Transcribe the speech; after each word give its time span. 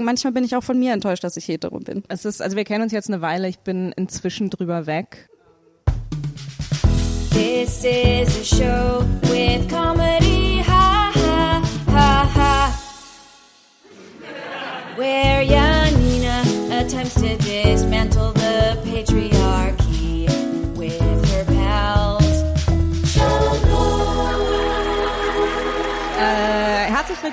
Manchmal 0.00 0.32
bin 0.32 0.44
ich 0.44 0.54
auch 0.54 0.62
von 0.62 0.78
mir 0.78 0.92
enttäuscht, 0.92 1.24
dass 1.24 1.36
ich 1.36 1.48
hetero 1.48 1.80
bin. 1.80 2.04
Es 2.08 2.24
ist, 2.24 2.40
also 2.40 2.56
wir 2.56 2.64
kennen 2.64 2.84
uns 2.84 2.92
jetzt 2.92 3.08
eine 3.08 3.20
Weile, 3.20 3.48
ich 3.48 3.58
bin 3.58 3.92
inzwischen 3.96 4.48
drüber 4.48 4.86
weg. 4.86 5.28
This 7.32 7.84
is 7.84 8.40
a 8.40 8.44
show 8.44 9.04
with 9.22 9.68
comedy, 9.68 10.62
ha 10.66 11.10
ha 11.12 11.62
ha 11.90 12.30
ha. 12.34 12.78
Where 14.96 15.42
Janina 15.42 16.42
attempts 16.70 17.14
to 17.14 17.36
dismantle 17.38 18.37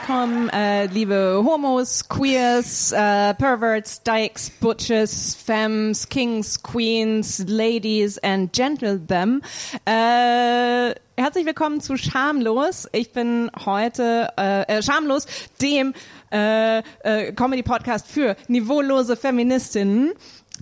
willkommen, 0.02 0.50
äh, 0.50 0.88
liebe 0.88 1.42
Homos, 1.46 2.10
Queers, 2.10 2.92
äh, 2.92 3.34
Perverts, 3.34 4.04
Dykes, 4.04 4.50
Butches, 4.60 5.36
Femmes, 5.36 6.10
Kings, 6.10 6.62
Queens, 6.62 7.46
Ladies 7.48 8.18
and 8.18 8.52
Gentlemen. 8.52 9.42
Äh, 9.86 10.96
herzlich 11.16 11.46
willkommen 11.46 11.80
zu 11.80 11.96
Schamlos. 11.96 12.90
Ich 12.92 13.14
bin 13.14 13.50
heute 13.66 14.34
äh, 14.38 14.64
äh, 14.64 14.84
Schamlos, 14.84 15.28
dem 15.62 15.94
äh, 16.30 16.80
äh, 16.80 17.32
Comedy-Podcast 17.32 18.06
für 18.06 18.36
niveaulose 18.50 19.16
Feministinnen. 19.16 20.12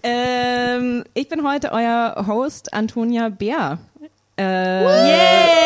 Ähm, 0.04 1.05
ich 1.15 1.27
bin 1.27 1.43
heute 1.43 1.71
euer 1.71 2.23
Host 2.27 2.71
Antonia 2.71 3.29
Bär. 3.29 3.79
Äh, 4.37 4.83
Yeah! 4.83 5.63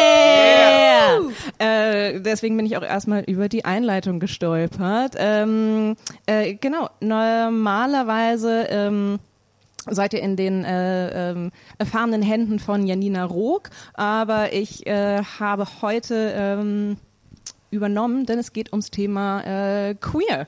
äh, 1.60 2.20
deswegen 2.20 2.58
bin 2.58 2.66
ich 2.66 2.78
auch 2.78 2.84
erstmal 2.84 3.24
über 3.24 3.50
die 3.50 3.66
Einleitung 3.66 4.20
gestolpert. 4.20 5.16
Ähm, 5.18 5.96
äh, 6.26 6.56
genau, 6.56 6.90
normalerweise 7.00 8.68
ähm, 8.70 9.20
seid 9.90 10.14
ihr 10.14 10.22
in 10.22 10.36
den 10.36 10.66
äh, 10.66 11.32
ähm, 11.32 11.52
erfahrenen 11.78 12.22
Händen 12.22 12.60
von 12.60 12.86
Janina 12.86 13.26
Rook, 13.26 13.70
aber 13.94 14.54
ich 14.54 14.86
äh, 14.86 15.22
habe 15.40 15.66
heute 15.82 16.34
ähm, 16.36 16.98
übernommen, 17.72 18.26
denn 18.26 18.40
es 18.40 18.54
geht 18.54 18.72
ums 18.72 18.92
Thema 18.92 19.90
äh, 19.90 19.96
Queer. 19.96 20.48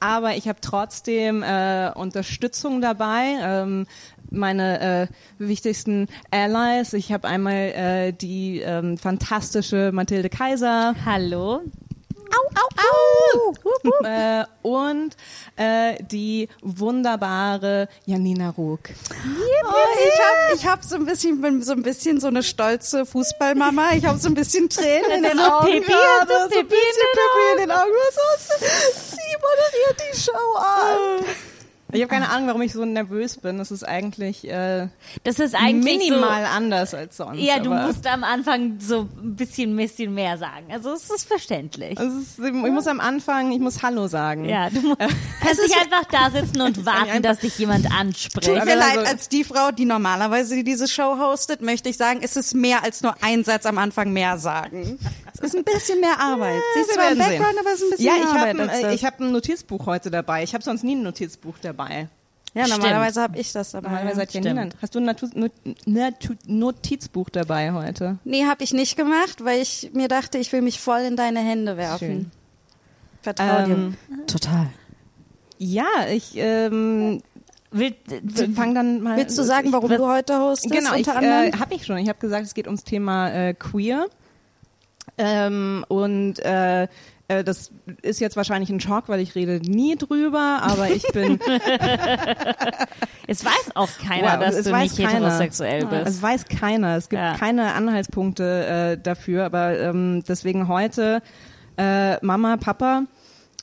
Aber 0.00 0.36
ich 0.36 0.48
habe 0.48 0.60
trotzdem 0.60 1.42
äh, 1.42 1.90
Unterstützung 1.94 2.80
dabei. 2.80 3.36
Ähm, 3.40 3.86
meine 4.30 4.80
äh, 4.80 5.06
wichtigsten 5.38 6.06
Allies. 6.30 6.92
Ich 6.92 7.12
habe 7.12 7.26
einmal 7.28 7.54
äh, 7.54 8.12
die 8.12 8.60
ähm, 8.60 8.98
fantastische 8.98 9.90
Mathilde 9.92 10.28
Kaiser. 10.28 10.94
Hallo. 11.04 11.62
Au, 12.30 12.44
au, 12.60 13.54
au. 13.54 14.04
äh, 14.04 14.44
und 14.62 15.16
äh, 15.56 16.02
die 16.04 16.48
wunderbare 16.62 17.88
Janina 18.06 18.50
Ruck. 18.50 18.80
Oh, 18.90 19.72
ich 20.06 20.20
habe 20.20 20.54
ich 20.56 20.66
hab 20.66 20.84
so 20.84 20.96
ein 20.96 21.04
bisschen, 21.06 21.40
bin 21.40 21.62
so 21.62 21.72
ein 21.72 21.82
bisschen 21.82 22.20
so 22.20 22.26
eine 22.28 22.42
stolze 22.42 23.06
Fußballmama. 23.06 23.92
Ich 23.94 24.04
habe 24.04 24.18
so 24.18 24.28
ein 24.28 24.34
bisschen 24.34 24.68
Tränen 24.68 25.10
in 25.12 25.22
den 25.22 25.38
so 25.38 25.44
Augen. 25.44 25.66
Pipi, 25.66 25.86
gerade, 25.92 26.32
so 26.32 26.54
so 26.54 26.58
ein 26.60 26.66
bisschen 26.68 26.68
den 26.68 27.12
Pipi 27.12 27.52
in 27.52 27.58
den 27.68 27.70
Augen. 27.72 27.90
Was 27.92 28.60
ist- 28.60 29.10
Sie 29.10 29.36
moderiert 29.36 30.00
die 30.12 30.18
Show 30.20 30.56
an. 30.56 31.24
Ich 31.92 32.02
habe 32.02 32.10
keine 32.10 32.28
Ahnung, 32.28 32.48
warum 32.48 32.60
ich 32.62 32.72
so 32.74 32.84
nervös 32.84 33.38
bin. 33.38 33.56
Das 33.56 33.70
ist 33.70 33.82
eigentlich 33.82 34.46
äh, 34.46 34.88
Das 35.24 35.38
ist 35.38 35.54
eigentlich 35.54 35.98
minimal 36.10 36.44
anders 36.44 36.92
als 36.92 37.16
sonst. 37.16 37.38
so. 37.38 37.44
Ja, 37.44 37.60
du 37.60 37.72
aber 37.72 37.86
musst 37.86 38.06
am 38.06 38.24
Anfang 38.24 38.76
so 38.78 39.08
ein 39.22 39.36
bisschen, 39.36 39.74
bisschen 39.74 40.12
mehr 40.12 40.36
sagen. 40.36 40.66
Also 40.70 40.92
es 40.92 41.08
ist 41.08 41.26
verständlich. 41.26 41.98
es 41.98 42.12
ist, 42.14 42.38
ich 42.38 42.52
muss 42.52 42.86
am 42.86 43.00
Anfang, 43.00 43.52
ich 43.52 43.58
muss 43.58 43.82
Hallo 43.82 44.06
sagen. 44.06 44.44
Ja, 44.44 44.68
du 44.68 44.80
mu- 44.80 44.94
kannst 45.40 45.62
nicht 45.62 45.76
einfach 45.80 46.04
da 46.10 46.30
sitzen 46.30 46.60
und 46.60 46.84
warten, 46.86 47.22
dass 47.22 47.38
dich 47.38 47.58
jemand 47.58 47.84
Tut 47.86 47.94
anspricht. 47.94 48.48
mir 48.48 48.60
Aber 48.62 48.76
leid, 48.76 48.98
also- 48.98 49.10
als 49.10 49.28
die 49.30 49.44
Frau, 49.44 49.70
die 49.70 49.86
normalerweise 49.86 50.62
diese 50.62 50.88
Show 50.88 51.16
hostet, 51.18 51.62
möchte 51.62 51.88
ich 51.88 51.96
sagen, 51.96 52.20
es 52.22 52.36
ist 52.36 52.54
mehr 52.54 52.84
als 52.84 53.02
nur 53.02 53.14
ein 53.22 53.44
Satz 53.44 53.64
am 53.64 53.78
Anfang 53.78 54.12
mehr 54.12 54.36
sagen. 54.38 54.98
Es 55.40 55.54
ist 55.54 55.56
ein 55.56 55.64
bisschen 55.64 56.00
mehr 56.00 56.18
Arbeit. 56.18 56.60
Sie 56.74 56.80
ist 56.80 56.88
wir 56.88 56.94
zwar 56.94 57.12
im 57.12 57.18
werden 57.18 57.30
sehen. 57.30 57.38
Background, 57.42 57.58
aber 57.60 57.68
es 57.74 57.80
ist 57.80 57.82
ein 57.84 57.90
bisschen 57.90 58.06
Ja, 58.06 58.12
mehr 58.12 58.22
ich 58.22 58.28
Arbeit 58.28 58.58
habe 58.58 58.70
als 58.70 58.82
äh, 58.82 58.94
ich 58.94 59.04
hab 59.04 59.20
ein 59.20 59.32
Notizbuch 59.32 59.86
heute 59.86 60.10
dabei. 60.10 60.42
Ich 60.42 60.54
habe 60.54 60.64
sonst 60.64 60.84
nie 60.84 60.96
ein 60.96 61.02
Notizbuch 61.02 61.54
dabei. 61.62 62.08
Ja, 62.54 62.66
normalerweise 62.66 63.20
habe 63.22 63.38
ich 63.38 63.52
das 63.52 63.72
dabei. 63.72 63.88
Normalerweise 63.88 64.22
hat 64.22 64.30
stimmt. 64.30 64.46
Janina. 64.46 64.68
Hast 64.80 64.94
du 64.94 65.00
ein 65.00 65.50
Notizbuch 66.46 67.28
dabei 67.30 67.72
heute? 67.72 68.18
Nee, 68.24 68.46
habe 68.46 68.64
ich 68.64 68.72
nicht 68.72 68.96
gemacht, 68.96 69.44
weil 69.44 69.60
ich 69.60 69.90
mir 69.92 70.08
dachte, 70.08 70.38
ich 70.38 70.52
will 70.52 70.62
mich 70.62 70.80
voll 70.80 71.00
in 71.00 71.16
deine 71.16 71.40
Hände 71.40 71.76
werfen. 71.76 71.98
Schön. 71.98 72.30
Vertrau 73.22 73.58
Ähm, 73.58 73.96
dir. 74.08 74.26
Total. 74.26 74.70
Ja, 75.58 75.86
ich 76.10 76.32
ähm, 76.36 77.20
Will, 77.70 77.94
fang 78.54 78.74
dann 78.74 79.02
mal. 79.02 79.18
Willst 79.18 79.36
du 79.36 79.42
sagen, 79.42 79.72
warum 79.72 79.90
was- 79.90 79.98
du 79.98 80.06
heute 80.06 80.40
hostest? 80.40 80.72
Genau, 80.72 80.94
ich, 80.94 81.06
unter 81.06 81.20
äh, 81.22 81.26
anderem? 81.26 81.60
habe 81.60 81.74
ich 81.74 81.84
schon. 81.84 81.98
Ich 81.98 82.08
habe 82.08 82.18
gesagt, 82.18 82.46
es 82.46 82.54
geht 82.54 82.66
ums 82.66 82.84
Thema 82.84 83.30
äh, 83.30 83.54
Queer. 83.54 84.06
Ähm, 85.18 85.84
und 85.88 86.38
äh, 86.40 86.84
äh, 87.28 87.44
das 87.44 87.70
ist 88.02 88.20
jetzt 88.20 88.36
wahrscheinlich 88.36 88.70
ein 88.70 88.80
Schock, 88.80 89.08
weil 89.08 89.20
ich 89.20 89.34
rede 89.34 89.60
nie 89.68 89.96
drüber, 89.96 90.60
aber 90.62 90.88
ich 90.90 91.02
bin, 91.12 91.38
es 93.26 93.44
weiß 93.44 93.72
auch 93.74 93.90
keiner, 93.98 94.34
Wow, 94.34 94.40
dass 94.40 94.54
es 94.56 94.64
du 94.66 94.76
nicht 94.76 94.96
keiner. 94.96 95.10
heterosexuell 95.10 95.84
bist. 95.86 96.06
es 96.06 96.22
weiß 96.22 96.46
keiner, 96.46 96.96
es 96.96 97.08
gibt 97.08 97.20
Ja. 97.20 97.36
keine 97.36 97.74
Anhaltspunkte 97.74 98.66
äh, 98.96 99.02
dafür, 99.02 99.44
aber 99.44 99.78
ähm, 99.78 100.22
deswegen 100.26 100.68
heute 100.68 101.20
äh, 101.76 102.24
Mama, 102.24 102.56
Papa, 102.56 103.04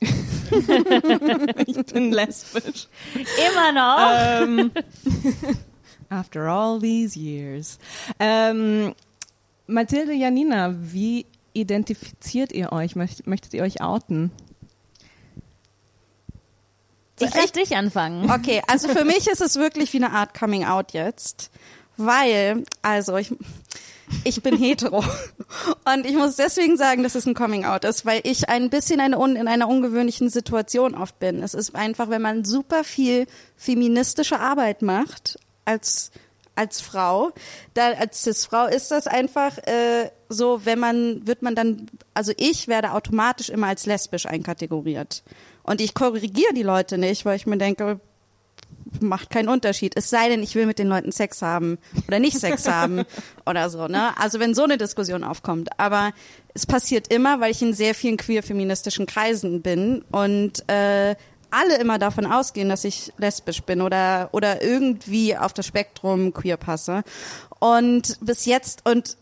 ich 1.66 1.86
bin 1.92 2.12
lesbisch. 2.12 2.86
Immer 3.48 3.72
noch. 3.72 3.98
ähm, 4.42 4.70
after 6.10 6.42
all 6.48 6.78
these 6.80 7.18
years. 7.18 7.78
Ähm, 8.20 8.94
Mathilde 9.66 10.12
Janina, 10.12 10.74
wie 10.78 11.26
identifiziert 11.56 12.52
ihr 12.52 12.72
euch? 12.72 12.96
Möcht, 12.96 13.26
möchtet 13.26 13.54
ihr 13.54 13.62
euch 13.62 13.80
outen? 13.80 14.30
ich 17.20 17.34
lass 17.34 17.52
dich 17.52 17.76
anfangen. 17.76 18.30
Okay, 18.30 18.62
also 18.66 18.88
für 18.88 19.04
mich 19.04 19.26
ist 19.26 19.40
es 19.40 19.56
wirklich 19.56 19.92
wie 19.92 19.98
eine 19.98 20.12
Art 20.12 20.38
Coming 20.38 20.64
Out 20.64 20.92
jetzt, 20.92 21.50
weil, 21.96 22.64
also 22.82 23.16
ich, 23.16 23.34
ich 24.24 24.42
bin 24.42 24.56
hetero 24.56 25.02
und 25.94 26.04
ich 26.04 26.14
muss 26.14 26.36
deswegen 26.36 26.76
sagen, 26.76 27.02
dass 27.02 27.14
es 27.14 27.26
ein 27.26 27.34
Coming 27.34 27.64
Out 27.64 27.84
ist, 27.84 28.04
weil 28.04 28.20
ich 28.24 28.48
ein 28.48 28.68
bisschen 28.68 29.00
eine, 29.00 29.16
in 29.16 29.48
einer 29.48 29.68
ungewöhnlichen 29.68 30.28
Situation 30.28 30.94
oft 30.94 31.18
bin. 31.18 31.42
Es 31.42 31.54
ist 31.54 31.74
einfach, 31.74 32.10
wenn 32.10 32.22
man 32.22 32.44
super 32.44 32.84
viel 32.84 33.26
feministische 33.56 34.38
Arbeit 34.38 34.82
macht 34.82 35.38
als 35.64 36.10
als 36.56 36.80
Frau, 36.80 37.30
da 37.74 37.92
als 37.92 38.22
Cis-Frau 38.22 38.66
ist 38.66 38.90
das 38.90 39.06
einfach 39.06 39.58
äh, 39.58 40.10
so, 40.28 40.64
wenn 40.64 40.78
man 40.78 41.26
wird 41.26 41.42
man 41.42 41.54
dann, 41.54 41.86
also 42.14 42.32
ich 42.36 42.66
werde 42.66 42.92
automatisch 42.92 43.50
immer 43.50 43.68
als 43.68 43.86
lesbisch 43.86 44.26
einkategoriert 44.26 45.22
und 45.62 45.80
ich 45.80 45.94
korrigiere 45.94 46.54
die 46.54 46.62
Leute 46.62 46.98
nicht, 46.98 47.24
weil 47.24 47.36
ich 47.36 47.46
mir 47.46 47.58
denke, 47.58 48.00
macht 49.00 49.30
keinen 49.30 49.48
Unterschied. 49.48 49.92
Es 49.96 50.10
sei 50.10 50.28
denn, 50.28 50.42
ich 50.42 50.54
will 50.54 50.66
mit 50.66 50.78
den 50.78 50.88
Leuten 50.88 51.12
Sex 51.12 51.42
haben 51.42 51.78
oder 52.08 52.18
nicht 52.18 52.38
Sex 52.38 52.68
haben 52.68 53.04
oder 53.44 53.68
so, 53.68 53.88
ne? 53.88 54.18
Also 54.18 54.40
wenn 54.40 54.54
so 54.54 54.64
eine 54.64 54.78
Diskussion 54.78 55.24
aufkommt. 55.24 55.78
Aber 55.78 56.12
es 56.54 56.66
passiert 56.66 57.12
immer, 57.12 57.40
weil 57.40 57.50
ich 57.50 57.62
in 57.62 57.74
sehr 57.74 57.94
vielen 57.94 58.16
queer-feministischen 58.16 59.06
Kreisen 59.06 59.62
bin 59.62 60.02
und 60.10 60.68
äh, 60.68 61.16
alle 61.56 61.78
immer 61.78 61.98
davon 61.98 62.26
ausgehen, 62.26 62.68
dass 62.68 62.84
ich 62.84 63.12
lesbisch 63.18 63.62
bin 63.62 63.80
oder 63.80 64.28
oder 64.32 64.62
irgendwie 64.62 65.36
auf 65.36 65.52
das 65.52 65.66
Spektrum 65.66 66.32
queer 66.32 66.56
passe. 66.56 67.02
Und 67.58 68.18
bis 68.20 68.44
jetzt 68.44 68.82
und 68.84 69.16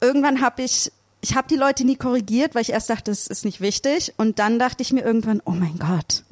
irgendwann 0.00 0.40
habe 0.40 0.62
ich 0.62 0.92
ich 1.20 1.34
habe 1.36 1.48
die 1.48 1.56
Leute 1.56 1.84
nie 1.84 1.96
korrigiert, 1.96 2.54
weil 2.54 2.62
ich 2.62 2.70
erst 2.70 2.90
dachte, 2.90 3.10
es 3.10 3.26
ist 3.26 3.44
nicht 3.44 3.60
wichtig 3.60 4.14
und 4.16 4.38
dann 4.38 4.58
dachte 4.58 4.82
ich 4.82 4.92
mir 4.92 5.02
irgendwann, 5.02 5.42
oh 5.44 5.50
mein 5.50 5.78
Gott, 5.78 6.22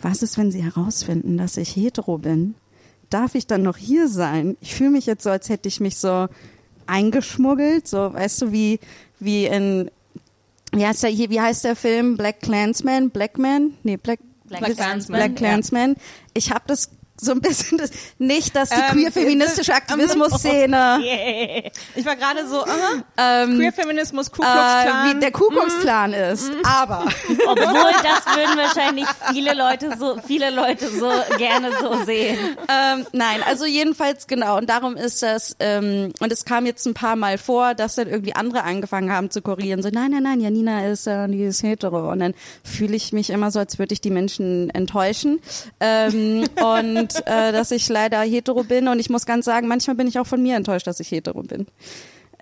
was 0.00 0.22
ist, 0.22 0.38
wenn 0.38 0.52
sie 0.52 0.62
herausfinden, 0.62 1.36
dass 1.36 1.56
ich 1.56 1.74
hetero 1.74 2.18
bin? 2.18 2.54
Darf 3.10 3.34
ich 3.34 3.46
dann 3.46 3.62
noch 3.62 3.76
hier 3.76 4.08
sein? 4.08 4.56
Ich 4.60 4.74
fühle 4.74 4.90
mich 4.90 5.06
jetzt 5.06 5.24
so, 5.24 5.30
als 5.30 5.48
hätte 5.48 5.68
ich 5.68 5.80
mich 5.80 5.96
so 5.96 6.28
eingeschmuggelt, 6.86 7.88
so, 7.88 8.12
weißt 8.12 8.42
du, 8.42 8.52
wie, 8.52 8.78
wie 9.18 9.46
in, 9.46 9.90
wie 10.76 10.86
heißt 10.86 11.02
der, 11.02 11.10
hier, 11.10 11.30
wie 11.30 11.40
heißt 11.40 11.64
der 11.64 11.76
Film? 11.76 12.16
Black 12.16 12.40
Clansman? 12.40 13.10
Black 13.10 13.38
Man? 13.38 13.74
Nee, 13.82 13.96
Black, 13.96 14.20
Black 14.44 14.60
Black 14.64 14.76
Klansman, 14.76 15.18
Black 15.18 15.36
Clansman. 15.36 15.96
Ich 16.34 16.50
habe 16.50 16.64
das 16.66 16.90
so 17.20 17.32
ein 17.32 17.40
bisschen 17.40 17.78
das, 17.78 17.90
nicht, 18.18 18.54
dass 18.54 18.70
die 18.70 18.76
Ähm, 18.76 18.92
queer-feministische 18.92 19.74
Aktivismus-Szene, 19.74 21.00
Yeah. 21.02 21.70
Ich 21.94 22.04
war 22.04 22.16
gerade 22.16 22.46
so, 22.48 22.62
aha, 22.64 23.04
ähm, 23.16 23.56
Queer-Feminismus, 23.58 24.30
Ku 24.30 24.42
Klux 24.42 24.48
äh, 24.50 24.84
Klan. 24.86 25.16
wie 25.16 25.20
der 25.20 25.30
Ku 25.32 25.48
Klux 25.48 25.78
Klan 25.80 26.12
ist. 26.12 26.50
Aber 26.64 27.04
Obwohl 27.46 27.92
das 28.02 28.36
würden 28.36 28.56
wahrscheinlich 28.56 29.06
viele 29.32 29.54
Leute 29.54 29.96
so, 29.98 30.16
viele 30.26 30.50
Leute 30.50 30.88
so 30.88 31.10
gerne 31.38 31.70
so 31.80 32.04
sehen. 32.04 32.38
ähm, 32.68 33.06
nein, 33.12 33.40
also 33.46 33.64
jedenfalls 33.66 34.26
genau. 34.26 34.56
Und 34.58 34.68
darum 34.68 34.96
ist 34.96 35.22
das, 35.22 35.56
ähm, 35.60 36.12
und 36.20 36.32
es 36.32 36.44
kam 36.44 36.66
jetzt 36.66 36.86
ein 36.86 36.94
paar 36.94 37.16
Mal 37.16 37.38
vor, 37.38 37.74
dass 37.74 37.94
dann 37.96 38.08
irgendwie 38.08 38.34
andere 38.34 38.62
angefangen 38.64 39.10
haben 39.12 39.30
zu 39.30 39.42
korrigieren. 39.42 39.82
So, 39.82 39.88
nein, 39.90 40.10
nein, 40.10 40.22
nein, 40.22 40.40
Janina 40.40 40.86
ist, 40.86 41.06
äh, 41.06 41.28
die 41.28 41.44
ist 41.44 41.62
hetero. 41.62 42.10
Und 42.10 42.20
dann 42.20 42.34
fühle 42.64 42.96
ich 42.96 43.12
mich 43.12 43.30
immer 43.30 43.50
so, 43.50 43.58
als 43.58 43.78
würde 43.78 43.92
ich 43.94 44.00
die 44.00 44.10
Menschen 44.10 44.70
enttäuschen. 44.70 45.40
Ähm, 45.80 46.44
und 46.62 47.05
äh, 47.14 47.52
dass 47.52 47.70
ich 47.70 47.88
leider 47.88 48.20
hetero 48.20 48.64
bin. 48.64 48.88
Und 48.88 48.98
ich 48.98 49.10
muss 49.10 49.26
ganz 49.26 49.44
sagen, 49.44 49.68
manchmal 49.68 49.96
bin 49.96 50.06
ich 50.06 50.18
auch 50.18 50.26
von 50.26 50.42
mir 50.42 50.56
enttäuscht, 50.56 50.86
dass 50.86 51.00
ich 51.00 51.10
hetero 51.10 51.42
bin. 51.42 51.66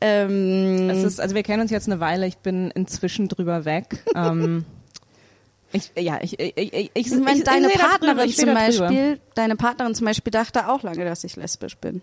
Ähm, 0.00 0.90
Es 0.90 1.02
ist, 1.04 1.20
also 1.20 1.34
wir 1.34 1.42
kennen 1.42 1.62
uns 1.62 1.70
jetzt 1.70 1.88
eine 1.88 2.00
Weile, 2.00 2.26
ich 2.26 2.38
bin 2.38 2.70
inzwischen 2.72 3.28
drüber 3.28 3.64
weg. 3.64 4.02
ähm, 4.14 4.64
ich, 5.72 5.90
ja, 5.98 6.18
ich, 6.20 6.38
ich, 6.38 6.56
ich, 6.56 6.72
ich, 6.72 6.90
ich, 6.94 7.10
meine, 7.18 7.42
deine 7.42 7.68
drüber, 7.68 7.84
Partnerin 7.84 8.30
sehe 8.30 8.46
zum 8.46 8.54
drüber. 8.54 8.54
Beispiel, 8.54 9.20
deine 9.34 9.56
Partnerin 9.56 9.94
zum 9.94 10.06
Beispiel 10.06 10.30
dachte 10.30 10.68
auch 10.68 10.82
lange, 10.82 11.04
dass 11.04 11.24
ich 11.24 11.36
lesbisch 11.36 11.76
bin. 11.76 12.00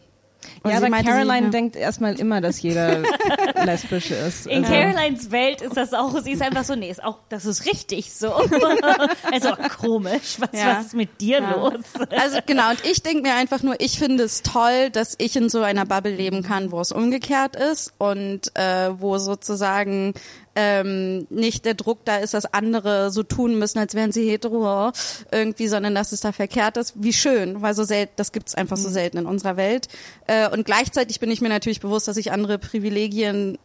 Und 0.64 0.72
Ja, 0.72 0.78
aber 0.78 0.90
meinte, 0.90 1.10
Caroline 1.12 1.46
sie, 1.46 1.52
denkt 1.52 1.76
erstmal 1.76 2.20
immer, 2.20 2.42
dass 2.42 2.62
jeder 2.62 3.04
lesbisch 3.66 4.12
ist. 4.12 4.48
In 4.48 4.64
Also- 4.64 4.74
Carolines 4.74 5.32
Welt 5.32 5.62
ist 5.62 5.78
das 5.78 5.94
auch, 5.94 6.20
sie 6.22 6.32
ist 6.32 6.42
einfach 6.42 6.64
so, 6.64 6.76
nee, 6.76 6.90
ist 6.90 7.04
auch, 7.04 7.18
das 7.30 7.46
ist 7.46 7.66
richtig 7.66 8.12
so. 8.14 8.32
Also 9.32 9.50
komisch, 9.80 10.38
was, 10.40 10.50
Ja. 10.54 10.78
was 10.78 10.88
ist 10.88 10.94
mit 10.96 11.22
dir 11.22 11.40
Ja. 11.42 11.52
los? 11.56 11.74
Also 12.10 12.40
genau, 12.46 12.70
und 12.72 12.86
ich 12.86 13.02
denke 13.02 13.22
mir 13.24 13.36
einfach 13.36 13.64
nur, 13.64 13.76
ich 13.80 13.98
finde 13.98 14.24
es 14.24 14.42
toll, 14.42 14.90
dass 14.92 15.16
ich 15.20 15.36
in 15.36 15.50
so 15.50 15.62
einer 15.62 15.86
Bubble 15.86 16.14
leben 16.14 16.44
kann, 16.44 16.72
wo 16.72 16.80
es 16.82 16.92
umgekehrt 16.92 17.56
ist 17.56 17.94
und 17.98 18.56
äh, 18.56 18.90
wo 19.00 19.18
sozusagen 19.18 20.14
ähm, 20.56 21.28
nicht 21.30 21.66
der 21.66 21.76
Druck 21.76 22.00
da 22.06 22.18
ist, 22.18 22.34
dass 22.34 22.54
andere 22.54 23.12
so 23.12 23.24
tun 23.24 23.58
müssen, 23.58 23.80
als 23.80 23.96
wären 23.96 24.12
sie 24.12 24.30
hetero 24.30 24.92
irgendwie, 25.32 25.68
sondern 25.68 25.96
dass 25.96 26.12
es 26.12 26.22
da 26.22 26.32
verkehrt 26.32 26.78
ist. 26.78 26.94
Wie 26.96 27.14
schön, 27.14 27.62
weil 27.62 27.74
so 27.74 27.84
selten, 27.84 28.14
das 28.18 28.32
gibt's 28.32 28.56
einfach 28.56 28.78
so 28.78 28.90
selten 28.90 29.18
in 29.18 29.26
unserer 29.26 29.58
Welt. 29.58 29.88
Äh, 30.28 30.50
und 30.50 30.66
gleichzeitig 30.66 31.20
bin 31.20 31.32
ich 31.32 31.42
mir 31.42 31.50
natürlich 31.50 31.80
bewusst, 31.80 32.08
dass 32.08 32.18
ich 32.18 32.32
andere 32.32 32.58
Privilegien 32.58 33.58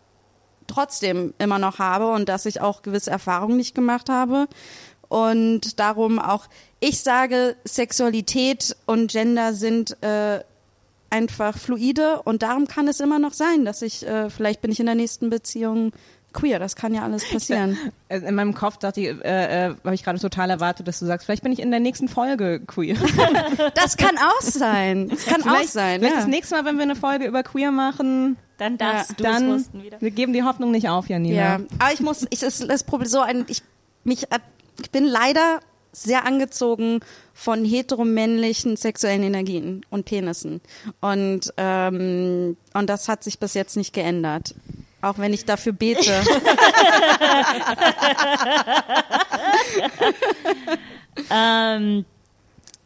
trotzdem 0.67 1.35
immer 1.39 1.59
noch 1.59 1.79
habe 1.79 2.13
und 2.13 2.29
dass 2.29 2.47
ich 2.47 2.61
auch 2.61 2.83
gewisse 2.83 3.11
Erfahrungen 3.11 3.57
nicht 3.57 3.75
gemacht 3.75 4.09
habe. 4.09 4.47
Und 5.09 5.79
darum 5.79 6.19
auch, 6.19 6.47
ich 6.81 7.01
sage, 7.01 7.57
Sexualität 7.65 8.77
und 8.87 9.13
Gender 9.13 9.55
sind 9.55 10.03
äh, 10.03 10.41
einfach 11.11 11.57
fluide 11.57 12.23
und 12.23 12.43
darum 12.43 12.67
kann 12.67 12.89
es 12.89 13.01
immer 13.01 13.19
noch 13.19 13.33
sein, 13.33 13.65
dass 13.65 13.83
ich, 13.83 14.07
äh, 14.07 14.31
vielleicht 14.31 14.61
bin 14.61 14.73
ich 14.73 14.81
in 14.81 14.87
der 14.87 14.95
nächsten 14.97 15.31
Beziehung 15.31 15.93
queer, 16.37 16.61
das 16.61 16.77
kann 16.77 16.95
ja 16.95 17.03
alles 17.03 17.29
passieren. 17.29 17.77
Äh, 18.09 18.19
In 18.19 18.37
meinem 18.37 18.55
Kopf 18.55 18.77
dachte 18.77 19.01
ich, 19.01 19.09
äh, 19.25 19.67
äh, 19.71 19.75
habe 19.83 19.95
ich 19.95 20.05
gerade 20.05 20.21
total 20.21 20.51
erwartet, 20.51 20.87
dass 20.87 21.01
du 21.01 21.07
sagst, 21.07 21.25
vielleicht 21.27 21.43
bin 21.43 21.51
ich 21.53 21.59
in 21.59 21.73
der 21.73 21.81
nächsten 21.81 22.07
Folge 22.09 22.61
queer. 22.65 22.97
Das 23.75 23.97
kann 23.97 24.17
auch 24.19 24.41
sein. 24.43 25.09
Das 25.09 25.27
kann 25.27 25.43
auch 25.43 25.47
vielleicht 25.49 25.73
sein. 25.73 25.99
vielleicht 26.01 26.15
Ja. 26.15 26.21
das 26.21 26.29
nächste 26.29 26.55
Mal, 26.55 26.65
wenn 26.65 26.77
wir 26.77 26.85
eine 26.85 26.95
Folge 26.97 27.27
über 27.27 27.43
queer 27.43 27.73
machen, 27.73 28.37
Dann 28.59 28.79
darfst 28.79 29.11
du 29.19 29.25
es 29.25 29.31
dann 29.31 29.49
wussten 29.49 29.83
wieder. 29.83 30.01
wir 30.01 30.11
geben 30.13 30.33
die 30.33 30.45
Hoffnung 30.45 30.71
nicht 30.71 30.89
auf, 30.89 31.09
Janina. 31.09 31.35
Ja, 31.37 31.55
aber 31.81 31.93
ich 31.93 32.01
muss, 32.01 32.25
ich 32.31 32.43
ist 32.43 32.69
das 32.69 32.85
Problem 32.85 33.09
so 33.09 33.21
ein, 33.21 33.45
ich 33.49 33.63
mich, 34.05 34.27
ich 34.81 34.91
bin 34.93 35.05
leider 35.05 35.59
sehr 35.93 36.27
angezogen 36.27 37.01
von 37.33 37.65
heteromännlichen 37.65 38.77
sexuellen 38.77 39.23
Energien 39.23 39.85
und 39.89 40.05
Penissen 40.05 40.61
und 41.01 41.53
ähm, 41.57 42.57
und 42.75 42.91
das 42.91 43.09
hat 43.09 43.25
sich 43.25 43.39
bis 43.39 43.55
jetzt 43.55 43.77
nicht 43.79 43.95
geändert, 43.95 44.55
auch 45.03 45.19
wenn 45.19 45.33
ich 45.33 45.45
dafür 45.45 45.73
bete. 45.73 46.13
Ähm, 51.31 52.05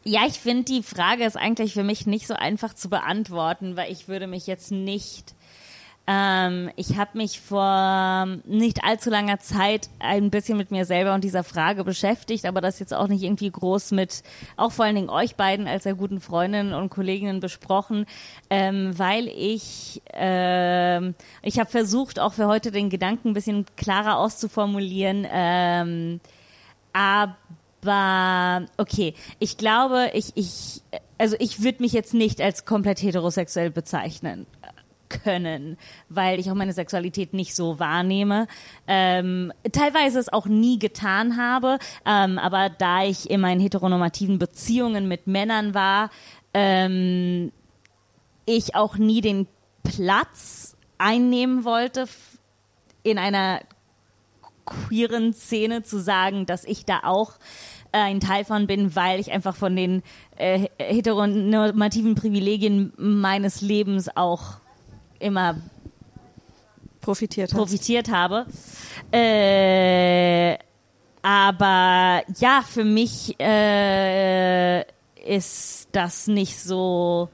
ja, 0.04 0.22
ich 0.26 0.40
finde, 0.40 0.64
die 0.64 0.82
Frage 0.82 1.24
ist 1.24 1.36
eigentlich 1.36 1.74
für 1.74 1.82
mich 1.82 2.06
nicht 2.06 2.26
so 2.26 2.34
einfach 2.34 2.74
zu 2.74 2.88
beantworten, 2.88 3.76
weil 3.76 3.92
ich 3.92 4.08
würde 4.08 4.26
mich 4.26 4.46
jetzt 4.46 4.70
nicht. 4.70 5.34
Ähm, 6.12 6.70
ich 6.74 6.96
habe 6.96 7.18
mich 7.18 7.40
vor 7.40 8.26
nicht 8.44 8.82
allzu 8.82 9.10
langer 9.10 9.38
Zeit 9.38 9.88
ein 10.00 10.30
bisschen 10.30 10.58
mit 10.58 10.72
mir 10.72 10.84
selber 10.84 11.14
und 11.14 11.22
dieser 11.22 11.44
Frage 11.44 11.84
beschäftigt, 11.84 12.46
aber 12.46 12.60
das 12.60 12.80
jetzt 12.80 12.92
auch 12.92 13.06
nicht 13.06 13.22
irgendwie 13.22 13.50
groß 13.50 13.92
mit, 13.92 14.24
auch 14.56 14.72
vor 14.72 14.86
allen 14.86 14.96
Dingen 14.96 15.08
euch 15.08 15.36
beiden 15.36 15.68
als 15.68 15.84
sehr 15.84 15.94
guten 15.94 16.20
Freundinnen 16.20 16.74
und 16.74 16.90
Kolleginnen 16.90 17.38
besprochen, 17.38 18.06
ähm, 18.48 18.98
weil 18.98 19.28
ich, 19.28 20.02
ähm, 20.12 21.14
ich 21.42 21.60
habe 21.60 21.70
versucht, 21.70 22.18
auch 22.18 22.32
für 22.32 22.48
heute 22.48 22.72
den 22.72 22.90
Gedanken 22.90 23.28
ein 23.28 23.34
bisschen 23.34 23.66
klarer 23.76 24.18
auszuformulieren. 24.18 25.28
Ähm, 25.30 26.20
aber 26.92 27.36
okay, 28.78 29.14
ich 29.38 29.58
glaube, 29.58 30.10
ich, 30.14 30.32
ich, 30.34 30.82
also 31.18 31.36
ich 31.38 31.62
würde 31.62 31.82
mich 31.82 31.92
jetzt 31.92 32.14
nicht 32.14 32.40
als 32.40 32.64
komplett 32.64 33.00
heterosexuell 33.00 33.70
bezeichnen 33.70 34.46
können, 35.10 35.76
weil 36.08 36.40
ich 36.40 36.50
auch 36.50 36.54
meine 36.54 36.72
Sexualität 36.72 37.34
nicht 37.34 37.54
so 37.54 37.78
wahrnehme. 37.78 38.46
Ähm, 38.86 39.52
teilweise 39.72 40.18
es 40.18 40.32
auch 40.32 40.46
nie 40.46 40.78
getan 40.78 41.36
habe, 41.36 41.78
ähm, 42.06 42.38
aber 42.38 42.70
da 42.70 43.04
ich 43.04 43.28
in 43.28 43.40
meinen 43.40 43.60
heteronormativen 43.60 44.38
Beziehungen 44.38 45.08
mit 45.08 45.26
Männern 45.26 45.74
war, 45.74 46.10
ähm, 46.54 47.52
ich 48.46 48.74
auch 48.74 48.96
nie 48.96 49.20
den 49.20 49.46
Platz 49.82 50.76
einnehmen 50.98 51.64
wollte 51.64 52.06
in 53.02 53.18
einer 53.18 53.60
queeren 54.64 55.32
Szene 55.32 55.82
zu 55.82 55.98
sagen, 55.98 56.46
dass 56.46 56.64
ich 56.64 56.84
da 56.84 57.00
auch 57.04 57.32
äh, 57.92 57.98
ein 57.98 58.20
Teil 58.20 58.44
von 58.44 58.66
bin, 58.66 58.94
weil 58.94 59.18
ich 59.18 59.32
einfach 59.32 59.56
von 59.56 59.74
den 59.74 60.02
äh, 60.36 60.68
heteronormativen 60.78 62.14
Privilegien 62.14 62.92
meines 62.96 63.60
Lebens 63.60 64.14
auch 64.14 64.59
immer 65.20 65.56
Profitiert. 67.00 67.52
hast. 67.52 67.58
profitiert 67.58 68.10
habe. 68.10 68.46
Äh, 69.12 70.58
aber 71.22 72.22
ja, 72.38 72.62
für 72.66 72.84
mich 72.84 73.38
äh, 73.40 74.84
ist 75.24 75.88
das 75.92 76.26
nicht 76.26 76.58
so 76.58 77.28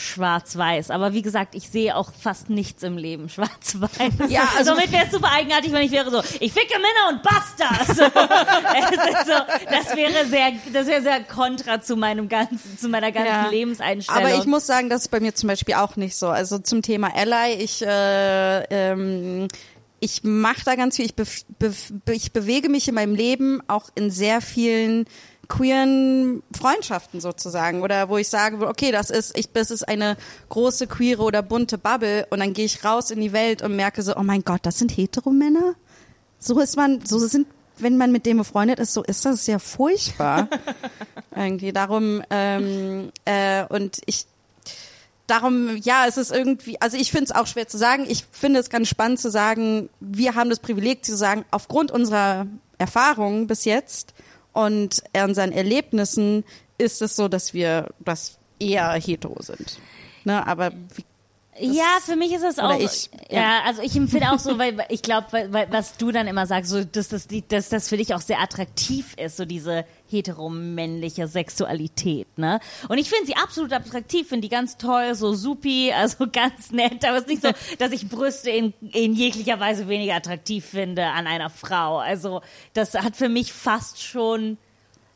schwarz-weiß. 0.00 0.90
Aber 0.90 1.12
wie 1.12 1.22
gesagt, 1.22 1.54
ich 1.54 1.68
sehe 1.70 1.94
auch 1.96 2.10
fast 2.12 2.50
nichts 2.50 2.82
im 2.82 2.96
Leben 2.96 3.28
schwarz-weiß. 3.28 3.90
Ja, 4.28 4.48
also- 4.56 4.74
Somit 4.74 4.90
wäre 4.92 5.06
es 5.06 5.12
super 5.12 5.30
eigenartig, 5.32 5.72
wenn 5.72 5.82
ich 5.82 5.90
wäre 5.92 6.10
so, 6.10 6.20
ich 6.40 6.52
ficke 6.52 6.74
Männer 6.78 7.10
und 7.10 7.22
basta. 7.22 7.84
So, 7.94 8.04
so, 8.04 9.66
das 9.70 9.96
wäre 9.96 10.26
sehr, 10.26 10.52
das 10.72 10.86
wäre 10.86 11.02
sehr 11.02 11.22
kontra 11.24 11.80
zu 11.80 11.96
meinem 11.96 12.28
ganzen, 12.28 12.78
zu 12.78 12.88
meiner 12.88 13.12
ganzen 13.12 13.26
Ja. 13.30 13.48
Lebenseinstellung. 13.48 14.22
Aber 14.24 14.34
ich 14.38 14.46
muss 14.46 14.66
sagen, 14.66 14.88
das 14.88 15.02
ist 15.02 15.08
bei 15.08 15.20
mir 15.20 15.34
zum 15.34 15.48
Beispiel 15.48 15.74
auch 15.74 15.96
nicht 15.96 16.16
so. 16.16 16.28
Also 16.28 16.58
zum 16.58 16.82
Thema 16.82 17.14
Ally, 17.14 17.54
ich 17.62 17.82
äh, 17.82 18.62
ähm, 18.70 19.48
ich 20.00 20.24
mache 20.24 20.62
da 20.64 20.76
ganz 20.76 20.96
viel. 20.96 21.04
Ich, 21.04 21.14
be 21.14 21.24
be 21.58 22.14
ich 22.14 22.32
bewege 22.32 22.68
mich 22.70 22.88
in 22.88 22.94
meinem 22.94 23.14
Leben 23.14 23.60
auch 23.68 23.90
in 23.94 24.10
sehr 24.10 24.40
vielen 24.40 25.04
queeren 25.50 26.42
Freundschaften 26.56 27.20
sozusagen 27.20 27.82
oder 27.82 28.08
wo 28.08 28.16
ich 28.16 28.28
sage, 28.28 28.66
okay, 28.66 28.92
das 28.92 29.10
ist 29.10 29.36
ich 29.36 29.52
das 29.52 29.70
ist 29.70 29.86
eine 29.86 30.16
große 30.48 30.86
queere 30.86 31.22
oder 31.22 31.42
bunte 31.42 31.76
Bubble 31.76 32.26
und 32.30 32.38
dann 32.38 32.54
gehe 32.54 32.64
ich 32.64 32.84
raus 32.84 33.10
in 33.10 33.20
die 33.20 33.32
Welt 33.32 33.60
und 33.60 33.76
merke 33.76 34.02
so, 34.02 34.16
oh 34.16 34.22
mein 34.22 34.44
Gott, 34.44 34.60
das 34.62 34.78
sind 34.78 34.96
Heteromänner? 34.96 35.74
So 36.38 36.58
ist 36.60 36.76
man, 36.76 37.04
so 37.04 37.18
sind 37.18 37.46
wenn 37.76 37.96
man 37.96 38.12
mit 38.12 38.26
dem 38.26 38.38
befreundet 38.38 38.78
ist, 38.78 38.92
so 38.92 39.02
ist 39.02 39.24
das 39.24 39.44
sehr 39.44 39.58
furchtbar. 39.58 40.48
Irgendwie 41.34 41.72
darum 41.72 42.22
ähm, 42.30 43.10
äh, 43.24 43.64
und 43.64 44.00
ich 44.06 44.26
darum, 45.26 45.76
ja, 45.82 46.06
es 46.06 46.16
ist 46.16 46.32
irgendwie, 46.32 46.80
also 46.80 46.96
ich 46.96 47.12
finde 47.12 47.26
es 47.26 47.32
auch 47.32 47.46
schwer 47.46 47.68
zu 47.68 47.78
sagen. 47.78 48.04
Ich 48.08 48.24
finde 48.32 48.58
es 48.58 48.68
ganz 48.68 48.88
spannend 48.88 49.20
zu 49.20 49.30
sagen, 49.30 49.88
wir 50.00 50.34
haben 50.34 50.50
das 50.50 50.58
Privileg 50.58 51.04
zu 51.04 51.16
sagen, 51.16 51.44
aufgrund 51.52 51.92
unserer 51.92 52.46
Erfahrungen 52.78 53.46
bis 53.46 53.64
jetzt 53.64 54.12
und 54.52 55.02
unseren 55.12 55.52
Erlebnissen 55.52 56.44
ist 56.78 57.02
es 57.02 57.16
so, 57.16 57.28
dass 57.28 57.54
wir 57.54 57.88
das 58.00 58.38
eher 58.58 58.92
hetero 58.92 59.42
sind. 59.42 59.78
Ne, 60.24 60.46
aber 60.46 60.72
wie, 60.94 61.04
Ja, 61.60 61.98
für 62.04 62.16
mich 62.16 62.32
ist 62.32 62.42
es 62.42 62.58
auch. 62.58 62.78
ich, 62.78 63.10
ja. 63.30 63.40
ja. 63.40 63.62
also 63.64 63.82
ich 63.82 63.94
empfinde 63.96 64.30
auch 64.30 64.38
so, 64.38 64.58
weil 64.58 64.84
ich 64.88 65.02
glaube, 65.02 65.26
weil, 65.30 65.52
weil, 65.52 65.70
was 65.70 65.96
du 65.96 66.10
dann 66.10 66.26
immer 66.26 66.46
sagst, 66.46 66.70
so 66.70 66.84
dass 66.84 67.08
das, 67.08 67.28
dass 67.48 67.68
das 67.68 67.88
für 67.88 67.96
dich 67.96 68.14
auch 68.14 68.20
sehr 68.20 68.40
attraktiv 68.40 69.14
ist, 69.16 69.36
so 69.36 69.44
diese 69.44 69.84
heteromännliche 70.08 71.26
Sexualität, 71.26 72.26
ne? 72.36 72.60
Und 72.88 72.98
ich 72.98 73.08
finde 73.08 73.26
sie 73.26 73.36
absolut 73.36 73.72
attraktiv, 73.72 74.28
finde 74.28 74.48
die 74.48 74.54
ganz 74.54 74.76
toll, 74.76 75.14
so 75.14 75.34
supi, 75.34 75.92
also 75.92 76.26
ganz 76.32 76.70
nett, 76.70 77.04
aber 77.04 77.16
es 77.16 77.22
ist 77.24 77.28
nicht 77.28 77.42
so, 77.42 77.50
dass 77.78 77.92
ich 77.92 78.08
Brüste 78.08 78.50
in, 78.50 78.74
in 78.92 79.14
jeglicher 79.14 79.60
Weise 79.60 79.88
weniger 79.88 80.14
attraktiv 80.14 80.64
finde 80.64 81.06
an 81.06 81.26
einer 81.26 81.50
Frau. 81.50 81.98
Also 81.98 82.40
das 82.72 82.94
hat 82.94 83.16
für 83.16 83.28
mich 83.28 83.52
fast 83.52 84.02
schon 84.02 84.58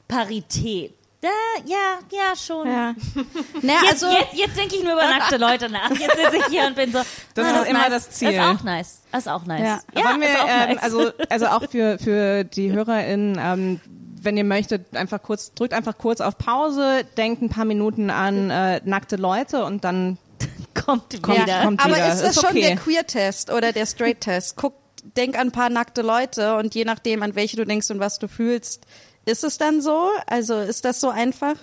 Parität. 0.08 0.94
Da, 1.24 1.30
ja, 1.64 1.98
ja, 2.12 2.36
schon. 2.36 2.68
Ja. 2.68 2.94
Naja, 3.62 3.78
Jetzt, 3.84 4.04
also, 4.04 4.10
jetzt, 4.10 4.34
jetzt 4.34 4.58
denke 4.58 4.76
ich 4.76 4.84
nur 4.84 4.92
über 4.92 5.08
nackte 5.08 5.38
Leute 5.38 5.70
nach. 5.70 5.88
Jetzt 5.90 6.16
sitze 6.16 6.36
ich 6.36 6.46
hier 6.48 6.66
und 6.66 6.76
bin 6.76 6.92
so. 6.92 6.98
Das 7.32 7.46
ah, 7.46 7.60
ist 7.62 7.70
immer 7.70 7.78
nice. 7.78 7.90
das 7.90 8.10
Ziel. 8.10 8.32
Das 8.32 8.44
ist 8.44 8.60
auch 8.60 8.62
nice. 8.62 9.02
Das 9.10 9.20
ist 9.20 9.28
auch 9.28 9.46
nice. 9.46 9.60
Ja. 9.60 9.80
Ja, 9.94 10.20
wir, 10.20 10.28
ist 10.28 10.38
auch 10.38 10.48
ähm, 10.48 10.68
nice. 10.74 10.82
also, 10.82 11.10
also 11.30 11.46
auch 11.46 11.70
für, 11.70 11.98
für 11.98 12.44
die 12.44 12.72
HörerInnen, 12.74 13.40
ähm, 13.42 13.80
wenn 14.20 14.36
ihr 14.36 14.44
möchtet, 14.44 14.94
einfach 14.94 15.22
kurz, 15.22 15.54
drückt 15.54 15.72
einfach 15.72 15.96
kurz 15.96 16.20
auf 16.20 16.36
Pause, 16.36 17.04
denkt 17.16 17.40
ein 17.40 17.48
paar 17.48 17.64
Minuten 17.64 18.10
an 18.10 18.50
äh, 18.50 18.82
nackte 18.84 19.16
Leute 19.16 19.64
und 19.64 19.82
dann 19.82 20.18
kommt, 20.74 21.22
kommt, 21.22 21.40
wieder. 21.40 21.62
kommt 21.62 21.82
aber 21.82 21.96
wieder. 21.96 22.12
ist 22.12 22.22
das 22.22 22.34
schon 22.34 22.50
okay. 22.50 22.60
der 22.60 22.76
Queer-Test 22.76 23.50
oder 23.50 23.72
der 23.72 23.86
Straight-Test? 23.86 24.56
Guck, 24.56 24.74
denk 25.16 25.38
an 25.38 25.48
ein 25.48 25.52
paar 25.52 25.70
nackte 25.70 26.02
Leute 26.02 26.56
und 26.56 26.74
je 26.74 26.84
nachdem, 26.84 27.22
an 27.22 27.34
welche 27.34 27.56
du 27.56 27.64
denkst 27.64 27.90
und 27.90 27.98
was 27.98 28.18
du 28.18 28.28
fühlst, 28.28 28.86
ist 29.26 29.44
es 29.44 29.58
dann 29.58 29.80
so? 29.80 30.08
Also 30.26 30.58
ist 30.58 30.84
das 30.84 31.00
so 31.00 31.08
einfach? 31.10 31.54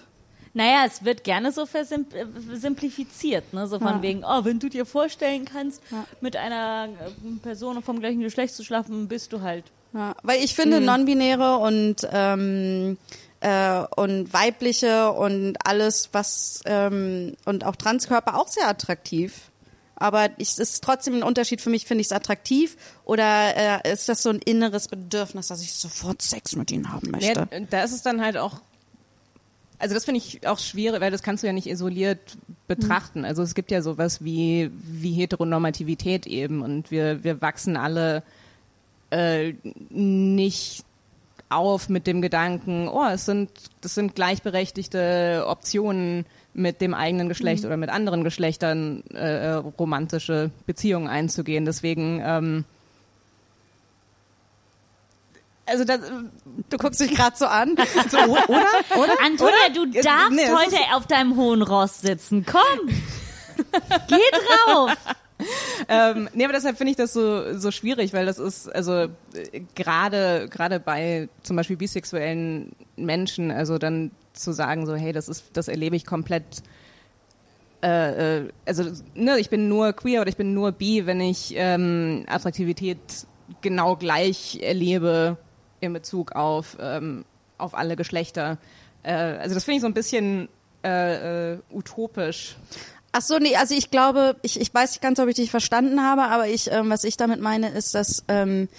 Naja, 0.54 0.84
es 0.86 1.06
wird 1.06 1.24
gerne 1.24 1.52
so 1.54 1.64
versim- 1.64 2.06
äh, 2.14 2.26
ne? 3.54 3.68
So 3.68 3.80
von 3.80 3.88
Ja. 3.98 4.02
wegen, 4.02 4.24
oh, 4.26 4.44
wenn 4.44 4.60
du 4.60 4.68
dir 4.70 4.86
vorstellen 4.86 5.46
kannst, 5.46 5.82
Ja. 5.92 6.06
mit 6.20 6.36
einer 6.36 6.90
äh, 6.90 7.40
Person 7.42 7.82
vom 7.82 8.00
gleichen 8.02 8.20
Geschlecht 8.22 8.54
zu 8.54 8.64
schlafen, 8.64 9.08
bist 9.08 9.32
du 9.32 9.42
halt. 9.42 9.64
Ja, 9.94 10.16
weil 10.24 10.44
ich 10.44 10.54
finde 10.56 10.82
non-binäre 10.82 11.58
und 11.58 12.08
ähm, 12.12 12.98
äh, 13.42 13.84
und 13.96 14.34
weibliche 14.34 15.12
und 15.12 15.56
alles 15.66 16.10
was 16.14 16.62
ähm, 16.66 17.36
und 17.46 17.66
auch 17.66 17.76
Transkörper 17.76 18.38
auch 18.38 18.48
sehr 18.48 18.68
attraktiv. 18.68 19.51
Aber 20.02 20.32
es 20.40 20.58
ist 20.58 20.84
trotzdem 20.84 21.14
ein 21.14 21.24
Unterschied 21.24 21.62
für 21.62 21.70
mich, 21.70 21.86
finde 21.86 22.02
ich 22.02 22.08
es 22.08 22.12
attraktiv 22.12 22.76
oder 23.06 23.84
äh, 23.86 23.94
ist 23.94 24.10
das 24.10 24.24
so 24.24 24.32
ein 24.32 24.40
inneres 24.40 24.88
Bedürfnis, 24.88 25.50
dass 25.50 25.62
ich 25.62 25.74
sofort 25.74 26.24
Sex 26.24 26.56
mit 26.56 26.72
ihnen 26.72 26.92
haben 26.92 27.12
möchte? 27.12 27.48
Ja, 27.52 27.60
da 27.70 27.84
ist 27.84 27.92
es 27.92 28.02
dann 28.02 28.20
halt 28.20 28.36
auch, 28.36 28.62
also 29.78 29.94
das 29.94 30.06
finde 30.06 30.18
ich 30.18 30.48
auch 30.48 30.58
schwierig, 30.58 31.02
weil 31.02 31.12
das 31.12 31.22
kannst 31.22 31.44
du 31.44 31.48
ja 31.48 31.54
nicht 31.54 31.68
isoliert 31.68 32.36
betrachten. 32.68 33.26
Also 33.26 33.44
es 33.44 33.54
gibt 33.54 33.70
ja 33.70 33.84
sowas 33.84 34.24
wie, 34.24 34.72
wie 34.74 35.12
Heteronormativität 35.12 36.26
eben 36.26 36.64
und 36.64 36.90
wir, 36.90 37.24
wir 37.24 37.40
wachsen 37.40 37.78
alle 37.78 38.24
äh, 39.12 39.54
nicht 39.92 40.84
auf 41.50 41.90
mit 41.90 42.08
dem 42.08 42.24
Gedanken, 42.24 42.88
oh, 42.88 43.06
es 43.06 43.26
sind, 43.26 43.52
das 43.82 43.94
sind 43.94 44.16
gleichberechtigte 44.16 45.46
Optionen 45.48 46.26
mit 46.54 46.82
dem 46.82 46.94
eigenen 46.94 47.30
Geschlecht 47.30 47.66
oder 47.66 47.78
mit 47.78 47.90
anderen 47.90 48.24
Geschlechtern 48.24 49.04
äh, 49.14 49.52
romantische 49.52 50.52
Beziehungen 50.66 51.08
einzugehen. 51.08 51.66
Deswegen, 51.66 52.22
ähm, 52.24 52.66
also 55.66 55.86
das, 55.86 56.02
Du 56.70 56.78
guckst 56.78 57.00
mich 57.00 57.14
gerade 57.14 57.36
so 57.38 57.46
an. 57.46 57.76
so, 58.10 58.18
oder? 58.18 58.38
Oder? 58.48 59.22
Antonia, 59.24 59.70
du 59.74 59.86
Ja, 59.92 60.02
darfst 60.02 60.32
nee, 60.32 60.50
heute 60.50 60.78
auf 60.96 61.06
deinem 61.08 61.36
hohen 61.36 61.62
Ross 61.62 62.02
sitzen. 62.02 62.46
Komm! 62.46 62.90
Geh 64.08 64.16
drauf! 64.66 64.92
ähm, 65.90 66.30
nee, 66.34 66.44
aber 66.44 66.54
deshalb 66.54 66.78
finde 66.78 66.92
ich 66.92 66.98
das 66.98 67.14
so, 67.14 67.58
so 67.58 67.72
schwierig, 67.72 68.14
weil 68.14 68.26
das 68.26 68.38
ist, 68.40 68.74
also 68.74 68.94
äh, 68.94 69.62
gerade 69.76 70.48
gerade 70.50 70.80
bei 70.80 71.30
zum 71.44 71.56
Beispiel 71.56 71.78
bisexuellen 71.78 72.74
Menschen, 73.06 73.52
also 73.52 73.78
dann 73.78 74.12
zu 74.34 74.52
sagen 74.52 74.86
so, 74.86 74.96
hey, 74.96 75.12
das 75.14 75.30
ist, 75.30 75.46
das 75.54 75.68
erlebe 75.68 75.96
ich 75.96 76.06
komplett, 76.06 76.64
äh, 77.84 78.40
äh, 78.40 78.50
also 78.66 78.84
ne, 79.16 79.40
ich 79.40 79.50
bin 79.50 79.68
nur 79.68 79.94
queer 79.94 80.22
oder 80.22 80.30
ich 80.30 80.38
bin 80.38 80.54
nur 80.54 80.72
bi, 80.72 81.06
wenn 81.06 81.22
ich 81.22 81.54
ähm, 81.56 82.26
Attraktivität 82.28 83.00
genau 83.62 83.96
gleich 83.96 84.60
erlebe 84.62 85.38
in 85.80 85.94
Bezug 85.94 86.34
auf 86.34 86.78
ähm, 86.80 87.26
auf 87.58 87.76
alle 87.76 87.96
Geschlechter. 87.96 88.58
Äh, 89.04 89.14
also 89.14 89.56
das 89.56 89.64
finde 89.64 89.78
ich 89.78 89.82
so 89.82 89.88
ein 89.88 89.94
bisschen 89.94 90.50
äh, 90.84 91.54
äh, 91.54 91.60
utopisch. 91.72 92.56
Ach 93.14 93.22
so, 93.22 93.38
nee, 93.38 93.56
also 93.56 93.76
ich 93.76 93.92
glaube, 93.92 94.38
ich, 94.42 94.60
ich 94.60 94.74
weiß 94.74 94.92
nicht 94.92 95.02
ganz, 95.02 95.20
ob 95.20 95.28
ich 95.28 95.36
dich 95.36 95.52
verstanden 95.52 96.02
habe, 96.02 96.24
aber 96.24 96.48
ich, 96.48 96.72
ähm, 96.72 96.90
was 96.90 97.04
ich 97.04 97.18
damit 97.18 97.42
meine, 97.42 97.70
ist, 97.70 97.94
dass 97.94 98.24
ähm, 98.30 98.70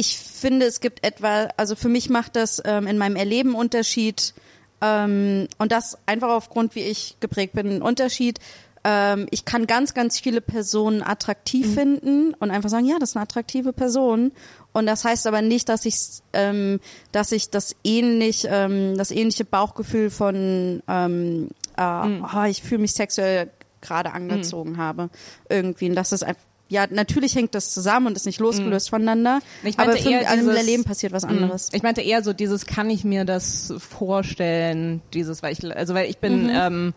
ich 0.00 0.16
finde, 0.16 0.64
es 0.64 0.80
gibt 0.80 1.04
etwa, 1.04 1.50
also 1.58 1.76
für 1.76 1.90
mich 1.90 2.08
macht 2.08 2.34
das 2.34 2.62
ähm, 2.64 2.86
in 2.86 2.96
meinem 2.96 3.16
Erleben 3.16 3.54
Unterschied 3.54 4.32
ähm, 4.80 5.46
und 5.58 5.72
das 5.72 5.98
einfach 6.06 6.30
aufgrund, 6.30 6.74
wie 6.74 6.80
ich 6.80 7.16
geprägt 7.20 7.52
bin, 7.52 7.68
ein 7.68 7.82
Unterschied. 7.82 8.38
Ähm, 8.82 9.26
ich 9.30 9.44
kann 9.44 9.66
ganz, 9.66 9.92
ganz 9.92 10.18
viele 10.18 10.40
Personen 10.40 11.02
attraktiv 11.02 11.74
finden 11.74 12.32
und 12.32 12.50
einfach 12.50 12.70
sagen, 12.70 12.86
ja, 12.86 12.98
das 12.98 13.10
ist 13.10 13.16
eine 13.16 13.24
attraktive 13.24 13.74
Person. 13.74 14.32
Und 14.72 14.86
das 14.86 15.04
heißt 15.04 15.26
aber 15.26 15.42
nicht, 15.42 15.68
dass 15.68 15.84
ich, 15.84 15.96
ähm, 16.32 16.80
dass 17.12 17.30
ich 17.30 17.50
das 17.50 17.76
ähnlich, 17.84 18.46
ähm, 18.48 18.96
das 18.96 19.10
ähnliche 19.10 19.44
Bauchgefühl 19.44 20.08
von, 20.08 20.82
ähm, 20.88 21.50
äh, 21.76 21.82
oh, 21.82 22.44
ich 22.48 22.62
fühle 22.62 22.80
mich 22.80 22.92
sexuell 22.92 23.50
gerade 23.82 24.12
angezogen 24.12 24.78
habe 24.78 25.10
irgendwie. 25.50 25.90
Und 25.90 25.94
das 25.94 26.12
ist 26.12 26.22
einfach 26.22 26.49
ja, 26.70 26.86
natürlich 26.88 27.34
hängt 27.34 27.54
das 27.54 27.74
zusammen 27.74 28.06
und 28.06 28.16
ist 28.16 28.24
nicht 28.26 28.38
losgelöst 28.40 28.88
voneinander. 28.90 29.40
Ich 29.64 29.78
aber 29.78 29.92
für 29.96 30.08
eher 30.08 30.32
im 30.32 30.38
dieses- 30.48 30.64
Leben 30.66 30.84
passiert 30.84 31.12
was 31.12 31.24
anderes. 31.24 31.68
Ich 31.72 31.82
meinte 31.82 32.00
eher 32.00 32.22
so 32.22 32.32
dieses, 32.32 32.64
kann 32.64 32.88
ich 32.88 33.04
mir 33.04 33.24
das 33.24 33.74
vorstellen, 33.78 35.02
dieses, 35.12 35.42
weil 35.42 35.52
ich, 35.52 35.76
also 35.76 35.94
weil 35.94 36.08
ich 36.08 36.18
bin, 36.18 36.44
Mhm. 36.44 36.50
ähm, 36.54 36.94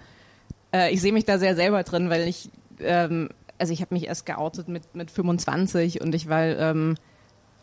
äh, 0.74 0.94
ich 0.94 1.01
sehe 1.01 1.12
mich 1.12 1.25
da 1.25 1.39
sehr 1.39 1.56
selber 1.56 1.84
drin, 1.84 2.10
weil 2.12 2.27
ich, 2.27 2.50
ähm, 2.80 3.30
also 3.58 3.74
ich 3.74 3.82
habe 3.82 3.94
mich 3.96 4.06
erst 4.06 4.25
geoutet 4.27 4.68
mit, 4.68 4.96
mit 4.96 5.10
25 5.10 6.01
und 6.01 6.13
ich 6.13 6.30
war, 6.30 6.44
ähm, 6.44 6.96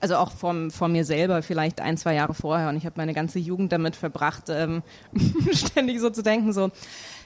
also 0.00 0.16
auch 0.16 0.32
vom, 0.32 0.70
von 0.70 0.90
mir 0.92 1.04
selber 1.04 1.42
vielleicht 1.42 1.80
ein, 1.80 1.96
zwei 1.96 2.14
Jahre 2.14 2.34
vorher 2.34 2.70
und 2.70 2.76
ich 2.76 2.86
habe 2.86 2.94
meine 2.96 3.14
ganze 3.14 3.38
Jugend 3.38 3.70
damit 3.70 3.94
verbracht, 3.96 4.44
ähm, 4.48 4.82
ständig 5.52 6.00
so 6.00 6.10
zu 6.10 6.22
denken, 6.22 6.52
so, 6.52 6.70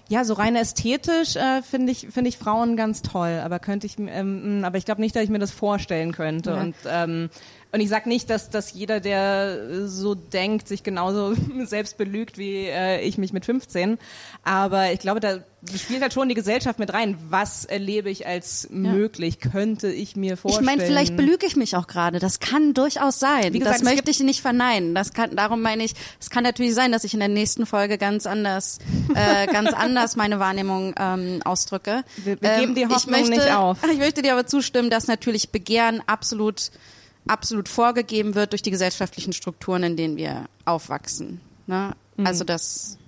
ja, 0.08 0.24
so 0.24 0.34
rein 0.34 0.56
ästhetisch 0.56 1.36
äh, 1.36 1.62
finde 1.62 1.92
ich 1.92 2.08
finde 2.10 2.28
ich 2.28 2.38
Frauen 2.38 2.76
ganz 2.76 3.02
toll, 3.02 3.40
aber 3.42 3.58
könnte 3.58 3.86
ich, 3.86 3.96
ähm, 3.98 4.62
aber 4.64 4.76
ich 4.76 4.84
glaube 4.84 5.00
nicht, 5.00 5.16
dass 5.16 5.22
ich 5.22 5.30
mir 5.30 5.38
das 5.38 5.50
vorstellen 5.50 6.12
könnte. 6.12 6.50
Ja. 6.50 6.60
Und 6.60 6.74
ähm, 6.86 7.30
und 7.74 7.80
ich 7.80 7.88
sag 7.88 8.06
nicht, 8.06 8.30
dass 8.30 8.48
dass 8.50 8.72
jeder, 8.72 9.00
der 9.00 9.86
so 9.88 10.14
denkt, 10.14 10.68
sich 10.68 10.82
genauso 10.82 11.34
selbst 11.66 11.98
belügt 11.98 12.38
wie 12.38 12.66
äh, 12.66 13.00
ich 13.02 13.18
mich 13.18 13.32
mit 13.32 13.44
15. 13.44 13.98
Aber 14.44 14.92
ich 14.92 15.00
glaube, 15.00 15.20
da 15.20 15.38
spielt 15.76 16.02
halt 16.02 16.12
schon 16.12 16.28
die 16.28 16.34
Gesellschaft 16.34 16.78
mit 16.78 16.92
rein. 16.92 17.16
Was 17.30 17.64
erlebe 17.64 18.10
ich 18.10 18.26
als 18.26 18.68
möglich? 18.70 19.40
Könnte 19.40 19.88
ich 19.90 20.14
mir 20.14 20.34
Ich 20.34 20.40
vorstellen? 20.40 20.66
meine, 20.66 20.84
vielleicht 20.84 21.16
belüge 21.16 21.46
ich 21.46 21.56
mich 21.56 21.74
auch 21.76 21.86
gerade. 21.86 22.18
Das 22.18 22.38
kann 22.38 22.74
durchaus 22.74 23.18
sein. 23.18 23.52
Wie 23.54 23.58
gesagt, 23.58 23.80
das 23.80 23.82
möchte 23.82 24.10
ich 24.10 24.20
nicht 24.20 24.40
verneinen. 24.42 24.94
Das 24.94 25.12
kann, 25.14 25.34
darum 25.34 25.60
meine 25.62 25.82
ich, 25.84 25.94
es 26.20 26.30
kann 26.30 26.44
natürlich 26.44 26.74
sein, 26.74 26.92
dass 26.92 27.02
ich 27.04 27.14
in 27.14 27.20
der 27.20 27.28
nächsten 27.28 27.66
Folge 27.66 27.98
ganz 27.98 28.26
anders, 28.26 28.78
äh, 29.14 29.46
ganz 29.52 29.72
anders 29.72 30.16
meine 30.16 30.38
Wahrnehmung 30.38 30.94
ähm, 30.98 31.40
ausdrücke. 31.44 32.04
Wir- 32.22 32.40
wir 32.40 32.58
geben 32.60 32.74
die 32.74 32.82
ich 32.82 32.88
Hoffnung 32.88 33.20
möchte, 33.20 33.30
nicht 33.30 33.52
auf. 33.54 33.78
Ich 33.90 33.98
möchte 33.98 34.22
dir 34.22 34.34
aber 34.34 34.46
zustimmen, 34.46 34.90
dass 34.90 35.06
natürlich 35.06 35.50
Begehren 35.50 36.02
absolut, 36.06 36.70
absolut 37.26 37.68
vorgegeben 37.68 38.34
wird 38.34 38.52
durch 38.52 38.62
die 38.62 38.70
gesellschaftlichen 38.70 39.32
Strukturen, 39.32 39.82
in 39.82 39.96
denen 39.96 40.16
wir 40.16 40.44
aufwachsen. 40.64 41.40
Ne? 41.66 41.92
Mhm. 42.16 42.26
Also 42.26 42.44
das. 42.44 42.98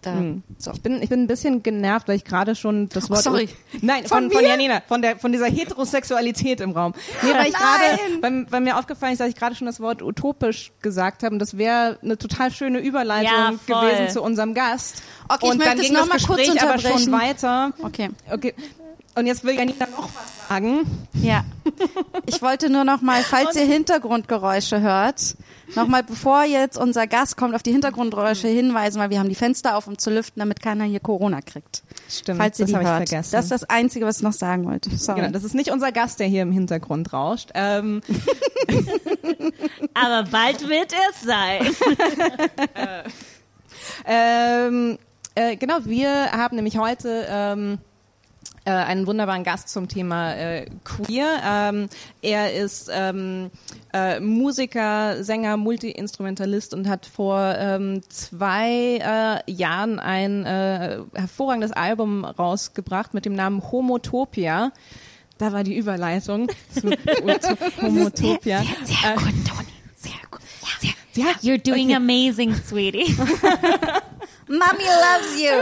Da, 0.00 0.14
so. 0.58 0.70
Ich 0.70 0.80
bin, 0.80 1.02
ich 1.02 1.08
bin 1.08 1.22
ein 1.22 1.26
bisschen 1.26 1.64
genervt, 1.64 2.06
weil 2.06 2.14
ich 2.14 2.24
gerade 2.24 2.54
schon 2.54 2.88
das 2.88 3.06
Oh, 3.06 3.14
Wort. 3.14 3.22
sorry. 3.24 3.48
Nein, 3.82 4.04
Von 4.06 4.30
von, 4.30 4.30
von? 4.30 4.44
Janina, 4.44 4.80
von 4.86 5.02
der, 5.02 5.16
von 5.16 5.32
dieser 5.32 5.46
Heterosexualität 5.46 6.60
im 6.60 6.70
Raum. 6.70 6.94
Nee, 7.22 7.32
weil 7.34 7.48
ich 7.48 7.52
Nein! 7.52 8.20
gerade, 8.20 8.22
weil, 8.22 8.52
weil 8.52 8.60
mir 8.60 8.78
aufgefallen 8.78 9.14
ist, 9.14 9.18
dass 9.18 9.28
ich 9.28 9.34
gerade 9.34 9.56
schon 9.56 9.66
das 9.66 9.80
Wort 9.80 10.00
utopisch 10.00 10.70
gesagt 10.82 11.24
habe 11.24 11.34
und 11.34 11.40
das 11.40 11.58
wäre 11.58 11.98
eine 12.00 12.16
total 12.16 12.52
schöne 12.52 12.78
Überleitung 12.78 13.58
Ja, 13.66 13.80
gewesen 13.80 14.08
zu 14.12 14.22
unserem 14.22 14.54
Gast. 14.54 15.02
Okay, 15.28 15.38
ich 15.42 15.50
und 15.50 15.58
möchte 15.58 15.70
dann 15.72 15.78
es 15.80 15.84
ging 15.86 15.94
noch 15.94 16.06
das 16.08 16.12
Gespräch 16.18 16.62
aber 16.62 16.78
schon 16.78 17.10
weiter. 17.10 17.72
Okay. 17.82 18.10
Okay. 18.30 18.54
Und 19.18 19.26
jetzt 19.26 19.42
will 19.42 19.56
Janina 19.56 19.86
noch 19.86 20.08
was 20.14 20.48
sagen. 20.48 20.86
Ja. 21.14 21.44
Ich 22.26 22.40
wollte 22.40 22.70
nur 22.70 22.84
noch 22.84 23.00
mal, 23.00 23.20
falls 23.22 23.56
ihr 23.56 23.64
Hintergrundgeräusche 23.64 24.80
hört, 24.80 25.36
noch 25.74 25.88
mal, 25.88 26.04
bevor 26.04 26.44
jetzt 26.44 26.78
unser 26.78 27.06
Gast 27.08 27.36
kommt, 27.36 27.54
auf 27.56 27.64
die 27.64 27.72
Hintergrundgeräusche 27.72 28.46
hinweisen, 28.46 29.00
weil 29.00 29.10
wir 29.10 29.18
haben 29.18 29.28
die 29.28 29.34
Fenster 29.34 29.76
auf, 29.76 29.88
um 29.88 29.98
zu 29.98 30.10
lüften, 30.10 30.38
damit 30.38 30.62
keiner 30.62 30.84
hier 30.84 31.00
Corona 31.00 31.40
kriegt. 31.40 31.82
Stimmt, 32.08 32.38
falls 32.38 32.60
ihr 32.60 32.66
das 32.66 32.74
habe 32.74 32.84
ich 32.84 32.90
vergessen. 32.90 33.32
Das 33.32 33.46
ist 33.46 33.50
das 33.50 33.64
Einzige, 33.64 34.06
was 34.06 34.18
ich 34.18 34.22
noch 34.22 34.32
sagen 34.32 34.66
wollte. 34.66 34.96
Sorry. 34.96 35.20
Genau, 35.20 35.32
das 35.32 35.42
ist 35.42 35.54
nicht 35.54 35.72
unser 35.72 35.90
Gast, 35.90 36.20
der 36.20 36.28
hier 36.28 36.42
im 36.42 36.52
Hintergrund 36.52 37.12
rauscht. 37.12 37.50
Ähm, 37.54 38.00
Aber 39.94 40.30
bald 40.30 40.68
wird 40.68 40.92
es 41.10 41.22
sein. 41.22 41.66
Ähm, 44.06 44.98
äh, 45.34 45.56
genau, 45.56 45.78
wir 45.84 46.32
haben 46.32 46.56
nämlich 46.56 46.78
heute 46.78 47.26
ähm, 47.28 47.78
äh, 48.68 48.72
einen 48.72 49.06
wunderbaren 49.06 49.44
Gast 49.44 49.70
zum 49.70 49.88
Thema 49.88 50.34
äh, 50.34 50.66
Queer. 50.84 51.40
Ähm, 51.42 51.88
er 52.20 52.52
ist 52.52 52.90
ähm, 52.92 53.50
äh, 53.94 54.20
Musiker, 54.20 55.24
Sänger, 55.24 55.56
Multi-Instrumentalist 55.56 56.74
und 56.74 56.86
hat 56.86 57.06
vor 57.06 57.54
ähm, 57.58 58.02
zwei 58.10 58.98
äh, 59.46 59.50
Jahren 59.50 59.98
ein 59.98 60.44
äh, 60.44 60.98
hervorragendes 61.14 61.72
Album 61.72 62.26
rausgebracht 62.26 63.14
mit 63.14 63.24
dem 63.24 63.32
Namen 63.32 63.62
Homotopia. 63.72 64.72
Da 65.38 65.52
war 65.54 65.64
die 65.64 65.76
Überleitung 65.76 66.48
zu, 66.74 66.90
zu, 67.40 67.58
Homotopia. 67.80 68.60
Sehr, 68.60 68.66
sehr, 68.84 69.14
gut, 69.14 69.34
Toni. 69.46 69.68
Sehr 69.96 70.12
gut. 70.30 70.40
Ja, 70.60 70.68
sehr, 70.78 71.24
Ja, 71.24 71.32
You're 71.40 71.62
doing 71.62 71.86
okay. 71.86 71.96
amazing, 71.96 72.54
sweetie. 72.54 73.16
Mommy 74.48 74.84
loves 74.84 75.38
you. 75.38 75.52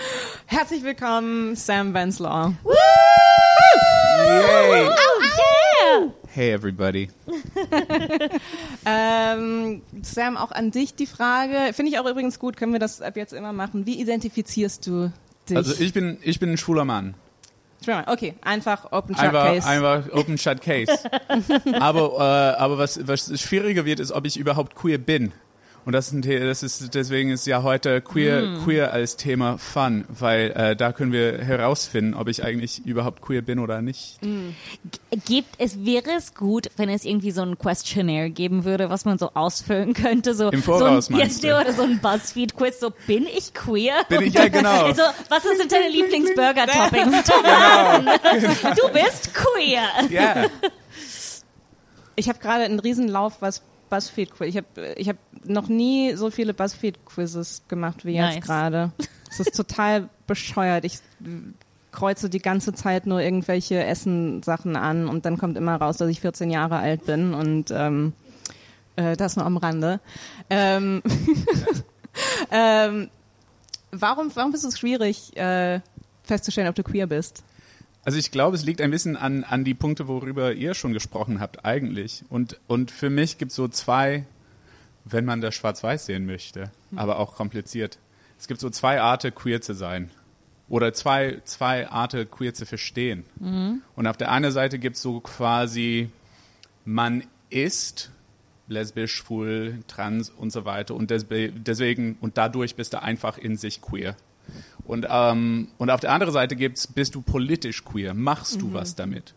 Herzlich 0.46 0.82
willkommen, 0.82 1.56
Sam 1.56 1.94
Wenslaw. 1.94 2.52
Yay! 4.22 4.84
yeah. 4.84 6.10
Hey 6.26 6.52
everybody. 6.52 7.08
Ähm, 8.86 9.82
Sam, 10.02 10.36
auch 10.38 10.50
an 10.50 10.70
dich 10.70 10.94
die 10.94 11.06
Frage. 11.06 11.74
Finde 11.74 11.92
ich 11.92 11.98
auch 11.98 12.06
übrigens 12.06 12.38
gut, 12.38 12.56
können 12.56 12.72
wir 12.72 12.78
das 12.78 13.02
ab 13.02 13.16
jetzt 13.16 13.32
immer 13.34 13.52
machen. 13.52 13.84
Wie 13.84 14.00
identifizierst 14.00 14.86
du 14.86 15.12
dich? 15.48 15.56
Also 15.56 15.74
ich 15.78 15.92
bin 15.92 16.16
ich 16.22 16.40
bin 16.40 16.52
ein 16.52 16.56
schwuler 16.56 16.86
Mann. 16.86 17.14
Okay, 18.06 18.34
einfach 18.42 18.92
Open 18.92 19.14
Shut 19.14 19.24
Einfach 19.24 19.44
Case. 19.44 19.66
einfach 19.68 20.12
Open 20.12 20.38
Shut 20.38 20.62
Case. 20.62 20.92
aber 21.80 22.54
äh, 22.56 22.60
aber 22.60 22.78
was 22.78 23.06
was 23.06 23.38
schwieriger 23.40 23.84
wird, 23.84 24.00
ist, 24.00 24.12
ob 24.12 24.24
ich 24.24 24.38
überhaupt 24.38 24.74
queer 24.74 24.98
bin. 24.98 25.32
Und 25.88 25.94
das 25.94 26.08
ist, 26.08 26.12
ein, 26.12 26.20
das 26.20 26.62
ist 26.62 26.94
deswegen 26.94 27.30
ist 27.30 27.46
ja 27.46 27.62
heute 27.62 28.02
queer 28.02 28.42
Hm. 28.42 28.62
queer 28.62 28.92
als 28.92 29.16
Thema 29.16 29.56
Fun, 29.56 30.04
weil 30.10 30.50
äh, 30.50 30.76
da 30.76 30.92
können 30.92 31.12
wir 31.12 31.38
herausfinden, 31.38 32.12
ob 32.12 32.28
ich 32.28 32.44
eigentlich 32.44 32.84
überhaupt 32.84 33.22
queer 33.22 33.40
bin 33.40 33.58
oder 33.58 33.80
nicht. 33.80 34.18
Gibt 35.24 35.48
es, 35.56 35.86
wäre 35.86 36.10
es 36.18 36.34
gut, 36.34 36.68
wenn 36.76 36.90
es 36.90 37.06
irgendwie 37.06 37.30
so 37.30 37.40
ein 37.40 37.56
Questionnaire 37.56 38.28
geben 38.28 38.66
würde, 38.66 38.90
was 38.90 39.06
man 39.06 39.16
so 39.16 39.30
ausfüllen 39.32 39.94
könnte? 39.94 40.34
So, 40.34 40.50
Im 40.50 40.62
Voraus, 40.62 41.06
so 41.06 41.14
ein, 41.14 41.18
meinst 41.20 41.42
jetzt, 41.42 41.44
du? 41.44 41.58
Oder 41.58 41.72
so 41.72 41.84
ein 41.84 42.00
Buzzfeed-Quiz, 42.00 42.80
so, 42.80 42.92
bin 43.06 43.24
ich 43.26 43.54
queer? 43.54 43.94
Bin 44.10 44.20
ich 44.20 44.34
ja 44.34 44.48
genau. 44.48 44.68
Also, 44.88 45.04
was 45.30 45.42
sind 45.42 45.72
deine 45.72 45.88
Lieblingsburger-Toppings? 45.88 47.24
Du 48.76 48.92
bist 48.92 49.32
queer. 49.32 49.84
Ja. 50.10 50.48
Ich 52.14 52.28
habe 52.28 52.38
gerade 52.40 52.64
einen 52.64 52.78
Riesenlauf, 52.78 53.40
was 53.40 53.62
Buzzfeed 53.88 54.30
Quiz. 54.32 54.48
Ich 54.48 54.56
habe 54.56 54.66
ich 54.96 55.08
hab 55.08 55.16
noch 55.44 55.68
nie 55.68 56.14
so 56.14 56.30
viele 56.30 56.54
Buzzfeed 56.54 57.04
Quizzes 57.06 57.62
gemacht 57.68 58.04
wie 58.04 58.18
Nice. 58.18 58.36
jetzt 58.36 58.44
gerade. 58.44 58.92
Es 59.30 59.40
ist 59.40 59.54
total 59.54 60.08
bescheuert. 60.26 60.86
Ich 60.86 61.00
kreuze 61.92 62.30
die 62.30 62.38
ganze 62.38 62.72
Zeit 62.72 63.06
nur 63.06 63.20
irgendwelche 63.20 63.84
Essen-Sachen 63.84 64.74
an 64.74 65.06
und 65.06 65.26
dann 65.26 65.36
kommt 65.36 65.58
immer 65.58 65.76
raus, 65.76 65.98
dass 65.98 66.08
ich 66.08 66.22
14 66.22 66.48
Jahre 66.48 66.78
alt 66.78 67.04
bin 67.04 67.34
und 67.34 67.70
ähm, 67.70 68.14
äh, 68.96 69.16
das 69.16 69.36
nur 69.36 69.44
am 69.44 69.58
Rande. 69.58 70.00
Ähm, 70.48 71.02
ähm, 72.50 73.10
warum, 73.90 74.30
warum 74.34 74.54
ist 74.54 74.64
es 74.64 74.78
schwierig 74.78 75.36
äh, 75.36 75.80
festzustellen, 76.22 76.68
ob 76.68 76.74
du 76.74 76.82
queer 76.82 77.06
bist? 77.06 77.44
Also 78.08 78.18
ich 78.18 78.30
glaube, 78.30 78.56
es 78.56 78.64
liegt 78.64 78.80
ein 78.80 78.90
bisschen 78.90 79.18
an, 79.18 79.44
an 79.44 79.64
die 79.64 79.74
Punkte, 79.74 80.08
worüber 80.08 80.54
ihr 80.54 80.72
schon 80.72 80.94
gesprochen 80.94 81.40
habt 81.40 81.66
eigentlich. 81.66 82.24
Und, 82.30 82.58
und 82.66 82.90
für 82.90 83.10
mich 83.10 83.36
gibt 83.36 83.50
es 83.50 83.56
so 83.56 83.68
zwei, 83.68 84.24
wenn 85.04 85.26
man 85.26 85.42
das 85.42 85.54
schwarz-weiß 85.54 86.06
sehen 86.06 86.24
möchte, 86.24 86.70
aber 86.96 87.18
auch 87.18 87.34
kompliziert. 87.34 87.98
Es 88.38 88.48
gibt 88.48 88.60
so 88.60 88.70
zwei 88.70 89.02
Arten, 89.02 89.34
queer 89.34 89.60
zu 89.60 89.74
sein. 89.74 90.10
Oder 90.70 90.94
zwei, 90.94 91.42
zwei 91.44 91.90
Arten, 91.90 92.30
queer 92.30 92.54
zu 92.54 92.64
verstehen. 92.64 93.24
Und 93.94 94.06
auf 94.06 94.16
der 94.16 94.32
einen 94.32 94.52
Seite 94.52 94.78
gibt 94.78 94.96
es 94.96 95.02
so 95.02 95.20
quasi, 95.20 96.08
man 96.86 97.24
ist 97.50 98.10
lesbisch, 98.68 99.16
schwul, 99.16 99.80
trans 99.86 100.30
und 100.30 100.50
so 100.50 100.64
weiter. 100.64 100.94
Und 100.94 101.10
deswegen, 101.10 102.16
und 102.22 102.38
dadurch 102.38 102.74
bist 102.74 102.94
du 102.94 103.02
einfach 103.02 103.36
in 103.36 103.58
sich 103.58 103.82
queer. 103.82 104.16
Und, 104.88 105.06
ähm, 105.10 105.68
und 105.76 105.90
auf 105.90 106.00
der 106.00 106.12
anderen 106.12 106.32
Seite 106.32 106.56
gibt's, 106.56 106.86
bist 106.86 107.14
du 107.14 107.20
politisch 107.20 107.84
queer? 107.84 108.14
Machst 108.14 108.62
du 108.62 108.72
was 108.72 108.96
damit? 108.96 109.34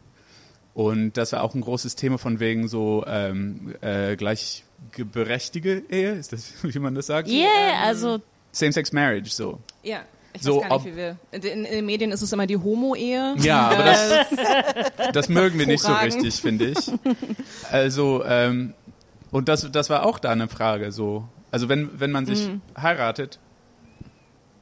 Und 0.74 1.18
das 1.18 1.34
war 1.34 1.44
auch 1.44 1.54
ein 1.54 1.60
großes 1.60 1.98
Thema 1.98 2.18
von 2.18 2.40
wegen 2.40 2.70
so 2.70 3.04
ähm, 3.06 3.76
äh, 3.82 4.16
gleichberechtigte 4.16 5.84
Ehe, 5.90 6.14
ist 6.14 6.32
das, 6.32 6.54
wie 6.64 6.80
man 6.80 6.96
das 6.96 7.08
sagt? 7.08 7.28
Yeah, 7.28 7.84
also, 7.84 8.22
Same-sex 8.54 8.94
Marriage, 8.94 9.30
so. 9.30 9.60
Ja, 9.84 10.04
ich 10.32 10.42
So, 10.42 10.62
weiß 10.62 10.70
gar 10.70 10.78
nicht, 10.78 10.86
wie 10.86 10.96
wir. 10.96 11.18
In, 11.34 11.42
in 11.42 11.64
den 11.66 11.86
Medien 11.86 12.14
ist 12.14 12.22
es 12.22 12.32
immer 12.32 12.48
die 12.48 12.56
Homo-Ehe. 12.56 13.36
Ja, 13.40 13.70
aber 13.72 13.84
das, 13.84 15.12
das 15.12 15.28
mögen 15.28 15.60
wir 15.60 15.68
nicht 15.68 15.84
so 15.84 15.92
richtig, 15.92 16.36
finde 16.36 16.68
ich. 16.68 16.78
Also, 17.70 18.24
ähm, 18.24 18.74
und 19.32 19.50
das, 19.50 19.70
das 19.70 19.90
war 19.90 20.06
auch 20.06 20.18
da 20.18 20.30
eine 20.30 20.48
Frage, 20.48 20.94
so. 20.94 21.28
Also, 21.52 21.68
wenn, 21.68 22.00
wenn 22.00 22.12
man 22.12 22.26
sich 22.26 22.50
heiratet 22.82 23.40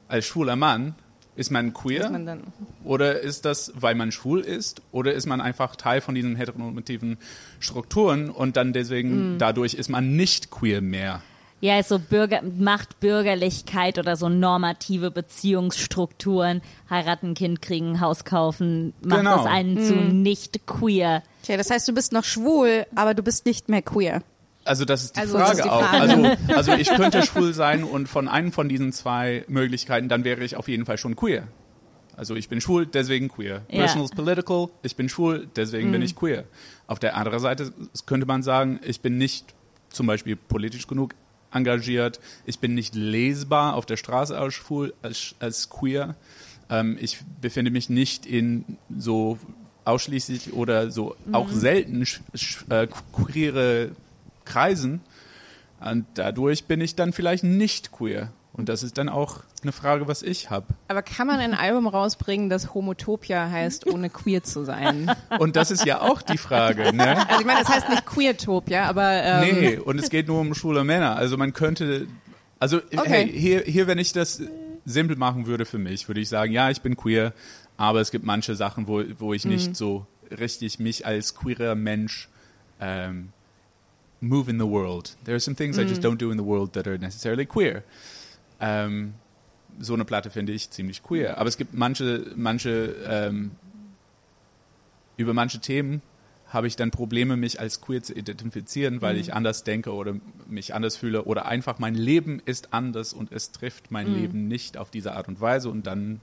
als 0.09 0.25
schwuler 0.25 0.57
Mann, 0.57 0.95
ist 1.35 1.51
man 1.51 1.73
queer? 1.73 2.01
Dass 2.01 2.11
man 2.11 2.25
dann, 2.25 2.43
Oder 2.83 3.21
ist 3.21 3.45
das, 3.45 3.71
weil 3.75 3.95
man 3.95 4.11
schwul 4.11 4.41
ist? 4.41 4.81
Oder 4.91 5.13
ist 5.13 5.25
man 5.25 5.39
einfach 5.39 5.77
Teil 5.77 6.01
von 6.01 6.13
diesen 6.13 6.35
heteronormativen 6.35 7.17
Strukturen 7.61 8.29
und 8.29 8.57
dann 8.57 8.73
deswegen, 8.73 9.37
dadurch 9.37 9.73
ist 9.75 9.87
man 9.89 10.17
nicht 10.17 10.51
queer 10.51 10.81
mehr? 10.81 11.21
ja, 11.61 11.77
ist 11.77 11.89
so 11.89 11.99
Bürger, 11.99 12.41
Macht, 12.41 13.01
Bürgerlichkeit 13.01 13.99
oder 13.99 14.15
so 14.15 14.29
normative 14.29 15.11
Beziehungsstrukturen, 15.11 16.61
heiraten, 16.89 17.33
Kind 17.33 17.61
kriegen, 17.61 17.99
Haus 18.01 18.23
kaufen, 18.23 18.93
macht 19.01 19.19
Genau. 19.19 19.37
das 19.37 19.45
einen 19.45 19.77
zu 19.83 19.93
nicht 19.93 20.65
queer. 20.67 21.21
Okay, 21.43 21.57
das 21.57 21.69
heißt, 21.69 21.87
du 21.87 21.93
bist 21.93 22.11
noch 22.13 22.23
schwul, 22.23 22.85
aber 22.95 23.13
du 23.13 23.23
bist 23.23 23.45
nicht 23.45 23.69
mehr 23.69 23.81
queer. 23.81 24.23
Also 24.69 24.85
das 24.85 25.03
ist 25.03 25.15
die 25.15 25.21
Also, 25.21 25.39
Frage 25.39 25.57
ist 25.57 25.63
die 25.65 25.69
auch. 25.69 25.81
Frage. 25.81 26.01
Also, 26.01 26.37
also 26.53 26.73
ich 26.73 26.89
könnte 26.89 27.23
schwul 27.23 27.55
sein 27.55 27.83
und 27.83 28.07
von 28.07 28.27
einem 28.27 28.51
von 28.51 28.69
diesen 28.69 28.93
zwei 28.93 29.43
Möglichkeiten, 29.47 30.09
dann 30.09 30.23
wäre 30.23 30.43
ich 30.43 30.55
auf 30.55 30.67
jeden 30.67 30.85
Fall 30.85 30.99
schon 30.99 31.15
queer. 31.15 31.47
Also 32.15 32.35
ich 32.35 32.49
bin 32.49 32.61
schwul, 32.61 32.85
deswegen 32.85 33.29
queer. 33.29 33.63
Ja. 33.69 33.79
Personal 33.79 34.05
is 34.05 34.11
political, 34.11 34.67
ich 34.83 34.95
bin 34.95 35.09
schwul, 35.09 35.47
deswegen 35.55 35.91
bin 35.91 36.03
ich 36.03 36.15
queer. 36.15 36.43
Auf 36.85 36.99
der 36.99 37.17
anderen 37.17 37.39
Seite 37.39 37.73
könnte 38.05 38.27
man 38.27 38.43
sagen, 38.43 38.79
ich 38.83 39.01
bin 39.01 39.17
nicht 39.17 39.55
zum 39.89 40.05
Beispiel 40.05 40.35
politisch 40.35 40.85
genug 40.85 41.15
engagiert, 41.51 42.19
ich 42.45 42.59
bin 42.59 42.75
nicht 42.75 42.93
lesbar 42.93 43.73
auf 43.73 43.87
der 43.87 43.97
Straße 43.97 44.37
als 44.37 44.53
schwul, 44.53 44.93
als, 45.01 45.33
als 45.39 45.71
queer. 45.71 46.15
Ähm, 46.69 46.95
ich 47.01 47.17
befinde 47.41 47.71
mich 47.71 47.89
nicht 47.89 48.27
in 48.27 48.77
so 48.95 49.39
ausschließlich 49.85 50.53
oder 50.53 50.91
so 50.91 51.15
auch 51.31 51.49
selten 51.49 52.05
äh, 52.69 52.87
queere 53.11 53.91
Kreisen. 54.49 55.01
Und 55.79 56.05
dadurch 56.15 56.65
bin 56.65 56.81
ich 56.81 56.95
dann 56.95 57.13
vielleicht 57.13 57.43
nicht 57.43 57.91
queer. 57.91 58.31
Und 58.51 58.67
das 58.67 58.83
ist 58.83 58.97
dann 58.97 59.07
auch 59.07 59.43
eine 59.61 59.71
Frage, 59.71 60.07
was 60.07 60.21
ich 60.23 60.49
habe. 60.49 60.65
aber 60.89 61.01
kann 61.01 61.27
man 61.27 61.39
ein 61.39 61.53
Album 61.53 61.87
rausbringen, 61.87 62.49
das 62.49 62.73
Homotopia 62.73 63.49
heißt, 63.49 63.85
ohne 63.87 64.09
queer 64.09 64.43
zu 64.43 64.65
sein? 64.65 65.09
Und 65.39 65.55
das 65.55 65.71
ist 65.71 65.85
ja 65.85 66.01
auch 66.01 66.21
die 66.21 66.37
Frage, 66.37 66.93
ne? 66.93 67.25
Also 67.29 67.41
ich 67.41 67.45
meine, 67.45 67.61
es 67.61 67.69
heißt 67.69 67.87
nicht 67.89 68.05
Queertopia, 68.05 68.85
aber 68.89 69.11
ähm, 69.23 69.41
Nee, 69.41 69.77
und 69.77 69.99
es 69.99 70.09
geht 70.09 70.27
nur 70.27 70.39
um 70.41 70.53
schwule 70.55 70.83
Männer. 70.83 71.15
Also 71.15 71.37
man 71.37 71.53
könnte, 71.53 72.07
also 72.59 72.77
Okay. 72.77 73.01
hey, 73.05 73.31
hier, 73.31 73.61
hier, 73.61 73.87
wenn 73.87 73.97
ich 73.99 74.11
das 74.11 74.41
simpel 74.85 75.15
machen 75.15 75.45
würde 75.45 75.65
für 75.65 75.77
mich, 75.77 76.07
würde 76.09 76.19
ich 76.19 76.27
sagen, 76.27 76.51
ja, 76.51 76.69
ich 76.69 76.81
bin 76.81 76.97
queer, 76.97 77.33
aber 77.77 78.01
es 78.01 78.11
gibt 78.11 78.25
manche 78.25 78.55
Sachen, 78.55 78.87
wo, 78.87 79.03
wo 79.19 79.33
ich 79.33 79.45
nicht 79.45 79.75
so 79.77 80.05
richtig 80.37 80.79
mich 80.79 81.05
als 81.05 81.35
queerer 81.35 81.75
Mensch 81.75 82.27
ähm, 82.81 83.29
move 84.21 84.49
in 84.49 84.59
the 84.59 84.65
world. 84.65 85.15
There 85.23 85.35
are 85.35 85.39
some 85.39 85.55
things 85.55 85.77
I 85.77 85.83
just 85.83 86.03
don't 86.03 86.17
do 86.17 86.31
in 86.31 86.37
the 86.37 86.45
world 86.45 86.73
that 86.73 86.87
are 86.87 86.97
necessarily 86.97 87.45
queer. 87.45 87.83
Ähm, 88.59 89.13
so 89.79 89.93
eine 89.93 90.05
Platte 90.05 90.29
finde 90.29 90.51
ich 90.51 90.69
ziemlich 90.69 91.03
queer. 91.03 91.37
Aber 91.37 91.47
es 91.47 91.57
gibt 91.57 91.73
manche, 91.73 92.31
manche, 92.35 92.95
ähm, 93.07 93.51
über 95.17 95.33
manche 95.33 95.59
Themen 95.59 96.01
habe 96.47 96.67
ich 96.67 96.75
dann 96.75 96.89
Probleme, 96.89 97.37
mich 97.37 97.59
als 97.59 97.79
queer 97.79 98.01
zu 98.01 98.13
identifizieren, 98.13 99.01
weil 99.01 99.17
ich 99.17 99.33
anders 99.33 99.63
denke 99.63 99.93
oder 99.93 100.15
mich 100.47 100.73
anders 100.73 100.97
fühle 100.97 101.23
oder 101.25 101.45
einfach 101.45 101.77
mein 101.77 101.93
Leben 101.93 102.41
ist 102.43 102.73
anders 102.73 103.13
und 103.13 103.31
es 103.31 103.51
trifft 103.51 103.91
mein 103.91 104.07
Leben 104.13 104.47
nicht 104.47 104.75
auf 104.75 104.89
diese 104.89 105.13
Art 105.13 105.27
und 105.27 105.39
Weise 105.39 105.69
und 105.69 105.85
dann 105.85 106.21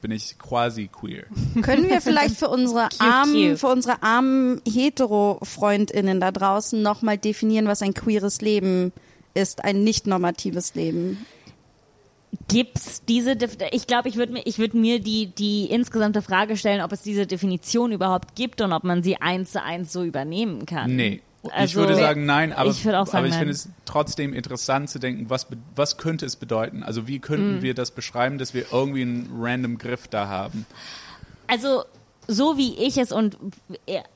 bin 0.00 0.10
ich 0.10 0.38
quasi 0.38 0.88
queer. 0.88 1.24
Können 1.62 1.88
wir 1.88 2.00
vielleicht 2.00 2.36
für 2.36 2.48
unsere 2.48 2.88
Cute, 2.90 3.00
armen, 3.00 3.32
cute. 3.32 3.58
für 3.58 3.68
unsere 3.68 4.02
armen 4.02 4.60
Hetero-FreundInnen 4.66 6.20
da 6.20 6.30
draußen 6.30 6.80
nochmal 6.80 7.18
definieren, 7.18 7.66
was 7.66 7.82
ein 7.82 7.94
queeres 7.94 8.40
Leben 8.40 8.92
ist, 9.34 9.64
ein 9.64 9.84
nicht 9.84 10.06
normatives 10.06 10.74
Leben? 10.74 11.26
Gibt's 12.48 13.02
diese, 13.06 13.36
Def 13.36 13.56
ich 13.72 13.86
glaube, 13.86 14.08
ich 14.08 14.16
würde 14.16 14.32
mir, 14.32 14.42
ich 14.44 14.58
würde 14.58 14.76
mir 14.76 15.00
die, 15.00 15.26
die 15.26 15.66
insgesamte 15.66 16.22
Frage 16.22 16.56
stellen, 16.56 16.82
ob 16.82 16.92
es 16.92 17.02
diese 17.02 17.26
Definition 17.26 17.92
überhaupt 17.92 18.34
gibt 18.36 18.60
und 18.60 18.72
ob 18.72 18.84
man 18.84 19.02
sie 19.02 19.16
eins 19.16 19.52
zu 19.52 19.62
eins 19.62 19.92
so 19.92 20.04
übernehmen 20.04 20.66
kann. 20.66 20.96
Nee. 20.96 21.22
Ich 21.48 21.52
Also- 21.54 21.76
würde 21.80 21.96
sagen 21.96 22.26
nein, 22.26 22.52
aber, 22.52 22.70
Ich 22.70 22.82
sagen 22.82 23.08
aber 23.12 23.26
ich 23.26 23.34
finde 23.34 23.52
es 23.52 23.68
trotzdem 23.84 24.32
interessant 24.34 24.90
zu 24.90 24.98
denken, 24.98 25.30
was, 25.30 25.46
was 25.74 25.96
könnte 25.96 26.26
es 26.26 26.36
bedeuten? 26.36 26.82
Also 26.82 27.06
wie 27.08 27.18
Mm. 27.18 27.22
könnten 27.22 27.62
wir 27.62 27.74
das 27.74 27.90
beschreiben, 27.90 28.38
dass 28.38 28.54
wir 28.54 28.66
irgendwie 28.72 29.02
einen 29.02 29.30
random 29.38 29.78
Griff 29.78 30.08
da 30.08 30.28
haben? 30.28 30.66
Also 31.46 31.84
so 32.28 32.56
wie 32.56 32.74
ich 32.78 32.98
es 32.98 33.12
und 33.12 33.36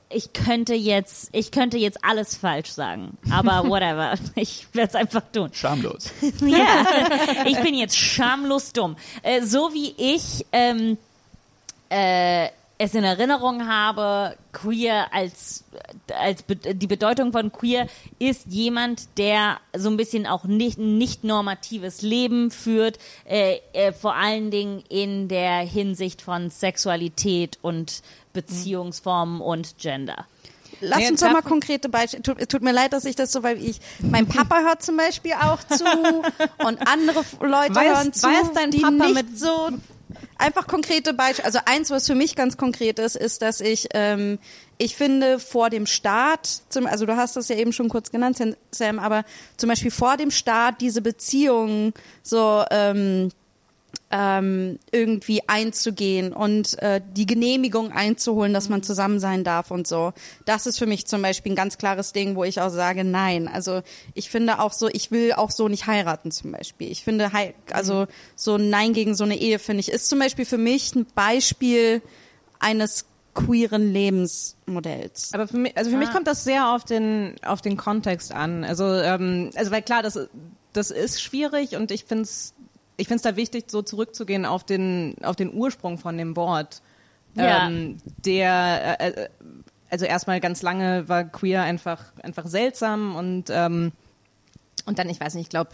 ich 0.09 0.33
könnte 0.33 0.73
jetzt, 0.73 1.29
ich 1.31 1.51
könnte 1.51 1.77
jetzt 1.77 2.03
alles 2.03 2.35
falsch 2.35 2.69
sagen, 2.71 3.17
aber 3.31 3.63
whatever, 3.69 4.15
ich 4.35 4.67
werde 4.73 4.89
es 4.89 4.95
einfach 4.95 5.23
tun. 5.31 5.49
Schamlos. 5.53 6.11
Ja, 6.41 6.85
ich 7.45 7.57
bin 7.61 7.73
jetzt 7.75 7.95
schamlos 7.97 8.73
dumm. 8.73 8.97
Äh, 9.23 9.43
so 9.43 9.73
wie 9.73 9.93
ich 9.97 10.45
ähm, 10.51 10.97
äh, 11.89 12.49
es 12.83 12.95
in 12.95 13.03
Erinnerung 13.03 13.67
habe, 13.67 14.35
queer 14.53 15.13
als, 15.13 15.63
als 16.19 16.41
be 16.41 16.55
die 16.55 16.87
Bedeutung 16.87 17.31
von 17.31 17.51
queer 17.51 17.85
ist 18.17 18.47
jemand, 18.47 19.17
der 19.19 19.59
so 19.77 19.89
ein 19.89 19.97
bisschen 19.97 20.25
auch 20.25 20.45
nicht, 20.45 20.77
nicht 20.79 21.23
normatives 21.23 22.01
Leben 22.01 22.49
führt, 22.49 22.97
äh, 23.25 23.57
äh, 23.73 23.91
vor 23.93 24.15
allen 24.15 24.49
Dingen 24.49 24.83
in 24.89 25.27
der 25.27 25.59
Hinsicht 25.59 26.21
von 26.23 26.49
Sexualität 26.49 27.59
und 27.61 28.01
Beziehungsformen 28.33 29.41
und 29.41 29.77
Gender. 29.77 30.25
Lass 30.83 30.97
Nee, 30.99 31.09
uns 31.09 31.19
doch 31.19 31.31
mal 31.31 31.43
konkrete 31.43 31.89
Beispiele. 31.89 32.23
Tut, 32.23 32.49
tut 32.49 32.63
mir 32.63 32.71
leid, 32.71 32.93
dass 32.93 33.05
ich 33.05 33.15
das 33.15 33.31
so, 33.31 33.43
weil 33.43 33.63
ich, 33.63 33.79
mein 33.99 34.25
Papa 34.25 34.61
hört 34.61 34.81
zum 34.81 34.97
Beispiel 34.97 35.33
auch 35.33 35.59
zu 35.63 35.83
und 36.65 36.87
andere 36.87 37.23
Leute 37.41 37.73
Weiß- 37.73 37.95
hören 37.95 38.13
zu, 38.13 38.27
weiß 38.27 38.51
dein 38.55 38.71
die 38.71 38.79
Papa 38.79 38.91
nicht 38.91 39.13
mit- 39.13 39.39
so 39.39 39.69
einfach 40.41 40.67
konkrete 40.67 41.13
Beispiele. 41.13 41.45
Also 41.45 41.59
eins, 41.65 41.89
was 41.89 42.07
für 42.07 42.15
mich 42.15 42.35
ganz 42.35 42.57
konkret 42.57 42.99
ist, 42.99 43.15
ist, 43.15 43.41
dass 43.41 43.61
ich, 43.61 43.87
ähm, 43.93 44.39
ich 44.77 44.95
finde 44.95 45.39
vor 45.39 45.69
dem 45.69 45.85
Start, 45.85 46.47
zum, 46.69 46.87
also 46.87 47.05
du 47.05 47.15
hast 47.15 47.35
das 47.35 47.47
ja 47.47 47.55
eben 47.55 47.71
schon 47.71 47.89
kurz 47.89 48.11
genannt, 48.11 48.41
Sam, 48.71 48.99
aber 48.99 49.23
zum 49.57 49.69
Beispiel 49.69 49.91
vor 49.91 50.17
dem 50.17 50.31
Start 50.31 50.81
diese 50.81 51.01
Beziehungen 51.01 51.93
so 52.23 52.63
ähm, 52.71 53.29
ähm, 54.11 54.77
irgendwie 54.91 55.47
einzugehen 55.47 56.33
und 56.33 56.77
äh, 56.79 57.01
die 57.15 57.25
Genehmigung 57.25 57.91
einzuholen, 57.91 58.53
dass 58.53 58.67
man 58.67 58.83
zusammen 58.83 59.19
sein 59.19 59.43
darf 59.43 59.71
und 59.71 59.87
so. 59.87 60.13
Das 60.45 60.65
ist 60.65 60.77
für 60.77 60.85
mich 60.85 61.07
zum 61.07 61.21
Beispiel 61.21 61.53
ein 61.53 61.55
ganz 61.55 61.77
klares 61.77 62.11
Ding, 62.11 62.35
wo 62.35 62.43
ich 62.43 62.59
auch 62.59 62.69
sage, 62.69 63.03
nein. 63.03 63.47
Also 63.47 63.81
ich 64.13 64.29
finde 64.29 64.59
auch 64.59 64.73
so, 64.73 64.89
ich 64.89 65.11
will 65.11 65.33
auch 65.33 65.49
so 65.49 65.69
nicht 65.69 65.87
heiraten 65.87 66.31
zum 66.31 66.51
Beispiel. 66.51 66.91
Ich 66.91 67.03
finde, 67.03 67.31
also 67.71 68.07
so 68.35 68.55
ein 68.55 68.69
Nein 68.69 68.93
gegen 68.93 69.15
so 69.15 69.23
eine 69.23 69.37
Ehe, 69.37 69.59
finde 69.59 69.79
ich, 69.79 69.91
ist 69.91 70.09
zum 70.09 70.19
Beispiel 70.19 70.45
für 70.45 70.57
mich 70.57 70.93
ein 70.93 71.05
Beispiel 71.15 72.01
eines 72.59 73.05
queeren 73.33 73.93
Lebensmodells. 73.93 75.33
Aber 75.33 75.47
für 75.47 75.57
mich, 75.57 75.77
also 75.77 75.89
für 75.89 75.97
mich 75.97 76.11
kommt 76.11 76.27
das 76.27 76.43
sehr 76.43 76.73
auf 76.73 76.83
den 76.83 77.35
auf 77.43 77.61
den 77.61 77.77
Kontext 77.77 78.33
an. 78.33 78.65
Also 78.65 78.85
ähm, 78.85 79.51
also 79.55 79.71
weil 79.71 79.81
klar, 79.81 80.03
das 80.03 80.19
das 80.73 80.91
ist 80.91 81.21
schwierig 81.21 81.75
und 81.75 81.91
ich 81.91 82.05
finde 82.05 82.23
es 82.23 82.53
ich 83.01 83.07
finde 83.07 83.17
es 83.17 83.23
da 83.23 83.35
wichtig, 83.35 83.65
so 83.71 83.81
zurückzugehen 83.81 84.45
auf 84.45 84.63
den 84.63 85.15
auf 85.23 85.35
den 85.35 85.51
Ursprung 85.51 85.97
von 85.97 86.17
dem 86.17 86.35
Wort. 86.35 86.83
Ja. 87.33 87.67
Ähm, 87.67 87.97
der 88.25 88.99
äh, 88.99 89.09
äh, 89.09 89.29
also 89.89 90.05
erstmal 90.05 90.39
ganz 90.39 90.61
lange 90.61 91.09
war 91.09 91.23
queer 91.23 91.63
einfach 91.63 92.13
einfach 92.21 92.45
seltsam 92.45 93.15
und 93.15 93.45
ähm, 93.49 93.91
und 94.85 94.99
dann 94.99 95.09
ich 95.09 95.19
weiß 95.19 95.33
nicht, 95.33 95.45
ich 95.45 95.49
glaube 95.49 95.71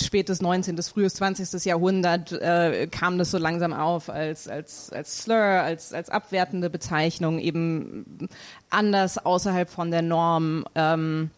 spätes 0.00 0.40
19., 0.40 0.80
frühes 0.82 1.14
20. 1.14 1.64
Jahrhundert 1.64 2.30
äh, 2.32 2.86
kam 2.86 3.18
das 3.18 3.30
so 3.32 3.38
langsam 3.38 3.72
auf 3.72 4.08
als, 4.08 4.48
als, 4.48 4.90
als 4.90 5.18
Slur, 5.18 5.36
als, 5.36 5.92
als 5.92 6.08
abwertende 6.08 6.70
Bezeichnung, 6.70 7.38
eben 7.38 8.28
anders 8.70 9.18
außerhalb 9.18 9.68
von 9.68 9.90
der 9.90 10.00
Norm. 10.00 10.64
Ähm, 10.74 11.30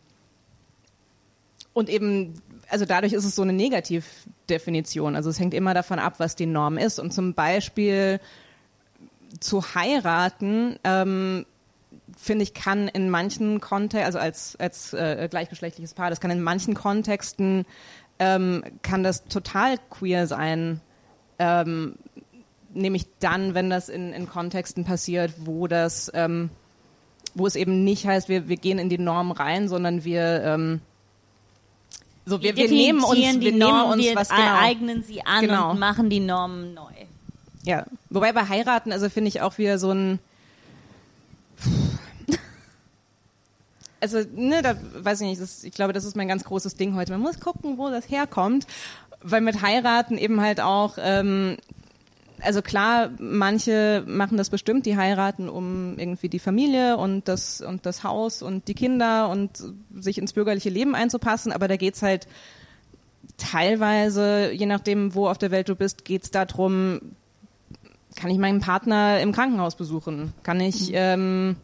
und 1.73 1.89
eben, 1.89 2.35
also 2.75 2.87
dadurch 2.87 3.13
ist 3.13 3.25
es 3.25 3.37
so 3.37 3.43
eine 3.43 3.53
Negativdefinition. 3.53 5.15
Also 5.15 5.31
es 5.31 5.39
hängt 5.39 5.55
immer 5.55 5.75
davon 5.75 6.01
ab, 6.01 6.15
was 6.19 6.35
die 6.35 6.47
Norm 6.47 6.77
ist. 6.77 6.99
Und 6.99 7.13
zum 7.13 7.33
Beispiel 7.33 8.19
zu 9.39 9.63
heiraten, 9.77 10.81
ähm, 10.83 11.47
finde 12.19 12.43
ich, 12.43 12.53
kann 12.53 12.89
in 12.89 13.11
manchen 13.11 13.61
Kontexten, 13.61 14.05
also 14.05 14.19
als, 14.19 14.57
als 14.57 14.93
äh, 14.93 15.29
gleichgeschlechtliches 15.31 15.95
Paar, 15.95 16.11
das 16.11 16.21
kann 16.21 16.33
in 16.33 16.43
manchen 16.43 16.75
Kontexten, 16.75 17.65
ähm, 18.19 18.65
kann 18.83 19.05
das 19.05 19.23
total 19.27 19.79
queer 19.89 20.27
sein. 20.27 20.81
Ähm, 21.39 21.95
nämlich 22.73 23.07
dann, 23.21 23.55
wenn 23.55 23.71
das 23.71 23.89
in, 23.89 24.13
in 24.13 24.29
Kontexten 24.29 24.85
passiert, 24.85 25.33
wo 25.45 25.69
das, 25.69 26.11
ähm, 26.13 26.51
wo 27.37 27.47
es 27.47 27.55
eben 27.55 27.85
nicht 27.85 28.05
heißt, 28.05 28.29
wir, 28.29 28.49
wir 28.49 28.57
gehen 28.57 28.81
in 28.81 28.89
die 28.89 28.99
Norm 28.99 29.31
rein, 29.31 29.69
sondern 29.69 30.03
wir, 30.03 30.43
ähm, 30.43 30.81
so 32.27 32.43
wir, 32.43 32.57
wir 32.57 32.69
nehmen 32.69 33.05
uns, 33.05 33.19
wir 33.19 33.33
nehmen 33.33 33.59
Norm, 33.59 33.91
uns 33.93 34.03
wir 34.03 34.15
was 34.15 34.29
genau. 34.29 34.57
eignen 34.59 35.03
sie 35.03 35.25
an 35.25 35.43
Genau. 35.43 35.71
und 35.71 35.79
machen 35.79 36.09
die 36.11 36.21
Normen 36.21 36.75
neu. 36.75 36.93
Ja, 37.65 37.87
wobei 38.11 38.33
bei 38.33 38.49
heiraten, 38.49 38.93
also 38.93 39.09
finde 39.09 39.29
ich 39.29 39.41
auch 39.41 39.59
wieder 39.59 39.79
so 39.79 39.91
ein. 39.91 40.19
Also, 44.01 44.19
ne, 44.35 44.61
da 44.61 44.77
weiß 44.97 45.23
ich 45.23 45.29
nicht, 45.29 45.41
das, 45.41 45.65
ich 45.65 45.73
glaube, 45.73 45.95
das 45.95 46.05
ist 46.05 46.15
mein 46.15 46.29
ganz 46.29 46.45
großes 46.45 46.77
Ding 46.77 46.95
heute. 46.95 47.13
Man 47.13 47.23
muss 47.23 47.41
gucken, 47.41 47.79
wo 47.79 47.89
das 47.89 48.11
herkommt, 48.11 48.67
weil 49.23 49.41
mit 49.41 49.63
heiraten 49.63 50.19
eben 50.19 50.43
halt 50.43 50.61
auch, 50.61 50.99
ähm, 50.99 51.57
also 52.45 52.63
klar, 52.63 53.11
manche 53.19 54.05
machen 54.07 54.37
das 54.37 54.51
bestimmt, 54.51 54.87
die 54.87 54.97
heiraten, 54.97 55.49
um 55.49 55.99
irgendwie 55.99 56.29
die 56.29 56.39
Familie 56.39 56.97
und 56.97 57.29
das 57.29 57.61
und 57.61 57.87
das 57.87 58.05
Haus 58.05 58.43
und 58.43 58.69
die 58.69 58.75
Kinder 58.75 59.29
und 59.29 59.51
sich 59.95 60.19
ins 60.19 60.33
bürgerliche 60.33 60.71
Leben 60.71 60.95
einzupassen, 60.95 61.53
aber 61.53 61.69
da 61.69 61.77
geht's 61.77 62.03
halt 62.03 62.27
teilweise, 63.37 64.53
je 64.53 64.67
nachdem, 64.67 65.15
wo 65.15 65.29
auf 65.29 65.39
der 65.39 65.51
Welt 65.51 65.69
du 65.69 65.75
bist, 65.75 66.05
geht's 66.05 66.31
darum, 66.31 67.01
kann 68.17 68.31
ich 68.31 68.39
meinen 68.39 68.61
Partner 68.61 69.21
im 69.21 69.33
Krankenhaus 69.33 69.75
besuchen? 69.77 70.33
Kann 70.43 70.61
ich, 70.61 70.91
ähm, 70.93 71.57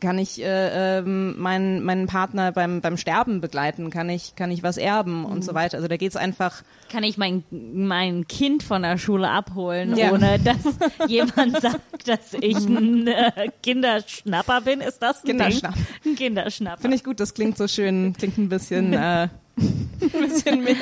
kann 0.00 0.18
ich 0.18 0.42
äh, 0.42 0.98
ähm, 0.98 1.40
meinen, 1.40 1.82
meinen 1.82 2.06
Partner 2.06 2.52
beim, 2.52 2.80
beim 2.80 2.96
Sterben 2.96 3.40
begleiten? 3.40 3.90
Kann 3.90 4.08
ich, 4.08 4.36
kann 4.36 4.50
ich 4.50 4.62
was 4.62 4.76
erben 4.76 5.24
und 5.24 5.42
so 5.44 5.54
weiter? 5.54 5.76
Also 5.78 5.88
da 5.88 5.96
geht's 5.96 6.16
einfach, 6.16 6.62
Kann 6.90 7.02
ich 7.04 7.16
mein, 7.18 7.44
mein 7.50 8.26
Kind 8.28 8.62
von 8.62 8.82
der 8.82 8.98
Schule 8.98 9.28
abholen, 9.28 9.96
Ja. 9.96 10.12
ohne 10.12 10.38
dass 10.44 11.08
jemand 11.08 11.60
sagt, 11.60 12.08
dass 12.08 12.34
ich 12.34 12.56
ein 12.56 13.06
äh, 13.06 13.48
Kinderschnapper 13.62 14.60
bin? 14.60 14.80
Ist 14.80 14.98
das 15.02 15.22
ein 15.24 15.28
Kinderschnapp. 15.28 15.74
Ding? 15.74 16.12
Ein 16.12 16.16
Kinderschnapper. 16.16 16.80
finde 16.80 16.96
ich 16.96 17.04
gut, 17.04 17.20
das 17.20 17.34
klingt 17.34 17.56
so 17.56 17.66
schön, 17.68 18.14
klingt 18.18 18.38
ein 18.38 18.48
bisschen, 18.48 18.92
äh, 18.94 19.28
ein 19.58 19.90
bisschen 20.00 20.64
mehr. 20.64 20.74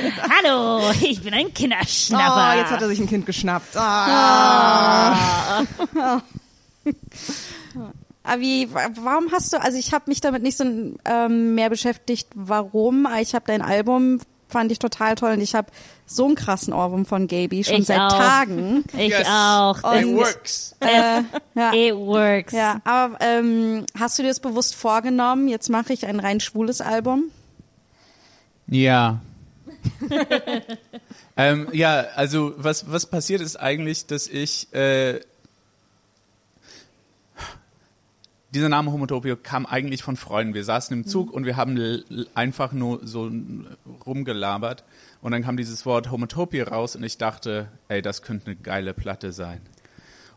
Hallo, 0.44 0.80
ich 1.02 1.20
bin 1.22 1.34
ein 1.34 1.52
Kinderschnapper. 1.52 2.52
Oh, 2.54 2.58
jetzt 2.58 2.70
hat 2.70 2.82
er 2.82 2.88
sich 2.88 3.00
ein 3.00 3.08
Kind 3.08 3.26
geschnappt. 3.26 3.76
Ah. 3.76 5.62
Aber 5.94 6.22
wie, 8.38 8.72
wa- 8.72 8.90
warum 9.02 9.32
hast 9.32 9.52
du, 9.52 9.60
also 9.60 9.78
ich 9.78 9.92
habe 9.92 10.04
mich 10.08 10.20
damit 10.20 10.42
nicht 10.42 10.56
so 10.56 10.64
ähm, 11.04 11.54
mehr 11.54 11.70
beschäftigt, 11.70 12.28
warum. 12.34 13.06
Ich 13.20 13.34
habe 13.34 13.44
dein 13.46 13.62
Album, 13.62 14.20
fand 14.48 14.70
ich 14.72 14.78
total 14.78 15.14
toll 15.14 15.32
und 15.32 15.40
ich 15.40 15.54
habe 15.54 15.68
so 16.06 16.26
einen 16.26 16.34
krassen 16.34 16.72
Ohrwurm 16.74 17.06
von 17.06 17.28
Gaby 17.28 17.62
schon 17.64 17.76
Ich 17.82 17.86
seit 17.86 18.00
auch. 18.00 18.08
Tagen. 18.18 18.84
Ich 18.94 19.10
Yes. 19.10 19.26
auch. 19.30 19.78
It 19.94 20.04
Und- 20.06 20.16
works. 20.16 20.74
Äh, 20.80 21.22
ja. 21.54 21.72
It 21.72 21.94
works. 21.94 22.52
Ja, 22.52 22.80
aber 22.84 23.16
ähm, 23.20 23.86
hast 23.98 24.18
du 24.18 24.22
dir 24.22 24.28
das 24.28 24.40
bewusst 24.40 24.74
vorgenommen? 24.74 25.46
Jetzt 25.48 25.68
mache 25.70 25.92
ich 25.92 26.06
ein 26.06 26.18
rein 26.20 26.40
schwules 26.40 26.80
Album. 26.80 27.24
Ja. 28.66 29.20
ähm, 31.36 31.68
ja, 31.72 32.04
also 32.16 32.52
was, 32.56 32.90
was 32.90 33.06
passiert 33.06 33.40
ist 33.40 33.56
eigentlich, 33.56 34.06
dass 34.06 34.26
ich 34.26 34.72
äh, 34.74 35.20
dieser 38.52 38.68
Name 38.68 38.92
Homotopia 38.92 39.36
kam 39.36 39.64
eigentlich 39.66 40.02
von 40.02 40.16
Freunden. 40.16 40.54
Wir 40.54 40.64
saßen 40.64 40.96
im 40.96 41.06
Zug 41.06 41.32
und 41.32 41.44
wir 41.44 41.56
haben 41.56 42.04
einfach 42.34 42.72
nur 42.72 43.06
so 43.06 43.30
rumgelabert 44.04 44.84
und 45.22 45.32
dann 45.32 45.42
kam 45.42 45.56
dieses 45.56 45.86
Wort 45.86 46.10
Homotopia 46.10 46.64
raus 46.64 46.96
und 46.96 47.04
ich 47.04 47.18
dachte, 47.18 47.68
ey, 47.88 48.02
das 48.02 48.22
könnte 48.22 48.46
eine 48.46 48.56
geile 48.56 48.94
Platte 48.94 49.32
sein. 49.32 49.60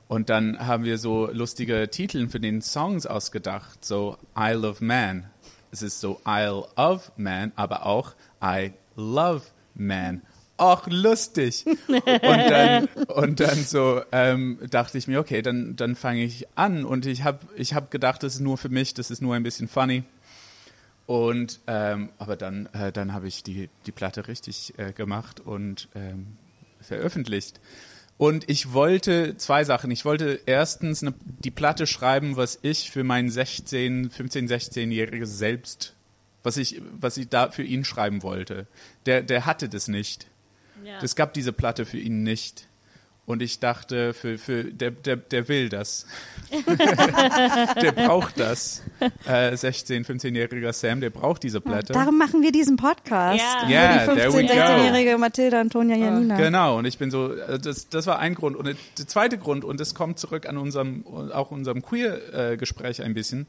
Und 0.07 0.29
dann 0.29 0.59
haben 0.59 0.83
wir 0.83 0.97
so 0.97 1.29
lustige 1.31 1.89
Titel 1.89 2.27
für 2.27 2.39
den 2.39 2.61
Songs 2.61 3.07
ausgedacht, 3.07 3.83
so 3.83 4.17
Isle 4.37 4.69
of 4.69 4.81
Man. 4.81 5.25
Es 5.71 5.81
ist 5.81 5.99
so 5.99 6.21
Isle 6.27 6.65
of 6.75 7.11
Man, 7.17 7.51
aber 7.55 7.85
auch 7.85 8.13
I 8.43 8.73
love 8.95 9.43
man. 9.73 10.21
Och, 10.57 10.87
lustig. 10.87 11.65
Und 11.87 12.03
dann, 12.21 12.85
und 13.07 13.39
dann 13.39 13.63
so 13.63 14.01
ähm, 14.11 14.59
dachte 14.69 14.99
ich 14.99 15.07
mir, 15.07 15.19
okay, 15.19 15.41
dann, 15.41 15.75
dann 15.75 15.95
fange 15.95 16.23
ich 16.23 16.47
an. 16.55 16.85
Und 16.85 17.07
ich 17.07 17.23
habe 17.23 17.39
ich 17.55 17.73
hab 17.73 17.89
gedacht, 17.89 18.21
das 18.21 18.35
ist 18.35 18.39
nur 18.41 18.57
für 18.57 18.69
mich, 18.69 18.93
das 18.93 19.09
ist 19.09 19.21
nur 19.21 19.33
ein 19.35 19.43
bisschen 19.43 19.67
funny. 19.67 20.03
Und 21.05 21.59
ähm, 21.67 22.09
aber 22.17 22.35
dann, 22.35 22.67
äh, 22.73 22.91
dann 22.91 23.13
habe 23.13 23.27
ich 23.27 23.43
die, 23.43 23.69
die 23.85 23.91
Platte 23.91 24.27
richtig 24.27 24.73
äh, 24.77 24.93
gemacht 24.93 25.39
und 25.39 25.89
ähm, 25.95 26.37
veröffentlicht. 26.81 27.59
Und 28.17 28.49
ich 28.49 28.73
wollte 28.73 29.35
zwei 29.37 29.63
Sachen. 29.63 29.91
Ich 29.91 30.05
wollte 30.05 30.39
erstens 30.45 31.01
eine, 31.01 31.13
die 31.23 31.51
Platte 31.51 31.87
schreiben, 31.87 32.37
was 32.37 32.59
ich 32.61 32.91
für 32.91 33.03
mein 33.03 33.29
16, 33.29 34.11
15, 34.11 34.47
16-jähriges 34.47 35.25
Selbst, 35.25 35.95
was 36.43 36.57
ich, 36.57 36.81
was 36.99 37.17
ich 37.17 37.27
da 37.27 37.49
für 37.49 37.63
ihn 37.63 37.83
schreiben 37.83 38.23
wollte. 38.23 38.67
Der, 39.07 39.23
der 39.23 39.45
hatte 39.45 39.67
das 39.67 39.87
nicht. 39.87 40.27
Ja. 40.83 40.99
Es 41.01 41.15
gab 41.15 41.33
diese 41.33 41.53
Platte 41.53 41.85
für 41.85 41.97
ihn 41.97 42.23
nicht. 42.23 42.67
Und 43.25 43.41
ich 43.41 43.61
dachte, 43.61 44.13
für, 44.13 44.37
für 44.37 44.65
der, 44.65 44.91
der, 44.91 45.15
der 45.15 45.47
will 45.47 45.69
das. 45.69 46.05
der 47.81 47.93
braucht 47.93 48.37
das. 48.37 48.83
Äh, 49.25 49.55
16, 49.55 50.03
15-jähriger 50.03 50.73
Sam, 50.73 50.99
der 50.99 51.09
braucht 51.09 51.43
diese 51.43 51.61
Blätter. 51.61 51.93
Darum 51.93 52.17
machen 52.17 52.41
wir 52.41 52.51
diesen 52.51 52.75
Podcast. 52.75 53.41
Ja. 53.41 53.69
Yeah, 53.69 54.13
there 54.13 54.27
die 54.27 54.33
we 54.33 54.39
15-, 54.39 54.47
go. 54.47 54.53
16-jährige 54.53 55.17
Mathilda 55.17 55.61
Antonia 55.61 55.95
Janina. 55.95 56.35
Genau, 56.35 56.77
und 56.77 56.83
ich 56.83 56.97
bin 56.97 57.11
so, 57.11 57.33
äh, 57.33 57.59
das, 57.59 57.87
das 57.87 58.07
war 58.07 58.19
ein 58.19 58.35
Grund. 58.35 58.57
Und 58.57 58.65
der 58.65 59.07
zweite 59.07 59.37
Grund, 59.37 59.63
und 59.63 59.79
das 59.79 59.95
kommt 59.95 60.19
zurück 60.19 60.45
an 60.45 60.57
unserem, 60.57 61.05
auch 61.07 61.49
unserem 61.51 61.81
Queer-Gespräch 61.81 63.03
ein 63.03 63.13
bisschen, 63.13 63.47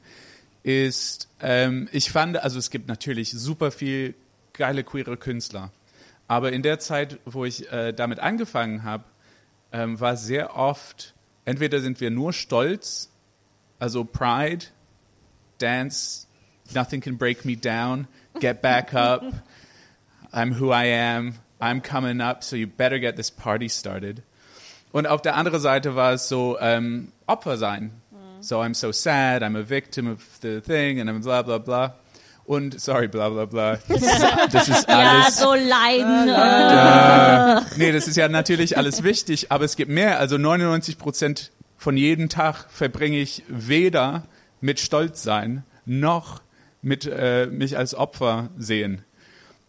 ist, 0.62 1.28
ähm, 1.42 1.88
ich 1.90 2.12
fand, 2.12 2.36
also 2.36 2.60
es 2.60 2.70
gibt 2.70 2.86
natürlich 2.86 3.32
super 3.32 3.72
viel 3.72 4.14
geile 4.52 4.84
queere 4.84 5.16
Künstler. 5.16 5.72
Aber 6.26 6.52
in 6.52 6.62
der 6.62 6.78
Zeit, 6.78 7.18
wo 7.24 7.44
ich 7.44 7.70
äh, 7.70 7.92
damit 7.92 8.18
angefangen 8.18 8.82
habe, 8.82 9.04
ähm, 9.72 10.00
war 10.00 10.16
sehr 10.16 10.56
oft, 10.56 11.14
entweder 11.44 11.80
sind 11.80 12.00
wir 12.00 12.10
nur 12.10 12.32
stolz, 12.32 13.10
also 13.78 14.04
Pride, 14.04 14.66
Dance, 15.58 16.26
Nothing 16.72 17.00
Can 17.00 17.18
Break 17.18 17.44
Me 17.44 17.56
Down, 17.56 18.08
Get 18.40 18.62
Back 18.62 18.94
Up, 18.94 19.22
I'm 20.32 20.58
who 20.58 20.70
I 20.72 20.86
am, 20.86 21.34
I'm 21.60 21.82
coming 21.82 22.20
up, 22.20 22.42
so 22.42 22.56
you 22.56 22.66
better 22.66 22.98
get 22.98 23.16
this 23.16 23.30
party 23.30 23.68
started. 23.68 24.22
Und 24.92 25.06
auf 25.06 25.22
der 25.22 25.34
anderen 25.34 25.60
Seite 25.60 25.96
war 25.96 26.12
es 26.12 26.28
so 26.28 26.56
ähm, 26.60 27.12
Opfer 27.26 27.56
sein. 27.56 27.90
So 28.40 28.60
I'm 28.60 28.74
so 28.74 28.92
sad, 28.92 29.42
I'm 29.42 29.56
a 29.56 29.62
victim 29.62 30.06
of 30.06 30.20
the 30.42 30.60
thing 30.60 31.00
and 31.00 31.08
I'm 31.08 31.22
bla 31.22 31.42
bla 31.42 31.58
bla. 31.58 31.94
Und 32.44 32.78
sorry, 32.78 33.08
bla 33.08 33.30
bla 33.30 33.46
bla. 33.46 33.78
Das 33.88 34.68
ist, 34.68 34.78
ist 34.78 34.88
Ja, 34.88 35.22
alles. 35.22 35.38
so 35.38 35.54
leiden. 35.54 36.26
Nee, 37.78 37.92
das 37.92 38.06
ist 38.06 38.16
ja 38.16 38.28
natürlich 38.28 38.76
alles 38.76 39.02
wichtig, 39.02 39.50
aber 39.50 39.64
es 39.64 39.76
gibt 39.76 39.90
mehr. 39.90 40.18
Also 40.18 40.36
99 40.36 40.98
Prozent 40.98 41.52
von 41.76 41.96
jedem 41.96 42.28
Tag 42.28 42.66
verbringe 42.70 43.18
ich 43.18 43.44
weder 43.48 44.24
mit 44.60 44.78
Stolz 44.80 45.22
sein 45.22 45.64
noch 45.86 46.42
mit 46.82 47.06
äh, 47.06 47.46
mich 47.46 47.78
als 47.78 47.94
Opfer 47.94 48.50
sehen. 48.56 49.02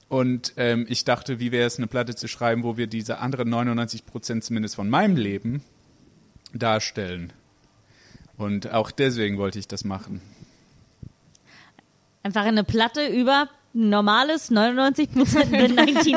Und 0.07 0.53
ähm, 0.57 0.85
ich 0.87 1.03
dachte, 1.03 1.39
wie 1.39 1.51
wäre 1.51 1.65
es, 1.65 1.77
eine 1.77 1.87
Platte 1.87 2.15
zu 2.15 2.27
schreiben, 2.27 2.63
wo 2.63 2.77
wir 2.77 2.87
diese 2.87 3.19
anderen 3.19 3.49
99 3.49 4.05
Prozent 4.05 4.43
zumindest 4.43 4.75
von 4.75 4.89
meinem 4.89 5.15
Leben 5.15 5.63
darstellen. 6.53 7.33
Und 8.37 8.71
auch 8.71 8.91
deswegen 8.91 9.37
wollte 9.37 9.59
ich 9.59 9.67
das 9.67 9.83
machen. 9.83 10.21
Einfach 12.25 12.45
eine 12.45 12.63
Platte 12.63 13.05
über 13.05 13.49
normales 13.73 14.49
99 14.49 15.11
Prozent, 15.11 15.51
99 15.51 16.15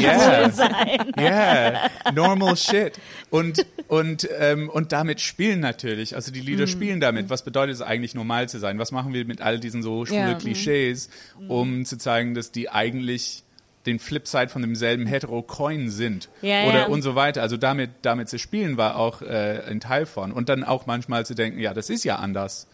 Yeah. 0.00 0.50
sein. 0.52 1.12
Yeah, 1.18 1.90
normal 2.14 2.56
shit. 2.56 2.92
Und, 3.28 3.66
und, 3.88 4.28
ähm, 4.38 4.68
und 4.68 4.92
damit 4.92 5.20
spielen 5.20 5.58
natürlich, 5.58 6.14
also 6.14 6.30
die 6.30 6.38
Lieder 6.40 6.68
spielen 6.68 7.00
damit. 7.00 7.28
Was 7.28 7.42
bedeutet 7.44 7.74
es 7.74 7.82
eigentlich, 7.82 8.14
normal 8.14 8.48
zu 8.48 8.60
sein? 8.60 8.78
Was 8.78 8.92
machen 8.92 9.12
wir 9.12 9.24
mit 9.24 9.40
all 9.40 9.58
diesen 9.58 9.82
so 9.82 10.06
schwule 10.06 10.20
Ja. 10.20 10.34
Klischees, 10.34 11.10
um 11.48 11.84
zu 11.84 11.98
zeigen, 11.98 12.34
dass 12.36 12.52
die 12.52 12.70
eigentlich 12.70 13.42
den 13.86 13.98
Flipside 13.98 14.48
von 14.48 14.62
demselben 14.62 15.06
Hetero-Coin 15.06 15.90
sind 15.90 16.28
Ja, 16.40 16.66
oder 16.68 16.80
ja. 16.82 16.86
und 16.86 17.02
so 17.02 17.16
weiter. 17.16 17.42
Also 17.42 17.56
damit, 17.56 17.90
damit 18.02 18.28
zu 18.28 18.38
spielen 18.38 18.76
war 18.76 18.94
auch 18.94 19.22
äh, 19.22 19.62
ein 19.68 19.80
Teil 19.80 20.06
von. 20.06 20.30
Und 20.30 20.48
dann 20.48 20.62
auch 20.62 20.86
manchmal 20.86 21.26
zu 21.26 21.34
denken, 21.34 21.58
ja, 21.58 21.74
das 21.74 21.90
ist 21.90 22.04
ja 22.04 22.16
anders. 22.16 22.68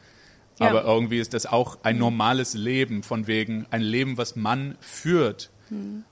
Ja. 0.59 0.69
Aber 0.69 0.85
irgendwie 0.85 1.19
ist 1.19 1.35
das 1.35 1.47
auch 1.47 1.79
ein 1.83 1.99
normales 1.99 2.55
Leben, 2.55 3.03
von 3.03 3.27
wegen 3.27 3.67
ein 3.71 3.83
Leben, 3.83 4.17
was 4.17 4.37
man 4.37 4.77
führt. 4.81 5.51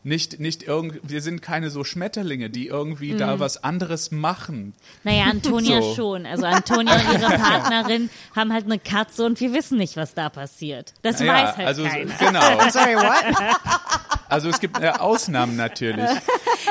Nicht, 0.02 0.40
nicht 0.40 0.64
irgendwie, 0.64 0.98
wir 1.04 1.22
sind 1.22 1.40
keine 1.40 1.70
so 1.70 1.85
Schmetterlinge, 1.85 2.50
die 2.50 2.66
irgendwie 2.66 3.14
da 3.16 3.38
was 3.38 3.62
anderes 3.62 4.11
machen. 4.11 4.74
Naja, 5.04 5.26
Antonia 5.30 5.80
So. 5.80 5.94
schon. 5.94 6.26
Also 6.26 6.44
Antonia 6.44 6.96
und 6.96 7.20
ihre 7.20 7.38
Partnerin 7.38 8.11
haben 8.35 8.52
halt 8.52 8.64
eine 8.64 8.80
Katze 8.80 9.24
und 9.24 9.38
wir 9.40 9.52
wissen 9.52 9.78
nicht, 9.78 9.96
was 9.96 10.12
da 10.14 10.28
passiert. 10.28 10.92
Das 11.02 11.20
Ja, 11.20 11.33
weiß 11.33 11.57
halt 11.57 11.68
also 11.68 11.85
keiner. 11.85 12.12
genau. 12.18 12.40
Sorry, 12.70 12.96
what? 12.96 13.54
Also 14.28 14.48
es 14.48 14.59
gibt 14.59 14.80
äh, 14.83 14.88
Ausnahmen 14.88 15.54
natürlich. 15.54 16.11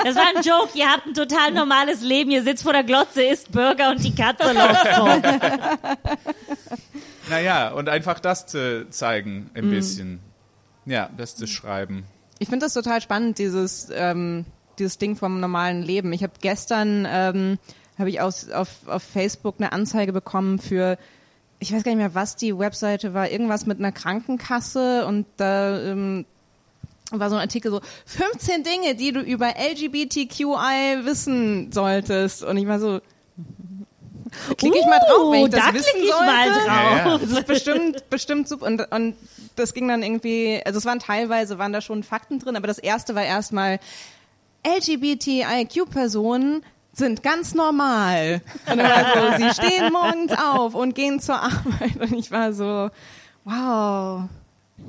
Das 0.03 0.15
war 0.17 0.25
ein 0.35 0.43
Joke. 0.43 0.77
Ihr 0.77 0.89
habt 0.89 1.05
ein 1.07 1.13
total 1.13 1.51
normales 1.53 2.01
Leben. 2.01 2.31
Ihr 2.31 2.43
sitzt 2.43 2.63
vor 2.63 2.73
der 2.73 2.83
Glotze, 2.83 3.23
isst 3.23 3.49
Burger 3.53 3.91
und 3.91 4.03
die 4.03 4.13
Katze 4.13 4.51
läuft 4.51 4.99
rum. 4.99 5.21
Naja, 7.29 7.71
und 7.71 7.89
einfach 7.89 8.19
das 8.19 8.45
zu 8.45 8.87
zeigen, 8.89 9.49
ein 9.53 9.69
bisschen. 9.69 10.19
Ja, 10.85 11.09
das 11.15 11.35
zu 11.35 11.47
schreiben. 11.47 12.03
Ich 12.39 12.49
finde 12.49 12.65
das 12.65 12.73
total 12.73 13.01
spannend, 13.01 13.37
dieses, 13.37 13.89
ähm, 13.93 14.45
dieses 14.79 14.97
Ding 14.97 15.15
vom 15.15 15.39
normalen 15.39 15.81
Leben. 15.81 16.11
Ich 16.11 16.23
habe 16.23 16.33
gestern, 16.41 17.07
ähm, 17.09 17.57
habe 17.97 18.09
ich 18.09 18.19
aus, 18.19 18.49
auf, 18.49 18.87
auf 18.87 19.03
Facebook 19.03 19.55
eine 19.59 19.71
Anzeige 19.71 20.11
bekommen 20.11 20.59
für, 20.59 20.97
ich 21.59 21.71
weiß 21.71 21.83
gar 21.83 21.91
nicht 21.91 21.99
mehr, 21.99 22.15
was 22.15 22.35
die 22.35 22.57
Webseite 22.57 23.13
war, 23.13 23.29
irgendwas 23.29 23.65
mit 23.65 23.79
einer 23.79 23.91
Krankenkasse 23.91 25.05
und 25.05 25.25
da 25.37 25.79
ähm, 25.79 26.25
war 27.11 27.29
so 27.29 27.35
ein 27.35 27.41
Artikel 27.41 27.71
so, 27.71 27.81
15 28.05 28.63
Dinge, 28.63 28.95
die 28.95 29.11
du 29.11 29.21
über 29.21 29.47
LGBTQI 29.47 31.05
wissen 31.05 31.71
solltest. 31.71 32.43
Und 32.43 32.57
ich 32.57 32.67
war 32.67 32.79
so, 32.79 32.99
klicke 34.57 34.77
ich 34.77 34.85
mal 34.85 34.99
drauf, 34.99 35.31
wenn 35.31 35.45
ich 35.45 35.51
das 35.51 35.61
Uh, 35.61 35.65
da 35.67 35.73
wissen 35.73 35.91
klick 35.93 36.03
ich 36.03 36.11
sollte. 36.11 36.25
mal 36.25 36.49
drauf. 36.49 36.67
Ja, 36.67 36.97
ja. 36.97 37.17
Das 37.17 37.29
ist 37.31 37.45
bestimmt, 37.47 38.09
bestimmt 38.09 38.47
super. 38.47 38.65
Und, 38.65 38.91
und 38.91 39.15
das 39.55 39.73
ging 39.73 39.87
dann 39.87 40.03
irgendwie, 40.03 40.61
also 40.65 40.79
es 40.79 40.85
waren 40.85 40.99
teilweise, 40.99 41.57
waren 41.59 41.73
da 41.73 41.81
schon 41.81 42.03
Fakten 42.03 42.39
drin, 42.39 42.55
aber 42.55 42.67
das 42.67 42.79
erste 42.79 43.15
war 43.15 43.23
erstmal, 43.23 43.79
LGBTIQ-Personen 44.65 46.63
sind 46.93 47.23
ganz 47.23 47.53
normal. 47.55 48.41
Und 48.69 48.77
dann 48.77 48.87
war 48.87 49.37
so, 49.39 49.43
sie 49.43 49.53
stehen 49.53 49.91
morgens 49.91 50.31
auf 50.33 50.75
und 50.75 50.93
gehen 50.95 51.19
zur 51.19 51.35
Arbeit. 51.41 51.97
Und 51.99 52.13
ich 52.13 52.31
war 52.31 52.53
so, 52.53 52.89
wow. 53.45 54.21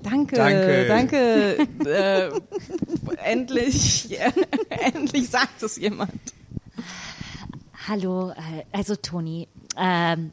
Danke, 0.03 0.37
Danke. 0.37 0.87
danke. 0.89 1.59
Äh, 1.85 2.31
endlich, 3.23 4.19
endlich 4.69 5.31
sagt 5.31 5.63
es 5.63 5.77
jemand. 5.77 6.11
Hallo, 7.87 8.31
äh, 8.31 8.65
also 8.73 8.97
Toni, 8.97 9.47
ähm, 9.77 10.33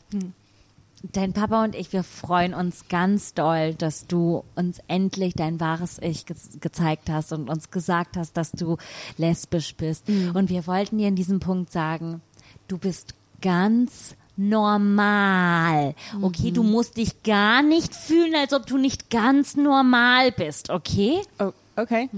dein 1.12 1.34
Papa 1.34 1.64
und 1.66 1.76
ich, 1.76 1.92
wir 1.92 2.04
freuen 2.04 2.54
uns 2.54 2.88
ganz 2.88 3.34
doll, 3.34 3.74
dass 3.74 4.08
du 4.08 4.46
uns 4.56 4.80
endlich 4.88 5.34
dein 5.34 5.60
wahres 5.60 6.00
Ich 6.00 6.26
ge 6.26 6.36
gezeigt 6.62 7.10
hast 7.10 7.34
und 7.34 7.50
uns 7.50 7.70
gesagt 7.70 8.16
hast, 8.16 8.38
dass 8.38 8.52
du 8.52 8.78
lesbisch 9.18 9.76
bist. 9.76 10.08
Und 10.34 10.50
wir 10.50 10.66
wollten 10.66 10.98
dir 10.98 11.10
in 11.10 11.16
diesem 11.16 11.40
Punkt 11.40 11.72
sagen, 11.72 12.22
du 12.68 12.78
bist 12.78 13.16
ganz 13.42 14.16
normal. 14.38 15.96
Okay, 16.22 16.52
du 16.52 16.64
musst 16.64 16.98
dich 16.98 17.24
gar 17.24 17.64
nicht 17.64 17.94
fühlen, 17.94 18.36
als 18.36 18.54
ob 18.54 18.66
du 18.66 18.78
nicht 18.78 19.10
ganz 19.10 19.58
normal 19.58 20.32
bist, 20.32 20.70
okay? 20.70 21.22
Oh, 21.40 21.52
okay. 21.76 22.10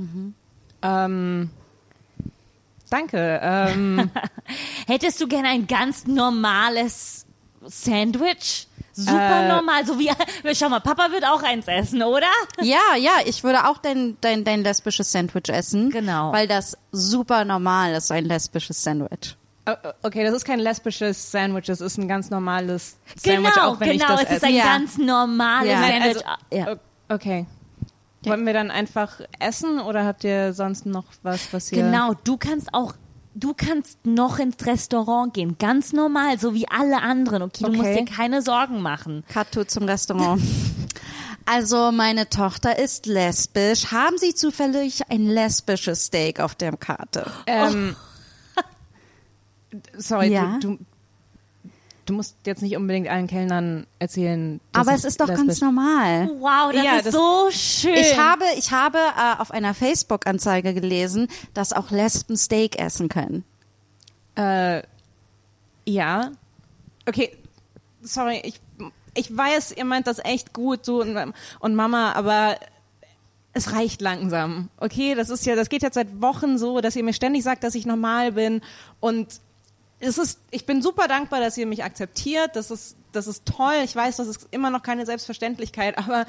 Ähm, 0.84 1.50
danke. 2.93 3.39
Ähm, 3.43 4.12
Hättest 4.88 5.19
du 5.19 5.27
gerne 5.27 5.49
ein 5.49 5.67
ganz 5.67 6.06
normales 6.08 7.25
Sandwich? 7.65 8.67
Super 8.95 9.45
Äh. 9.45 9.47
normal, 9.49 9.86
so 9.88 9.97
wie, 9.97 10.10
schau 10.53 10.69
mal, 10.69 10.79
Papa 10.79 11.12
wird 11.12 11.25
auch 11.25 11.41
eins 11.41 11.67
essen, 11.67 12.03
oder? 12.03 12.27
Ja, 12.62 12.95
ja, 12.99 13.13
ich 13.25 13.43
würde 13.43 13.67
auch 13.67 13.79
dein, 13.79 14.17
dein, 14.21 14.43
dein 14.43 14.62
lesbisches 14.63 15.12
Sandwich 15.12 15.49
essen. 15.49 15.89
Genau. 15.89 16.32
Weil 16.32 16.47
das 16.47 16.77
super 16.91 17.43
normal 17.43 17.93
ist, 17.93 18.12
ein 18.12 18.25
lesbisches 18.25 18.84
Sandwich. 18.84 19.36
oh, 19.67 19.71
okay, 20.03 20.23
das 20.23 20.36
ist 20.36 20.45
kein 20.45 20.60
lesbisches 20.60 21.32
Sandwich, 21.32 21.65
das 21.65 21.82
ist 21.82 21.97
ein 21.97 22.08
ganz 22.08 22.29
normales 22.29 22.97
Sandwich, 23.15 23.51
genau, 23.56 23.69
auch 23.71 23.79
wenn 23.79 23.97
genau, 23.97 24.13
ich 24.13 24.19
das 24.19 24.21
es 24.21 24.29
ist 24.29 24.36
esse. 24.38 24.45
ein 24.47 24.56
Ja. 24.56 24.63
ganz 24.65 24.97
normales 24.99 25.71
Ja. 25.71 25.79
Nein, 25.79 26.01
Sandwich. 26.03 26.27
also- 26.27 26.39
ja. 26.51 26.73
O- 26.73 27.13
Okay. 28.24 28.30
Wollen 28.32 28.46
wir 28.46 28.54
dann 28.54 28.72
einfach 28.72 29.20
essen 29.40 29.80
oder 29.80 30.06
habt 30.06 30.24
ihr 30.24 30.54
sonst 30.54 30.86
noch 30.86 31.06
was, 31.24 31.52
was 31.52 31.72
ihr... 31.72 31.84
Genau, 31.84 32.14
du 32.24 32.38
kannst 32.38 32.74
auch, 32.74 32.94
du 33.36 33.54
kannst 33.54 34.06
noch 34.06 34.40
ins 34.40 34.66
Restaurant 34.66 35.34
gehen, 35.34 35.58
ganz 35.60 35.92
normal, 35.92 36.40
so 36.40 36.54
wie 36.54 36.68
alle 36.70 37.02
anderen, 37.02 37.42
okay? 37.44 37.66
Du 37.66 37.72
musst 37.72 37.82
Okay. 37.90 38.06
dir 38.06 38.14
keine 38.14 38.42
Sorgen 38.42 38.82
machen. 38.82 39.24
Kato 39.28 39.66
zum 39.66 39.84
Restaurant. 39.84 40.42
Also, 41.46 41.92
meine 41.92 42.30
Tochter 42.30 42.80
ist 42.80 43.06
lesbisch. 43.06 43.92
Haben 43.92 44.18
Sie 44.18 44.34
zufällig 44.34 45.02
ein 45.10 45.26
lesbisches 45.28 46.06
Steak 46.06 46.40
auf 46.40 46.56
der 46.56 46.78
Karte? 46.78 47.30
Ähm, 47.48 47.98
sorry, 49.98 50.32
Ja? 50.32 50.58
du, 50.62 50.78
du, 50.78 50.86
du 52.06 52.13
musst 52.13 52.36
jetzt 52.46 52.62
nicht 52.62 52.76
unbedingt 52.76 53.08
allen 53.08 53.28
Kellnern 53.28 53.88
erzählen. 54.00 54.60
dass 54.72 54.88
Aber 54.88 54.96
es 54.96 55.04
ist 55.06 55.20
doch 55.22 55.28
ganz 55.28 55.62
normal. 55.62 56.30
Wow, 56.39 56.72
das 56.74 56.84
Ja, 56.84 56.96
ist 56.98 57.06
das- 57.08 57.13
so 57.13 57.50
schön. 57.52 57.94
Ich 57.96 58.18
habe, 58.18 58.44
ich 58.58 58.72
habe 58.72 58.98
äh, 58.98 59.39
auf 59.42 59.52
einer 59.52 59.74
Facebook-Anzeige 59.74 60.74
gelesen, 60.74 61.28
dass 61.54 61.74
auch 61.74 61.92
Lesben 61.92 62.36
Steak 62.38 62.80
essen 62.80 63.10
können. 63.10 63.44
Äh, 64.36 64.84
ja. 65.86 66.32
Okay, 67.08 67.36
sorry, 68.02 68.42
ich, 68.44 68.60
ich 69.13 69.36
weiß, 69.36 69.74
ihr 69.78 69.86
meint 69.86 70.08
das 70.08 70.20
echt 70.20 70.54
gut, 70.54 70.88
du 70.88 71.02
und, 71.02 71.34
und 71.60 71.76
Mama, 71.76 72.13
aber 72.13 72.58
es 73.54 73.72
reicht 73.74 74.02
langsam. 74.02 74.70
Okay, 74.78 75.13
das 75.16 75.30
ist 75.30 75.46
ja, 75.46 75.56
das 75.56 75.70
geht 75.70 75.84
jetzt 75.84 75.94
seit 75.96 76.22
Wochen 76.22 76.58
so, 76.58 76.82
dass 76.82 76.96
ihr 76.96 77.04
mir 77.04 77.13
ständig 77.13 77.44
sagt, 77.44 77.63
dass 77.63 77.76
ich 77.76 77.86
normal 77.86 78.32
bin 78.32 78.62
und 79.00 79.28
es 80.04 80.18
ist, 80.18 80.39
ich 80.52 80.66
bin 80.66 80.82
super 80.82 81.08
dankbar, 81.08 81.39
dass 81.39 81.58
ihr 81.58 81.66
mich 81.66 81.84
akzeptiert. 81.84 82.56
Das 82.56 82.72
ist, 82.72 82.96
das 83.12 83.28
ist 83.28 83.46
toll. 83.46 83.76
Ich 83.84 83.96
weiß, 83.96 84.18
das 84.18 84.28
ist 84.28 84.48
immer 84.52 84.70
noch 84.70 84.84
keine 84.84 85.06
Selbstverständlichkeit, 85.06 85.98
aber 85.98 86.26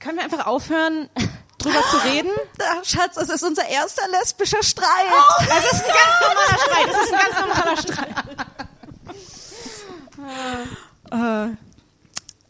können 0.00 0.16
wir 0.18 0.24
einfach 0.24 0.46
aufhören, 0.46 1.08
drüber 1.58 1.82
zu 1.90 1.96
reden? 2.08 2.30
Ah, 2.60 2.82
Schatz, 2.84 3.16
es 3.16 3.28
ist 3.28 3.42
unser 3.42 3.68
erster 3.68 4.02
lesbischer 4.10 4.62
Streit. 4.62 4.88
Das 5.48 5.64
ist 5.72 5.84
ein 5.84 5.90
ganz 5.90 6.20
normaler 6.20 6.58
Streit. 6.64 6.86
Das 6.86 7.02
ist 7.04 7.12
ein 7.12 7.18
ganz 7.18 7.36
normaler 7.40 7.76
Streit. 7.76 8.14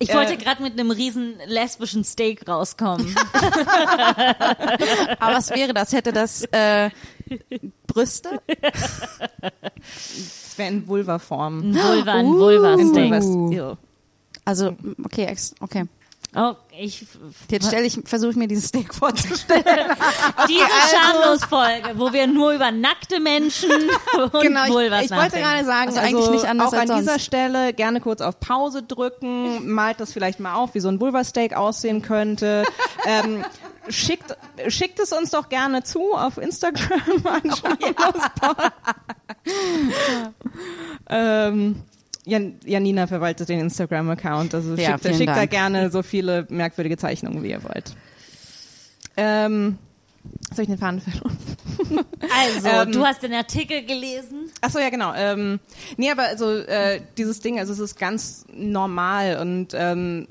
Ich 0.00 0.10
Äh, 0.10 0.14
wollte 0.14 0.36
gerade 0.36 0.62
mit 0.62 0.72
einem 0.74 0.90
riesen 0.90 1.38
lesbischen 1.46 2.04
Steak 2.04 2.46
rauskommen. 2.48 3.14
Aber 5.18 5.34
was 5.34 5.50
wäre 5.50 5.72
das? 5.72 5.92
Hätte 5.92 6.12
das 6.12 6.42
äh, 6.52 6.90
Brüste? 7.86 8.42
Das 10.54 10.58
wäre 10.58 10.72
in 10.72 10.86
Vulva-Form. 10.86 11.74
Vulva, 11.74 12.12
ein 12.12 12.26
In 12.26 12.32
Vulva-Steak. 12.34 13.76
Also, 14.44 14.76
okay, 15.04 15.24
ex 15.24 15.52
okay. 15.58 15.84
Oh, 16.36 16.54
ich, 16.76 17.06
Jetzt 17.48 17.68
stelle 17.68 17.86
ich, 17.86 17.98
versuche 18.04 18.32
ich 18.32 18.36
mir 18.36 18.48
dieses 18.48 18.66
Steak 18.66 18.92
vorzustellen. 18.92 19.62
diese 20.48 20.66
Schamlos-Folge, 20.90 21.96
wo 21.96 22.12
wir 22.12 22.26
nur 22.26 22.52
über 22.52 22.72
nackte 22.72 23.20
Menschen 23.20 23.70
und 24.32 24.40
Genau, 24.40 24.66
Vulvas 24.68 25.04
ich, 25.04 25.10
ich 25.12 25.16
wollte 25.16 25.38
gerade 25.38 25.64
sagen, 25.64 25.88
Also 25.88 26.00
also 26.00 26.16
eigentlich 26.16 26.30
nicht 26.30 26.44
anders 26.46 26.68
auch 26.72 26.78
als 26.78 26.90
an 26.90 26.96
dieser 26.98 27.12
sonst. 27.12 27.24
Stelle 27.24 27.72
gerne 27.72 28.00
kurz 28.00 28.20
auf 28.20 28.40
Pause 28.40 28.82
drücken, 28.82 29.72
malt 29.72 30.00
das 30.00 30.12
vielleicht 30.12 30.40
mal 30.40 30.54
auf, 30.54 30.74
wie 30.74 30.80
so 30.80 30.88
ein 30.88 31.00
Vulva-Steak 31.00 31.54
aussehen 31.54 32.02
könnte. 32.02 32.64
ähm, 33.06 33.44
schickt, 33.88 34.36
schickt 34.66 34.98
es 34.98 35.12
uns 35.12 35.30
doch 35.30 35.48
gerne 35.48 35.84
zu 35.84 36.14
auf 36.14 36.38
Instagram 36.38 37.24
an 37.26 37.42
Schwiegerspot. 37.42 38.72
ähm, 41.08 41.84
Jan, 42.26 42.58
Janina 42.64 43.06
verwaltet 43.06 43.48
den 43.48 43.60
Instagram-Account, 43.60 44.54
also 44.54 44.74
Ja, 44.74 44.98
schickt, 44.98 45.16
schickt 45.16 45.28
da 45.36 45.46
gerne 45.46 45.90
so 45.90 46.02
viele 46.02 46.46
merkwürdige 46.48 46.96
Zeichnungen, 46.96 47.42
wie 47.42 47.50
ihr 47.50 47.62
wollt. 47.62 47.94
Ähm, 49.16 49.78
soll 50.54 50.62
ich 50.62 50.68
den 50.68 50.78
Faden 50.78 51.00
verloren? 51.00 51.36
Also, 52.34 52.68
Ähm, 52.68 52.92
du 52.92 53.04
hast 53.04 53.22
den 53.22 53.34
Artikel 53.34 53.84
gelesen. 53.84 54.50
Ach 54.60 54.70
so, 54.70 54.78
ja, 54.78 54.88
genau. 54.88 55.12
Ähm, 55.14 55.60
nee, 55.96 56.10
aber 56.10 56.22
also 56.22 56.50
äh, 56.50 57.00
dieses 57.18 57.40
Ding, 57.40 57.58
also 57.58 57.72
es 57.72 57.78
ist 57.78 57.98
ganz 57.98 58.46
normal 58.52 59.38
und 59.40 59.74
ähm, 59.74 60.26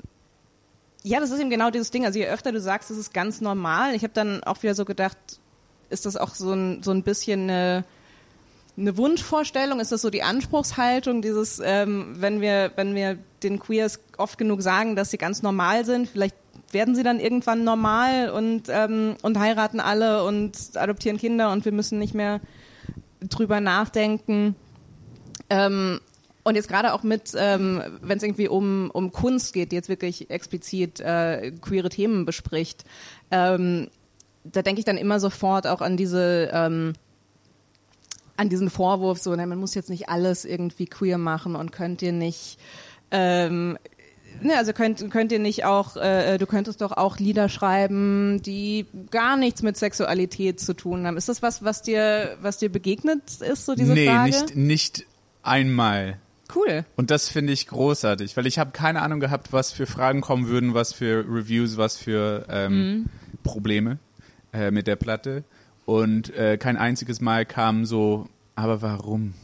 ja, 1.02 1.20
das 1.20 1.30
ist 1.30 1.38
eben 1.38 1.50
genau 1.50 1.70
dieses 1.70 1.90
Ding. 1.90 2.04
Also 2.06 2.18
je 2.18 2.26
öfter 2.26 2.50
du 2.50 2.60
sagst, 2.60 2.90
es 2.90 2.96
ist 2.96 3.12
ganz 3.12 3.40
normal. 3.40 3.94
Ich 3.94 4.02
habe 4.02 4.14
dann 4.14 4.42
auch 4.42 4.62
wieder 4.62 4.74
so 4.74 4.84
gedacht, 4.84 5.18
ist 5.90 6.06
das 6.06 6.16
auch 6.16 6.34
so 6.34 6.52
ein, 6.52 6.82
so 6.82 6.90
ein 6.90 7.02
bisschen 7.02 7.42
eine, 7.42 7.84
eine 8.76 8.96
Wunschvorstellung? 8.96 9.80
Ist 9.80 9.92
das 9.92 10.02
so 10.02 10.10
die 10.10 10.22
Anspruchshaltung, 10.22 11.22
dieses, 11.22 11.60
ähm, 11.64 12.14
wenn 12.18 12.40
wir, 12.40 12.72
wenn 12.76 12.94
wir 12.94 13.18
den 13.42 13.58
Queers 13.58 14.00
oft 14.16 14.38
genug 14.38 14.62
sagen, 14.62 14.96
dass 14.96 15.10
sie 15.10 15.18
ganz 15.18 15.42
normal 15.42 15.84
sind, 15.84 16.08
vielleicht 16.08 16.36
werden 16.72 16.94
sie 16.94 17.02
dann 17.02 17.20
irgendwann 17.20 17.64
normal 17.64 18.30
und, 18.30 18.64
ähm, 18.68 19.14
und 19.22 19.38
heiraten 19.38 19.80
alle 19.80 20.24
und 20.24 20.56
adoptieren 20.74 21.18
Kinder 21.18 21.52
und 21.52 21.64
wir 21.64 21.72
müssen 21.72 21.98
nicht 21.98 22.14
mehr 22.14 22.40
drüber 23.20 23.60
nachdenken. 23.60 24.56
Ähm, 25.50 26.00
und 26.42 26.56
jetzt 26.56 26.68
gerade 26.68 26.92
auch 26.92 27.02
mit, 27.02 27.32
ähm, 27.36 27.82
wenn 28.02 28.18
es 28.18 28.22
irgendwie 28.22 28.48
um, 28.48 28.90
um 28.90 29.12
Kunst 29.12 29.54
geht, 29.54 29.72
die 29.72 29.76
jetzt 29.76 29.88
wirklich 29.88 30.30
explizit 30.30 31.00
äh, 31.00 31.52
queere 31.60 31.88
Themen 31.88 32.26
bespricht, 32.26 32.84
ähm, 33.30 33.88
da 34.44 34.60
denke 34.60 34.78
ich 34.78 34.84
dann 34.84 34.98
immer 34.98 35.20
sofort 35.20 35.66
auch 35.66 35.80
an 35.80 35.96
diese 35.96 36.50
ähm, 36.52 36.92
an 38.36 38.48
diesen 38.48 38.70
Vorwurf, 38.70 39.18
so, 39.18 39.34
ne, 39.34 39.46
man 39.46 39.58
muss 39.58 39.74
jetzt 39.74 39.90
nicht 39.90 40.08
alles 40.08 40.44
irgendwie 40.44 40.86
queer 40.86 41.18
machen 41.18 41.56
und 41.56 41.72
könnt 41.72 42.02
ihr 42.02 42.12
nicht 42.12 42.58
ähm, 43.10 43.78
Ne, 44.42 44.56
also 44.56 44.72
könnt, 44.72 45.10
könnt 45.10 45.32
ihr 45.32 45.38
nicht 45.38 45.64
auch, 45.64 45.96
äh, 45.96 46.38
du 46.38 46.46
könntest 46.46 46.80
doch 46.80 46.92
auch 46.92 47.18
Lieder 47.18 47.48
schreiben, 47.48 48.42
die 48.42 48.86
gar 49.10 49.36
nichts 49.36 49.62
mit 49.62 49.76
Sexualität 49.76 50.60
zu 50.60 50.74
tun 50.74 51.06
haben. 51.06 51.16
Ist 51.16 51.28
das 51.28 51.42
was, 51.42 51.62
was 51.62 51.82
dir, 51.82 52.36
was 52.40 52.58
dir 52.58 52.70
begegnet 52.70 53.22
ist, 53.40 53.66
so 53.66 53.74
diese 53.74 53.92
nee, 53.92 54.06
Frage? 54.06 54.30
nicht, 54.30 54.56
nicht 54.56 55.06
einmal. 55.42 56.18
Cool. 56.54 56.84
Und 56.96 57.10
das 57.10 57.28
finde 57.28 57.52
ich 57.52 57.66
großartig, 57.66 58.36
weil 58.36 58.46
ich 58.46 58.58
habe 58.58 58.72
keine 58.72 59.02
Ahnung 59.02 59.20
gehabt, 59.20 59.52
was 59.52 59.72
für 59.72 59.86
Fragen 59.86 60.20
kommen 60.20 60.48
würden, 60.48 60.74
was 60.74 60.92
für 60.92 61.24
Reviews, 61.28 61.76
was 61.76 61.96
für 61.96 62.46
ähm, 62.48 63.06
Probleme 63.42 63.98
äh, 64.52 64.70
mit 64.70 64.86
der 64.86 64.96
Platte. 64.96 65.44
Und 65.86 66.34
äh, 66.34 66.56
kein 66.56 66.76
einziges 66.76 67.20
Mal 67.20 67.44
kam 67.44 67.84
so, 67.84 68.28
aber 68.54 68.82
warum? 68.82 69.34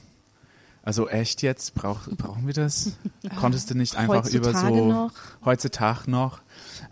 Also 0.83 1.09
echt 1.09 1.43
jetzt? 1.43 1.75
Brauch, 1.75 2.09
brauchen 2.17 2.47
wir 2.47 2.55
das? 2.55 2.97
Konntest 3.37 3.71
du 3.71 3.75
nicht 3.75 3.97
einfach 3.97 4.27
über 4.31 4.49
Heutzutage 4.49 4.77
so 4.77 4.87
noch? 4.87 5.13
heutzutage 5.45 6.11
noch? 6.11 6.41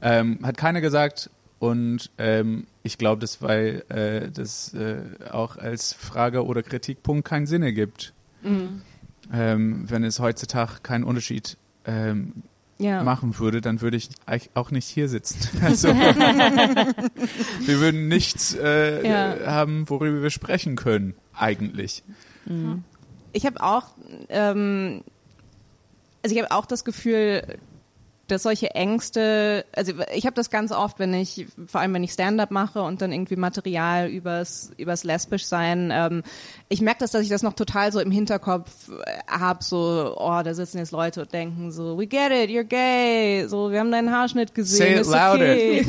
Ähm, 0.03 0.41
hat 0.43 0.57
keiner 0.57 0.81
gesagt 0.81 1.31
und 1.59 2.11
ähm, 2.19 2.67
ich 2.83 2.99
glaube, 2.99 3.21
das 3.21 3.41
weil 3.43 3.85
äh, 3.89 4.31
das 4.31 4.75
äh, 4.75 5.03
auch 5.31 5.57
als 5.57 5.95
Frage 5.95 6.45
oder 6.45 6.63
Kritikpunkt 6.63 7.27
keinen 7.27 7.47
Sinn 7.47 7.63
ergibt. 7.63 8.13
Ähm, 9.33 9.91
wenn 9.91 10.05
es 10.05 10.21
heutzutage 10.21 10.81
keinen 10.83 11.05
Unterschied 11.05 11.57
ähm, 11.85 12.43
Ja. 12.81 13.03
machen 13.03 13.37
würde, 13.39 13.61
dann 13.61 13.81
würde 13.81 13.97
ich 13.97 14.09
auch 14.55 14.71
nicht 14.71 14.87
hier 14.87 15.09
sitzen. 15.09 15.39
Also, 15.63 15.89
wir 15.89 17.81
würden 17.81 18.09
nichts 18.09 18.55
äh, 18.55 19.07
Ja. 19.09 19.37
haben, 19.47 19.89
worüber 19.91 20.23
wir 20.23 20.31
sprechen 20.31 20.77
können, 20.77 21.15
eigentlich. 21.35 22.03
Ich 23.33 23.45
habe 23.47 23.63
auch, 23.63 23.89
ähm, 24.29 25.03
also 26.23 26.35
ich 26.35 26.43
habe 26.43 26.53
auch 26.55 26.67
das 26.67 26.85
Gefühl, 26.85 27.59
dass 28.29 28.43
solche 28.43 28.75
Ängste, 28.75 29.65
also 29.75 29.93
ich 30.15 30.27
habe 30.27 30.35
das 30.35 30.51
ganz 30.51 30.73
oft, 30.73 30.99
wenn 30.99 31.13
ich, 31.15 31.47
vor 31.67 31.81
allem 31.81 31.95
wenn 31.95 32.05
ich 32.05 32.13
Stand-up 32.13 32.51
mache 32.51 32.83
und 32.83 33.03
dann 33.03 33.13
irgendwie 33.13 33.37
Material 33.37 34.09
übers, 34.09 34.71
übers 34.77 35.05
lesbisch 35.05 35.47
sein, 35.47 35.91
ähm, 35.93 36.23
ich 36.69 36.81
merke 36.81 37.01
das, 37.01 37.11
dass 37.11 37.23
ich 37.23 37.29
das 37.29 37.43
noch 37.43 37.55
total 37.55 37.91
so 37.93 38.01
im 38.01 38.11
Hinterkopf 38.11 38.71
habe, 39.29 39.65
so, 39.65 40.15
oh, 40.17 40.43
da 40.43 40.55
sitzen 40.55 40.79
jetzt 40.79 40.93
Leute 40.93 41.23
und 41.23 41.33
denken 41.33 41.71
so, 41.73 41.99
we 41.99 42.07
get 42.07 42.31
it, 42.31 42.51
you're 42.51 42.65
gay, 42.65 43.47
so, 43.49 43.71
wir 43.73 43.81
haben 43.81 43.91
deinen 43.91 44.11
Haarschnitt 44.11 44.55
gesehen, 44.55 44.79
Say 44.79 44.95
it 44.95 45.01
ist 45.01 45.11
louder. 45.11 45.45
okay. 45.45 45.85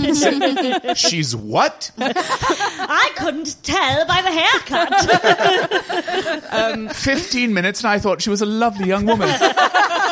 She's 0.95 1.35
what? 1.35 1.91
I 1.99 3.09
couldn't 3.15 3.57
tell 3.63 4.05
by 4.07 4.21
the 4.23 4.31
haircut. 4.31 4.93
15 6.95 7.53
minutes 7.53 7.83
and 7.83 7.93
I 7.93 7.99
thought 7.99 8.21
she 8.21 8.29
was 8.29 8.41
a 8.41 8.45
lovely 8.45 8.87
young 8.87 9.05
woman. 9.05 9.29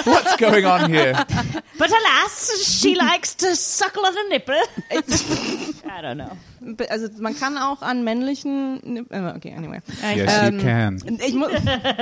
What's 0.05 0.37
going 0.37 0.65
on 0.65 0.89
here? 0.91 1.13
But 1.77 1.89
alas, 1.89 2.63
she 2.65 2.95
likes 2.95 3.35
to 3.37 3.55
suckle 3.55 4.05
on 4.05 4.13
a 4.17 4.29
nipple. 4.29 4.55
I 5.89 6.01
don't 6.01 6.17
know. 6.17 6.31
Also 6.89 7.07
man 7.19 7.37
kann 7.37 7.57
auch 7.57 7.81
an 7.81 8.03
männlichen, 8.03 9.07
äh, 9.09 9.33
okay, 9.35 9.53
anyway. 9.55 9.79
Yes, 10.15 10.33
Ähm, 10.41 10.59
you 10.59 10.65
can. 10.65 11.01
Ich 11.25 11.33
muss, 11.33 11.51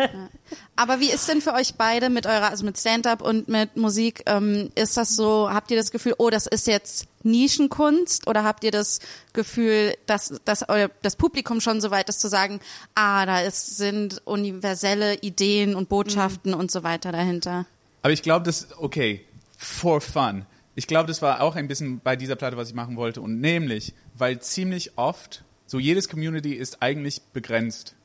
Aber 0.75 0.99
wie 0.99 1.12
ist 1.12 1.27
denn 1.27 1.41
für 1.41 1.53
euch 1.53 1.75
beide 1.75 2.10
mit 2.10 2.25
eurer, 2.25 2.49
also 2.49 2.65
mit 2.65 2.77
Stand-up 2.77 3.21
und 3.21 3.47
mit 3.47 3.77
Musik, 3.77 4.23
ähm, 4.25 4.71
ist 4.75 4.97
das 4.97 5.15
so, 5.15 5.49
habt 5.51 5.71
ihr 5.71 5.77
das 5.77 5.91
Gefühl, 5.91 6.15
oh, 6.17 6.29
das 6.29 6.47
ist 6.47 6.67
jetzt 6.67 7.05
Nischenkunst 7.23 8.27
oder 8.27 8.43
habt 8.43 8.63
ihr 8.63 8.71
das 8.71 8.99
Gefühl, 9.34 9.95
dass, 10.05 10.34
dass 10.45 10.67
euer, 10.67 10.89
das 11.01 11.15
Publikum 11.15 11.62
schon 11.62 11.81
so 11.81 11.91
weit 11.91 12.10
ist 12.10 12.19
zu 12.21 12.27
sagen, 12.27 12.60
ah, 12.95 13.25
da 13.25 13.41
ist, 13.41 13.77
sind 13.77 14.21
universelle 14.25 15.15
Ideen 15.15 15.75
und 15.75 15.89
Botschaften 15.89 16.53
und 16.53 16.71
so 16.71 16.84
weiter 16.84 17.12
dahinter? 17.12 17.65
Aber 18.06 18.13
ich 18.13 18.22
glaube, 18.22 18.46
das, 18.46 18.68
okay, 18.78 19.26
for 19.58 20.00
fun. 20.00 20.46
Ich 20.76 20.86
glaube, 20.86 21.08
das 21.08 21.24
war 21.24 21.41
auch 21.41 21.56
ein 21.56 21.68
bisschen 21.68 22.02
bei 22.02 22.15
dieser 22.15 22.36
Platte, 22.36 22.56
was 22.56 22.70
ich 22.70 22.76
machen 22.76 22.98
wollte. 22.98 23.20
Und 23.20 23.41
nämlich, 23.41 23.96
weil 24.13 24.39
ziemlich 24.41 24.96
oft, 24.96 25.44
so 25.65 25.80
jedes 25.80 26.08
Community 26.08 26.54
ist 26.54 26.84
eigentlich 26.84 27.24
begrenzt. 27.34 27.96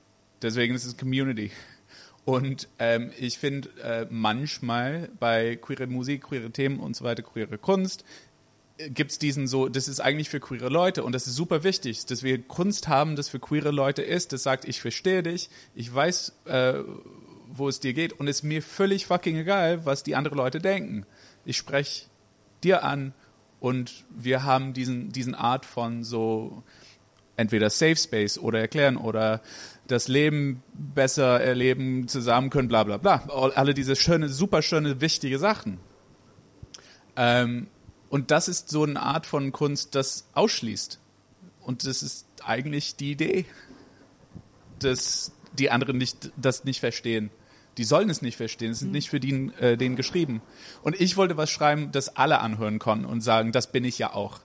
Deswegen 0.41 0.75
ist 0.75 0.87
es 0.87 0.97
Community. 0.97 1.51
Und 2.25 2.67
ähm, 2.79 3.13
ich 3.19 3.37
finde 3.37 3.69
äh, 3.83 4.07
manchmal 4.09 5.11
bei 5.21 5.57
queere 5.57 5.87
Musik, 5.87 6.23
queere 6.23 6.51
Themen 6.51 6.81
und 6.81 6.97
so 6.97 7.05
weiter, 7.05 7.23
queere 7.23 7.59
Kunst, 7.59 8.03
gibt 8.89 9.11
es 9.11 9.19
diesen 9.19 9.47
so, 9.47 9.69
das 9.69 9.89
ist 9.89 10.01
eigentlich 10.01 10.31
für 10.31 10.41
queere 10.41 10.71
Leute 10.71 11.05
und 11.05 11.13
das 11.13 11.27
ist 11.27 11.35
super 11.35 11.63
wichtig, 11.65 12.07
dass 12.07 12.23
wir 12.23 12.41
Kunst 12.41 12.89
haben, 12.89 13.17
das 13.17 13.29
für 13.29 13.39
queere 13.39 13.71
Leute 13.71 14.01
ist, 14.03 14.33
das 14.33 14.43
sagt, 14.43 14.65
ich 14.65 14.81
verstehe 14.81 15.23
dich, 15.23 15.51
ich 15.75 15.95
weiß, 15.95 16.33
äh, 16.47 16.75
wo 17.53 17.69
es 17.69 17.81
dir 17.81 17.93
geht 17.93 18.13
und 18.13 18.29
es 18.29 18.37
ist 18.39 18.43
mir 18.45 18.63
völlig 18.63 19.07
fucking 19.07 19.37
egal, 19.37 19.85
was 19.87 20.03
die 20.03 20.17
anderen 20.17 20.39
Leute 20.39 20.59
denken. 20.61 21.05
Ich 21.45 21.57
spreche 21.57 22.07
dir 22.63 22.85
an 22.85 23.13
und 23.61 24.05
wir 24.11 24.45
haben 24.45 24.73
diesen, 24.73 25.11
diesen 25.11 25.35
Art 25.35 25.65
von 25.67 26.05
so 26.05 26.63
entweder 27.37 27.71
Safe 27.71 27.97
Space 27.97 28.39
oder 28.39 28.61
erklären 28.61 28.97
oder 28.97 29.41
das 29.87 30.09
Leben 30.09 30.63
besser 30.75 31.41
erleben, 31.41 32.07
zusammen 32.07 32.51
können, 32.51 32.69
bla 32.69 32.85
bla 32.85 32.97
bla. 32.99 33.25
All- 33.29 33.53
Alle 33.53 33.75
diese 33.75 33.97
schöne, 33.97 34.29
super 34.29 34.63
schöne, 34.63 35.01
wichtige 35.01 35.39
Sachen. 35.39 35.79
Ähm, 37.17 37.67
und 38.09 38.31
das 38.31 38.49
ist 38.49 38.69
so 38.69 38.85
eine 38.85 39.01
Art 39.01 39.27
von 39.27 39.53
Kunst, 39.53 39.95
das 39.95 40.29
ausschließt. 40.35 41.01
Und 41.61 41.87
das 41.87 42.03
ist 42.03 42.27
eigentlich 42.45 42.97
die 42.97 43.13
Idee, 43.13 43.45
dass 44.79 45.33
die 45.59 45.71
anderen 45.71 45.99
nicht, 45.99 46.31
das 46.37 46.65
nicht 46.65 46.81
verstehen. 46.81 47.31
Die 47.81 47.85
sollen 47.85 48.11
es 48.11 48.21
nicht 48.21 48.37
verstehen. 48.37 48.71
Es 48.73 48.83
ist 48.83 48.89
nicht 48.89 49.09
für 49.09 49.21
den, 49.21 49.55
äh, 49.55 49.79
den 49.79 49.97
geschrieben. 49.97 50.43
Und 50.83 51.01
ich 51.01 51.17
wollte 51.17 51.39
was 51.39 51.49
schreiben, 51.49 51.93
das 51.93 52.15
alle 52.15 52.41
anhören 52.41 52.79
konnten 52.79 53.07
und 53.07 53.23
sagen, 53.23 53.53
das 53.53 53.73
bin 53.73 53.85
ich 53.85 53.99
ja 53.99 54.13
auch. 54.13 54.41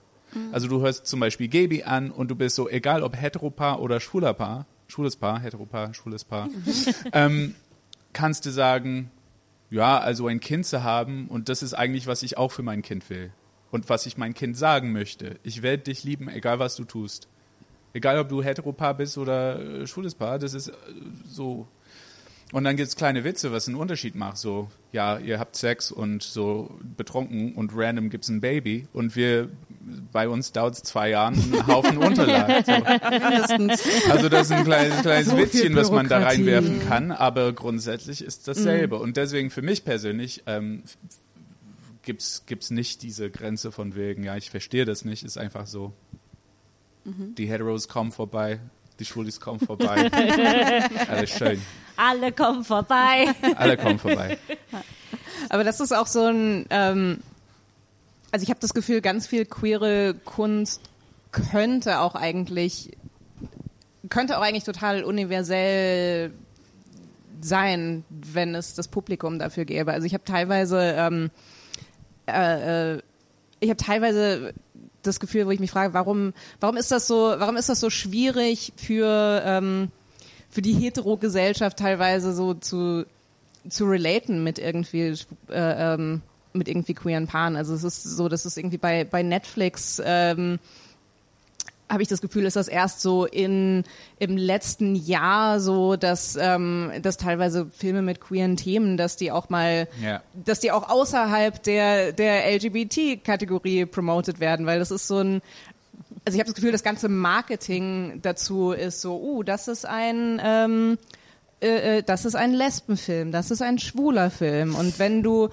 Also 0.52 0.68
du 0.68 0.80
hörst 0.80 1.06
zum 1.06 1.20
Beispiel 1.20 1.48
Gaby 1.48 1.82
an 1.82 2.10
und 2.10 2.30
du 2.30 2.34
bist 2.34 2.56
so, 2.56 2.66
egal 2.66 3.02
ob 3.02 3.14
Heteropaar 3.14 3.82
oder 3.82 4.00
schwuler 4.00 4.32
Paar, 4.32 4.64
schwules 4.88 5.16
Paar, 5.16 5.38
Heteropaar, 5.38 5.92
schwules 5.92 6.24
Paar, 6.24 6.48
ähm, 7.12 7.54
kannst 8.14 8.46
du 8.46 8.50
sagen, 8.50 9.10
ja, 9.68 9.98
also 9.98 10.28
ein 10.28 10.40
Kind 10.40 10.64
zu 10.64 10.82
haben 10.82 11.28
und 11.28 11.50
das 11.50 11.62
ist 11.62 11.74
eigentlich, 11.74 12.06
was 12.06 12.22
ich 12.22 12.38
auch 12.38 12.52
für 12.52 12.62
mein 12.62 12.80
Kind 12.80 13.10
will. 13.10 13.32
Und 13.70 13.90
was 13.90 14.06
ich 14.06 14.16
mein 14.16 14.32
Kind 14.32 14.56
sagen 14.56 14.92
möchte. 14.92 15.38
Ich 15.42 15.60
werde 15.60 15.82
dich 15.82 16.04
lieben, 16.04 16.30
egal 16.30 16.58
was 16.58 16.74
du 16.74 16.84
tust. 16.84 17.28
Egal 17.92 18.18
ob 18.18 18.30
du 18.30 18.42
Heteropaar 18.42 18.94
bist 18.94 19.18
oder 19.18 19.60
äh, 19.60 19.86
schwules 19.86 20.14
Paar, 20.14 20.38
das 20.38 20.54
ist 20.54 20.68
äh, 20.68 20.72
so. 21.28 21.68
Und 22.52 22.62
dann 22.62 22.76
gibt's 22.76 22.94
kleine 22.94 23.24
Witze, 23.24 23.50
was 23.50 23.66
einen 23.66 23.76
Unterschied 23.76 24.14
macht. 24.14 24.36
So, 24.38 24.68
ja, 24.92 25.18
ihr 25.18 25.40
habt 25.40 25.56
Sex 25.56 25.90
und 25.90 26.22
so 26.22 26.78
betrunken 26.96 27.54
und 27.54 27.72
random 27.74 28.08
gibt's 28.08 28.28
ein 28.28 28.40
Baby 28.40 28.86
und 28.92 29.16
wir, 29.16 29.50
bei 30.12 30.28
uns 30.28 30.52
dauert's 30.52 30.82
zwei 30.84 31.10
Jahre 31.10 31.34
einen 31.34 31.66
Haufen 31.66 31.98
Unterlag. 32.02 32.64
So. 32.64 32.72
Also 34.10 34.28
das 34.28 34.46
ist 34.46 34.52
ein 34.52 34.64
kleines, 34.64 35.02
kleines 35.02 35.28
So 35.28 35.36
Witzchen, 35.38 35.74
was 35.74 35.90
man 35.90 36.08
da 36.08 36.18
reinwerfen 36.18 36.86
kann, 36.88 37.10
aber 37.10 37.52
grundsätzlich 37.52 38.22
ist 38.22 38.46
dasselbe. 38.46 38.98
Und 39.00 39.16
deswegen 39.16 39.50
für 39.50 39.62
mich 39.62 39.84
persönlich 39.84 40.44
ähm, 40.46 40.84
gibt's 42.02 42.44
gibt's 42.46 42.70
nicht 42.70 43.02
diese 43.02 43.28
Grenze 43.28 43.72
von 43.72 43.96
wegen, 43.96 44.22
ja, 44.22 44.36
ich 44.36 44.50
verstehe 44.50 44.84
das 44.84 45.04
nicht, 45.04 45.24
ist 45.24 45.36
einfach 45.36 45.66
so. 45.66 45.92
Die 47.04 47.46
Heteros 47.46 47.86
kommen 47.86 48.10
vorbei, 48.10 48.58
die 48.98 49.04
Schwulis 49.04 49.38
kommen 49.40 49.60
vorbei. 49.60 50.10
Alles 51.08 51.30
schön. 51.30 51.60
Alle 51.96 52.32
kommen 52.32 52.64
vorbei. 52.64 53.26
Alle 53.56 53.76
kommen 53.76 53.98
vorbei. 53.98 54.38
Aber 55.48 55.64
das 55.64 55.80
ist 55.80 55.92
auch 55.92 56.06
so 56.06 56.24
ein, 56.24 56.66
ähm, 56.70 57.20
also 58.30 58.42
ich 58.42 58.50
habe 58.50 58.60
das 58.60 58.74
Gefühl, 58.74 59.00
ganz 59.00 59.26
viel 59.26 59.44
queere 59.44 60.14
Kunst 60.24 60.82
könnte 61.32 62.00
auch 62.00 62.14
eigentlich, 62.14 62.96
könnte 64.08 64.38
auch 64.38 64.42
eigentlich 64.42 64.64
total 64.64 65.04
universell 65.04 66.32
sein, 67.40 68.04
wenn 68.08 68.54
es 68.54 68.74
das 68.74 68.88
Publikum 68.88 69.38
dafür 69.38 69.64
gäbe. 69.64 69.92
Also 69.92 70.06
ich 70.06 70.14
habe 70.14 70.24
teilweise, 70.24 70.94
ähm, 70.96 71.30
äh, 72.26 72.94
äh, 72.94 73.02
ich 73.60 73.68
habe 73.68 73.76
teilweise 73.76 74.54
das 75.02 75.20
Gefühl, 75.20 75.46
wo 75.46 75.50
ich 75.50 75.60
mich 75.60 75.70
frage, 75.70 75.94
warum, 75.94 76.32
warum 76.60 76.76
ist 76.76 76.90
das 76.90 77.06
so, 77.06 77.34
warum 77.38 77.56
ist 77.56 77.68
das 77.68 77.80
so 77.80 77.90
schwierig 77.90 78.72
für 78.76 79.42
ähm, 79.44 79.90
für 80.56 80.62
die 80.62 80.72
Hetero-Gesellschaft 80.72 81.76
teilweise 81.78 82.32
so 82.32 82.54
zu 82.54 83.04
zu 83.68 83.84
relaten 83.84 84.42
mit 84.42 84.58
irgendwie 84.58 85.12
äh, 85.50 85.94
ähm, 85.94 86.22
mit 86.54 86.66
irgendwie 86.66 86.94
queeren 86.94 87.26
Paaren. 87.26 87.56
Also 87.56 87.74
es 87.74 87.84
ist 87.84 88.02
so, 88.04 88.30
dass 88.30 88.46
es 88.46 88.56
irgendwie 88.56 88.78
bei 88.78 89.04
bei 89.04 89.22
Netflix 89.22 90.00
ähm, 90.02 90.58
habe 91.90 92.02
ich 92.02 92.08
das 92.08 92.22
Gefühl, 92.22 92.46
ist 92.46 92.56
das 92.56 92.68
erst 92.68 93.02
so 93.02 93.26
in 93.26 93.84
im 94.18 94.38
letzten 94.38 94.94
Jahr 94.96 95.60
so, 95.60 95.96
dass 95.96 96.38
ähm, 96.40 96.90
dass 97.02 97.18
teilweise 97.18 97.66
Filme 97.66 98.00
mit 98.00 98.22
queeren 98.22 98.56
Themen, 98.56 98.96
dass 98.96 99.16
die 99.16 99.30
auch 99.32 99.50
mal, 99.50 99.88
Ja. 100.02 100.22
dass 100.42 100.60
die 100.60 100.72
auch 100.72 100.88
außerhalb 100.88 101.62
der 101.64 102.12
der 102.12 102.50
LGBT-Kategorie 102.56 103.84
promoted 103.84 104.40
werden, 104.40 104.64
weil 104.64 104.78
das 104.78 104.90
ist 104.90 105.06
so 105.06 105.18
ein 105.18 105.42
also 106.26 106.36
ich 106.36 106.40
habe 106.40 106.48
das 106.48 106.54
Gefühl, 106.54 106.72
das 106.72 106.82
ganze 106.82 107.08
Marketing 107.08 108.18
dazu 108.20 108.72
ist 108.72 109.00
so, 109.00 109.16
uh, 109.16 109.42
das 109.44 109.68
ist 109.68 109.86
ein 109.86 110.40
ähm, 110.44 110.98
äh, 111.58 111.98
äh, 111.98 112.02
das 112.02 112.26
ist 112.26 112.34
ein 112.34 112.52
Lesbenfilm, 112.52 113.32
das 113.32 113.50
ist 113.50 113.62
ein 113.62 113.78
schwuler 113.78 114.30
Film. 114.30 114.74
Und 114.74 114.98
wenn 114.98 115.22
du, 115.22 115.48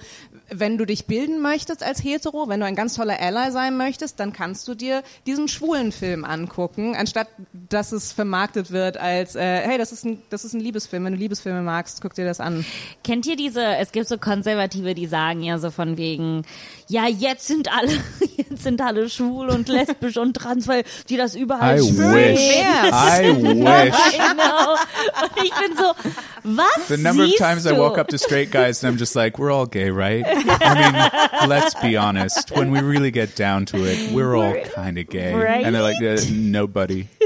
wenn 0.50 0.76
du 0.76 0.84
dich 0.84 1.06
bilden 1.06 1.40
möchtest 1.40 1.82
als 1.82 2.04
Hetero, 2.04 2.46
wenn 2.46 2.60
du 2.60 2.66
ein 2.66 2.74
ganz 2.74 2.94
toller 2.94 3.18
Ally 3.18 3.50
sein 3.52 3.78
möchtest, 3.78 4.20
dann 4.20 4.34
kannst 4.34 4.68
du 4.68 4.74
dir 4.74 5.02
diesen 5.26 5.48
schwulen 5.48 5.92
Film 5.92 6.26
angucken, 6.26 6.94
anstatt 6.94 7.28
dass 7.70 7.92
es 7.92 8.12
vermarktet 8.12 8.70
wird 8.70 8.98
als, 8.98 9.34
äh, 9.34 9.62
hey, 9.62 9.78
das 9.78 9.92
ist 9.92 10.04
ein, 10.04 10.20
das 10.28 10.44
ist 10.44 10.52
ein 10.52 10.60
Liebesfilm. 10.60 11.06
Wenn 11.06 11.14
du 11.14 11.18
Liebesfilme 11.18 11.62
magst, 11.62 12.02
guck 12.02 12.12
dir 12.12 12.26
das 12.26 12.38
an. 12.38 12.66
Kennt 13.02 13.24
ihr 13.26 13.36
diese, 13.36 13.64
es 13.64 13.90
gibt 13.90 14.06
so 14.06 14.18
Konservative, 14.18 14.94
die 14.94 15.06
sagen 15.06 15.42
ja 15.42 15.58
so 15.58 15.70
von 15.70 15.96
wegen, 15.96 16.42
ja, 16.94 17.08
jetzt 17.08 17.48
sind 17.48 17.72
alle, 17.72 17.90
jetzt 18.36 18.62
sind 18.62 18.80
alle 18.80 19.10
schwul 19.10 19.48
und 19.48 19.68
lesbisch 19.68 20.16
und 20.16 20.34
trans, 20.34 20.68
weil 20.68 20.84
die 21.08 21.16
das 21.16 21.34
überall 21.34 21.78
I 21.78 21.82
wish. 21.82 21.90
I 21.98 23.34
wish. 23.42 23.94
I 24.14 24.32
know. 24.32 24.76
Und 25.20 25.44
ich 25.44 25.52
bin 25.54 25.76
so, 25.76 25.92
was 26.44 26.86
The 26.86 26.96
number 26.96 27.24
of 27.24 27.34
times 27.36 27.64
du? 27.64 27.70
I 27.70 27.78
walk 27.78 27.98
up 27.98 28.06
to 28.08 28.16
straight 28.16 28.52
guys 28.52 28.84
and 28.84 28.94
I'm 28.94 28.98
just 28.98 29.16
like, 29.16 29.40
we're 29.40 29.50
all 29.50 29.66
gay, 29.66 29.90
right? 29.90 30.24
I 30.24 30.74
mean, 30.74 31.48
let's 31.48 31.74
be 31.82 31.96
honest. 31.96 32.52
When 32.52 32.70
we 32.70 32.80
really 32.80 33.10
get 33.10 33.34
down 33.34 33.66
to 33.66 33.78
it, 33.84 34.12
we're 34.12 34.36
all 34.36 34.54
kind 34.76 34.96
of 34.96 35.08
gay. 35.08 35.34
Right? 35.34 35.64
And 35.64 35.74
they're 35.74 35.82
like, 35.82 36.00
uh, 36.00 36.22
nobody. 36.30 37.08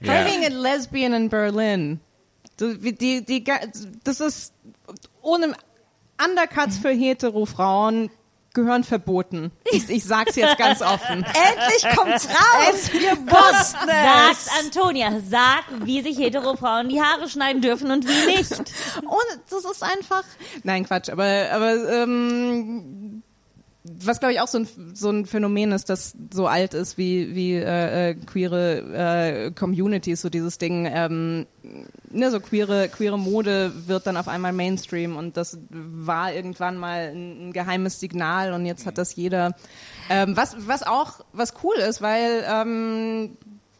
Yeah. 0.00 0.24
Having 0.24 0.44
a 0.46 0.50
lesbian 0.50 1.12
in 1.12 1.28
Berlin. 1.28 2.00
Die, 2.58 3.20
die, 3.20 3.44
das 4.04 4.20
ist 4.20 4.52
ohne 5.22 5.54
Undercuts 6.18 6.78
für 6.78 6.90
hetero 6.90 7.46
Frauen 7.46 8.10
gehören 8.54 8.84
verboten. 8.84 9.52
Ich, 9.70 9.88
ich 9.88 10.04
sag's 10.04 10.36
jetzt 10.36 10.58
ganz 10.58 10.82
offen. 10.82 11.24
Endlich 11.24 11.96
kommt's 11.96 12.28
raus! 12.28 12.92
Wir 12.92 13.12
wussten 13.12 13.86
Sagt 13.86 14.32
es! 14.32 14.48
Antonia, 14.64 15.20
sag, 15.28 15.64
wie 15.84 16.02
sich 16.02 16.18
hetero 16.18 16.56
Frauen 16.56 16.88
die 16.88 17.00
Haare 17.00 17.28
schneiden 17.28 17.62
dürfen 17.62 17.90
und 17.90 18.06
wie 18.06 18.26
nicht. 18.26 18.52
Ohne, 19.06 19.40
das 19.48 19.64
ist 19.64 19.82
einfach. 19.82 20.24
Nein, 20.62 20.84
Quatsch, 20.84 21.08
aber, 21.10 21.50
aber 21.52 21.90
ähm, 21.90 23.22
was 23.84 24.20
glaube 24.20 24.34
ich 24.34 24.40
auch 24.40 24.48
so 24.48 24.58
ein, 24.58 24.68
so 24.94 25.10
ein 25.10 25.26
Phänomen 25.26 25.72
ist, 25.72 25.90
das 25.90 26.14
so 26.32 26.46
alt 26.46 26.72
ist 26.72 26.98
wie, 26.98 27.34
wie 27.34 27.54
äh, 27.54 28.10
äh, 28.10 28.14
queere 28.14 29.46
äh, 29.48 29.50
Communities, 29.50 30.20
so 30.20 30.28
dieses 30.28 30.58
Ding, 30.58 30.88
ähm, 30.90 31.46
ne, 32.10 32.30
so 32.30 32.38
queere, 32.38 32.88
queere 32.88 33.18
Mode 33.18 33.72
wird 33.88 34.06
dann 34.06 34.16
auf 34.16 34.28
einmal 34.28 34.52
Mainstream 34.52 35.16
und 35.16 35.36
das 35.36 35.58
war 35.70 36.32
irgendwann 36.32 36.76
mal 36.76 37.10
ein, 37.12 37.48
ein 37.48 37.52
geheimes 37.52 37.98
Signal 37.98 38.52
und 38.52 38.66
jetzt 38.66 38.86
hat 38.86 38.98
das 38.98 39.16
jeder. 39.16 39.56
Ähm, 40.08 40.36
was, 40.36 40.54
was 40.58 40.84
auch, 40.84 41.24
was 41.32 41.54
cool 41.64 41.76
ist, 41.76 42.00
weil 42.00 42.44
ähm, 42.48 43.36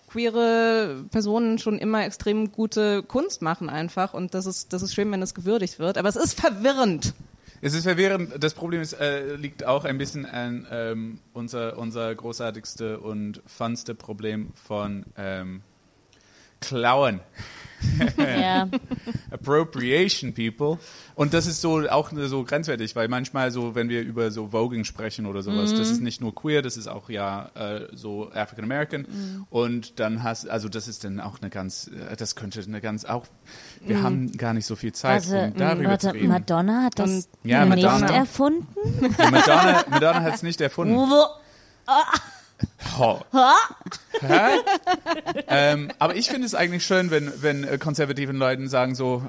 queere 0.09 1.05
Personen 1.13 1.59
schon 1.59 1.79
immer 1.79 2.05
extrem 2.05 2.51
gute 2.51 3.05
Kunst 3.05 3.41
machen 3.41 3.71
einfach 3.71 4.15
und 4.15 4.35
das 4.35 4.47
ist, 4.47 4.73
das 4.73 4.83
ist 4.83 4.95
schön, 4.95 5.13
wenn 5.13 5.21
das 5.21 5.35
gewürdigt 5.35 5.79
wird, 5.79 5.97
aber 5.97 6.09
es 6.09 6.17
ist 6.17 6.41
verwirrend. 6.41 7.15
Es 7.65 7.75
ist 7.75 7.85
verwirrend. 7.85 8.33
Das 8.43 8.55
Problem 8.55 8.81
ist, 8.81 8.95
äh, 8.95 9.37
liegt 9.37 9.65
auch 9.65 9.85
ein 9.85 9.97
bisschen 9.97 10.27
an 10.27 10.67
ähm, 10.69 11.21
unser, 11.33 11.79
unser 11.79 12.13
großartigste 12.13 12.99
und 12.99 13.41
funste 13.47 13.95
Problem 13.95 14.53
von 14.55 15.07
ähm, 15.17 15.63
Klauen. 16.61 17.21
Ja. 18.17 18.69
Appropriation 19.31 20.33
People. 20.35 20.79
Und 21.17 21.35
das 21.35 21.47
ist 21.47 21.61
so 21.61 21.89
auch 21.89 22.13
so 22.15 22.45
grenzwertig, 22.45 22.95
weil 22.95 23.09
manchmal 23.09 23.51
so, 23.51 23.75
wenn 23.75 23.89
wir 23.89 24.03
über 24.03 24.31
so 24.31 24.49
Voging 24.49 24.85
sprechen 24.85 25.27
oder 25.27 25.43
sowas, 25.43 25.75
das 25.75 25.91
ist 25.91 26.01
nicht 26.01 26.21
nur 26.21 26.33
queer, 26.33 26.63
das 26.63 26.77
ist 26.77 26.87
auch 26.87 27.11
ja 27.11 27.51
äh, 27.55 27.89
so 27.93 28.31
African 28.33 28.65
American. 28.65 29.47
Und 29.51 29.99
dann 29.99 30.23
hast, 30.23 30.49
also 30.49 30.69
das 30.69 30.87
ist 30.87 31.03
dann 31.03 31.19
auch 31.19 31.41
eine 31.41 31.51
ganz, 31.51 31.89
äh, 31.89 32.17
das 32.17 32.37
könnte 32.37 32.63
eine 32.63 32.81
ganz 32.81 33.05
auch, 33.05 33.27
wir 33.87 34.03
haben 34.03 34.33
gar 34.37 34.55
nicht 34.55 34.67
so 34.67 34.77
viel 34.77 34.93
Zeit, 34.93 35.29
Warte, 35.31 35.53
um 35.53 35.59
darüber 35.59 35.91
warte, 35.91 36.09
zu 36.09 36.15
reden. 36.15 36.29
Madonna 36.29 36.83
hat 36.85 36.99
das 36.99 37.29
Ja, 37.43 37.65
nicht 37.65 37.83
Madonna. 37.83 38.15
erfunden? 38.15 38.67
Die 39.01 39.31
Madonna, 39.31 39.85
Madonna 39.89 40.21
hat 40.23 40.35
es 40.35 40.43
nicht 40.43 40.61
erfunden. 40.61 40.97
Hä? 44.21 44.59
ähm, 45.49 45.91
aber 45.99 46.15
ich 46.17 46.29
finde 46.29 46.47
es 46.47 46.55
eigentlich 46.55 46.85
schön, 46.87 47.11
wenn, 47.11 47.33
wenn 47.43 47.65
äh, 47.65 47.79
konservativen 47.79 48.37
Leuten 48.37 48.69
sagen 48.69 48.95
so, 48.95 49.23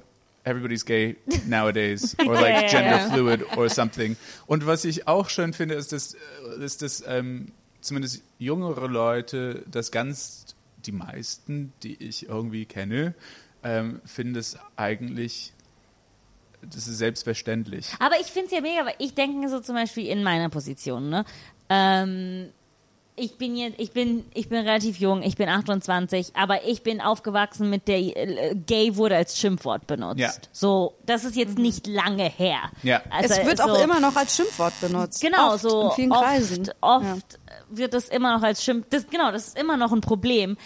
everybody's 0.44 0.86
gay 0.86 1.16
nowadays 1.48 2.16
or 2.28 2.34
like 2.36 2.54
Ja, 2.54 2.62
ja, 2.62 2.68
gender 2.68 2.98
ja. 2.98 3.10
fluid 3.12 3.58
or 3.58 3.70
something. 3.70 4.16
Und 4.46 4.68
was 4.68 4.86
ich 4.86 5.08
auch 5.08 5.30
schön 5.30 5.54
finde, 5.54 5.76
ist, 5.76 5.92
dass, 5.94 6.14
äh, 6.14 6.64
ist, 6.64 6.82
dass 6.82 7.04
ähm, 7.08 7.52
zumindest 7.82 8.22
jüngere 8.38 8.88
Leute, 8.88 9.64
das 9.72 9.92
ganz, 9.92 10.46
die 10.86 10.92
meisten, 10.92 11.74
die 11.82 11.96
ich 12.04 12.28
irgendwie 12.30 12.66
kenne, 12.66 13.16
ähm, 13.64 14.02
finden 14.06 14.36
es 14.36 14.58
eigentlich, 14.76 15.54
das 16.62 16.88
ist 16.88 16.98
selbstverständlich. 16.98 17.88
Aber 18.00 18.20
ich 18.20 18.28
finde 18.28 18.48
es 18.48 18.52
ja 18.54 18.62
mega, 18.62 18.86
weil 18.86 18.96
ich 19.00 19.14
denke 19.16 19.50
so 19.50 19.60
zum 19.60 19.76
Beispiel 19.76 20.08
in 20.08 20.24
meiner 20.24 20.50
Position, 20.50 21.10
ne? 21.10 21.26
Ähm, 21.70 22.50
ich 23.16 23.38
bin 23.38 23.56
jetzt, 23.56 23.80
ich 23.80 23.92
bin, 23.92 24.26
ich 24.34 24.50
bin 24.50 24.60
relativ 24.66 24.98
jung, 24.98 25.22
ich 25.22 25.36
bin 25.36 25.48
28, 25.48 26.36
aber 26.36 26.66
ich 26.66 26.82
bin 26.82 27.00
aufgewachsen 27.00 27.70
mit 27.70 27.88
der 27.88 28.00
äh, 28.00 28.56
Gay 28.56 28.96
wurde 28.96 29.16
als 29.16 29.38
Schimpfwort 29.38 29.86
benutzt. 29.86 30.20
Ja. 30.20 30.32
So, 30.52 30.96
das 31.06 31.24
ist 31.24 31.36
jetzt 31.36 31.60
nicht 31.60 31.86
lange 31.86 32.24
her. 32.30 32.72
Ja. 32.82 33.02
Also, 33.12 33.36
es 33.36 33.46
wird 33.46 33.58
so, 33.60 33.66
auch 33.66 33.84
immer 33.84 34.00
noch 34.00 34.16
als 34.16 34.36
Schimpfwort 34.36 34.74
benutzt. 34.82 35.22
Genau, 35.22 35.54
oft, 35.54 35.62
so 35.62 35.90
in 35.90 35.92
vielen 35.92 36.12
oft, 36.12 36.24
Kreisen. 36.24 36.70
oft 36.82 37.06
Ja. 37.06 37.54
wird 37.70 37.94
es 37.94 38.10
immer 38.10 38.36
noch 38.36 38.44
als 38.44 38.64
Schimpf. 38.64 38.88
Das, 38.90 39.08
genau, 39.08 39.32
das 39.32 39.50
ist 39.50 39.60
immer 39.60 39.78
noch 39.78 39.92
ein 39.92 40.02
Problem. 40.02 40.58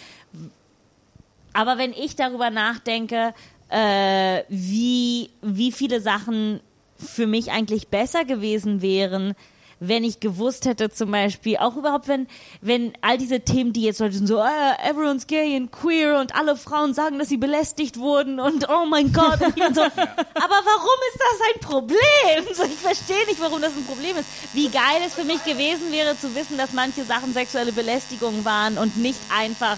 Aber 1.57 1.79
wenn 1.79 1.91
ich 1.91 2.15
darüber 2.15 2.51
nachdenke, 2.51 3.33
äh, 3.69 4.43
wie, 4.47 5.31
wie 5.41 5.71
viele 5.71 6.01
Sachen 6.01 6.59
für 7.03 7.25
mich 7.25 7.49
eigentlich 7.51 7.87
besser 7.87 8.25
gewesen 8.25 8.83
wären, 8.83 9.33
wenn 9.79 10.03
ich 10.03 10.19
gewusst 10.19 10.67
hätte, 10.67 10.91
zum 10.91 11.09
Beispiel, 11.09 11.57
auch 11.57 11.75
überhaupt, 11.75 12.07
wenn, 12.07 12.27
wenn 12.61 12.93
all 13.01 13.17
diese 13.17 13.39
Themen, 13.39 13.73
die 13.73 13.81
jetzt 13.81 13.99
Leute 13.99 14.13
sind 14.13 14.27
so, 14.27 14.39
ah, 14.39 14.77
everyone's 14.87 15.25
gay 15.25 15.55
and 15.55 15.71
queer 15.71 16.19
und 16.19 16.35
alle 16.35 16.55
Frauen 16.57 16.93
sagen, 16.93 17.17
dass 17.17 17.29
sie 17.29 17.37
belästigt 17.37 17.97
wurden 17.97 18.39
und 18.39 18.69
oh 18.69 18.85
mein 18.85 19.11
Gott. 19.11 19.41
Und 19.41 19.75
so, 19.75 19.81
aber 19.81 20.59
warum 20.63 20.99
ist 21.11 21.19
das 21.19 21.39
ein 21.55 21.59
Problem? 21.59 22.55
So, 22.55 22.63
ich 22.65 22.77
verstehe 22.77 23.25
nicht, 23.25 23.41
warum 23.41 23.59
das 23.61 23.75
ein 23.75 23.85
Problem 23.85 24.15
ist. 24.15 24.27
Wie 24.53 24.69
geil 24.69 25.01
es 25.03 25.15
für 25.15 25.23
mich 25.23 25.43
gewesen 25.43 25.91
wäre, 25.91 26.15
zu 26.19 26.35
wissen, 26.35 26.55
dass 26.55 26.73
manche 26.73 27.03
Sachen 27.03 27.33
sexuelle 27.33 27.71
Belästigung 27.71 28.45
waren 28.45 28.77
und 28.77 28.97
nicht 28.97 29.19
einfach, 29.35 29.77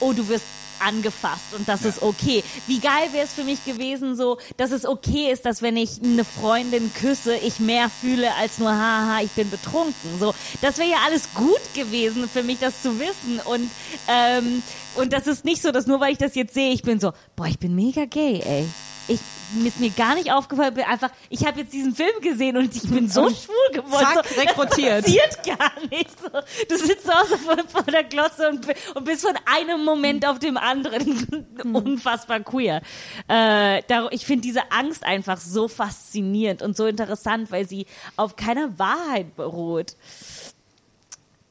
oh, 0.00 0.14
du 0.14 0.26
wirst 0.28 0.44
angefasst 0.80 1.54
und 1.56 1.68
das 1.68 1.84
ist 1.84 2.02
okay. 2.02 2.42
Wie 2.66 2.80
geil 2.80 3.12
wäre 3.12 3.24
es 3.24 3.32
für 3.32 3.44
mich 3.44 3.64
gewesen, 3.64 4.16
so, 4.16 4.38
dass 4.56 4.70
es 4.70 4.86
okay 4.86 5.30
ist, 5.30 5.44
dass 5.46 5.62
wenn 5.62 5.76
ich 5.76 6.02
eine 6.02 6.24
Freundin 6.24 6.92
küsse, 6.94 7.36
ich 7.36 7.60
mehr 7.60 7.90
fühle 7.90 8.34
als 8.34 8.58
nur, 8.58 8.70
haha, 8.70 9.20
ich 9.22 9.30
bin 9.32 9.50
betrunken. 9.50 10.18
So, 10.18 10.34
das 10.60 10.78
wäre 10.78 10.90
ja 10.90 10.96
alles 11.06 11.28
gut 11.34 11.74
gewesen 11.74 12.28
für 12.28 12.42
mich, 12.42 12.58
das 12.60 12.82
zu 12.82 12.98
wissen 12.98 13.40
und 13.44 13.70
ähm, 14.08 14.62
und 14.96 15.12
das 15.12 15.26
ist 15.26 15.44
nicht 15.44 15.62
so, 15.62 15.70
dass 15.70 15.86
nur 15.86 16.00
weil 16.00 16.12
ich 16.12 16.18
das 16.18 16.34
jetzt 16.34 16.54
sehe, 16.54 16.72
ich 16.72 16.82
bin 16.82 16.98
so, 16.98 17.12
boah, 17.36 17.46
ich 17.46 17.58
bin 17.58 17.74
mega 17.74 18.04
gay, 18.04 18.40
ey. 18.44 18.68
Ich, 19.06 19.20
mir 19.52 19.68
ist 19.68 19.80
mir 19.80 19.90
gar 19.90 20.14
nicht 20.14 20.32
aufgefallen, 20.32 20.74
bin 20.74 20.84
einfach, 20.84 21.10
ich 21.28 21.46
habe 21.46 21.60
jetzt 21.60 21.72
diesen 21.72 21.94
Film 21.94 22.20
gesehen 22.20 22.56
und 22.56 22.74
ich 22.74 22.82
bin 22.82 23.08
so 23.08 23.28
schwul 23.30 23.54
geworden. 23.72 24.06
zack, 24.14 24.26
so, 24.26 24.40
rekrutiert. 24.40 25.06
Das 25.06 25.16
passiert 25.16 25.44
gar 25.44 25.72
nicht. 25.90 26.10
So, 26.20 26.28
du 26.68 26.76
sitzt 26.76 27.04
so 27.04 27.12
so 27.28 27.36
vor, 27.36 27.56
vor 27.68 27.82
der 27.82 28.04
Glotze 28.04 28.48
und, 28.48 28.66
und 28.94 29.04
bist 29.04 29.22
von 29.22 29.34
einem 29.46 29.84
Moment 29.84 30.26
auf 30.26 30.38
dem 30.38 30.56
anderen 30.56 31.46
unfassbar 31.72 32.40
queer. 32.40 32.82
Äh, 33.28 33.78
ich 34.10 34.26
finde 34.26 34.42
diese 34.42 34.70
Angst 34.70 35.04
einfach 35.04 35.38
so 35.38 35.68
faszinierend 35.68 36.62
und 36.62 36.76
so 36.76 36.86
interessant, 36.86 37.50
weil 37.50 37.68
sie 37.68 37.86
auf 38.16 38.36
keiner 38.36 38.78
Wahrheit 38.78 39.36
beruht. 39.36 39.96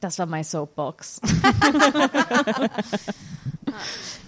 Das 0.00 0.18
war 0.18 0.26
my 0.26 0.44
Soapbox. 0.44 1.20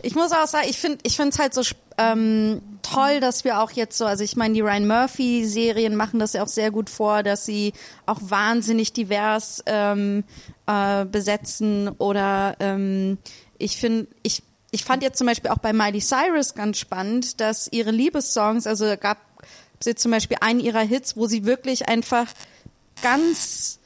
Ich 0.03 0.15
muss 0.15 0.33
auch 0.33 0.47
sagen, 0.47 0.67
ich 0.69 0.79
finde 0.79 0.99
ich 1.03 1.17
finde 1.17 1.31
es 1.31 1.39
halt 1.39 1.55
so 1.55 1.63
ähm, 1.99 2.70
toll, 2.83 3.21
dass 3.21 3.45
wir 3.45 3.61
auch 3.61 3.71
jetzt 3.71 3.97
so, 3.97 4.07
also 4.07 4.25
ich 4.25 4.37
meine, 4.37 4.55
die 4.55 4.61
Ryan 4.61 4.87
Murphy 4.87 5.45
Serien 5.47 5.97
machen 5.97 6.21
das 6.21 6.33
ja 6.33 6.43
auch 6.43 6.49
sehr 6.49 6.71
gut 6.71 6.91
vor, 6.91 7.23
dass 7.23 7.47
sie 7.47 7.73
auch 8.07 8.19
wahnsinnig 8.21 8.93
divers 8.93 9.63
ähm, 9.67 10.25
äh, 10.67 11.05
besetzen 11.05 11.89
oder 11.89 12.57
ähm, 12.61 13.19
ich 13.59 13.77
finde, 13.77 14.09
ich 14.23 14.43
ich 14.73 14.85
fand 14.85 15.03
jetzt 15.03 15.19
zum 15.19 15.27
Beispiel 15.27 15.51
auch 15.51 15.59
bei 15.59 15.73
Miley 15.73 16.01
Cyrus 16.01 16.55
ganz 16.55 16.79
spannend, 16.79 17.41
dass 17.41 17.69
ihre 17.73 17.91
Liebessongs, 17.91 18.67
also 18.67 18.97
gab 18.97 19.19
es 19.81 19.87
jetzt 19.87 20.03
zum 20.03 20.13
Beispiel 20.13 20.37
einen 20.41 20.61
ihrer 20.61 20.81
Hits, 20.81 21.17
wo 21.17 21.27
sie 21.27 21.45
wirklich 21.45 21.89
einfach 21.89 22.27
ganz 23.03 23.80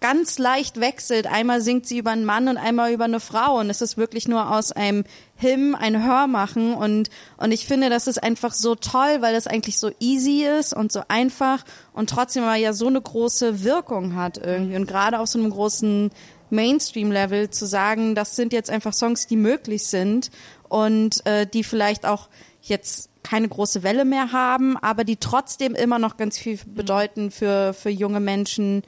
ganz 0.00 0.38
leicht 0.38 0.80
wechselt. 0.80 1.26
Einmal 1.26 1.60
singt 1.60 1.86
sie 1.86 1.98
über 1.98 2.10
einen 2.10 2.24
Mann 2.24 2.48
und 2.48 2.56
einmal 2.56 2.92
über 2.92 3.04
eine 3.04 3.20
Frau. 3.20 3.58
Und 3.58 3.70
es 3.70 3.80
ist 3.80 3.96
wirklich 3.96 4.28
nur 4.28 4.50
aus 4.50 4.72
einem 4.72 5.04
Him 5.36 5.74
ein 5.74 6.04
Hör 6.04 6.26
machen. 6.26 6.74
Und 6.74 7.10
und 7.36 7.52
ich 7.52 7.66
finde, 7.66 7.90
das 7.90 8.06
ist 8.06 8.22
einfach 8.22 8.54
so 8.54 8.74
toll, 8.74 9.18
weil 9.20 9.34
das 9.34 9.46
eigentlich 9.46 9.78
so 9.78 9.90
easy 10.00 10.44
ist 10.44 10.72
und 10.72 10.92
so 10.92 11.02
einfach 11.08 11.64
und 11.92 12.10
trotzdem 12.10 12.44
aber 12.44 12.56
ja 12.56 12.72
so 12.72 12.86
eine 12.86 13.00
große 13.00 13.64
Wirkung 13.64 14.14
hat 14.14 14.38
irgendwie. 14.38 14.76
Und 14.76 14.86
gerade 14.86 15.18
auf 15.18 15.28
so 15.28 15.38
einem 15.38 15.50
großen 15.50 16.10
Mainstream-Level 16.50 17.50
zu 17.50 17.66
sagen, 17.66 18.14
das 18.14 18.36
sind 18.36 18.52
jetzt 18.52 18.70
einfach 18.70 18.92
Songs, 18.92 19.26
die 19.26 19.36
möglich 19.36 19.86
sind 19.86 20.30
und 20.68 21.24
äh, 21.26 21.46
die 21.46 21.64
vielleicht 21.64 22.06
auch 22.06 22.28
jetzt 22.62 23.10
keine 23.22 23.48
große 23.48 23.82
Welle 23.82 24.04
mehr 24.04 24.32
haben, 24.32 24.76
aber 24.76 25.04
die 25.04 25.16
trotzdem 25.16 25.74
immer 25.74 25.98
noch 25.98 26.16
ganz 26.16 26.38
viel 26.38 26.58
bedeuten 26.66 27.30
für, 27.30 27.74
für 27.74 27.90
junge 27.90 28.20
Menschen, 28.20 28.82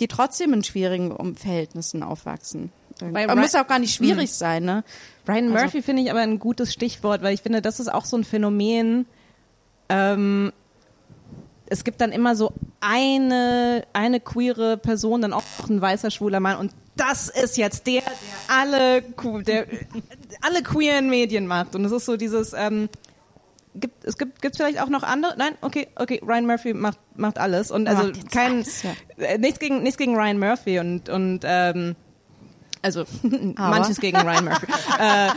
die 0.00 0.08
trotzdem 0.08 0.52
in 0.54 0.64
schwierigen 0.64 1.36
Verhältnissen 1.36 2.02
aufwachsen. 2.02 2.72
Aber 3.00 3.18
Ri- 3.18 3.36
muss 3.36 3.54
auch 3.54 3.66
gar 3.66 3.78
nicht 3.78 3.94
schwierig 3.94 4.32
sein, 4.32 4.64
ne? 4.64 4.84
Ryan 5.28 5.48
Murphy 5.50 5.82
finde 5.82 6.02
ich 6.02 6.10
aber 6.10 6.20
ein 6.20 6.38
gutes 6.38 6.72
Stichwort, 6.72 7.22
weil 7.22 7.34
ich 7.34 7.42
finde, 7.42 7.62
das 7.62 7.80
ist 7.80 7.92
auch 7.92 8.04
so 8.04 8.16
ein 8.16 8.24
Phänomen. 8.24 9.06
Ähm, 9.88 10.52
es 11.66 11.84
gibt 11.84 12.00
dann 12.00 12.12
immer 12.12 12.34
so 12.34 12.52
eine, 12.80 13.84
eine 13.92 14.20
queere 14.20 14.76
Person, 14.76 15.22
dann 15.22 15.32
auch 15.32 15.44
ein 15.68 15.80
weißer 15.80 16.10
schwuler 16.10 16.40
Mann 16.40 16.56
und 16.58 16.72
das 16.96 17.28
ist 17.28 17.56
jetzt 17.56 17.86
der, 17.86 18.02
der 18.02 18.12
alle, 18.48 19.02
der, 19.44 19.66
alle 20.42 20.62
queeren 20.62 21.08
Medien 21.08 21.46
macht. 21.46 21.74
Und 21.74 21.84
es 21.84 21.92
ist 21.92 22.04
so 22.04 22.16
dieses, 22.16 22.52
ähm, 22.52 22.88
gibt, 23.74 24.04
es 24.04 24.18
gibt, 24.18 24.42
gibt's 24.42 24.58
vielleicht 24.58 24.80
auch 24.80 24.88
noch 24.88 25.02
andere? 25.02 25.34
Nein, 25.36 25.54
okay, 25.60 25.88
okay, 25.96 26.20
Ryan 26.26 26.46
Murphy 26.46 26.74
macht, 26.74 26.98
macht 27.16 27.38
alles 27.38 27.70
und 27.70 27.88
also 27.88 28.10
kein, 28.30 28.54
alles, 28.54 28.82
ja. 28.82 28.90
äh, 29.18 29.38
nichts 29.38 29.58
gegen, 29.58 29.82
nichts 29.82 29.98
gegen 29.98 30.16
Ryan 30.16 30.38
Murphy 30.38 30.78
und, 30.80 31.08
und, 31.08 31.40
ähm, 31.44 31.96
also 32.82 33.04
manches 33.56 34.00
gegen 34.00 34.18
Ryan 34.18 34.44
Murphy. 34.44 34.66
äh, 34.98 35.28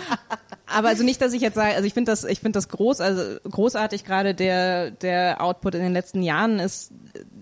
aber 0.66 0.88
also 0.88 1.04
nicht, 1.04 1.22
dass 1.22 1.34
ich 1.34 1.42
jetzt 1.42 1.56
sage, 1.56 1.76
also 1.76 1.86
ich 1.86 1.94
finde 1.94 2.12
das, 2.12 2.24
ich 2.24 2.40
finde 2.40 2.58
das 2.58 2.70
groß, 2.70 3.02
also 3.02 3.40
großartig 3.50 4.06
gerade 4.06 4.34
der 4.34 4.92
der 4.92 5.42
Output 5.42 5.76
in 5.76 5.82
den 5.82 5.94
letzten 5.94 6.24
Jahren 6.24 6.60
ist 6.60 6.92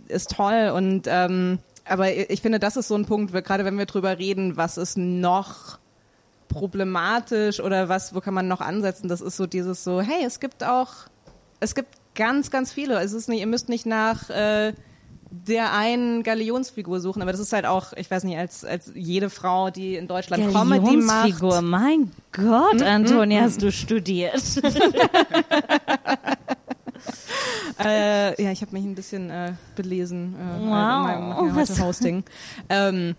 ist 0.08 0.32
toll 0.32 0.74
und 0.76 1.08
ähm, 1.08 1.60
aber 1.86 2.14
ich 2.14 2.42
finde, 2.42 2.60
das 2.60 2.78
ist 2.78 2.88
so 2.88 2.96
ein 2.96 3.06
Punkt, 3.06 3.34
gerade 3.34 3.66
wenn 3.66 3.78
wir 3.78 3.86
drüber 3.86 4.18
reden, 4.18 4.56
was 4.56 4.78
ist 4.78 4.98
noch 4.98 5.80
problematisch 6.52 7.60
oder 7.60 7.90
was, 7.90 8.14
wo 8.14 8.20
kann 8.22 8.34
man 8.34 8.48
noch 8.48 8.62
ansetzen? 8.62 9.08
Das 9.08 9.22
ist 9.22 9.38
so 9.38 9.48
dieses 9.48 9.84
so, 9.84 10.02
hey, 10.02 10.24
es 10.26 10.40
gibt 10.40 10.64
auch, 10.64 10.90
es 11.60 11.74
gibt 11.76 11.90
ganz, 12.16 12.52
ganz 12.52 12.72
viele. 12.74 13.00
Es 13.00 13.14
ist 13.14 13.30
nicht, 13.30 13.40
ihr 13.40 13.48
müsst 13.48 13.70
nicht 13.70 13.86
nach 13.86 14.30
äh, 14.30 14.74
der 15.32 15.72
einen 15.74 16.24
Galionsfigur 16.24 17.00
suchen, 17.00 17.22
aber 17.22 17.32
das 17.32 17.40
ist 17.40 17.54
halt 17.54 17.66
auch, 17.66 17.94
ich 17.94 18.12
weiß 18.12 18.26
nicht, 18.26 18.38
als, 18.38 18.66
als 18.66 18.92
jede 18.94 19.30
Frau, 19.30 19.70
die 19.70 19.96
in 19.96 20.08
Deutschland 20.08 20.52
Comedy 20.52 20.98
macht. 20.98 21.24
Galionsfigur, 21.40 21.62
mein 21.62 22.12
Gott, 22.34 22.82
Antonia, 22.82 23.42
hast 23.42 23.62
du 23.62 23.72
studiert. 23.72 24.42
Äh, 27.84 28.42
ja, 28.44 28.52
ich 28.52 28.62
habe 28.62 28.74
mich 28.74 28.84
ein 28.84 28.94
bisschen 28.94 29.30
äh, 29.32 29.54
belesen 29.76 30.36
äh, 30.36 30.60
Wow. 30.60 30.62
in 30.62 30.70
meinem 30.70 31.30
ja 31.30 31.38
heute 31.56 31.56
Was- 31.56 31.82
Hosting. 31.82 32.24
ähm, 32.70 33.16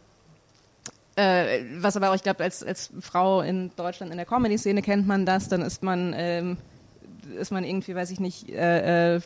äh, 1.16 1.64
was 1.78 1.96
aber 1.96 2.10
auch, 2.10 2.14
ich 2.14 2.22
glaube, 2.22 2.42
als, 2.42 2.62
als 2.62 2.90
Frau 3.00 3.42
in 3.42 3.70
Deutschland 3.76 4.12
in 4.12 4.18
der 4.18 4.26
Comedy-Szene 4.26 4.82
kennt 4.82 5.06
man 5.06 5.26
das, 5.26 5.48
dann 5.48 5.62
ist 5.62 5.82
man, 5.82 6.14
ähm, 6.16 6.56
ist 7.38 7.52
man 7.52 7.64
irgendwie, 7.64 7.94
weiß 7.94 8.10
ich 8.10 8.20
nicht, 8.20 8.48
äh, 8.50 9.16
äh, 9.16 9.20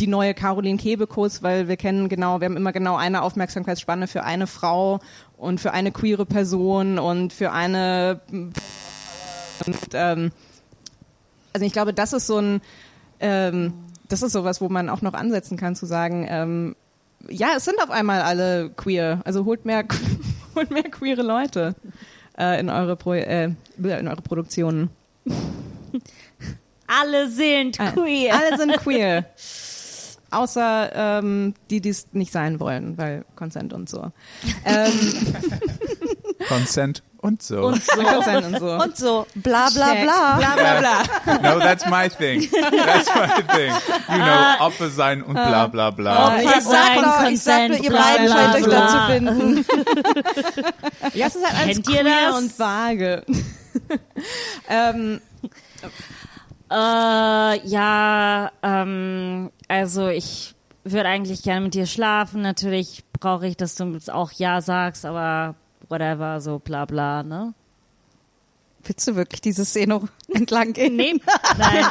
die 0.00 0.06
neue 0.06 0.34
Caroline 0.34 0.78
Kebekus, 0.78 1.42
weil 1.42 1.68
wir 1.68 1.76
kennen 1.76 2.08
genau, 2.08 2.40
wir 2.40 2.46
haben 2.46 2.56
immer 2.56 2.72
genau 2.72 2.96
eine 2.96 3.22
Aufmerksamkeitsspanne 3.22 4.08
für 4.08 4.24
eine 4.24 4.46
Frau 4.46 5.00
und 5.36 5.60
für 5.60 5.72
eine 5.72 5.92
queere 5.92 6.26
Person 6.26 6.98
und 6.98 7.32
für 7.32 7.52
eine 7.52 8.20
und, 9.64 9.76
ähm, 9.92 10.32
also 11.52 11.66
ich 11.66 11.72
glaube, 11.72 11.92
das 11.92 12.12
ist 12.12 12.26
so 12.26 12.38
ein 12.38 12.62
ähm, 13.20 13.74
das 14.08 14.22
ist 14.22 14.32
sowas, 14.32 14.60
wo 14.60 14.68
man 14.68 14.88
auch 14.88 15.02
noch 15.02 15.14
ansetzen 15.14 15.56
kann, 15.56 15.74
zu 15.74 15.86
sagen, 15.86 16.26
ähm, 16.28 16.76
ja, 17.28 17.54
es 17.56 17.64
sind 17.64 17.80
auf 17.82 17.90
einmal 17.90 18.22
alle 18.22 18.70
queer. 18.70 19.20
Also 19.24 19.44
holt 19.44 19.64
mehr, 19.64 19.84
holt 20.54 20.70
mehr 20.70 20.84
queere 20.84 21.22
Leute 21.22 21.74
äh, 22.38 22.60
in 22.60 22.68
eure 22.70 22.96
Pro 22.96 23.14
äh, 23.14 23.44
in 23.44 24.08
eure 24.08 24.22
Produktionen. 24.22 24.90
Alle 26.86 27.30
sind 27.30 27.78
queer. 27.78 28.34
Alle 28.34 28.58
sind 28.58 28.76
queer. 28.78 29.26
Außer 30.30 30.90
ähm, 30.94 31.54
die, 31.70 31.80
die 31.80 31.90
es 31.90 32.08
nicht 32.12 32.32
sein 32.32 32.58
wollen, 32.58 32.96
weil 32.96 33.24
Consent 33.36 33.74
und 33.74 33.88
so. 33.88 34.12
Ähm, 34.64 34.90
Consent 36.48 37.02
und 37.22 37.42
so. 37.42 37.66
und 37.68 37.82
so. 37.82 37.92
Und 38.00 38.58
so. 38.58 38.70
Und 38.72 38.96
so, 38.96 39.26
bla 39.36 39.70
bla 39.70 39.92
Check. 39.94 40.02
bla. 40.02 40.36
bla 40.36 40.54
bla 40.54 40.78
bla. 41.24 41.54
No, 41.54 41.58
that's 41.60 41.86
my 41.86 42.08
thing. 42.10 42.48
That's 42.52 43.08
my 43.14 43.42
thing. 43.54 43.72
You 44.10 44.18
know, 44.18 44.66
Opfer 44.66 44.90
sein 44.90 45.22
und 45.22 45.32
bla 45.34 45.66
bla 45.68 45.90
bla. 45.90 46.36
Äh, 46.36 46.44
Opfer 46.44 46.58
Ich 46.58 46.64
sag 46.64 46.94
sein, 46.94 47.02
doch, 47.02 47.30
ich 47.30 47.40
sag 47.42 47.68
nur, 47.68 47.78
ihr 47.78 47.90
bla, 47.90 48.00
beiden 48.02 48.26
bla, 48.26 48.34
scheint 48.36 48.54
euch 48.56 48.64
bla. 48.64 48.80
da 48.80 48.88
zu 48.88 49.12
finden. 49.12 49.64
Ja, 51.14 51.26
es 51.26 51.36
ist 51.36 51.44
halt 51.46 51.54
alles 51.62 51.76
Kennt 51.76 51.88
ihr 51.88 52.00
queer 52.02 52.26
das? 52.28 52.38
und 52.38 52.58
vage. 52.58 53.24
ähm, 54.68 55.20
Äh, 56.70 57.66
ja, 57.68 58.50
ähm, 58.62 59.50
also 59.68 60.08
ich 60.08 60.54
würde 60.84 61.08
eigentlich 61.08 61.42
gerne 61.42 61.60
mit 61.62 61.74
dir 61.74 61.86
schlafen. 61.86 62.40
Natürlich 62.42 63.04
brauche 63.20 63.46
ich, 63.46 63.56
dass 63.56 63.74
du 63.74 63.84
jetzt 63.92 64.10
auch 64.10 64.32
Ja 64.32 64.60
sagst, 64.62 65.04
aber 65.04 65.54
whatever, 65.92 66.40
so 66.40 66.58
bla 66.58 66.84
bla, 66.86 67.22
ne? 67.22 67.54
Willst 68.84 69.06
du 69.06 69.14
wirklich 69.14 69.40
diese 69.40 69.64
Szene 69.64 70.00
entlang 70.34 70.72
gehen? 70.72 70.96
Nee, 70.96 71.12
nein. 71.58 71.84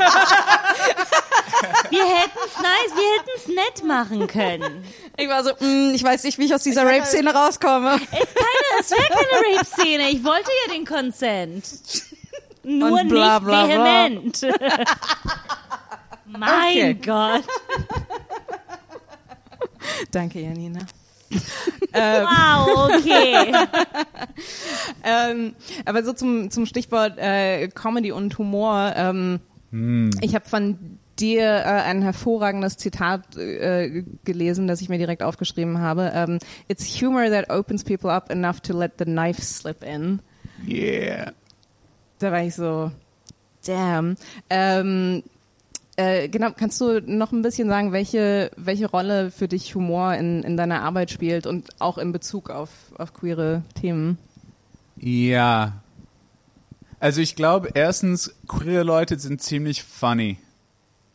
wir 1.90 2.04
hätten's 2.06 2.58
nice, 2.58 2.92
wir 2.96 3.20
hätten's 3.20 3.48
nett 3.48 3.84
machen 3.88 4.28
können. 4.28 4.84
Ich 5.16 5.30
war 5.30 5.42
so, 5.44 5.52
mm, 5.58 5.94
ich 5.96 6.04
weiß 6.04 6.24
nicht, 6.26 6.38
wie 6.38 6.46
ich 6.46 6.54
aus 6.54 6.64
dieser 6.64 6.86
Rape-Szene 6.86 7.34
rauskomme. 7.34 7.98
Keine, 7.98 8.28
es 8.82 8.92
wäre 8.92 9.08
keine 9.08 9.56
Rape-Szene. 9.58 10.10
Ich 10.10 10.24
wollte 10.26 10.50
ja 10.68 10.74
den 10.74 10.86
Consent. 10.86 11.64
Nur 12.64 12.92
Und 13.00 13.08
bla, 13.08 13.40
nicht 13.40 13.46
bla, 13.48 13.66
bla. 13.66 13.68
vehement. 13.70 14.42
mein 16.26 16.50
Okay. 16.72 16.94
Gott. 16.96 17.44
Danke, 20.12 20.40
Janina. 20.42 20.80
Wow, 21.94 22.90
okay. 22.90 23.54
ähm, 25.04 25.56
aber 25.86 26.04
so 26.04 26.14
zum, 26.14 26.50
zum 26.50 26.66
Stichwort 26.66 27.18
äh, 27.18 27.68
Comedy 27.68 28.12
und 28.12 28.38
Humor. 28.38 28.94
Ähm, 28.96 29.40
Ich 30.22 30.36
habe 30.36 30.48
von 30.48 31.00
dir 31.20 31.44
äh, 31.44 31.64
ein 31.64 32.02
hervorragendes 32.02 32.78
Zitat 32.78 33.36
äh, 33.38 34.04
gelesen, 34.24 34.68
das 34.68 34.82
ich 34.82 34.90
mir 34.90 34.98
direkt 34.98 35.22
aufgeschrieben 35.24 35.80
habe. 35.80 36.12
Ähm, 36.14 36.40
It's 36.68 37.02
humor 37.02 37.30
that 37.30 37.50
opens 37.50 37.84
people 37.84 38.10
up 38.10 38.32
enough 38.32 38.62
to 38.62 38.78
let 38.78 38.94
the 38.98 39.06
knife 39.06 39.42
slip 39.42 39.84
in. 39.84 40.22
Yeah. 40.68 41.32
Da 42.20 42.32
war 42.32 42.44
ich 42.44 42.56
so, 42.56 42.92
damn. 43.66 44.16
Ähm, 44.50 45.24
äh, 45.98 46.30
genau, 46.30 46.52
kannst 46.56 46.80
du 46.80 47.02
noch 47.02 47.32
ein 47.32 47.42
bisschen 47.42 47.68
sagen, 47.68 47.92
welche, 47.92 48.52
welche 48.56 48.90
Rolle 48.90 49.30
für 49.32 49.48
dich 49.48 49.76
Humor 49.76 50.14
in, 50.16 50.44
in 50.44 50.56
deiner 50.56 50.84
Arbeit 50.84 51.12
spielt 51.12 51.46
und 51.46 51.70
auch 51.80 51.98
in 51.98 52.12
Bezug 52.12 52.50
auf, 52.50 52.70
auf 52.98 53.14
queere 53.14 53.64
Themen? 53.80 54.18
Ja. 54.98 55.82
Also 57.00 57.20
ich 57.22 57.36
glaube, 57.36 57.72
erstens, 57.74 58.36
queere 58.48 58.84
Leute 58.84 59.20
sind 59.20 59.42
ziemlich 59.42 59.84
funny. 59.84 60.38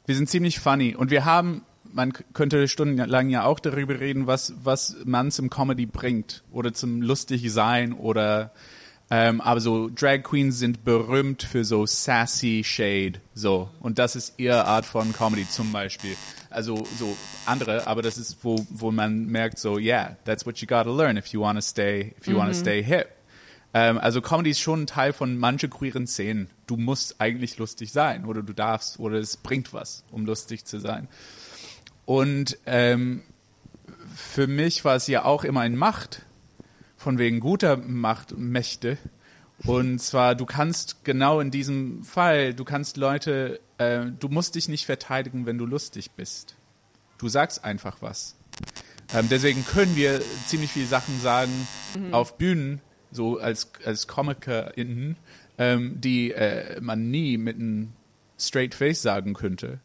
Wir 0.04 0.14
sind 0.14 0.28
ziemlich 0.28 0.60
funny. 0.60 0.94
Und 0.94 1.10
wir 1.10 1.24
haben, 1.24 1.62
man 1.92 2.12
könnte 2.34 2.68
stundenlang 2.68 3.30
ja 3.30 3.44
auch 3.44 3.60
darüber 3.60 3.98
reden, 3.98 4.26
was, 4.26 4.52
was 4.62 4.96
man 5.04 5.30
zum 5.30 5.48
Comedy 5.48 5.86
bringt. 5.86 6.42
Oder 6.52 6.74
zum 6.74 7.00
lustig 7.00 7.50
sein 7.50 7.92
oder, 7.92 8.52
ähm, 9.08 9.40
aber 9.40 9.60
so 9.60 9.88
Drag 9.88 10.22
Queens 10.22 10.58
sind 10.58 10.84
berühmt 10.84 11.42
für 11.44 11.64
so 11.64 11.86
sassy 11.86 12.62
Shade. 12.64 13.20
So. 13.34 13.70
Und 13.80 13.98
das 13.98 14.16
ist 14.16 14.34
ihre 14.36 14.64
Art 14.64 14.84
von 14.84 15.12
Comedy 15.12 15.48
zum 15.48 15.70
Beispiel. 15.70 16.16
Also 16.50 16.84
so 16.98 17.16
andere, 17.44 17.86
aber 17.86 18.02
das 18.02 18.18
ist, 18.18 18.38
wo, 18.42 18.66
wo 18.70 18.90
man 18.90 19.26
merkt 19.26 19.58
so, 19.58 19.78
yeah, 19.78 20.16
that's 20.24 20.44
what 20.44 20.58
you 20.58 20.66
gotta 20.66 20.90
learn 20.90 21.16
if 21.16 21.28
you 21.28 21.40
wanna 21.40 21.62
stay, 21.62 22.14
if 22.18 22.26
you 22.26 22.36
wanna 22.36 22.54
stay 22.54 22.82
hip. 22.82 23.08
Ähm, 23.74 23.98
also 23.98 24.20
Comedy 24.20 24.50
ist 24.50 24.60
schon 24.60 24.82
ein 24.82 24.86
Teil 24.86 25.12
von 25.12 25.38
manche 25.38 25.68
queeren 25.68 26.08
Szenen. 26.08 26.50
Du 26.66 26.76
musst 26.76 27.20
eigentlich 27.20 27.58
lustig 27.58 27.92
sein 27.92 28.24
oder 28.24 28.42
du 28.42 28.54
darfst 28.54 28.98
oder 28.98 29.18
es 29.18 29.36
bringt 29.36 29.72
was, 29.72 30.02
um 30.10 30.26
lustig 30.26 30.64
zu 30.64 30.80
sein. 30.80 31.06
Und 32.06 32.58
ähm, 32.66 33.22
für 34.16 34.48
mich 34.48 34.84
war 34.84 34.96
es 34.96 35.06
ja 35.06 35.24
auch 35.24 35.44
immer 35.44 35.60
ein 35.60 35.76
Macht, 35.76 36.25
von 37.06 37.18
wegen 37.18 37.38
guter 37.38 37.76
Macht, 37.76 38.36
Mächte. 38.36 38.98
Und 39.64 40.00
zwar, 40.00 40.34
du 40.34 40.44
kannst 40.44 41.04
genau 41.04 41.38
in 41.38 41.52
diesem 41.52 42.02
Fall, 42.02 42.52
du 42.52 42.64
kannst 42.64 42.96
Leute, 42.96 43.60
äh, 43.78 44.06
du 44.06 44.28
musst 44.28 44.56
dich 44.56 44.68
nicht 44.68 44.86
verteidigen, 44.86 45.46
wenn 45.46 45.56
du 45.56 45.66
lustig 45.66 46.10
bist. 46.16 46.56
Du 47.18 47.28
sagst 47.28 47.62
einfach 47.62 47.98
was. 48.02 48.34
Ähm, 49.14 49.28
deswegen 49.30 49.64
können 49.64 49.94
wir 49.94 50.20
ziemlich 50.48 50.72
viele 50.72 50.86
Sachen 50.86 51.20
sagen 51.20 51.52
auf 52.10 52.38
Bühnen, 52.38 52.80
so 53.12 53.38
als, 53.38 53.70
als 53.84 54.08
ComikerInnen, 54.08 55.16
ähm, 55.58 56.00
die 56.00 56.32
äh, 56.32 56.80
man 56.80 57.12
nie 57.12 57.38
mit 57.38 57.54
einem 57.54 57.92
Straight 58.36 58.74
Face 58.74 59.00
sagen 59.00 59.34
könnte. 59.34 59.78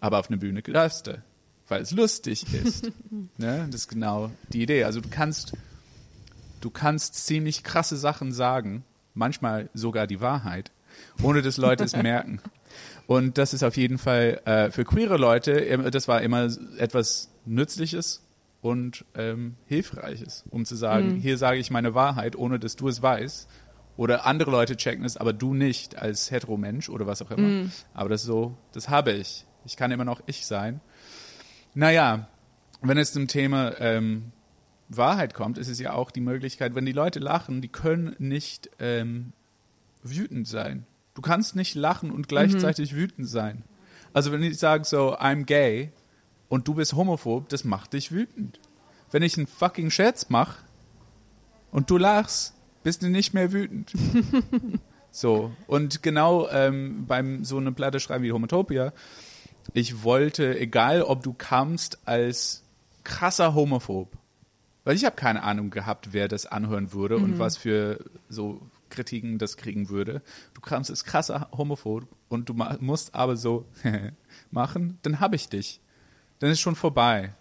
Aber 0.00 0.18
auf 0.18 0.30
einer 0.30 0.38
Bühne 0.38 0.62
darfst 0.62 1.06
du, 1.06 1.22
weil 1.68 1.82
es 1.82 1.92
lustig 1.92 2.52
ist. 2.52 2.90
ne? 3.38 3.68
Das 3.70 3.82
ist 3.82 3.88
genau 3.88 4.32
die 4.52 4.62
Idee. 4.62 4.82
Also 4.82 5.00
du 5.00 5.08
kannst, 5.08 5.52
du 6.66 6.70
kannst 6.72 7.14
ziemlich 7.26 7.62
krasse 7.62 7.96
Sachen 7.96 8.32
sagen, 8.32 8.82
manchmal 9.14 9.70
sogar 9.72 10.08
die 10.08 10.20
Wahrheit, 10.20 10.72
ohne 11.22 11.40
dass 11.40 11.58
Leute 11.58 11.84
es 11.84 11.94
merken. 11.94 12.40
Und 13.06 13.38
das 13.38 13.54
ist 13.54 13.62
auf 13.62 13.76
jeden 13.76 13.98
Fall 13.98 14.40
äh, 14.46 14.72
für 14.72 14.84
queere 14.84 15.16
Leute, 15.16 15.52
immer- 15.52 15.92
das 15.92 16.08
war 16.08 16.22
immer 16.22 16.48
etwas 16.78 17.30
Nützliches 17.44 18.24
und 18.62 19.04
ähm, 19.14 19.54
Hilfreiches, 19.66 20.42
um 20.50 20.64
zu 20.64 20.74
sagen, 20.74 21.10
hier 21.20 21.38
sage 21.38 21.58
ich 21.60 21.70
meine 21.70 21.94
Wahrheit, 21.94 22.34
ohne 22.34 22.58
dass 22.58 22.74
du 22.74 22.88
es 22.88 23.00
weißt. 23.00 23.48
Oder 23.96 24.26
andere 24.26 24.50
Leute 24.50 24.76
checken 24.76 25.04
es, 25.04 25.16
aber 25.16 25.32
du 25.32 25.54
nicht 25.54 25.96
als 25.96 26.32
Heteromensch 26.32 26.88
oder 26.90 27.06
was 27.06 27.22
auch 27.22 27.30
immer. 27.30 27.46
Aber 27.94 28.08
das 28.08 28.22
ist 28.22 28.26
so, 28.26 28.56
das 28.72 28.88
habe 28.88 29.12
ich. 29.12 29.46
Ich 29.64 29.76
kann 29.76 29.92
immer 29.92 30.04
noch 30.04 30.20
ich 30.26 30.44
sein. 30.46 30.80
Naja, 31.74 32.28
wenn 32.82 32.98
es 32.98 33.12
zum 33.12 33.28
Thema 33.28 33.78
ähm, 33.80 34.32
Wahrheit 34.88 35.34
kommt, 35.34 35.58
ist 35.58 35.68
es 35.68 35.78
ja 35.80 35.92
auch 35.92 36.10
die 36.10 36.20
Möglichkeit, 36.20 36.74
wenn 36.74 36.86
die 36.86 36.92
Leute 36.92 37.18
lachen, 37.18 37.60
die 37.60 37.68
können 37.68 38.14
nicht 38.18 38.70
ähm, 38.78 39.32
wütend 40.02 40.46
sein. 40.46 40.86
Du 41.14 41.22
kannst 41.22 41.56
nicht 41.56 41.74
lachen 41.74 42.10
und 42.10 42.28
gleichzeitig 42.28 42.94
wütend 42.94 43.28
sein. 43.28 43.64
Also 44.12 44.32
wenn 44.32 44.42
ich 44.42 44.58
sage 44.58 44.84
so, 44.84 45.16
I'm 45.16 45.44
gay 45.44 45.90
und 46.48 46.68
du 46.68 46.74
bist 46.74 46.92
homophob, 46.92 47.48
das 47.48 47.64
macht 47.64 47.94
dich 47.94 48.12
wütend. 48.12 48.60
Wenn 49.10 49.22
ich 49.22 49.36
einen 49.36 49.46
fucking 49.46 49.90
Scherz 49.90 50.28
mache 50.28 50.62
und 51.70 51.90
du 51.90 51.96
lachst, 51.96 52.54
bist 52.82 53.02
du 53.02 53.08
nicht 53.08 53.34
mehr 53.34 53.52
wütend. 53.52 53.92
so, 55.10 55.52
und 55.66 56.02
genau 56.02 56.48
ähm, 56.50 57.06
beim 57.06 57.44
so 57.44 57.56
eine 57.56 57.72
Platte 57.72 57.98
schreiben 57.98 58.24
wie 58.24 58.32
Homotopia, 58.32 58.92
ich 59.74 60.04
wollte, 60.04 60.58
egal 60.58 61.02
ob 61.02 61.22
du 61.22 61.32
kamst 61.32 61.98
als 62.04 62.62
krasser 63.04 63.54
Homophob, 63.54 64.16
weil 64.86 64.94
ich 64.94 65.04
habe 65.04 65.16
keine 65.16 65.42
Ahnung 65.42 65.70
gehabt, 65.70 66.12
wer 66.12 66.28
das 66.28 66.46
anhören 66.46 66.92
würde 66.92 67.16
und 67.16 67.40
was 67.40 67.56
für 67.56 68.04
so 68.28 68.60
Kritiken 68.88 69.36
das 69.36 69.56
kriegen 69.56 69.88
würde. 69.88 70.22
Du 70.54 70.60
kamst 70.60 70.90
als 70.90 71.02
krasser 71.04 71.48
Homophob 71.50 72.06
und 72.28 72.48
du 72.48 72.54
musst 72.54 73.12
aber 73.12 73.36
so 73.36 73.66
machen, 74.52 75.00
dann 75.02 75.18
habe 75.18 75.34
ich 75.34 75.48
dich. 75.48 75.80
Dann 76.38 76.50
ist 76.50 76.60
schon 76.60 76.76
vorbei, 76.76 77.34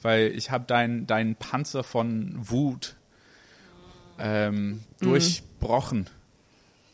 weil 0.00 0.28
ich 0.28 0.50
habe 0.50 0.64
deinen 0.64 1.06
deinen 1.06 1.36
Panzer 1.36 1.84
von 1.84 2.34
Wut 2.38 2.96
ähm, 4.18 4.82
durchbrochen. 4.98 6.08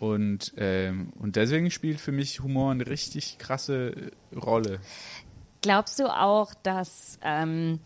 Und, 0.00 0.54
ähm, 0.56 1.12
und 1.20 1.36
deswegen 1.36 1.70
spielt 1.70 2.00
für 2.00 2.10
mich 2.10 2.40
Humor 2.40 2.72
eine 2.72 2.88
richtig 2.88 3.38
krasse 3.38 4.10
Rolle. 4.34 4.80
Glaubst 5.62 6.00
du 6.00 6.08
auch, 6.08 6.52
dass 6.64 7.20
ähm, 7.22 7.78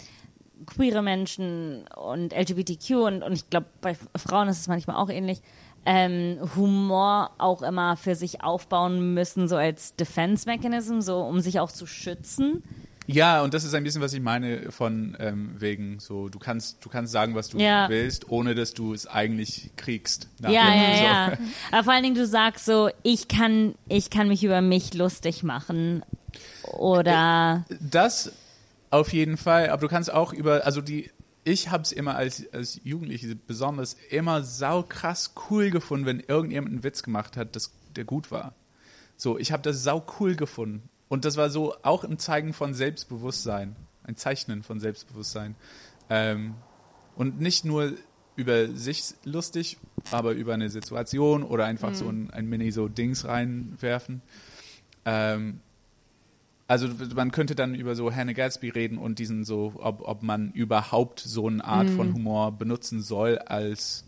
queere 0.67 1.03
Menschen 1.03 1.85
und 1.97 2.33
LGBTQ 2.33 2.91
und, 3.07 3.23
und 3.23 3.33
ich 3.33 3.49
glaube, 3.51 3.67
bei 3.81 3.97
Frauen 4.17 4.49
ist 4.49 4.61
es 4.61 4.69
manchmal 4.69 4.97
auch 4.97 5.09
ähnlich, 5.11 5.41
ähm, 5.87 6.39
Humor 6.57 7.31
auch 7.39 7.63
immer 7.63 7.97
für 7.97 8.15
sich 8.15 8.43
aufbauen 8.43 9.15
müssen, 9.15 9.49
so 9.49 9.57
als 9.57 9.95
Defense 9.97 10.47
Mechanism, 10.49 11.01
so 11.01 11.21
um 11.21 11.41
sich 11.41 11.61
auch 11.61 11.71
zu 11.73 11.87
schützen? 11.87 12.63
Ja, 13.11 13.41
und 13.43 13.55
das 13.55 13.65
ist 13.65 13.73
ein 13.73 13.85
bisschen, 13.85 14.03
was 14.03 14.13
ich 14.13 14.21
meine 14.21 14.71
von 14.71 15.17
ähm, 15.19 15.55
wegen 15.57 15.99
so, 15.99 16.29
du 16.29 16.39
kannst, 16.39 16.85
du 16.85 16.91
kannst 16.91 17.11
sagen, 17.11 17.35
was 17.35 17.49
du 17.49 17.57
Ja. 17.59 17.89
willst, 17.89 18.29
ohne 18.29 18.55
dass 18.55 18.75
du 18.75 18.93
es 18.93 19.07
eigentlich 19.07 19.71
kriegst. 19.77 20.29
Ja, 20.43 20.51
ja, 20.51 20.95
so. 20.95 21.05
ja. 21.05 21.33
Aber 21.73 21.85
vor 21.85 21.93
allen 21.95 22.03
Dingen, 22.03 22.17
du 22.17 22.27
sagst 22.27 22.67
so, 22.67 22.91
ich 23.03 23.27
kann, 23.29 23.75
ich 23.89 24.11
kann 24.11 24.29
mich 24.29 24.45
über 24.45 24.61
mich 24.61 24.93
lustig 24.93 25.43
machen. 25.43 26.03
Oder 26.65 27.65
Das 27.81 28.33
auf 28.91 29.13
jeden 29.13 29.37
Fall, 29.37 29.71
aber 29.71 29.83
du 29.83 29.89
kannst 29.89 30.13
auch 30.13 30.33
über, 30.33 30.65
also 30.65 30.81
die, 30.81 31.11
ich 31.45 31.71
habe 31.71 31.83
es 31.83 31.93
immer 31.93 32.17
als, 32.17 32.53
als 32.53 32.81
Jugendliche 32.85 33.35
besonders 33.35 33.97
immer 34.11 34.43
saukrass 34.43 35.35
cool 35.51 35.71
gefunden, 35.71 36.07
wenn 36.07 36.21
irgendjemand 36.21 36.73
einen 36.73 36.85
Witz 36.85 37.03
gemacht 37.03 37.37
hat, 37.37 37.57
das, 37.57 37.73
der 37.97 38.05
gut 38.05 38.31
war. 38.31 38.55
So, 39.17 39.39
ich 39.39 39.53
habe 39.53 39.63
das 39.63 39.83
sau 39.83 40.07
cool 40.21 40.37
gefunden. 40.37 40.89
Und 41.09 41.25
das 41.25 41.37
war 41.37 41.51
so 41.51 41.75
auch 41.83 42.05
ein 42.05 42.19
Zeigen 42.19 42.53
von 42.53 42.75
Selbstbewusstsein, 42.75 43.77
ein 44.05 44.17
Zeichnen 44.17 44.63
von 44.63 44.79
Selbstbewusstsein. 44.79 45.57
Ähm, 46.11 46.55
und 47.17 47.41
nicht 47.41 47.65
nur 47.65 47.95
über 48.37 48.69
sich 48.69 49.15
lustig, 49.25 49.79
aber 50.13 50.33
über 50.33 50.55
eine 50.55 50.71
Situation 50.71 51.43
oder 51.43 51.65
einfach 51.65 51.95
so 51.95 52.09
ein, 52.09 52.31
ein 52.31 52.47
Mini 52.47 52.71
so 52.71 52.89
Dings 52.89 53.25
reinwerfen. 53.25 54.23
Ähm, 55.05 55.61
also 56.69 56.89
man 57.15 57.33
könnte 57.33 57.55
dann 57.57 57.75
über 57.75 57.97
so 57.97 58.15
Hannah 58.15 58.33
Gatsby 58.35 58.69
reden 58.69 58.99
und 58.99 59.19
diesen 59.19 59.45
so, 59.45 59.73
ob, 59.79 60.03
ob 60.03 60.23
man 60.23 60.53
überhaupt 60.53 61.19
so 61.19 61.49
eine 61.49 61.65
Art 61.65 61.91
von 61.91 62.15
Humor 62.15 62.53
benutzen 62.53 63.03
soll 63.03 63.39
als 63.39 64.05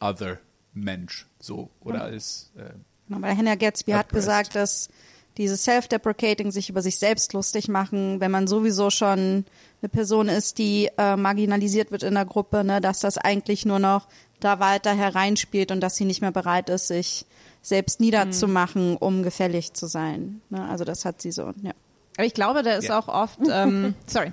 other 0.00 0.38
Mensch, 0.74 1.26
so 1.38 1.70
oder 1.80 2.02
als 2.02 2.52
äh, 2.56 2.74
Genau, 3.08 3.22
Weil 3.22 3.36
Hannah 3.36 3.54
Gatsby 3.54 3.92
hat 3.92 4.06
Oppressed. 4.06 4.14
gesagt, 4.14 4.56
dass 4.56 4.88
dieses 5.36 5.64
Self-Deprecating, 5.64 6.50
sich 6.50 6.70
über 6.70 6.80
sich 6.80 6.98
selbst 6.98 7.32
lustig 7.32 7.68
machen, 7.68 8.20
wenn 8.20 8.30
man 8.30 8.46
sowieso 8.46 8.90
schon 8.90 9.44
eine 9.82 9.88
Person 9.90 10.28
ist, 10.28 10.58
die 10.58 10.90
äh, 10.96 11.16
marginalisiert 11.16 11.90
wird 11.90 12.04
in 12.04 12.14
der 12.14 12.24
Gruppe, 12.24 12.64
ne, 12.64 12.80
dass 12.80 13.00
das 13.00 13.18
eigentlich 13.18 13.66
nur 13.66 13.78
noch 13.78 14.06
da 14.40 14.60
weiter 14.60 14.94
hereinspielt 14.94 15.70
und 15.70 15.80
dass 15.80 15.96
sie 15.96 16.04
nicht 16.04 16.20
mehr 16.20 16.30
bereit 16.30 16.68
ist, 16.68 16.88
sich 16.88 17.26
selbst 17.62 17.98
niederzumachen, 18.00 18.96
um 18.96 19.22
gefällig 19.22 19.72
zu 19.72 19.86
sein. 19.86 20.40
Ne? 20.50 20.66
Also 20.68 20.84
das 20.84 21.04
hat 21.04 21.20
sie 21.20 21.32
so, 21.32 21.52
ja. 21.62 21.72
Aber 22.16 22.26
ich 22.26 22.34
glaube, 22.34 22.62
da 22.62 22.74
ist 22.74 22.88
Ja. 22.88 22.98
auch 22.98 23.08
oft, 23.08 23.38
ähm, 23.50 23.94
sorry. 24.06 24.32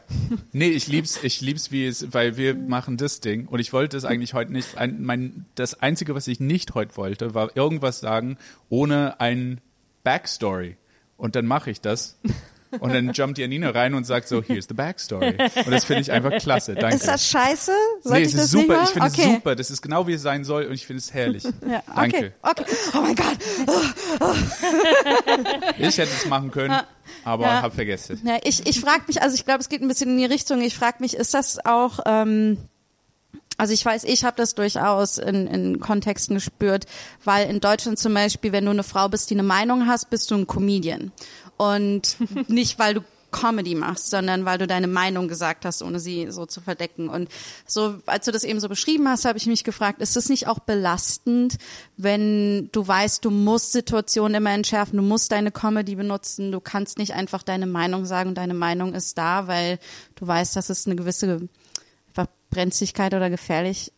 Nee, 0.52 0.70
ich 0.70 0.88
lieb's, 0.88 1.20
ich 1.24 1.42
lieb's, 1.42 1.72
wie 1.72 1.88
es, 1.88 2.14
weil 2.14 2.38
wir 2.38 2.54
machen 2.56 2.98
das 2.98 3.22
Ding 3.22 3.48
und 3.48 3.60
ich 3.60 3.74
wollte 3.74 3.98
es 3.98 4.06
eigentlich 4.06 4.34
heute 4.34 4.52
nicht. 4.52 4.78
Ein, 4.78 5.02
mein, 5.04 5.46
das 5.56 5.82
einzige, 5.82 6.14
was 6.14 6.28
ich 6.28 6.40
nicht 6.40 6.76
heute 6.76 6.96
wollte, 6.98 7.34
war 7.34 7.56
irgendwas 7.56 8.00
sagen 8.00 8.38
ohne 8.70 9.20
ein 9.20 9.62
Backstory. 10.04 10.78
Und 11.18 11.36
dann 11.36 11.46
mache 11.46 11.70
ich 11.72 11.82
das. 11.82 12.18
Und 12.80 12.94
dann 12.94 13.12
jumpt 13.14 13.38
Janina 13.38 13.70
rein 13.72 13.94
und 13.94 14.06
sagt 14.06 14.28
so, 14.28 14.42
here's 14.42 14.68
the 14.68 14.74
backstory. 14.74 15.36
Und 15.38 15.72
das 15.72 15.86
finde 15.86 16.02
ich 16.02 16.12
einfach 16.12 16.32
klasse. 16.40 16.74
Danke. 16.74 16.96
Ist 16.96 17.08
das 17.08 17.28
scheiße? 17.28 17.72
Sollte 18.02 18.20
nee, 18.20 18.26
ich 18.26 18.34
es 18.34 18.34
das 18.34 18.46
ist 18.46 18.52
super. 18.52 18.82
Ich 18.84 18.90
finde 18.90 19.08
okay. 19.08 19.22
es 19.22 19.28
super. 19.36 19.56
Das 19.56 19.70
ist 19.70 19.82
genau 19.82 20.08
wie 20.08 20.14
es 20.14 20.22
sein 20.22 20.44
soll 20.44 20.66
und 20.66 20.74
ich 20.74 20.86
finde 20.86 21.00
es 21.00 21.14
herrlich. 21.14 21.44
Ja, 21.68 21.84
Danke. 21.96 22.34
Okay, 22.42 22.62
okay. 22.62 22.66
Oh 22.96 23.02
mein 23.02 23.16
Gott. 23.16 23.38
Ich 25.78 25.98
hätte 25.98 26.12
es 26.12 26.26
machen 26.26 26.50
können, 26.52 26.76
aber 27.24 27.46
Ja. 27.46 27.62
hab 27.62 27.74
vergessen. 27.76 28.22
Ja, 28.24 28.40
ich 28.44 28.66
ich 28.68 28.80
frage 28.80 29.04
mich, 29.08 29.22
also 29.22 29.36
ich 29.36 29.46
glaube, 29.46 29.60
es 29.60 29.70
geht 29.70 29.82
ein 29.82 29.88
bisschen 29.88 30.12
in 30.12 30.18
die 30.18 30.26
Richtung. 30.26 30.62
Ich 30.62 30.76
frage 30.76 30.98
mich, 31.00 31.16
ist 31.16 31.34
das 31.34 31.64
auch, 31.66 32.00
ähm, 32.06 32.58
also 33.58 33.74
ich 33.74 33.86
weiß, 33.86 34.04
ich 34.06 34.24
habe 34.24 34.38
das 34.38 34.56
durchaus 34.56 35.18
in, 35.18 35.48
in 35.48 35.80
Kontexten 35.80 36.36
gespürt, 36.36 36.86
weil 37.24 37.50
in 37.50 37.60
Deutschland 37.60 38.00
zum 38.00 38.14
Beispiel, 38.14 38.52
wenn 38.52 38.66
du 38.66 38.72
eine 38.72 38.84
Frau 38.84 39.08
bist, 39.10 39.30
die 39.30 39.36
eine 39.36 39.44
Meinung 39.44 39.88
hast, 39.88 40.10
bist 40.10 40.32
du 40.32 40.36
ein 40.36 40.48
Comedian. 40.48 41.12
Und 41.58 42.18
nicht, 42.50 42.80
weil 42.80 42.96
du 42.96 43.02
Comedy 43.32 43.76
machst, 43.76 44.10
sondern 44.10 44.46
weil 44.46 44.58
du 44.58 44.68
deine 44.68 44.88
Meinung 44.88 45.28
gesagt 45.28 45.66
hast, 45.66 45.82
ohne 45.82 46.00
sie 46.00 46.32
so 46.32 46.46
zu 46.46 46.62
verdecken. 46.62 47.10
Und 47.10 47.30
so, 47.66 47.96
als 48.06 48.26
du 48.26 48.32
das 48.32 48.44
eben 48.44 48.60
so 48.60 48.70
beschrieben 48.70 49.08
hast, 49.08 49.26
habe 49.26 49.38
ich 49.38 49.48
mich 49.48 49.64
gefragt, 49.64 50.02
ist 50.02 50.18
es 50.18 50.30
nicht 50.30 50.48
auch 50.48 50.60
belastend, 50.60 51.58
wenn 51.98 52.70
du 52.72 52.88
weißt, 52.88 53.24
du 53.24 53.32
musst 53.32 53.72
Situationen 53.72 54.36
immer 54.36 54.52
entschärfen, 54.52 54.98
du 54.98 55.04
musst 55.04 55.32
deine 55.32 55.52
Comedy 55.52 55.96
benutzen, 55.96 56.52
du 56.52 56.60
kannst 56.60 56.98
nicht 56.98 57.14
einfach 57.14 57.44
deine 57.44 57.68
Meinung 57.68 58.06
sagen, 58.06 58.36
deine 58.36 58.54
Meinung 58.54 58.94
ist 58.94 59.18
da, 59.18 59.48
weil 59.48 59.80
du 60.16 60.28
weißt, 60.28 60.56
dass 60.56 60.70
es 60.70 60.86
eine 60.86 60.96
gewisse 60.96 61.48
einfach 62.14 63.14
oder 63.14 63.30
gefährlich, 63.30 63.92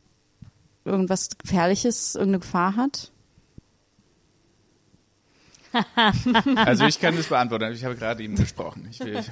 irgendwas 0.85 1.29
Gefährliches, 1.37 2.15
irgendeine 2.15 2.39
Gefahr 2.39 2.75
hat? 2.75 3.12
Also 6.55 6.85
ich 6.85 6.99
kann 6.99 7.15
das 7.15 7.27
beantworten. 7.27 7.71
Ich 7.73 7.83
habe 7.83 7.95
gerade 7.95 8.23
eben 8.23 8.35
gesprochen. 8.35 8.87
Ich 8.89 8.99
will, 8.99 9.23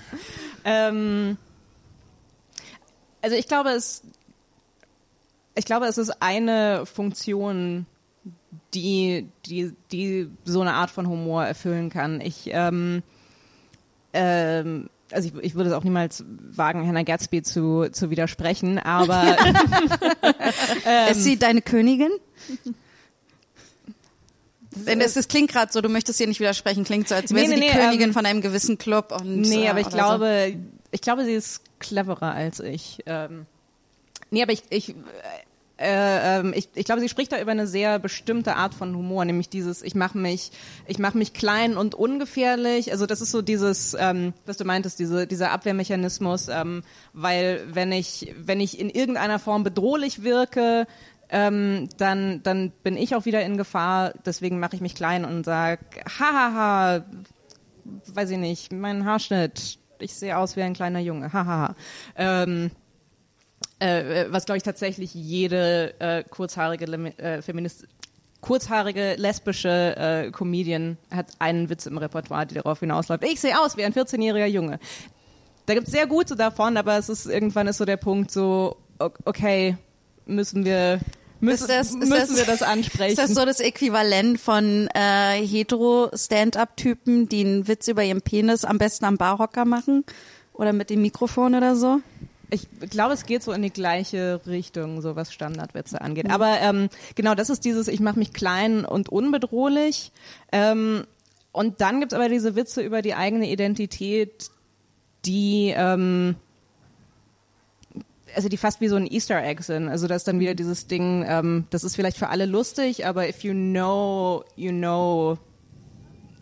Ähm, 0.63 1.37
also 3.21 3.35
ich 3.35 3.47
glaube, 3.47 3.69
es, 3.69 4.03
ich 5.55 5.65
glaube, 5.65 5.85
es 5.85 5.97
ist 5.97 6.21
eine 6.21 6.85
Funktion, 6.85 7.85
die, 8.73 9.27
die, 9.45 9.73
die 9.91 10.29
so 10.43 10.61
eine 10.61 10.73
Art 10.73 10.91
von 10.91 11.07
Humor 11.07 11.45
erfüllen 11.45 11.89
kann. 11.89 12.21
Ich, 12.21 12.49
ähm, 12.51 13.03
ähm, 14.13 14.89
also 15.11 15.27
ich, 15.27 15.43
ich 15.43 15.55
würde 15.55 15.69
es 15.69 15.75
auch 15.75 15.83
niemals 15.83 16.23
wagen, 16.27 16.87
Hannah 16.87 17.03
Gatsby 17.03 17.43
zu, 17.43 17.89
zu 17.91 18.09
widersprechen, 18.09 18.79
aber 18.79 19.37
ist 21.11 21.23
sie 21.23 21.37
deine 21.37 21.61
Königin? 21.61 22.11
Denn 24.73 25.01
es, 25.01 25.15
es 25.15 25.27
klingt 25.27 25.51
gerade 25.51 25.71
so, 25.71 25.81
du 25.81 25.89
möchtest 25.89 26.19
ihr 26.19 26.27
nicht 26.27 26.39
widersprechen, 26.39 26.83
klingt 26.83 27.07
so, 27.07 27.15
als 27.15 27.33
wäre 27.33 27.41
Nee, 27.41 27.55
sie 27.55 27.59
nee, 27.59 27.67
die 27.67 27.75
nee, 27.75 27.83
Königin 27.83 28.09
ähm, 28.09 28.13
von 28.13 28.25
einem 28.25 28.41
gewissen 28.41 28.77
Club. 28.77 29.11
Und, 29.19 29.41
Nee, 29.41 29.65
äh, 29.65 29.69
aber 29.69 29.81
ich 29.81 29.89
glaube, 29.89 30.55
ich 30.91 31.01
glaube, 31.01 31.25
sie 31.25 31.33
ist 31.33 31.61
cleverer 31.79 32.33
als 32.33 32.59
ich. 32.59 32.99
Ähm, 33.05 33.45
nee, 34.29 34.41
aber 34.41 34.53
ich, 34.53 34.63
ich, 34.69 34.95
äh, 35.81 36.39
ähm, 36.39 36.53
ich, 36.55 36.69
ich 36.75 36.85
glaube, 36.85 37.01
sie 37.01 37.09
spricht 37.09 37.31
da 37.31 37.41
über 37.41 37.51
eine 37.51 37.67
sehr 37.67 37.97
bestimmte 37.99 38.55
Art 38.55 38.73
von 38.73 38.95
Humor, 38.95 39.25
nämlich 39.25 39.49
dieses, 39.49 39.81
ich 39.81 39.95
mache 39.95 40.17
mich, 40.17 40.51
ich 40.85 40.99
mache 40.99 41.17
mich 41.17 41.33
klein 41.33 41.75
und 41.75 41.95
ungefährlich. 41.95 42.91
Also 42.91 43.07
das 43.07 43.19
ist 43.19 43.31
so 43.31 43.41
dieses, 43.41 43.95
ähm, 43.99 44.33
was 44.45 44.57
du 44.57 44.63
meintest, 44.63 44.99
diese, 44.99 45.25
dieser 45.27 45.51
Abwehrmechanismus, 45.51 46.49
ähm, 46.49 46.83
weil 47.13 47.65
wenn 47.73 47.91
ich, 47.91 48.33
wenn 48.37 48.59
ich 48.59 48.79
in 48.79 48.89
irgendeiner 48.89 49.39
Form 49.39 49.63
bedrohlich 49.63 50.23
wirke, 50.23 50.87
ähm, 51.31 51.87
dann, 51.97 52.43
dann 52.43 52.71
bin 52.83 52.97
ich 52.97 53.15
auch 53.15 53.25
wieder 53.25 53.43
in 53.43 53.57
Gefahr. 53.57 54.13
Deswegen 54.25 54.59
mache 54.59 54.75
ich 54.75 54.81
mich 54.81 54.95
klein 54.95 55.23
und 55.25 55.45
sag, 55.45 55.79
hahaha, 56.19 57.05
weiß 58.13 58.29
ich 58.31 58.37
nicht, 58.37 58.73
mein 58.73 59.05
Haarschnitt, 59.05 59.79
ich 59.99 60.13
sehe 60.13 60.37
aus 60.37 60.55
wie 60.55 60.61
ein 60.61 60.73
kleiner 60.73 60.99
Junge, 60.99 61.31
hahaha. 61.31 61.75
ähm, 62.17 62.71
äh, 63.79 64.25
was 64.29 64.45
glaube 64.45 64.57
ich 64.57 64.63
tatsächlich 64.63 65.13
jede 65.13 65.99
äh, 65.99 66.23
kurzhaarige 66.23 66.85
äh, 67.17 67.41
Feminist 67.41 67.87
kurzhaarige 68.41 69.15
lesbische 69.17 69.95
äh, 69.97 70.31
Comedian 70.31 70.97
hat 71.11 71.27
einen 71.39 71.69
Witz 71.69 71.85
im 71.85 71.97
Repertoire, 71.97 72.45
die 72.45 72.55
darauf 72.55 72.79
hinausläuft. 72.79 73.23
Ich 73.23 73.39
sehe 73.39 73.59
aus 73.59 73.77
wie 73.77 73.83
ein 73.83 73.93
14-jähriger 73.93 74.47
Junge. 74.47 74.79
Da 75.67 75.75
gibt's 75.75 75.91
sehr 75.91 76.07
gute 76.07 76.35
davon, 76.35 76.75
aber 76.75 76.97
es 76.97 77.07
ist 77.07 77.27
irgendwann 77.27 77.67
ist 77.67 77.77
so 77.77 77.85
der 77.85 77.97
Punkt 77.97 78.31
so 78.31 78.77
okay, 79.25 79.77
müssen 80.25 80.65
wir 80.65 80.99
müssen, 81.41 81.63
Ist 81.63 81.69
das- 81.69 81.91
müssen 81.93 82.09
das- 82.11 82.35
wir 82.37 82.45
das 82.45 82.61
ansprechen. 82.61 83.11
Ist 83.11 83.19
das 83.19 83.33
so 83.33 83.45
das 83.45 83.59
Äquivalent 83.59 84.39
von 84.39 84.87
äh, 84.93 85.45
hetero-Stand-up-Typen, 85.45 87.27
die 87.29 87.41
einen 87.41 87.67
Witz 87.67 87.87
über 87.87 88.03
ihren 88.03 88.21
Penis 88.21 88.65
am 88.65 88.77
besten 88.77 89.05
am 89.05 89.17
Barhocker 89.17 89.65
machen? 89.65 90.03
Oder 90.53 90.73
mit 90.73 90.89
dem 90.89 91.01
Mikrofon 91.01 91.55
oder 91.55 91.75
so? 91.75 91.99
Ich 92.49 92.67
glaube, 92.89 93.13
es 93.13 93.25
geht 93.25 93.43
so 93.43 93.53
in 93.53 93.61
die 93.61 93.69
gleiche 93.71 94.41
Richtung, 94.45 95.01
so 95.01 95.15
was 95.15 95.31
Standardwitze 95.33 96.01
angeht. 96.01 96.29
Aber 96.29 96.59
ähm, 96.59 96.89
genau, 97.15 97.33
das 97.33 97.49
ist 97.49 97.63
dieses, 97.63 97.87
ich 97.87 98.01
mache 98.01 98.19
mich 98.19 98.33
klein 98.33 98.83
und 98.83 99.07
unbedrohlich. 99.09 100.11
Ähm, 100.51 101.05
und 101.53 101.79
dann 101.81 101.99
gibt's 102.01 102.13
aber 102.13 102.27
diese 102.27 102.55
Witze 102.55 102.81
über 102.81 103.01
die 103.01 103.15
eigene 103.15 103.49
Identität, 103.49 104.49
die 105.25 105.73
ähm, 105.75 106.35
also 108.35 108.49
die 108.49 108.57
fast 108.57 108.81
wie 108.81 108.87
so 108.87 108.95
ein 108.95 109.07
Easter 109.07 109.43
Egg 109.43 109.63
sind. 109.63 109.87
Also 109.87 110.07
das 110.07 110.17
ist 110.17 110.27
dann 110.27 110.39
wieder 110.39 110.55
dieses 110.55 110.87
Ding, 110.87 111.25
ähm, 111.27 111.65
das 111.69 111.83
ist 111.83 111.95
vielleicht 111.95 112.17
für 112.17 112.29
alle 112.29 112.45
lustig, 112.45 113.05
aber 113.05 113.27
if 113.27 113.43
you 113.43 113.53
know, 113.53 114.43
you 114.55 114.71
know, 114.71 115.37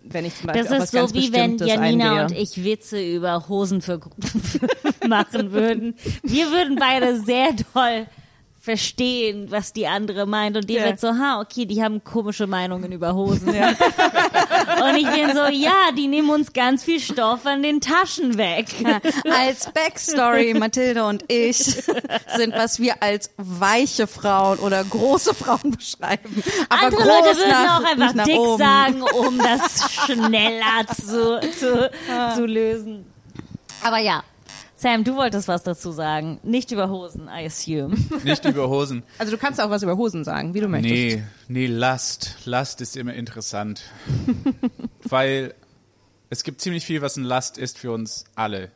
wenn 0.04 0.26
ich 0.26 0.36
zum 0.36 0.48
Beispiel 0.48 0.64
Das 0.64 0.72
ist 0.72 0.94
was 0.94 1.10
so 1.10 1.14
wie 1.14 1.32
wenn 1.34 1.58
Janina 1.58 2.22
eingehe. 2.22 2.38
und 2.38 2.44
ich 2.44 2.64
Witze 2.64 3.02
über 3.02 3.48
Hosen 3.48 3.82
für 3.82 4.00
machen 5.08 5.52
würden. 5.52 5.96
Wir 6.24 6.52
würden 6.52 6.76
beide 6.78 7.22
sehr 7.22 7.56
toll 7.74 8.08
verstehen, 8.70 9.50
was 9.50 9.74
die 9.74 9.88
andere 9.88 10.28
meint 10.28 10.56
und 10.56 10.70
die 10.70 10.76
Ja. 10.76 10.86
wird 10.86 11.00
so, 11.00 11.08
ha, 11.10 11.42
okay, 11.42 11.66
die 11.66 11.84
haben 11.84 12.04
komische 12.04 12.46
Meinungen 12.46 12.92
über 12.92 13.16
Hosen. 13.16 13.50
und 13.50 14.96
ich 14.96 15.08
bin 15.10 15.34
so, 15.36 15.46
ja, 15.52 15.92
die 15.98 16.08
nehmen 16.08 16.30
uns 16.30 16.54
ganz 16.54 16.84
viel 16.84 17.00
Stoff 17.00 17.46
an 17.48 17.64
den 17.64 17.82
Taschen 17.82 18.38
weg. 18.38 18.68
Als 19.30 19.72
Backstory, 19.74 20.54
Mathilde 20.54 21.04
und 21.04 21.24
ich 21.32 21.58
sind, 21.58 22.54
was 22.56 22.80
wir 22.80 23.02
als 23.02 23.32
weiche 23.38 24.06
Frauen 24.06 24.60
oder 24.60 24.84
große 24.84 25.34
Frauen 25.34 25.72
beschreiben. 25.76 26.44
Aber 26.70 26.84
Andere 26.86 27.04
Leute 27.08 27.38
würden 27.38 27.50
nach, 27.50 27.80
auch 27.82 27.86
einfach 27.92 28.24
dick 28.24 28.38
oben. 28.38 28.58
sagen, 28.64 29.02
um 29.02 29.38
das 29.40 29.92
schneller 29.94 30.86
zu, 30.96 31.40
zu, 31.58 31.90
zu 32.36 32.46
lösen. 32.46 33.06
Aber 33.84 33.98
ja, 33.98 34.24
Sam, 34.80 35.04
du 35.04 35.18
wolltest 35.18 35.50
was 35.50 35.64
dazu 35.64 35.92
sagen. 35.92 36.40
Nicht 36.42 36.72
über 36.72 36.90
Hosen, 36.90 37.28
I 37.28 37.46
assume. 37.46 37.98
nicht 38.24 38.46
über 38.46 38.70
Hosen. 38.70 39.04
Also 39.18 39.34
du 39.34 39.38
kannst 39.38 39.60
auch 39.60 39.70
was 39.70 39.84
über 39.84 39.98
Hosen 39.98 40.24
sagen, 40.24 40.54
wie 40.54 40.62
du 40.62 40.70
möchtest. 40.70 40.94
Nee, 40.94 41.24
nee, 41.50 41.68
Last. 41.68 42.38
Last 42.46 42.80
ist 42.80 42.96
immer 42.96 43.14
interessant. 43.14 43.82
Weil 45.04 45.54
es 46.30 46.46
gibt 46.46 46.62
ziemlich 46.62 46.86
viel, 46.86 47.02
was 47.02 47.18
ein 47.18 47.26
Last 47.26 47.58
ist 47.58 47.78
für 47.78 47.92
uns 47.92 48.24
alle. 48.36 48.72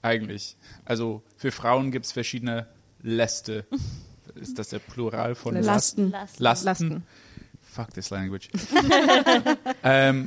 Eigentlich. 0.00 0.56
Also 0.86 1.22
für 1.36 1.50
Frauen 1.50 1.90
gibt 1.90 2.06
es 2.06 2.12
verschiedene 2.12 2.66
Läste. 3.02 3.66
Ist 4.34 4.58
das 4.58 4.68
der 4.68 4.78
Plural 4.78 5.34
von 5.34 5.54
Lasten. 5.56 6.10
Lasten? 6.10 6.42
Lasten. 6.64 7.06
Fuck 7.60 7.92
this 7.92 8.08
language. 8.08 8.48
ähm, 9.82 10.24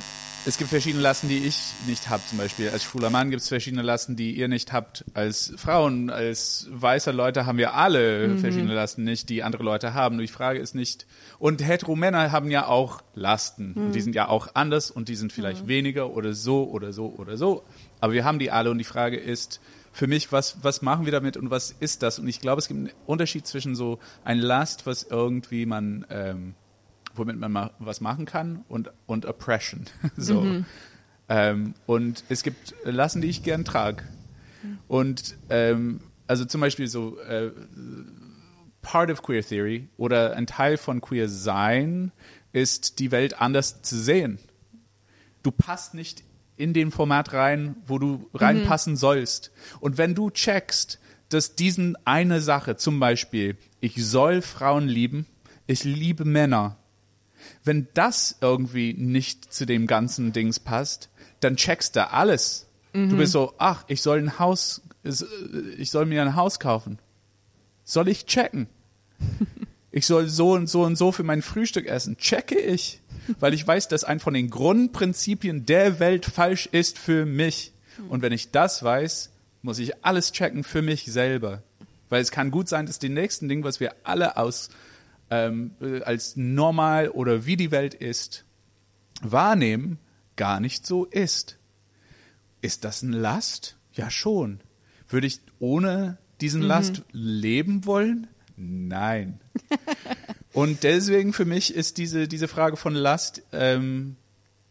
es 0.47 0.57
gibt 0.57 0.69
verschiedene 0.69 1.01
Lasten, 1.01 1.27
die 1.27 1.39
ich 1.39 1.73
nicht 1.87 2.09
habe. 2.09 2.21
Zum 2.27 2.37
Beispiel 2.37 2.69
als 2.69 2.83
schwuler 2.83 3.09
Mann 3.09 3.31
gibt 3.31 3.41
es 3.41 3.47
verschiedene 3.47 3.81
Lasten, 3.81 4.15
die 4.15 4.31
ihr 4.35 4.47
nicht 4.47 4.73
habt. 4.73 5.03
Als 5.13 5.53
Frauen, 5.57 6.09
als 6.09 6.67
weiße 6.71 7.11
Leute 7.11 7.45
haben 7.45 7.57
wir 7.57 7.73
alle 7.73 8.37
verschiedene 8.37 8.73
Lasten 8.73 9.03
nicht, 9.03 9.29
die 9.29 9.41
andere 9.41 9.63
Leute 9.63 9.93
haben. 9.93 10.17
Nur 10.17 10.25
die 10.25 10.31
Frage 10.31 10.59
ist 10.59 10.75
nicht. 10.75 11.07
Und 11.39 11.65
hetero 11.65 11.95
Männer 11.95 12.31
haben 12.31 12.51
ja 12.51 12.67
auch 12.67 13.01
Lasten. 13.15 13.73
Und 13.73 13.91
die 13.93 14.01
sind 14.01 14.13
ja 14.13 14.27
auch 14.27 14.49
anders 14.53 14.91
und 14.91 15.09
die 15.09 15.15
sind 15.15 15.33
vielleicht 15.33 15.67
weniger 15.67 16.11
oder 16.11 16.33
so 16.33 16.69
oder 16.69 16.93
so 16.93 17.13
oder 17.17 17.37
so. 17.37 17.63
Aber 17.99 18.13
wir 18.13 18.23
haben 18.23 18.37
die 18.37 18.51
alle 18.51 18.69
und 18.69 18.77
die 18.77 18.83
Frage 18.83 19.17
ist, 19.17 19.59
für 19.91 20.07
mich, 20.07 20.31
was, 20.31 20.57
was 20.61 20.81
machen 20.81 21.05
wir 21.05 21.11
damit 21.13 21.37
und 21.37 21.49
was 21.49 21.71
ist 21.71 22.03
das? 22.03 22.19
Und 22.19 22.27
ich 22.27 22.41
glaube, 22.41 22.59
es 22.59 22.67
gibt 22.67 22.77
einen 22.77 22.91
Unterschied 23.05 23.47
zwischen 23.47 23.75
so 23.75 23.99
ein 24.25 24.39
Last, 24.39 24.85
was 24.85 25.03
irgendwie 25.03 25.65
man 25.65 26.05
ähm, 26.09 26.53
womit 27.15 27.37
man 27.37 27.51
ma 27.51 27.71
was 27.79 28.01
machen 28.01 28.25
kann 28.25 28.63
und, 28.67 28.91
und 29.05 29.25
Oppression. 29.25 29.85
so. 30.17 30.63
Ähm, 31.27 31.73
und 31.85 32.23
es 32.29 32.43
gibt 32.43 32.75
Lassen, 32.83 33.21
die 33.21 33.29
ich 33.29 33.43
gern 33.43 33.65
trage. 33.65 34.03
Und 34.87 35.35
ähm, 35.49 36.01
also 36.27 36.45
zum 36.45 36.61
Beispiel 36.61 36.87
so 36.87 37.19
äh, 37.19 37.51
Part 38.81 39.11
of 39.11 39.21
Queer 39.21 39.43
Theory 39.43 39.89
oder 39.97 40.35
ein 40.35 40.47
Teil 40.47 40.77
von 40.77 41.01
Queer 41.01 41.29
Sein 41.29 42.11
ist, 42.51 42.99
die 42.99 43.11
Welt 43.11 43.41
anders 43.41 43.81
zu 43.81 43.97
sehen. 43.97 44.39
Du 45.43 45.51
passt 45.51 45.93
nicht 45.93 46.23
in 46.57 46.73
den 46.73 46.91
Format 46.91 47.33
rein, 47.33 47.75
wo 47.85 47.99
du 47.99 48.29
reinpassen 48.33 48.95
sollst. 48.95 49.51
Und 49.79 49.97
wenn 49.97 50.15
du 50.15 50.29
checkst, 50.29 50.99
dass 51.29 51.55
diesen 51.55 51.97
eine 52.05 52.41
Sache, 52.41 52.77
zum 52.77 52.99
Beispiel, 52.99 53.57
ich 53.79 54.05
soll 54.05 54.41
Frauen 54.41 54.87
lieben, 54.87 55.25
ich 55.67 55.83
liebe 55.83 56.23
Männer, 56.23 56.77
wenn 57.65 57.87
das 57.93 58.37
irgendwie 58.41 58.93
nicht 58.93 59.53
zu 59.53 59.65
dem 59.65 59.87
ganzen 59.87 60.31
Dings 60.31 60.59
passt, 60.59 61.09
dann 61.39 61.57
checkst 61.57 61.95
du 61.95 62.11
alles. 62.11 62.67
Du 62.93 63.17
bist 63.17 63.33
so, 63.33 63.53
ach, 63.57 63.83
ich 63.87 64.01
soll 64.01 64.19
ein 64.19 64.39
Haus, 64.39 64.81
ich 65.77 65.91
soll 65.91 66.05
mir 66.05 66.21
ein 66.21 66.35
Haus 66.35 66.61
kaufen. 66.61 66.99
Soll 67.83 68.07
ich 68.07 68.25
checken? 68.25 68.67
Ich 69.97 70.07
soll 70.07 70.27
so 70.27 70.51
und 70.51 70.67
so 70.67 70.83
und 70.83 70.97
so 70.97 71.13
für 71.13 71.23
mein 71.23 71.41
Frühstück 71.41 71.87
essen. 71.87 72.17
Checke 72.17 72.59
ich. 72.59 72.99
Weil 73.39 73.53
ich 73.53 73.65
weiß, 73.65 73.87
dass 73.87 74.03
ein 74.03 74.19
von 74.19 74.33
den 74.33 74.49
Grundprinzipien 74.49 75.65
der 75.65 76.01
Welt 76.01 76.25
falsch 76.25 76.67
ist 76.69 76.99
für 76.99 77.25
mich. 77.25 77.71
Und 78.09 78.21
wenn 78.21 78.33
ich 78.33 78.51
das 78.51 78.83
weiß, 78.83 79.29
muss 79.61 79.79
ich 79.79 80.03
alles 80.03 80.33
checken 80.33 80.65
für 80.65 80.81
mich 80.81 81.05
selber. 81.05 81.63
Weil 82.09 82.21
es 82.21 82.31
kann 82.31 82.51
gut 82.51 82.67
sein, 82.67 82.87
dass 82.87 82.99
die 82.99 83.07
nächsten 83.07 83.47
Dinge, 83.47 83.63
was 83.63 83.79
wir 83.79 83.95
alle 84.03 84.35
aus 84.35 84.69
ähm, 85.29 85.71
äh, 85.81 86.01
als 86.01 86.35
normal 86.35 87.09
oder 87.09 87.45
wie 87.45 87.57
die 87.57 87.71
Welt 87.71 87.93
ist, 87.93 88.45
wahrnehmen, 89.21 89.99
gar 90.35 90.59
nicht 90.59 90.85
so 90.85 91.05
ist. 91.05 91.57
Ist 92.61 92.83
das 92.83 93.01
ein 93.01 93.13
Last? 93.13 93.77
Ja, 93.93 94.09
schon. 94.09 94.59
Würde 95.07 95.27
ich 95.27 95.39
ohne 95.59 96.17
diesen 96.41 96.61
Last 96.61 97.03
leben 97.11 97.85
wollen? 97.85 98.27
Nein. 98.57 99.39
Und 100.53 100.83
deswegen 100.83 101.33
für 101.33 101.45
mich 101.45 101.73
ist 101.75 101.97
diese, 101.97 102.27
diese 102.27 102.47
Frage 102.47 102.77
von 102.77 102.93
Last 102.93 103.43
ähm, 103.51 104.15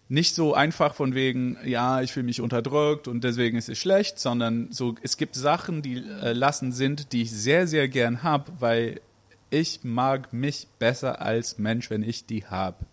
nicht 0.09 0.35
so 0.35 0.55
einfach 0.55 0.95
von 0.95 1.15
wegen, 1.15 1.59
ja, 1.65 2.01
ich 2.01 2.13
fühle 2.13 2.25
mich 2.25 2.41
unterdrückt 2.41 3.09
und 3.09 3.25
deswegen 3.25 3.57
ist 3.57 3.69
es 3.69 3.79
schlecht, 3.79 4.19
sondern 4.19 4.71
so, 4.71 4.95
es 5.03 5.17
gibt 5.17 5.35
Sachen, 5.35 5.83
die 5.83 5.97
äh, 5.97 6.33
lassen 6.33 6.73
sind, 6.73 7.13
die 7.13 7.23
ich 7.23 7.31
sehr, 7.31 7.67
sehr 7.67 7.89
gern 7.89 8.23
habe, 8.23 8.53
weil 8.61 9.01
ich 9.55 9.85
mag 9.85 10.33
mich 10.33 10.67
besser 10.79 11.23
als 11.23 11.59
Mensch, 11.59 11.89
wenn 11.91 12.03
ich 12.03 12.27
die 12.27 12.45
habe. 12.47 12.87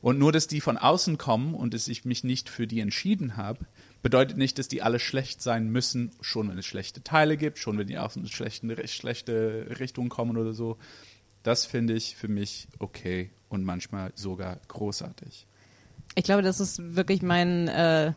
Und 0.00 0.18
nur, 0.18 0.30
dass 0.30 0.46
die 0.46 0.60
von 0.60 0.76
außen 0.76 1.18
kommen 1.18 1.54
und 1.54 1.74
dass 1.74 1.88
ich 1.88 2.04
mich 2.04 2.22
nicht 2.22 2.48
für 2.48 2.66
die 2.66 2.80
entschieden 2.80 3.36
habe, 3.36 3.66
bedeutet 4.02 4.36
nicht, 4.36 4.58
dass 4.58 4.68
die 4.68 4.82
alle 4.82 5.00
schlecht 5.00 5.42
sein 5.42 5.70
müssen, 5.70 6.12
schon 6.20 6.48
wenn 6.48 6.58
es 6.58 6.66
schlechte 6.66 7.02
Teile 7.02 7.36
gibt, 7.36 7.58
schon 7.58 7.78
wenn 7.78 7.88
die 7.88 7.98
aus 7.98 8.16
einer 8.16 8.28
schlechten, 8.28 8.70
schlechte 8.86 9.66
Richtung 9.80 10.08
kommen 10.08 10.36
oder 10.36 10.52
so. 10.52 10.76
Das 11.42 11.64
finde 11.66 11.94
ich 11.94 12.14
für 12.14 12.28
mich 12.28 12.68
okay 12.78 13.30
und 13.48 13.64
manchmal 13.64 14.12
sogar 14.14 14.60
großartig. 14.68 15.46
Ich 16.14 16.24
glaube, 16.24 16.42
das 16.42 16.60
ist 16.60 16.94
wirklich 16.94 17.22
mein, 17.22 17.66
äh, 17.68 18.12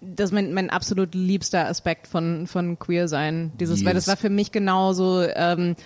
das 0.00 0.32
mein, 0.32 0.52
mein 0.52 0.70
absolut 0.70 1.14
liebster 1.14 1.66
Aspekt 1.66 2.06
von, 2.06 2.46
von 2.46 2.78
Queer 2.78 3.08
sein. 3.08 3.52
Dieses, 3.58 3.84
weil 3.84 3.94
das 3.94 4.04
Yes. 4.04 4.08
war 4.08 4.16
für 4.16 4.30
mich 4.30 4.52
genauso, 4.52 5.22
ähm, 5.22 5.76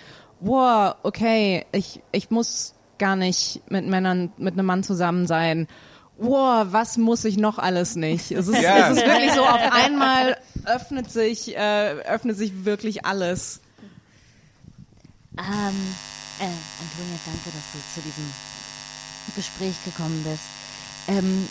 wow, 0.43 0.95
okay, 1.03 1.65
ich, 1.71 2.01
ich 2.11 2.29
muss 2.29 2.73
gar 2.99 3.15
nicht 3.15 3.61
mit 3.69 3.87
Männern, 3.87 4.31
mit 4.37 4.53
einem 4.53 4.65
Mann 4.65 4.83
zusammen 4.83 5.25
sein. 5.27 5.67
Wow, 6.17 6.67
was 6.71 6.97
muss 6.97 7.25
ich 7.25 7.37
noch 7.37 7.57
alles 7.57 7.95
nicht? 7.95 8.31
Es 8.31 8.47
ist, 8.47 8.61
Ja. 8.61 8.89
es 8.91 8.97
ist 8.97 9.05
wirklich 9.05 9.31
so, 9.33 9.43
auf 9.43 9.71
einmal 9.71 10.37
öffnet 10.65 11.11
sich, 11.11 11.55
äh, 11.55 11.91
öffnet 12.05 12.37
sich 12.37 12.65
wirklich 12.65 13.05
alles. 13.05 13.61
Ähm, 15.37 15.95
äh, 16.39 16.43
Antonia, 16.43 17.19
danke, 17.25 17.45
dass 17.45 17.71
du 17.73 17.79
zu 17.95 18.01
diesem 18.01 18.31
Gespräch 19.35 19.75
gekommen 19.85 20.23
bist. 20.23 20.43
Ähm, 21.07 21.47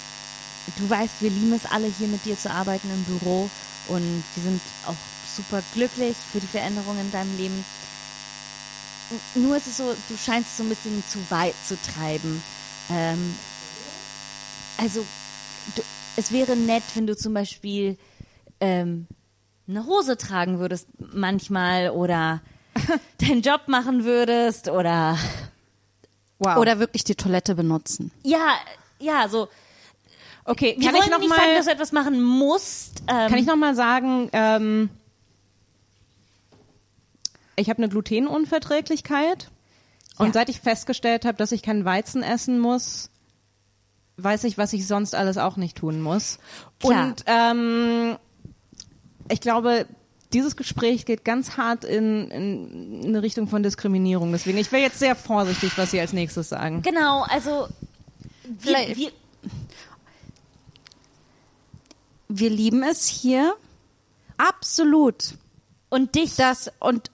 du 0.78 0.88
weißt, 0.88 1.14
wir 1.20 1.30
lieben 1.30 1.52
es 1.54 1.70
alle 1.70 1.86
hier 1.98 2.08
mit 2.08 2.24
dir 2.24 2.38
zu 2.38 2.50
arbeiten 2.50 2.88
im 2.90 3.02
Büro 3.04 3.50
und 3.88 4.24
wir 4.34 4.42
sind 4.44 4.60
auch 4.86 4.94
super 5.36 5.62
glücklich 5.74 6.16
für 6.30 6.38
die 6.40 6.46
Veränderung 6.46 6.98
in 7.00 7.10
deinem 7.10 7.36
Leben. 7.36 7.64
Nur 9.34 9.56
ist 9.56 9.66
es 9.66 9.76
so, 9.76 9.94
du 10.08 10.16
scheinst 10.16 10.50
es 10.50 10.56
so 10.58 10.62
ein 10.62 10.68
bisschen 10.68 11.02
zu 11.08 11.18
weit 11.30 11.54
zu 11.66 11.76
treiben. 11.80 12.42
Ähm, 12.90 13.34
also, 14.78 15.04
du, 15.76 15.82
es 16.16 16.32
wäre 16.32 16.56
nett, 16.56 16.82
wenn 16.94 17.06
du 17.06 17.16
zum 17.16 17.34
Beispiel 17.34 17.96
ähm, 18.60 19.06
eine 19.68 19.86
Hose 19.86 20.16
tragen 20.16 20.58
würdest 20.58 20.88
manchmal 20.98 21.90
oder 21.90 22.40
deinen 23.18 23.42
Job 23.42 23.68
machen 23.68 24.04
würdest 24.04 24.68
oder 24.68 25.16
Wow. 26.44 26.56
Oder 26.56 26.80
wirklich 26.80 27.04
die 27.04 27.14
Toilette 27.14 27.54
benutzen. 27.54 28.10
ja, 28.24 28.48
ja, 28.98 29.28
so. 29.28 29.48
okay, 30.44 30.74
Wir 30.76 30.86
kann 30.86 30.96
ich 30.96 31.02
wollen 31.02 31.10
noch 31.10 31.18
nicht 31.18 31.28
mal, 31.28 31.36
sagen, 31.36 31.54
dass 31.56 31.66
du 31.66 31.72
etwas 31.72 31.92
machen 31.92 32.20
musst. 32.22 33.02
Ähm, 33.08 33.28
Kann 33.28 33.38
ich 33.38 33.46
noch 33.46 33.56
mal 33.56 33.74
sagen, 33.76 34.28
ähm, 34.32 34.90
ich 37.56 37.68
habe 37.70 37.78
eine 37.78 37.88
Glutenunverträglichkeit 37.88 39.50
und 40.18 40.26
Ja. 40.28 40.32
seit 40.32 40.48
ich 40.48 40.60
festgestellt 40.60 41.24
habe, 41.24 41.36
dass 41.38 41.52
ich 41.52 41.62
keinen 41.62 41.84
Weizen 41.84 42.22
essen 42.22 42.58
muss, 42.58 43.10
weiß 44.16 44.44
ich, 44.44 44.58
was 44.58 44.72
ich 44.72 44.86
sonst 44.86 45.14
alles 45.14 45.38
auch 45.38 45.56
nicht 45.56 45.76
tun 45.78 46.00
muss. 46.00 46.38
Klar. 46.78 47.08
Und 47.08 47.24
ähm, 47.26 48.16
ich 49.30 49.40
glaube, 49.40 49.86
dieses 50.32 50.56
Gespräch 50.56 51.04
geht 51.06 51.24
ganz 51.24 51.56
hart 51.56 51.84
in, 51.84 52.30
in 52.30 53.04
eine 53.06 53.22
Richtung 53.22 53.48
von 53.48 53.62
Diskriminierung. 53.62 54.32
Deswegen, 54.32 54.58
ich 54.58 54.70
wäre 54.72 54.82
jetzt 54.82 54.98
sehr 54.98 55.14
vorsichtig, 55.16 55.76
was 55.76 55.90
Sie 55.90 56.00
als 56.00 56.12
nächstes 56.12 56.48
sagen. 56.48 56.82
Genau, 56.82 57.22
also 57.22 57.68
wir, 58.44 58.96
wir, 58.96 59.10
Wir 62.28 62.50
lieben 62.50 62.82
es 62.82 63.06
hier. 63.06 63.54
Absolut. 64.38 65.34
und 65.90 66.14
dich. 66.14 66.36
Das 66.36 66.70
und 66.80 67.10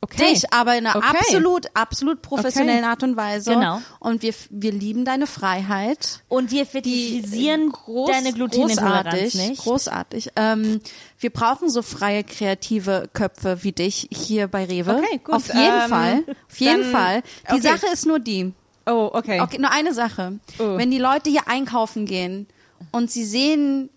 Okay. 0.00 0.32
dich, 0.32 0.52
aber 0.52 0.78
in 0.78 0.86
einer 0.86 0.94
Okay. 0.96 1.08
absolut, 1.18 1.66
absolut 1.74 2.22
professionellen 2.22 2.84
Art 2.84 3.02
und 3.02 3.16
Weise. 3.16 3.54
Genau. 3.54 3.82
Und 3.98 4.22
wir, 4.22 4.32
wir 4.50 4.70
lieben 4.70 5.04
deine 5.04 5.26
Freiheit. 5.26 6.20
und 6.28 6.52
wir 6.52 6.66
fetischisieren 6.66 7.72
deine 8.06 8.32
Glutenintoleranz 8.32 9.04
großartig, 9.08 9.34
nicht. 9.34 9.62
Großartig. 9.62 10.30
Ähm, 10.36 10.80
wir 11.18 11.30
brauchen 11.30 11.68
so 11.68 11.82
freie, 11.82 12.22
kreative 12.22 13.10
Köpfe 13.12 13.64
wie 13.64 13.72
dich 13.72 14.08
hier 14.12 14.46
bei 14.46 14.66
Rewe. 14.66 14.96
Okay, 15.02 15.20
gut. 15.24 15.34
Auf 15.34 15.48
jeden 15.48 15.58
Ähm, 15.82 15.88
Fall. 15.88 16.24
Auf 16.48 16.60
jeden 16.60 16.82
dann- 16.82 16.92
Fall. 16.92 17.22
Die 17.50 17.54
okay. 17.54 17.62
Sache 17.62 17.86
ist 17.92 18.06
nur 18.06 18.20
die. 18.20 18.52
Oh, 18.86 19.10
okay. 19.12 19.40
Okay, 19.40 19.58
nur 19.58 19.72
eine 19.72 19.92
Sache. 19.94 20.38
Oh. 20.60 20.76
Wenn 20.76 20.90
die 20.92 20.98
Leute 20.98 21.28
hier 21.28 21.48
einkaufen 21.48 22.06
gehen 22.06 22.46
und 22.92 23.10
sie 23.10 23.24
sehen 23.24 23.90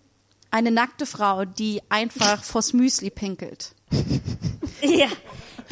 eine 0.50 0.70
nackte 0.72 1.06
Frau, 1.06 1.44
die 1.44 1.80
einfach 1.88 2.42
vors 2.42 2.72
Müsli 2.72 3.08
pinkelt, 3.10 3.74
ja. 4.82 5.06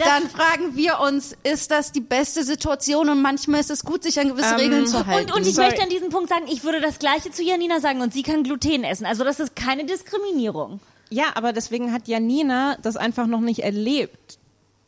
Das, 0.01 0.09
dann 0.09 0.30
fragen 0.30 0.76
wir 0.76 1.01
uns, 1.01 1.36
ist 1.42 1.70
das 1.70 1.92
die 1.92 2.01
beste 2.01 2.42
Situation? 2.42 3.09
Und 3.09 3.22
manchmal 3.22 3.61
ist 3.61 3.70
es 3.70 3.84
gut, 3.84 4.03
sich 4.03 4.18
an 4.18 4.28
gewisse 4.28 4.57
Regeln 4.57 4.86
zu 4.86 5.07
halten. 5.07 5.30
und, 5.30 5.40
und 5.40 5.46
ich 5.46 5.55
Sorry. 5.55 5.68
möchte 5.68 5.82
an 5.82 5.90
diesem 5.90 6.09
Punkt 6.09 6.28
sagen, 6.28 6.46
ich 6.48 6.64
würde 6.64 6.80
das 6.80 6.98
Gleiche 6.98 7.30
zu 7.30 7.42
Janina 7.42 7.80
sagen 7.80 8.01
und 8.01 8.12
sie 8.12 8.22
kann 8.22 8.42
Gluten 8.42 8.84
essen. 8.84 9.07
Also 9.07 9.24
das 9.24 9.40
ist 9.40 9.55
keine 9.55 9.84
Diskriminierung. 9.84 10.80
Ja, 11.11 11.26
aber 11.34 11.53
deswegen 11.53 11.92
hat 11.92 12.09
Janina 12.09 12.76
das 12.82 12.96
einfach 12.96 13.26
noch 13.26 13.40
nicht 13.40 13.61
erlebt. 13.61 14.38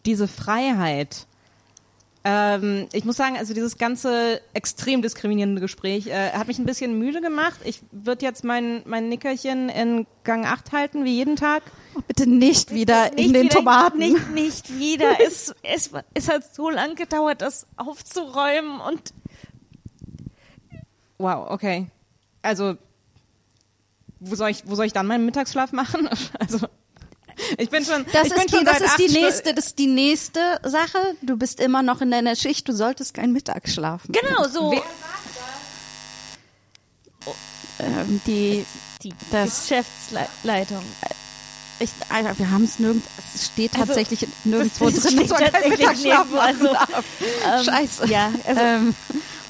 Diese 0.07 0.29
Freiheit. 0.29 1.27
Ähm, 2.25 2.89
ich 2.93 3.05
muss 3.05 3.17
sagen, 3.17 3.37
also 3.37 3.53
dieses 3.53 3.79
ganze 3.79 4.41
extrem 4.55 5.03
diskriminierende 5.03 5.61
Gespräch 5.61 6.07
äh, 6.07 6.31
hat 6.31 6.47
mich 6.47 6.59
ein 6.59 6.67
bisschen 6.67 6.99
müde 6.99 7.21
gemacht. 7.21 7.61
Ich 7.65 7.81
würde 7.91 8.25
jetzt 8.25 8.45
mein, 8.45 8.83
mein 8.87 9.09
Nickerchen 9.09 9.69
in 9.69 10.07
Gang 10.23 10.47
8 10.47 10.73
halten, 10.73 11.05
wie 11.05 11.15
jeden 11.15 11.37
Tag. 11.37 11.63
Bitte 12.09 12.27
nicht 12.27 12.73
wieder 12.73 13.11
in 13.11 13.17
Nicht 13.17 13.35
den 13.35 13.43
wieder- 13.45 13.55
Tomaten. 13.57 13.99
Nicht, 13.99 14.31
nicht 14.31 14.79
wieder. 14.79 15.21
es, 15.21 15.55
es, 15.63 15.91
es 16.15 16.29
hat 16.29 16.55
so 16.55 16.71
lang 16.71 16.95
gedauert, 16.95 17.43
das 17.43 17.67
aufzuräumen 17.77 18.81
und 18.81 19.13
Wow, 21.19 21.51
okay. 21.51 21.87
Also, 22.43 22.77
wo 24.19 24.35
soll 24.35 24.51
ich, 24.51 24.63
wo 24.67 24.75
soll 24.75 24.87
ich 24.87 24.93
dann 24.93 25.07
meinen 25.07 25.25
Mittagsschlaf 25.25 25.73
machen? 25.73 26.09
Also, 26.39 26.67
ich 27.57 27.71
bin 27.71 27.85
schon, 27.85 28.05
Das 28.13 28.27
ich 28.29 28.35
bin 28.35 28.43
ist, 28.45 28.51
schon 28.51 28.59
die, 28.61 28.65
das 28.67 28.81
ist 28.81 28.99
die 28.99 29.09
nächste, 29.09 29.55
das 29.55 29.67
ist 29.67 29.79
die 29.79 29.87
nächste 29.87 30.61
Sache. 30.65 30.99
Du 31.23 31.37
bist 31.37 31.61
immer 31.61 31.83
noch 31.83 32.01
in 32.03 32.11
deiner 32.11 32.37
Schicht, 32.37 32.69
du 32.69 32.73
solltest 32.73 33.15
keinen 33.15 33.33
Mittag 33.33 33.69
schlafen. 33.69 34.13
genau 34.13 34.47
so. 34.49 34.71
Wer- 34.73 34.83
Ähm, 37.79 38.21
die, 38.27 38.65
Die 39.03 39.13
Das- 39.33 39.63
Geschäftsleitung. 39.69 40.83
Ich, 41.83 41.91
Alter, 42.09 42.39
wir 42.39 42.51
haben 42.51 42.65
es 42.65 42.79
nirgends, 42.79 43.07
es 43.35 43.47
steht 43.47 43.75
Also, 43.75 43.87
tatsächlich 43.87 44.27
nirgendwo 44.45 44.89
es 44.89 45.03
drin, 45.03 45.13
steht 45.13 45.31
dass 45.31 45.31
man 45.31 45.39
keinen 45.39 45.53
tatsächlich 45.53 45.79
Mittagsschlaf 45.79 46.31
nirgendwo, 46.31 46.39
also. 46.39 46.77
Ähm, 47.45 47.65
Scheiße. 47.65 48.07
Ja, 48.09 48.33
also, 48.47 48.61
Ähm, 48.61 48.95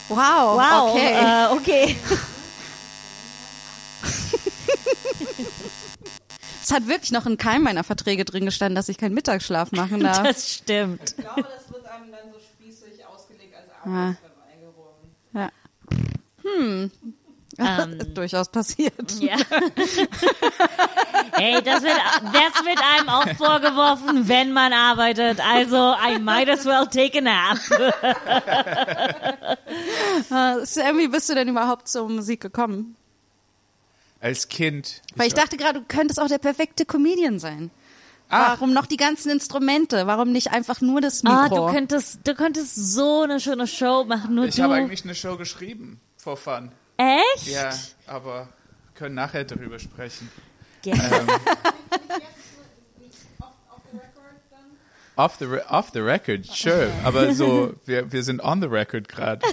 wow, 0.09 0.16
wow, 0.59 0.95
okay. 0.95 1.14
äh, 1.14 1.47
okay. 1.53 1.97
Es 6.64 6.70
hat 6.70 6.87
wirklich 6.87 7.11
noch 7.11 7.26
in 7.26 7.37
keinem 7.37 7.64
meiner 7.64 7.83
Verträge 7.83 8.24
drin 8.24 8.45
gestanden, 8.45 8.76
dass 8.76 8.89
ich 8.89 8.97
keinen 8.97 9.14
Mittagsschlaf 9.14 9.72
machen 9.72 10.01
darf. 10.01 10.22
Das 10.22 10.49
stimmt. 10.49 11.14
Ich 11.18 11.24
glaube, 11.24 11.43
das 11.43 11.70
wird 11.72 11.85
einem 11.87 12.11
dann 12.12 12.33
so 12.33 12.39
spießig 12.39 13.05
ausgelegt 13.05 13.55
als 13.85 14.14
Ja. 15.35 15.41
Ja. 15.41 15.51
Hm. 16.45 16.91
Ähm, 17.59 17.98
ist 18.00 18.16
durchaus 18.16 18.48
passiert. 18.48 19.12
Ja. 19.20 19.36
hey, 21.34 21.62
das 21.62 21.82
wird, 21.82 21.96
das 22.32 22.64
wird 22.64 22.78
einem 22.94 23.09
auch 23.11 23.28
vorgeworfen, 23.36 24.26
wenn 24.28 24.53
man 24.53 24.72
arbeitet. 24.72 25.38
Also, 25.40 25.76
I 26.03 26.18
might 26.18 26.48
as 26.48 26.64
well 26.64 26.86
take 26.86 27.18
a 27.18 27.20
nap. 27.20 27.59
Äh, 30.30 30.64
Sam, 30.66 30.98
wie 30.98 31.09
bist 31.09 31.28
du 31.28 31.34
denn 31.34 31.48
überhaupt 31.48 31.88
zur 31.88 32.09
Musik 32.09 32.40
gekommen? 32.40 32.96
Als 34.20 34.48
Kind. 34.48 35.03
Weil 35.16 35.26
ich 35.26 35.34
dachte 35.34 35.57
gerade, 35.57 35.80
du 35.80 35.84
könntest 35.86 36.20
auch 36.20 36.28
der 36.28 36.38
perfekte 36.38 36.84
Comedian 36.84 37.38
sein. 37.38 37.70
Ah. 38.28 38.53
Warum 38.53 38.72
noch 38.72 38.86
die 38.86 38.96
ganzen 38.96 39.30
Instrumente? 39.30 40.07
Warum 40.07 40.32
nicht 40.32 40.53
einfach 40.53 40.80
nur 40.80 41.00
das 41.00 41.22
Ah, 41.24 41.42
Mikro? 41.44 41.66
du 41.66 41.72
könntest, 41.74 42.20
du 42.24 42.34
könntest 42.34 42.76
so 42.94 43.22
eine 43.22 43.40
schöne 43.40 43.66
Show 43.66 44.05
machen, 44.05 44.34
nur 44.36 44.46
ich 44.46 44.55
du. 44.57 44.62
habe 44.62 44.74
eigentlich 44.74 45.05
eine 45.05 45.14
Show 45.14 45.36
geschrieben, 45.36 46.00
for 46.16 46.36
fun. 46.36 46.72
Echt? 46.97 47.49
Ja, 47.49 47.70
aber 48.07 48.49
können 48.95 49.14
nachher 49.14 49.45
darüber 49.45 49.78
sprechen. 49.78 50.30
Gerne. 50.82 51.03
Ähm, 51.20 51.28
off, 55.16 55.36
the 55.38 55.45
re 55.47 55.64
off 55.68 55.90
the 55.93 56.01
record, 56.01 56.47
sure. 56.47 56.90
Aber 57.05 57.32
so, 57.34 57.74
wir, 57.86 58.11
wir 58.12 58.22
sind 58.22 58.40
on 58.43 58.61
the 58.61 58.68
record 58.68 59.09
gerade. 59.09 59.47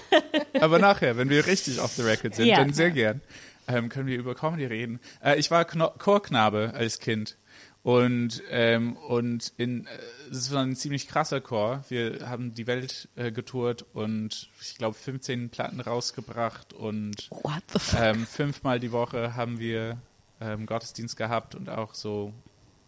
Aber 0.60 0.80
nachher, 0.80 1.18
wenn 1.18 1.30
wir 1.30 1.46
richtig 1.46 1.80
off 1.82 1.94
the 1.94 2.04
record 2.04 2.36
sind, 2.36 2.46
Ja. 2.48 2.58
dann 2.58 2.74
sehr 2.74 2.92
gern. 2.92 3.22
Ähm, 3.68 3.90
können 3.90 4.08
wir 4.08 4.18
über 4.18 4.34
Comedy 4.34 4.66
reden. 4.66 5.00
Äh, 5.24 5.38
ich 5.38 5.52
war 5.52 5.64
Kno 5.66 5.92
Chorknabe 6.00 6.74
als 6.76 7.00
Kind. 7.00 7.38
Und, 7.82 8.44
ähm, 8.50 8.98
und 8.98 9.54
in, 9.58 9.86
äh, 9.86 9.90
es 10.32 10.52
war 10.52 10.64
ein 10.64 10.76
ziemlich 10.76 11.08
krasser 11.08 11.40
Chor. 11.40 11.84
Wir 11.88 12.30
haben 12.30 12.54
die 12.54 12.68
Welt 12.68 13.08
äh, 13.16 13.32
getourt 13.32 13.86
und 13.94 14.50
ich 14.62 14.76
glaube 14.76 14.96
15 14.96 15.50
Platten 15.50 15.80
rausgebracht 15.80 16.74
und 16.74 17.30
ähm, 17.98 18.26
fünfmal 18.26 18.80
die 18.80 18.92
Woche 18.92 19.36
haben 19.36 19.60
wir 19.60 19.98
ähm, 20.42 20.66
Gottesdienst 20.66 21.16
gehabt 21.16 21.56
und 21.56 21.70
auch 21.70 21.94
so 21.94 22.34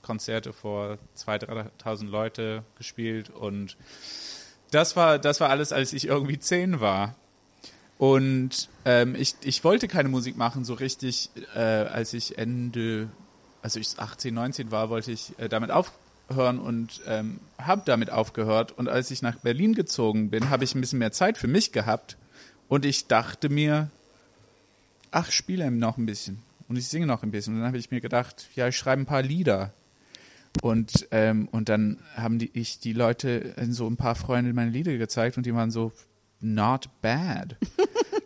Konzerte 0.01 0.51
vor 0.51 0.97
2.000, 1.17 1.69
3.000 1.81 2.09
Leute 2.09 2.63
gespielt 2.77 3.29
und 3.29 3.77
das 4.71 4.95
war, 4.95 5.19
das 5.19 5.39
war 5.39 5.49
alles, 5.49 5.71
als 5.71 5.93
ich 5.93 6.07
irgendwie 6.07 6.39
zehn 6.39 6.79
war. 6.79 7.15
Und 7.97 8.69
ähm, 8.83 9.13
ich, 9.15 9.35
ich 9.43 9.63
wollte 9.63 9.87
keine 9.87 10.09
Musik 10.09 10.35
machen, 10.35 10.65
so 10.65 10.73
richtig, 10.73 11.29
äh, 11.53 11.59
als 11.59 12.13
ich 12.13 12.37
Ende, 12.37 13.09
also 13.61 13.79
ich 13.79 13.97
18, 13.97 14.33
19 14.33 14.71
war, 14.71 14.89
wollte 14.89 15.11
ich 15.11 15.37
äh, 15.39 15.49
damit 15.49 15.71
aufhören 15.71 16.59
und 16.59 17.01
ähm, 17.07 17.39
habe 17.57 17.83
damit 17.85 18.09
aufgehört. 18.09 18.71
Und 18.71 18.89
als 18.89 19.11
ich 19.11 19.21
nach 19.21 19.37
Berlin 19.37 19.73
gezogen 19.73 20.29
bin, 20.29 20.49
habe 20.49 20.63
ich 20.63 20.75
ein 20.75 20.81
bisschen 20.81 20.99
mehr 20.99 21.11
Zeit 21.11 21.37
für 21.37 21.47
mich 21.47 21.71
gehabt 21.71 22.17
und 22.67 22.85
ich 22.85 23.07
dachte 23.07 23.49
mir, 23.49 23.89
ach, 25.11 25.31
spiele 25.31 25.69
noch 25.71 25.97
ein 25.97 26.05
bisschen 26.05 26.41
und 26.71 26.77
ich 26.77 26.87
singe 26.87 27.05
noch 27.05 27.21
ein 27.21 27.31
bisschen. 27.31 27.53
Und 27.53 27.59
dann 27.59 27.67
habe 27.67 27.77
ich 27.77 27.91
mir 27.91 27.99
gedacht, 27.99 28.47
ja, 28.55 28.67
ich 28.69 28.77
schreibe 28.77 29.01
ein 29.01 29.05
paar 29.05 29.21
Lieder. 29.21 29.73
Und, 30.61 31.07
ähm, 31.11 31.49
und 31.51 31.67
dann 31.67 31.99
haben 32.15 32.39
die, 32.39 32.49
ich 32.53 32.79
die 32.79 32.93
Leute, 32.93 33.57
äh, 33.57 33.65
so 33.67 33.87
ein 33.87 33.97
paar 33.97 34.15
Freunde 34.15 34.53
meine 34.53 34.71
Lieder 34.71 34.97
gezeigt 34.97 35.35
und 35.37 35.45
die 35.45 35.53
waren 35.53 35.69
so, 35.69 35.91
not 36.41 36.87
bad. 37.01 37.57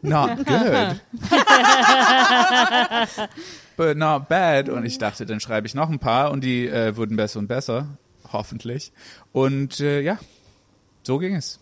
Not 0.01 0.45
good. 0.45 1.01
But 3.77 3.97
not 3.97 4.29
bad. 4.29 4.69
Und 4.69 4.85
ich 4.85 4.97
dachte, 4.97 5.25
dann 5.25 5.39
schreibe 5.39 5.67
ich 5.67 5.75
noch 5.75 5.89
ein 5.89 5.99
paar 5.99 6.31
und 6.31 6.43
die 6.43 6.67
äh, 6.67 6.95
wurden 6.95 7.17
besser 7.17 7.39
und 7.39 7.47
besser. 7.47 7.97
Hoffentlich. 8.31 8.91
Und 9.31 9.79
äh, 9.79 10.01
ja, 10.01 10.17
so 11.03 11.17
ging 11.17 11.35
es. 11.35 11.59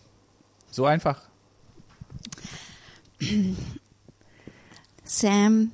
So 0.70 0.86
einfach. 0.86 1.22
Sam, 5.04 5.70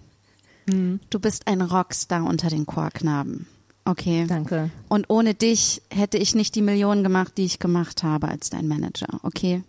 du 0.67 1.21
bist 1.21 1.47
ein 1.47 1.63
Rockstar 1.63 2.25
unter 2.25 2.49
den 2.49 2.67
Chorknaben. 2.67 3.47
Okay. 3.85 4.27
Danke. 4.29 4.71
Und 4.89 5.09
ohne 5.09 5.35
dich 5.35 5.83
hätte 5.91 6.19
ich 6.19 6.35
nicht 6.35 6.55
die 6.55 6.63
Millionen 6.63 7.03
gemacht, 7.03 7.39
die 7.39 7.45
ich 7.45 7.59
gemacht 7.59 8.03
habe 8.03 8.29
als 8.29 8.51
dein 8.51 8.69
Manager. 8.69 9.21
Okay. 9.23 9.63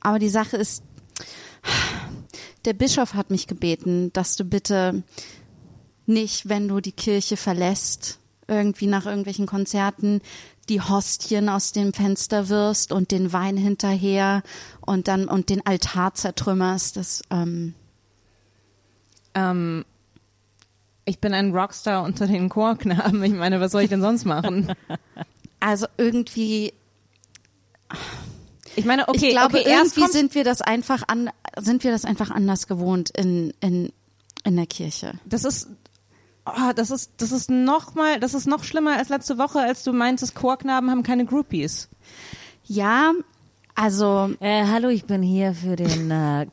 Aber 0.00 0.18
die 0.18 0.28
Sache 0.28 0.56
ist, 0.56 0.82
der 2.64 2.72
Bischof 2.72 3.14
hat 3.14 3.30
mich 3.30 3.46
gebeten, 3.46 4.12
dass 4.12 4.36
du 4.36 4.44
bitte 4.44 5.02
nicht, 6.06 6.48
wenn 6.48 6.68
du 6.68 6.80
die 6.80 6.92
Kirche 6.92 7.36
verlässt, 7.36 8.18
irgendwie 8.46 8.86
nach 8.86 9.06
irgendwelchen 9.06 9.46
Konzerten, 9.46 10.20
die 10.68 10.80
Hostien 10.80 11.48
aus 11.48 11.72
dem 11.72 11.92
Fenster 11.92 12.48
wirst 12.48 12.92
und 12.92 13.10
den 13.10 13.32
Wein 13.32 13.56
hinterher 13.56 14.42
und 14.80 15.08
dann 15.08 15.28
und 15.28 15.48
den 15.48 15.64
Altar 15.64 16.14
zertrümmerst. 16.14 16.96
Das, 16.96 17.22
ähm, 17.30 17.74
Ähm, 19.34 19.84
ich 21.04 21.20
bin 21.20 21.32
ein 21.32 21.54
Rockstar 21.54 22.02
unter 22.02 22.26
den 22.26 22.48
Chorknaben. 22.48 23.22
Ich 23.24 23.32
meine, 23.32 23.60
was 23.60 23.72
soll 23.72 23.82
ich 23.82 23.88
denn 23.88 24.02
sonst 24.02 24.24
machen? 24.26 24.72
also 25.60 25.86
irgendwie 25.96 26.74
Ich 28.78 28.84
meine, 28.84 29.08
okay, 29.08 29.26
ich 29.26 29.30
glaube, 29.30 29.58
okay, 29.58 29.68
irgendwie 29.68 30.06
sind 30.06 30.34
wir 30.34 30.44
das 30.44 30.62
einfach 30.62 31.02
an, 31.08 31.30
sind 31.56 31.82
wir 31.82 31.90
das 31.90 32.04
einfach 32.04 32.30
anders 32.30 32.68
gewohnt 32.68 33.10
in, 33.10 33.52
in, 33.60 33.92
in 34.44 34.56
der 34.56 34.66
Kirche. 34.66 35.14
das 35.24 35.44
ist 35.44 35.68
oh, 36.46 36.72
das 36.76 36.90
ist 36.90 37.12
das 37.18 37.32
ist 37.32 37.50
noch 37.50 37.94
mal, 37.94 38.20
das 38.20 38.34
ist 38.34 38.46
noch 38.46 38.62
schlimmer 38.62 38.96
als 38.96 39.08
letzte 39.08 39.36
Woche, 39.36 39.60
als 39.60 39.82
du 39.82 39.92
meintest, 39.92 40.34
Chorknaben 40.36 40.90
haben 40.90 41.02
keine 41.02 41.24
Groupies. 41.24 41.88
Ja, 42.64 43.12
also 43.74 44.30
Äh, 44.40 44.64
hallo, 44.66 44.88
ich 44.88 45.06
bin 45.06 45.22
hier 45.22 45.54
für 45.54 45.74
den, 45.74 46.10
äh, 46.10 46.46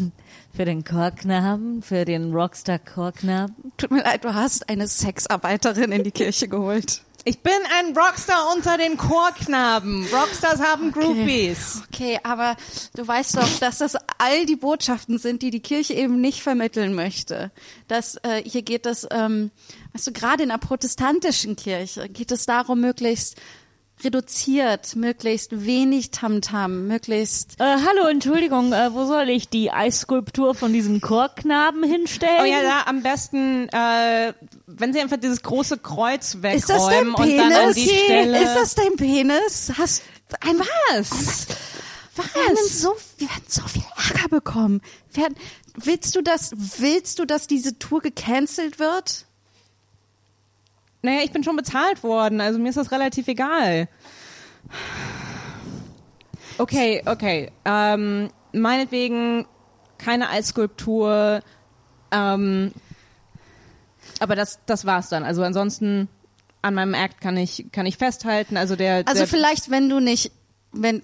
für 0.54 0.64
den 0.64 0.84
Chorknaben, 0.84 1.82
für 1.82 2.04
den 2.04 2.32
Rockstar 2.32 2.78
Chorknaben. 2.78 3.72
tut 3.76 3.90
mir 3.90 4.02
leid, 4.02 4.24
du 4.24 4.34
hast 4.34 4.68
eine 4.68 4.86
Sexarbeiterin 4.86 5.90
in 5.90 6.04
die 6.04 6.10
Kirche 6.12 6.46
geholt. 6.46 7.02
Ich 7.24 7.38
bin 7.38 7.52
ein 7.78 7.96
Rockstar 7.96 8.52
unter 8.52 8.76
den 8.76 8.96
Chorknaben. 8.96 10.06
Rockstars 10.12 10.60
haben 10.60 10.90
Groupies. 10.90 11.82
Okay, 11.86 12.18
aber 12.24 12.56
du 12.96 13.06
weißt 13.06 13.36
doch, 13.36 13.48
dass 13.60 13.78
das 13.78 13.94
all 14.18 14.44
die 14.44 14.56
Botschaften 14.56 15.18
sind, 15.18 15.42
die 15.42 15.50
die 15.50 15.60
Kirche 15.60 15.94
eben 15.94 16.20
nicht 16.20 16.42
vermitteln 16.42 16.94
möchte. 16.94 17.52
Dass 17.86 18.16
äh, 18.24 18.42
hier 18.44 18.62
geht 18.62 18.86
es, 18.86 19.06
ähm, 19.12 19.52
weißt 19.92 20.08
du, 20.08 20.12
gerade 20.12 20.42
in 20.42 20.48
der 20.48 20.58
protestantischen 20.58 21.54
Kirche 21.54 22.08
geht 22.08 22.32
es 22.32 22.44
darum, 22.44 22.80
möglichst 22.80 23.36
reduziert, 24.04 24.96
möglichst 24.96 25.64
wenig 25.64 26.10
Tamtam, 26.10 26.86
möglichst 26.88 27.60
Äh, 27.60 27.64
hallo, 27.64 28.06
Entschuldigung, 28.08 28.72
äh, 28.72 28.92
wo 28.92 29.04
soll 29.04 29.28
ich 29.30 29.48
die 29.48 29.70
Eisskulptur 29.70 30.54
von 30.54 30.72
diesem 30.72 31.00
Chorknaben 31.00 31.82
hinstellen? 31.84 32.40
Oh 32.42 32.44
ja, 32.44 32.62
da 32.62 32.82
am 32.86 33.02
besten, 33.02 33.68
äh, 33.68 34.32
wenn 34.66 34.92
sie 34.92 35.00
einfach 35.00 35.18
dieses 35.18 35.42
große 35.42 35.78
Kreuz 35.78 36.36
wegräumen 36.36 36.58
Ist 36.58 36.68
das 36.68 36.86
dein 36.86 37.08
und 37.08 37.36
dann 37.36 37.52
an 37.52 37.74
die 37.74 37.86
Penis? 37.86 38.04
Stelle. 38.04 38.42
Ist 38.42 38.54
das 38.54 38.74
dein 38.74 38.96
Penis? 38.96 39.72
Hast 39.76 40.02
ein 40.40 40.58
was? 40.58 41.46
Wir 42.14 42.24
werden 42.42 42.56
so, 42.68 42.94
wir 43.18 43.28
werden 43.28 43.44
so 43.48 43.62
viel 43.68 43.82
Ärger 43.96 44.28
bekommen. 44.28 44.82
Werden, 45.12 45.34
willst 45.76 46.14
du 46.14 46.22
das, 46.22 46.52
willst 46.56 47.18
du, 47.18 47.24
dass 47.24 47.46
diese 47.46 47.78
Tour 47.78 48.00
gecancelt 48.00 48.78
wird? 48.78 49.26
Naja, 51.02 51.20
ich 51.24 51.32
bin 51.32 51.42
schon 51.42 51.56
bezahlt 51.56 52.02
worden, 52.02 52.40
also 52.40 52.58
mir 52.58 52.68
ist 52.68 52.78
das 52.78 52.92
relativ 52.92 53.28
egal. 53.28 53.88
Okay, 56.58 57.02
okay. 57.06 57.50
Ähm, 57.64 58.30
meinetwegen 58.52 59.46
keine 59.98 60.28
Eisskulptur. 60.28 61.42
Ähm, 62.10 62.72
aber 64.20 64.36
das, 64.36 64.60
das 64.66 64.84
war's 64.84 65.08
dann. 65.08 65.24
Also 65.24 65.42
ansonsten 65.42 66.08
an 66.60 66.74
meinem 66.74 66.94
Act 66.94 67.20
kann 67.20 67.36
ich, 67.36 67.66
kann 67.72 67.86
ich 67.86 67.96
festhalten. 67.96 68.56
Also 68.56 68.76
der, 68.76 69.02
Also 69.06 69.20
der 69.20 69.26
vielleicht, 69.26 69.70
wenn 69.70 69.88
du 69.88 70.00
nicht, 70.00 70.32
wenn, 70.72 71.02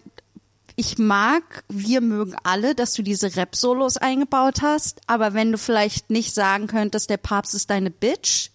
ich 0.76 0.98
mag, 0.98 1.64
wir 1.68 2.00
mögen 2.00 2.36
alle, 2.44 2.74
dass 2.74 2.94
du 2.94 3.02
diese 3.02 3.34
Rap-Solos 3.34 3.96
eingebaut 3.96 4.62
hast, 4.62 5.00
aber 5.08 5.34
wenn 5.34 5.50
du 5.50 5.58
vielleicht 5.58 6.10
nicht 6.10 6.34
sagen 6.34 6.68
könntest, 6.68 7.10
der 7.10 7.16
Papst 7.16 7.54
ist 7.54 7.70
deine 7.70 7.90
Bitch, 7.90 8.50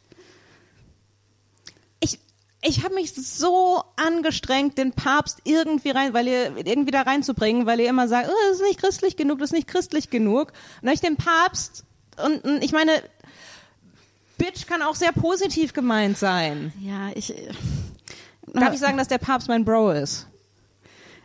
ich, 2.64 2.84
habe 2.84 2.96
mich 2.96 3.14
so 3.14 3.84
angestrengt, 3.96 4.78
den 4.78 4.94
Papst 4.94 5.40
irgendwie 5.44 5.92
rein, 5.92 6.14
weil 6.14 6.28
ihr 6.28 6.58
irgendwie 6.58 6.92
da 6.92 7.02
reinzubringen, 7.02 7.66
weil 7.66 7.80
ihr 7.80 7.90
immer 7.90 8.08
sagt, 8.08 8.30
oh, 8.30 8.50
das 8.50 8.60
ist 8.60 8.68
nicht 8.68 8.80
christlich 8.80 9.16
genug, 9.16 9.40
das 9.40 9.50
ist 9.50 9.58
nicht 9.58 9.68
christlich 9.68 10.10
genug. 10.10 10.54
Und 10.82 10.88
dann 10.88 10.94
ich 10.94 11.02
den 11.02 11.18
Papst 11.18 11.86
und, 12.24 12.44
und 12.44 12.64
ich 12.64 12.72
meine, 12.72 12.92
Bitch 14.38 14.66
kann 14.66 14.82
auch 14.82 14.96
sehr 14.96 15.12
positiv 15.12 15.74
gemeint 15.74 16.18
sein. 16.18 16.74
ja, 16.82 17.12
ich, 17.16 17.34
Darf 18.48 18.74
ich 18.74 18.80
sagen, 18.80 18.98
dass 18.98 19.08
der 19.08 19.18
Papst 19.20 19.48
mein 19.48 19.66
Bro 19.66 19.92
ist? 19.92 20.28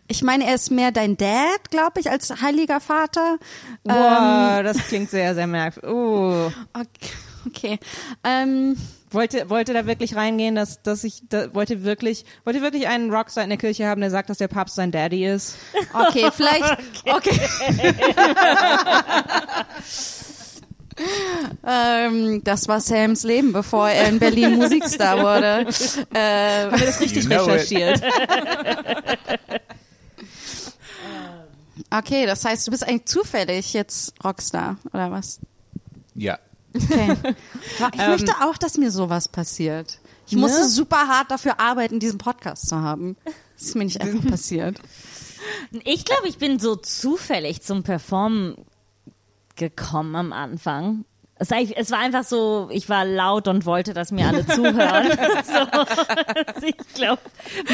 ich 0.09 0.23
meine, 0.23 0.47
er 0.47 0.55
ist 0.55 0.71
mehr 0.71 0.91
dein 0.91 1.17
Dad, 1.17 1.71
glaube 1.71 2.01
ich, 2.01 2.11
als 2.11 2.41
heiliger 2.41 2.81
Vater. 2.81 3.39
Boah, 3.85 4.63
das 4.65 4.79
klingt 4.89 5.11
sehr, 5.11 5.35
sehr 5.35 5.47
merkwürdig. 5.47 5.91
Oh. 5.91 6.51
Okay. 6.73 7.11
okay. 7.47 7.79
Ähm, 8.25 8.77
Wollte, 9.11 9.49
wollte 9.49 9.73
da 9.73 9.87
wirklich 9.87 10.17
reingehen, 10.17 10.55
dass, 10.55 10.83
dass 10.83 11.03
ich, 11.05 11.23
da, 11.29 11.55
wollte 11.55 11.83
wirklich, 11.83 12.25
wollte 12.45 12.61
wirklich 12.61 12.89
einen 12.89 13.13
Rockstar 13.13 13.43
in 13.43 13.51
der 13.51 13.59
Kirche 13.59 13.87
haben, 13.87 14.01
der 14.01 14.11
sagt, 14.11 14.29
dass 14.29 14.39
der 14.39 14.49
Papst 14.49 14.75
sein 14.75 14.91
Daddy 14.91 15.27
ist? 15.27 15.57
okay, 15.95 16.31
vielleicht, 16.35 16.79
okay. 17.07 17.41
Ähm, 21.65 22.43
das 22.45 22.67
war 22.69 22.81
Sams 22.81 23.23
Leben, 23.23 23.53
bevor 23.53 23.89
er 23.89 24.09
in 24.09 24.19
Berlin 24.19 24.57
Musikstar 24.57 25.19
wurde. 25.19 25.69
Äh, 26.13 26.65
Haben 26.65 26.81
wir 26.81 26.87
das 26.87 27.01
richtig 27.01 27.25
You 27.25 27.31
know 27.31 27.45
recherchiert? 27.45 28.03
okay, 31.91 32.27
das 32.27 32.45
heißt, 32.45 32.67
du 32.67 32.71
bist 32.71 32.87
eigentlich 32.87 33.07
zufällig 33.07 33.73
jetzt 33.73 34.13
Rockstar, 34.25 34.77
oder 34.93 35.11
was? 35.11 35.41
Ja. 36.15 36.39
Okay. 36.75 37.17
Ich 37.95 38.07
möchte 38.07 38.33
auch, 38.43 38.57
dass 38.57 38.77
mir 38.77 38.91
sowas 38.91 39.29
passiert. 39.29 39.99
Ich 40.27 40.37
musste 40.37 40.61
Ne? 40.63 40.69
super 40.69 41.09
hart 41.09 41.31
dafür 41.31 41.59
arbeiten, 41.61 42.01
diesen 42.01 42.19
Podcast 42.19 42.69
zu 42.69 42.77
haben. 42.77 43.17
Das 43.57 43.69
ist 43.69 43.75
mir 43.77 43.85
nicht 43.85 44.01
einfach 44.01 44.25
passiert. 44.31 44.79
Ich 45.85 46.05
glaube, 46.05 46.29
ich 46.29 46.39
bin 46.39 46.59
so 46.59 46.77
zufällig 46.77 47.63
zum 47.63 47.83
Performen 47.83 48.57
gekommen 49.57 50.15
am 50.17 50.33
Anfang. 50.33 51.05
Es 51.41 51.51
war, 51.53 51.99
einfach 51.99 52.25
so, 52.25 52.69
ich 52.73 52.89
war 52.89 53.05
laut 53.05 53.47
und 53.47 53.65
wollte, 53.65 53.95
dass 53.95 54.11
mir 54.11 54.27
alle 54.27 54.45
zuhören. 54.45 55.07
so, 55.47 56.67
ich 56.67 56.77
glaube, 56.95 57.23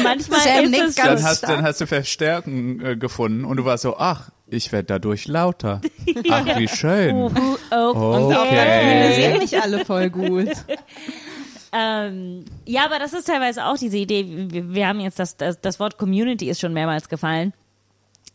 manchmal 0.03 0.39
ist 0.63 0.73
es 0.89 0.95
ganz 0.95 0.95
Dann 0.95 1.23
hast, 1.23 1.37
stark. 1.39 1.51
dann 1.55 1.65
hast 1.65 1.81
du 1.81 1.87
Verstärken 1.87 2.85
äh, 2.85 2.95
gefunden 2.95 3.43
und 3.43 3.57
du 3.57 3.65
warst 3.65 3.81
so, 3.81 3.97
ach, 3.97 4.29
ich 4.47 4.71
werde 4.71 4.85
dadurch 4.85 5.27
lauter. 5.27 5.81
Ach, 6.29 6.57
wie 6.59 6.67
schön. 6.67 7.15
oh, 7.15 7.29
Wir 7.71 8.39
Okay. 8.41 9.13
sehen 9.15 9.39
nicht 9.39 9.61
alle 9.61 9.85
voll 9.85 10.09
gut. 10.09 10.49
Ähm, 11.77 12.45
ja, 12.65 12.85
aber 12.85 12.99
das 12.99 13.11
ist 13.11 13.25
teilweise 13.27 13.65
auch 13.65 13.75
diese 13.77 13.97
Idee. 13.97 14.25
Wir, 14.49 14.73
wir 14.73 14.87
haben 14.87 15.01
jetzt 15.01 15.19
das, 15.19 15.35
das, 15.35 15.59
das 15.59 15.77
Wort 15.77 15.97
Community 15.97 16.49
ist 16.49 16.61
schon 16.61 16.71
mehrmals 16.73 17.09
gefallen. 17.09 17.51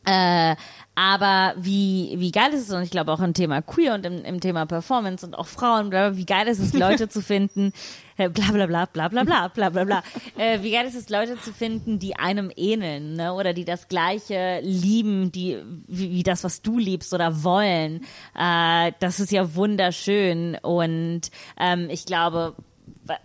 Äh, 0.05 0.57
aber 0.95 1.55
wie, 1.57 2.15
wie 2.19 2.31
geil 2.31 2.53
ist 2.53 2.69
es, 2.69 2.75
und 2.75 2.83
ich 2.83 2.91
glaube 2.91 3.13
auch 3.13 3.21
im 3.21 3.33
Thema 3.33 3.63
Queer 3.63 3.95
und 3.95 4.05
im, 4.05 4.25
im 4.25 4.41
Thema 4.41 4.67
Performance 4.67 5.25
und 5.25 5.35
auch 5.35 5.47
Frauen, 5.47 5.91
wie 6.17 6.27
geil 6.27 6.47
ist 6.49 6.59
es, 6.59 6.75
Leute 6.75 7.09
zu 7.09 7.23
finden, 7.23 7.73
äh, 8.17 8.29
bla 8.29 8.51
bla 8.53 8.67
bla 8.67 8.87
bla 8.87 9.09
bla 9.09 9.25
bla 9.25 9.49
bla 9.49 9.71
bla 9.71 9.85
bla. 9.85 10.03
Äh, 10.37 10.63
wie 10.63 10.73
geil 10.73 10.87
ist 10.87 10.97
es, 10.97 11.09
Leute 11.09 11.41
zu 11.41 11.53
finden, 11.53 11.99
die 11.99 12.17
einem 12.17 12.51
ähneln, 12.55 13.15
ne? 13.15 13.33
Oder 13.35 13.53
die 13.53 13.65
das 13.65 13.89
Gleiche 13.89 14.61
lieben, 14.63 15.33
die 15.33 15.63
wie, 15.87 16.11
wie 16.11 16.23
das, 16.23 16.45
was 16.45 16.61
du 16.61 16.79
liebst 16.79 17.15
oder 17.15 17.43
wollen. 17.45 18.05
Äh, 18.39 18.93
das 19.01 19.21
ist 19.21 19.33
ja 19.33 19.55
wunderschön. 19.55 20.57
Und 20.61 21.31
ähm, 21.59 21.89
ich 21.91 22.05
glaube, 22.05 22.57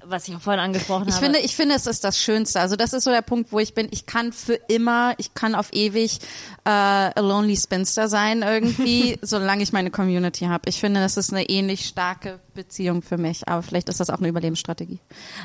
was 0.03 0.27
ich 0.27 0.35
auch 0.35 0.41
vorhin 0.41 0.59
angesprochen 0.59 1.07
Ich 1.07 1.15
habe. 1.15 1.25
finde, 1.25 1.39
ich 1.39 1.55
finde, 1.55 1.75
es 1.75 1.87
ist 1.87 2.03
das 2.03 2.19
Schönste. 2.19 2.59
Also 2.59 2.75
das 2.75 2.93
ist 2.93 3.03
so 3.03 3.11
der 3.11 3.21
Punkt, 3.21 3.51
wo 3.51 3.59
ich 3.59 3.73
bin. 3.73 3.87
Ich 3.91 4.05
kann 4.05 4.33
für 4.33 4.55
immer, 4.67 5.13
ich 5.17 5.33
kann 5.33 5.55
auf 5.55 5.69
ewig 5.73 6.19
äh, 6.65 6.69
a 6.69 7.19
lonely 7.19 7.57
spinster 7.57 8.07
sein 8.07 8.41
irgendwie, 8.41 9.17
solange 9.21 9.63
ich 9.63 9.73
meine 9.73 9.91
Community 9.91 10.45
habe. 10.45 10.69
Ich 10.69 10.79
finde, 10.79 10.99
das 11.01 11.17
ist 11.17 11.31
eine 11.33 11.49
ähnlich 11.49 11.85
starke 11.85 12.39
Beziehung 12.55 13.01
für 13.01 13.17
mich. 13.17 13.47
Aber 13.47 13.61
vielleicht 13.61 13.89
ist 13.89 13.99
das 13.99 14.09
auch 14.09 14.17
eine 14.17 14.27
Überlebensstrategie. 14.29 14.99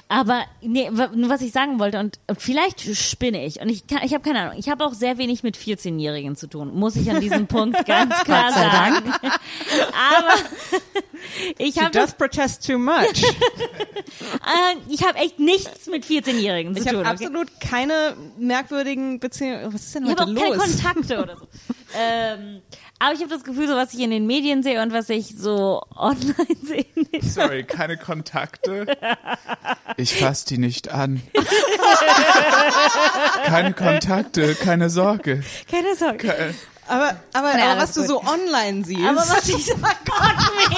Aber 0.08 0.44
nee, 0.62 0.88
was 0.92 1.42
ich 1.42 1.52
sagen 1.52 1.78
wollte 1.78 1.98
und 2.00 2.18
vielleicht 2.38 2.80
spinne 2.96 3.44
ich 3.44 3.60
und 3.60 3.68
ich 3.68 3.86
kann, 3.86 4.00
ich 4.02 4.14
habe 4.14 4.24
keine 4.24 4.40
Ahnung. 4.40 4.54
Ich 4.58 4.68
habe 4.70 4.84
auch 4.84 4.94
sehr 4.94 5.18
wenig 5.18 5.42
mit 5.42 5.56
14-Jährigen 5.56 6.36
zu 6.36 6.46
tun, 6.46 6.74
muss 6.74 6.96
ich 6.96 7.10
an 7.10 7.20
diesem 7.20 7.46
Punkt 7.46 7.74
ganz 7.86 8.14
klar 8.24 8.46
Gott 8.46 8.54
sei 8.54 8.70
sagen. 8.70 9.12
Aber 9.22 10.34
ich 11.58 11.78
habe 11.78 11.90
das, 11.90 12.10
does 12.10 12.14
protest 12.18 12.66
too 12.66 12.78
much. 12.78 12.94
äh, 13.22 14.76
ich 14.88 15.04
habe 15.04 15.18
echt 15.18 15.38
nichts 15.38 15.86
mit 15.88 16.04
14-Jährigen 16.04 16.74
zu 16.74 16.80
Ich 16.82 16.88
tun. 16.88 16.98
habe 16.98 17.08
okay? 17.14 17.24
absolut 17.26 17.60
keine 17.60 18.16
merkwürdigen 18.38 19.20
Beziehungen. 19.20 19.72
Was 19.72 19.82
ist 19.82 19.94
denn 19.94 20.04
Ich 20.04 20.10
habe 20.10 20.30
heute 20.30 20.40
auch 20.40 20.42
keine? 20.42 20.56
Kontakte 20.56 21.22
oder 21.22 21.36
so. 21.36 21.48
ähm, 21.98 22.62
aber 23.00 23.14
ich 23.14 23.20
habe 23.20 23.30
das 23.30 23.44
Gefühl, 23.44 23.66
so 23.66 23.74
was 23.74 23.94
ich 23.94 24.00
in 24.00 24.10
den 24.10 24.26
Medien 24.26 24.62
sehe 24.62 24.80
und 24.82 24.92
was 24.92 25.08
ich 25.08 25.34
so 25.36 25.82
online 25.96 26.34
sehe, 26.62 26.86
nicht. 26.94 27.24
Sorry, 27.24 27.64
keine 27.64 27.96
Kontakte. 27.96 28.86
Ich 29.96 30.14
fass 30.14 30.44
die 30.44 30.58
nicht 30.58 30.90
an. 30.92 31.22
Keine 33.46 33.72
Kontakte, 33.72 34.54
keine 34.54 34.90
Sorge. 34.90 35.42
keine 35.70 35.96
Sorge. 35.96 36.54
Aber, 36.90 37.14
aber, 37.34 37.56
Ja, 37.56 37.70
aber 37.72 37.82
was 37.82 37.92
du 37.92 38.00
gut. 38.00 38.08
so 38.08 38.20
online 38.24 38.84
siehst. 38.84 39.06
Aber 39.08 39.20
was 39.20 39.48
ich 39.48 39.64
so, 39.64 39.74
oh 39.74 39.94
Gott, 40.04 40.34
nee. 40.68 40.76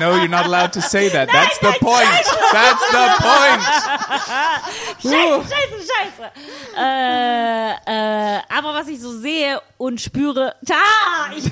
No, 0.00 0.12
you're 0.16 0.28
not 0.28 0.44
allowed 0.44 0.72
to 0.74 0.82
say 0.82 1.08
that. 1.08 1.28
That's 1.32 1.58
the 1.60 1.72
point. 1.80 2.24
That's 2.52 2.82
the 2.90 3.08
point. 3.22 3.62
Scheiße, 5.02 5.44
scheiße, 5.48 5.78
scheiße. 5.88 6.30
Äh, 6.76 7.70
äh, 8.36 8.40
aber 8.54 8.74
was 8.74 8.88
ich 8.88 9.00
so 9.00 9.18
sehe 9.18 9.62
und 9.78 9.98
spüre, 10.00 10.54
da, 10.62 10.74
ich. 11.34 11.44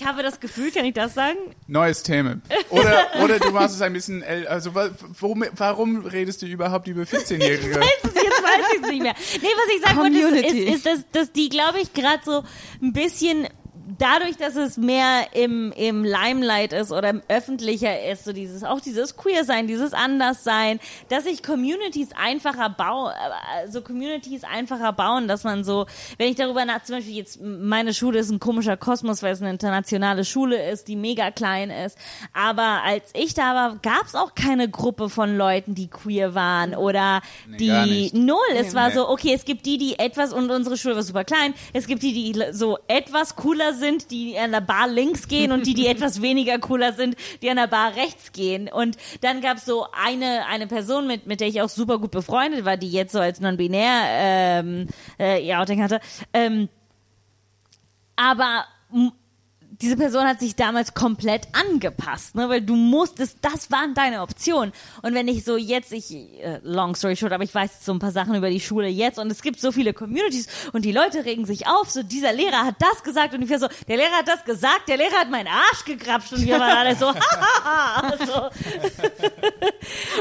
Ich 0.00 0.06
habe 0.06 0.22
das 0.22 0.38
Gefühl, 0.38 0.70
kann 0.70 0.84
ich 0.84 0.94
das 0.94 1.14
sagen? 1.14 1.36
Neues 1.66 2.04
Thema. 2.04 2.36
Oder, 2.70 3.06
oder 3.24 3.38
du 3.40 3.50
machst 3.50 3.74
es 3.74 3.82
ein 3.82 3.92
bisschen, 3.92 4.22
also 4.46 4.72
wa- 4.74 4.90
warum, 5.20 5.44
warum 5.56 6.06
redest 6.06 6.40
du 6.42 6.46
überhaupt 6.46 6.86
über 6.86 7.02
14-Jährige? 7.02 7.80
Weiß 7.80 7.84
es, 8.04 8.14
jetzt 8.14 8.42
weiß 8.42 8.66
ich 8.76 8.82
es 8.82 8.90
nicht 8.90 9.02
mehr. 9.02 9.14
Nee, 9.42 9.48
was 9.56 9.74
ich 9.76 9.82
sagen 9.84 9.98
wollte, 9.98 10.46
ist, 10.46 10.54
ist, 10.54 10.74
ist 10.76 10.86
dass, 10.86 10.98
dass 11.10 11.32
die, 11.32 11.48
glaube 11.48 11.80
ich, 11.80 11.92
gerade 11.94 12.20
so 12.24 12.44
ein 12.80 12.92
bisschen 12.92 13.48
dadurch, 13.98 14.36
dass 14.36 14.56
es 14.56 14.76
mehr 14.76 15.28
im, 15.32 15.72
im 15.72 16.04
Limelight 16.04 16.72
ist 16.72 16.92
oder 16.92 17.10
im 17.10 17.22
öffentlicher 17.28 18.04
ist, 18.10 18.24
so 18.24 18.32
dieses, 18.32 18.64
auch 18.64 18.80
dieses 18.80 19.16
Queer 19.16 19.44
sein, 19.44 19.66
dieses 19.66 19.92
Anders-Sein, 19.94 20.80
dass 21.08 21.24
sich 21.24 21.42
Communities 21.42 22.10
einfacher 22.20 22.68
bauen, 22.68 23.12
so 23.70 23.80
Communities 23.80 24.44
einfacher 24.44 24.92
bauen, 24.92 25.28
dass 25.28 25.44
man 25.44 25.64
so, 25.64 25.86
wenn 26.18 26.28
ich 26.28 26.36
darüber 26.36 26.64
nach, 26.64 26.82
zum 26.82 26.96
Beispiel 26.96 27.14
jetzt, 27.14 27.40
meine 27.40 27.94
Schule 27.94 28.18
ist 28.18 28.30
ein 28.30 28.40
komischer 28.40 28.76
Kosmos, 28.76 29.22
weil 29.22 29.32
es 29.32 29.40
eine 29.40 29.50
internationale 29.50 30.24
Schule 30.24 30.70
ist, 30.70 30.88
die 30.88 30.96
mega 30.96 31.30
klein 31.30 31.70
ist, 31.70 31.96
aber 32.34 32.82
als 32.84 33.10
ich 33.14 33.34
da 33.34 33.54
war, 33.54 33.76
gab 33.82 34.06
es 34.06 34.14
auch 34.14 34.34
keine 34.34 34.68
Gruppe 34.68 35.08
von 35.08 35.36
Leuten, 35.36 35.74
die 35.74 35.88
queer 35.88 36.34
waren 36.34 36.74
oder 36.74 37.20
gar 37.68 37.86
die 37.86 38.10
null. 38.12 38.36
Es 38.56 38.74
war 38.74 38.88
Nee. 38.88 38.94
so, 38.94 39.08
okay, 39.08 39.32
es 39.34 39.44
gibt 39.44 39.66
die, 39.66 39.78
die 39.78 39.98
etwas, 39.98 40.32
und 40.32 40.50
unsere 40.50 40.76
Schule 40.76 40.96
war 40.96 41.02
super 41.02 41.24
klein, 41.24 41.54
es 41.72 41.86
gibt 41.86 42.02
die, 42.02 42.12
die 42.12 42.42
so 42.52 42.78
etwas 42.88 43.36
cooler 43.36 43.74
sind, 43.78 44.10
die 44.10 44.38
an 44.38 44.52
der 44.52 44.60
Bar 44.60 44.88
links 44.88 45.28
gehen 45.28 45.52
und 45.52 45.66
die, 45.66 45.74
die 45.74 45.86
etwas 45.88 46.20
weniger 46.20 46.58
cooler 46.58 46.92
sind, 46.92 47.16
die 47.42 47.50
an 47.50 47.56
der 47.56 47.66
Bar 47.66 47.96
rechts 47.96 48.32
gehen. 48.32 48.68
Und 48.68 48.96
dann 49.22 49.40
gab 49.40 49.56
es 49.56 49.64
so 49.64 49.86
eine, 49.92 50.44
eine 50.46 50.66
Person, 50.66 51.06
mit, 51.06 51.26
mit 51.26 51.40
der 51.40 51.48
ich 51.48 51.62
auch 51.62 51.68
super 51.68 51.98
gut 51.98 52.10
befreundet 52.10 52.64
war, 52.64 52.76
die 52.76 52.90
jetzt 52.90 53.12
so 53.12 53.20
als 53.20 53.40
non-binär 53.40 54.02
ähm, 54.06 54.86
äh, 55.18 55.46
ihr 55.46 55.58
Outing 55.58 55.82
hatte. 55.82 56.00
Ähm, 56.32 56.68
aber 58.16 58.64
diese 59.80 59.96
Person 59.96 60.24
hat 60.26 60.40
sich 60.40 60.56
damals 60.56 60.94
komplett 60.94 61.46
angepasst, 61.52 62.34
ne, 62.34 62.48
weil 62.48 62.62
du 62.62 62.74
musstest, 62.74 63.38
das 63.42 63.70
waren 63.70 63.94
deine 63.94 64.22
Optionen. 64.22 64.72
Und 65.02 65.14
wenn 65.14 65.28
ich 65.28 65.44
so 65.44 65.56
jetzt, 65.56 65.92
ich, 65.92 66.12
äh, 66.12 66.58
long 66.62 66.96
story 66.96 67.14
short, 67.16 67.32
aber 67.32 67.44
ich 67.44 67.54
weiß 67.54 67.84
so 67.84 67.92
ein 67.92 68.00
paar 68.00 68.10
Sachen 68.10 68.34
über 68.34 68.50
die 68.50 68.60
Schule 68.60 68.88
jetzt 68.88 69.18
und 69.18 69.30
es 69.30 69.40
gibt 69.40 69.60
so 69.60 69.70
viele 69.70 69.92
Communities 69.92 70.48
und 70.72 70.84
die 70.84 70.90
Leute 70.90 71.24
regen 71.24 71.46
sich 71.46 71.68
auf, 71.68 71.90
so 71.90 72.02
dieser 72.02 72.32
Lehrer 72.32 72.64
hat 72.64 72.76
das 72.80 73.04
gesagt 73.04 73.34
und 73.34 73.42
ich 73.42 73.50
war 73.50 73.60
so, 73.60 73.68
der 73.86 73.96
Lehrer 73.98 74.18
hat 74.18 74.28
das 74.28 74.44
gesagt, 74.44 74.88
der 74.88 74.96
Lehrer 74.96 75.20
hat 75.20 75.30
meinen 75.30 75.48
Arsch 75.48 75.84
gekrapscht 75.84 76.32
und 76.32 76.44
wir 76.44 76.58
waren 76.58 76.76
alle 76.76 76.96
so, 76.96 77.06
hahaha, 77.14 78.16
so. 78.26 78.48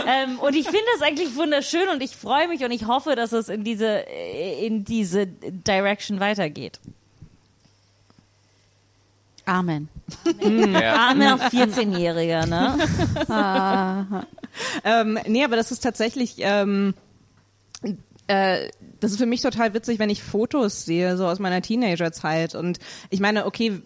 ähm, 0.07 0.39
und 0.39 0.55
ich 0.55 0.65
finde 0.65 0.85
das 0.93 1.01
eigentlich 1.01 1.35
wunderschön 1.35 1.89
und 1.89 2.03
ich 2.03 2.15
freue 2.15 2.47
mich 2.47 2.63
und 2.63 2.71
ich 2.71 2.85
hoffe, 2.85 3.15
dass 3.15 3.31
es 3.31 3.49
in 3.49 3.63
diese, 3.63 3.87
in 4.61 4.83
diese 4.83 5.25
Direction 5.25 6.19
weitergeht. 6.19 6.79
Amen. 9.47 9.89
Ja. 10.41 10.95
Arme 10.95 11.33
auf 11.33 11.41
14-Jähriger, 11.41 12.45
ne? 12.45 14.25
Ähm, 14.83 15.19
nee, 15.27 15.43
aber 15.43 15.55
das 15.55 15.71
ist 15.71 15.83
tatsächlich, 15.83 16.35
ähm, 16.39 16.95
äh, 18.27 18.69
das 18.99 19.11
ist 19.11 19.19
für 19.19 19.25
mich 19.27 19.41
total 19.41 19.73
witzig, 19.75 19.99
wenn 19.99 20.09
ich 20.09 20.23
Fotos 20.23 20.83
sehe, 20.83 21.15
so 21.15 21.27
aus 21.27 21.37
meiner 21.37 21.61
Teenagerzeit. 21.61 22.55
Und 22.55 22.79
ich 23.11 23.19
meine, 23.19 23.45
okay, 23.45 23.81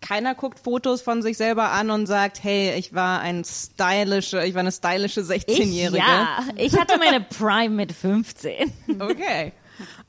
keiner 0.00 0.34
guckt 0.34 0.58
Fotos 0.58 1.00
von 1.02 1.22
sich 1.22 1.36
selber 1.36 1.70
an 1.70 1.90
und 1.90 2.06
sagt, 2.06 2.42
hey, 2.42 2.74
ich 2.78 2.94
war 2.94 3.20
ein 3.20 3.44
stylische, 3.44 4.44
ich 4.44 4.54
war 4.54 4.60
eine 4.60 4.72
stylische 4.72 5.20
Ich, 5.20 5.46
16-Jährige. 5.46 5.98
ja, 5.98 6.40
ich 6.56 6.78
hatte 6.78 6.98
meine 6.98 7.20
Prime 7.20 7.74
mit 7.74 7.92
15. 7.92 8.72
Okay. 9.00 9.52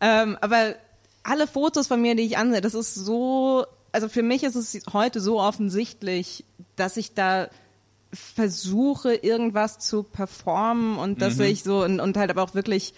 ähm, 0.02 0.38
aber 0.41 0.76
alle 1.24 1.48
Fotos 1.48 1.88
von 1.88 2.02
mir, 2.02 2.16
die 2.16 2.24
ich 2.24 2.38
ansehe, 2.38 2.62
das 2.62 2.74
ist 2.74 2.96
so, 2.96 3.66
also 3.94 4.10
für 4.10 4.24
mich 4.24 4.44
ist 4.44 4.56
es 4.56 4.78
heute 4.91 5.22
so 5.22 5.39
offensichtlich, 5.39 6.44
dass 6.76 6.98
ich 6.98 7.14
da 7.14 7.48
versuche, 8.11 9.15
irgendwas 9.15 9.80
zu 9.80 10.03
performen 10.03 10.98
und 10.98 11.22
dass 11.22 11.40
ich 11.40 11.64
so 11.64 11.84
und, 11.84 11.99
und 11.99 12.18
halt 12.18 12.30
aber 12.30 12.44
auch 12.44 12.53
wirklich 12.53 12.94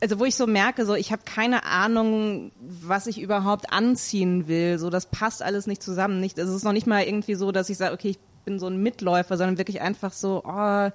also 0.00 0.18
wo 0.18 0.24
ich 0.24 0.36
so 0.36 0.46
merke, 0.46 0.86
so 0.86 0.94
ich 0.94 1.12
habe 1.12 1.22
keine 1.24 1.64
Ahnung, 1.64 2.52
was 2.60 3.06
ich 3.06 3.20
überhaupt 3.20 3.72
anziehen 3.72 4.48
will. 4.48 4.78
So 4.78 4.90
das 4.90 5.06
passt 5.06 5.42
alles 5.42 5.66
nicht 5.66 5.82
zusammen. 5.82 6.20
Nicht, 6.20 6.38
es 6.38 6.48
ist 6.48 6.64
noch 6.64 6.72
nicht 6.72 6.86
mal 6.86 7.02
irgendwie 7.02 7.34
so, 7.34 7.52
dass 7.52 7.68
ich 7.68 7.76
sage, 7.76 7.92
okay, 7.92 8.10
ich 8.10 8.18
bin 8.44 8.58
so 8.58 8.68
ein 8.68 8.82
Mitläufer, 8.82 9.36
sondern 9.36 9.58
wirklich 9.58 9.80
einfach 9.80 10.12
so, 10.12 10.42
oh, 10.46 10.90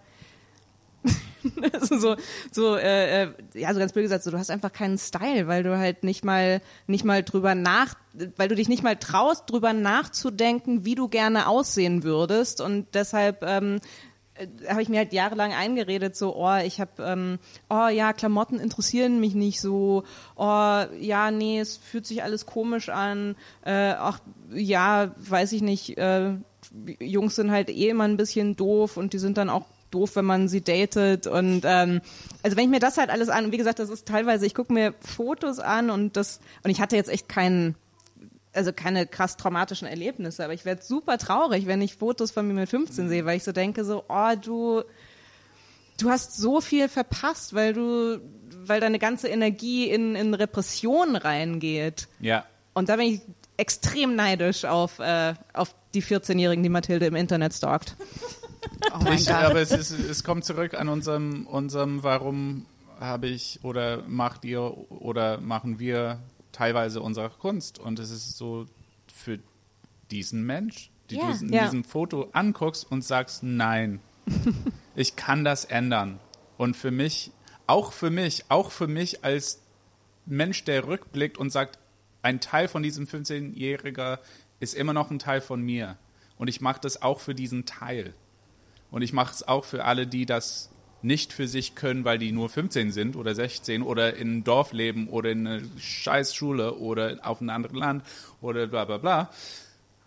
also 1.73 1.97
so, 1.97 2.15
so, 2.51 2.75
äh, 2.75 3.23
äh, 3.23 3.33
ja, 3.53 3.73
so 3.73 3.79
ganz 3.79 3.93
blöd 3.93 4.03
gesagt, 4.03 4.23
so, 4.23 4.31
du 4.31 4.37
hast 4.37 4.51
einfach 4.51 4.71
keinen 4.71 4.97
Style, 4.97 5.47
weil 5.47 5.63
du 5.63 5.77
halt 5.77 6.03
nicht 6.03 6.23
mal, 6.23 6.61
nicht 6.87 7.05
mal 7.05 7.23
drüber 7.23 7.55
nach, 7.55 7.95
weil 8.37 8.47
du 8.47 8.55
dich 8.55 8.69
nicht 8.69 8.83
mal 8.83 8.95
traust, 8.95 9.49
drüber 9.49 9.73
nachzudenken, 9.73 10.85
wie 10.85 10.95
du 10.95 11.07
gerne 11.07 11.47
aussehen 11.47 12.03
würdest. 12.03 12.61
Und 12.61 12.87
deshalb, 12.93 13.43
ähm, 13.43 13.79
äh, 14.35 14.47
habe 14.67 14.81
ich 14.81 14.89
mir 14.89 14.99
halt 14.99 15.13
jahrelang 15.13 15.53
eingeredet, 15.53 16.15
so, 16.15 16.35
oh, 16.35 16.57
ich 16.57 16.79
habe, 16.79 16.91
ähm, 16.99 17.39
oh 17.69 17.87
ja, 17.87 18.13
Klamotten 18.13 18.59
interessieren 18.59 19.19
mich 19.19 19.35
nicht 19.35 19.61
so, 19.61 20.03
oh 20.35 20.83
ja, 20.99 21.31
nee, 21.31 21.59
es 21.59 21.77
fühlt 21.77 22.05
sich 22.05 22.23
alles 22.23 22.45
komisch 22.45 22.89
an, 22.89 23.35
äh, 23.65 23.93
ach 23.97 24.19
ja, 24.53 25.13
weiß 25.17 25.53
ich 25.53 25.61
nicht, 25.61 25.97
äh, 25.97 26.33
Jungs 26.99 27.35
sind 27.35 27.51
halt 27.51 27.69
eh 27.69 27.89
immer 27.89 28.05
ein 28.05 28.17
bisschen 28.17 28.55
doof 28.55 28.97
und 28.97 29.13
die 29.13 29.19
sind 29.19 29.37
dann 29.37 29.49
auch 29.49 29.65
doof, 29.91 30.15
wenn 30.15 30.25
man 30.25 30.47
sie 30.47 30.61
datet 30.61 31.27
und 31.27 31.61
ähm, 31.65 32.01
also 32.43 32.57
wenn 32.57 32.65
ich 32.65 32.69
mir 32.69 32.79
das 32.79 32.97
halt 32.97 33.09
alles 33.09 33.29
an, 33.29 33.51
wie 33.51 33.57
gesagt, 33.57 33.79
das 33.79 33.89
ist 33.89 34.07
teilweise, 34.07 34.45
ich 34.45 34.55
gucke 34.55 34.73
mir 34.73 34.93
Fotos 34.99 35.59
an 35.59 35.89
und 35.89 36.17
das 36.17 36.39
und 36.63 36.71
ich 36.71 36.81
hatte 36.81 36.95
jetzt 36.95 37.09
echt 37.09 37.29
keinen 37.29 37.75
also 38.53 38.73
keine 38.73 39.07
krass 39.07 39.37
traumatischen 39.37 39.87
Erlebnisse, 39.87 40.43
aber 40.43 40.53
ich 40.53 40.65
werde 40.65 40.81
super 40.81 41.17
traurig, 41.17 41.67
wenn 41.67 41.81
ich 41.81 41.95
Fotos 41.95 42.31
von 42.31 42.47
mir 42.47 42.53
mit 42.53 42.69
15 42.69 43.07
sehe, 43.07 43.25
weil 43.25 43.37
ich 43.37 43.43
so 43.43 43.51
denke 43.51 43.85
so, 43.85 44.03
oh, 44.09 44.35
du 44.41 44.83
du 45.99 46.09
hast 46.09 46.35
so 46.35 46.61
viel 46.61 46.89
verpasst, 46.89 47.53
weil 47.53 47.73
du 47.73 48.19
weil 48.65 48.79
deine 48.79 48.99
ganze 48.99 49.27
Energie 49.27 49.89
in 49.89 50.15
in 50.15 50.33
Repression 50.33 51.15
reingeht. 51.15 52.07
Ja. 52.19 52.45
Und 52.73 52.89
da 52.89 52.95
bin 52.97 53.05
ich 53.07 53.21
extrem 53.57 54.15
neidisch 54.15 54.65
auf 54.65 54.99
äh, 54.99 55.33
auf 55.53 55.73
die 55.93 56.03
14-jährigen, 56.03 56.63
die 56.63 56.69
Mathilde 56.69 57.05
im 57.05 57.15
Internet 57.15 57.53
stalkt. 57.53 57.95
Oh 58.93 59.11
Ich, 59.11 59.31
aber 59.31 59.59
es, 59.61 59.71
ist, 59.71 59.91
es 59.91 60.23
kommt 60.23 60.45
zurück 60.45 60.73
an 60.73 60.87
unserem, 60.89 61.47
unserem 61.47 62.03
warum 62.03 62.65
habe 62.99 63.27
ich 63.27 63.59
oder 63.63 64.03
macht 64.07 64.45
ihr 64.45 64.61
oder 64.89 65.39
machen 65.39 65.79
wir 65.79 66.19
teilweise 66.51 67.01
unsere 67.01 67.29
Kunst. 67.29 67.79
Und 67.79 67.97
es 67.99 68.11
ist 68.11 68.37
so 68.37 68.65
für 69.11 69.39
diesen 70.11 70.45
Mensch, 70.45 70.91
die 71.09 71.15
Ja. 71.15 71.31
du 71.31 71.45
in 71.45 71.53
Ja. 71.53 71.63
diesem 71.63 71.83
Foto 71.83 72.29
anguckst 72.33 72.89
und 72.91 73.03
sagst, 73.03 73.41
nein, 73.43 73.99
ich 74.95 75.15
kann 75.15 75.43
das 75.43 75.65
ändern. 75.65 76.19
Und 76.57 76.75
für 76.77 76.91
mich, 76.91 77.31
auch 77.65 77.91
für 77.91 78.09
mich, 78.11 78.45
auch 78.49 78.71
für 78.71 78.87
mich 78.87 79.23
als 79.23 79.61
Mensch, 80.27 80.63
der 80.65 80.85
rückblickt 80.85 81.37
und 81.37 81.49
sagt, 81.49 81.79
ein 82.21 82.39
Teil 82.39 82.67
von 82.67 82.83
diesem 82.83 83.07
15-Jähriger 83.07 84.19
ist 84.59 84.75
immer 84.75 84.93
noch 84.93 85.09
ein 85.09 85.17
Teil 85.17 85.41
von 85.41 85.61
mir. 85.61 85.97
Und 86.37 86.47
ich 86.49 86.61
mache 86.61 86.79
das 86.81 87.01
auch 87.01 87.19
für 87.19 87.33
diesen 87.33 87.65
Teil. 87.65 88.13
Und 88.91 89.01
ich 89.01 89.13
mache 89.13 89.33
es 89.33 89.47
auch 89.47 89.65
für 89.65 89.85
alle, 89.85 90.05
die 90.05 90.25
das 90.25 90.69
nicht 91.01 91.33
für 91.33 91.47
sich 91.47 91.75
können, 91.75 92.05
weil 92.05 92.19
die 92.19 92.31
nur 92.31 92.49
15 92.49 92.91
sind 92.91 93.15
oder 93.15 93.33
16 93.33 93.81
oder 93.81 94.15
in 94.15 94.27
einem 94.27 94.43
Dorf 94.43 94.71
leben 94.71 95.09
oder 95.09 95.31
in 95.31 95.47
einer 95.47 95.61
scheiß 95.79 96.35
Schule 96.35 96.75
oder 96.75 97.17
auf 97.23 97.41
einem 97.41 97.49
anderen 97.49 97.77
Land 97.77 98.03
oder 98.39 98.67
bla 98.67 98.85
bla 98.85 98.97
bla. 98.97 99.31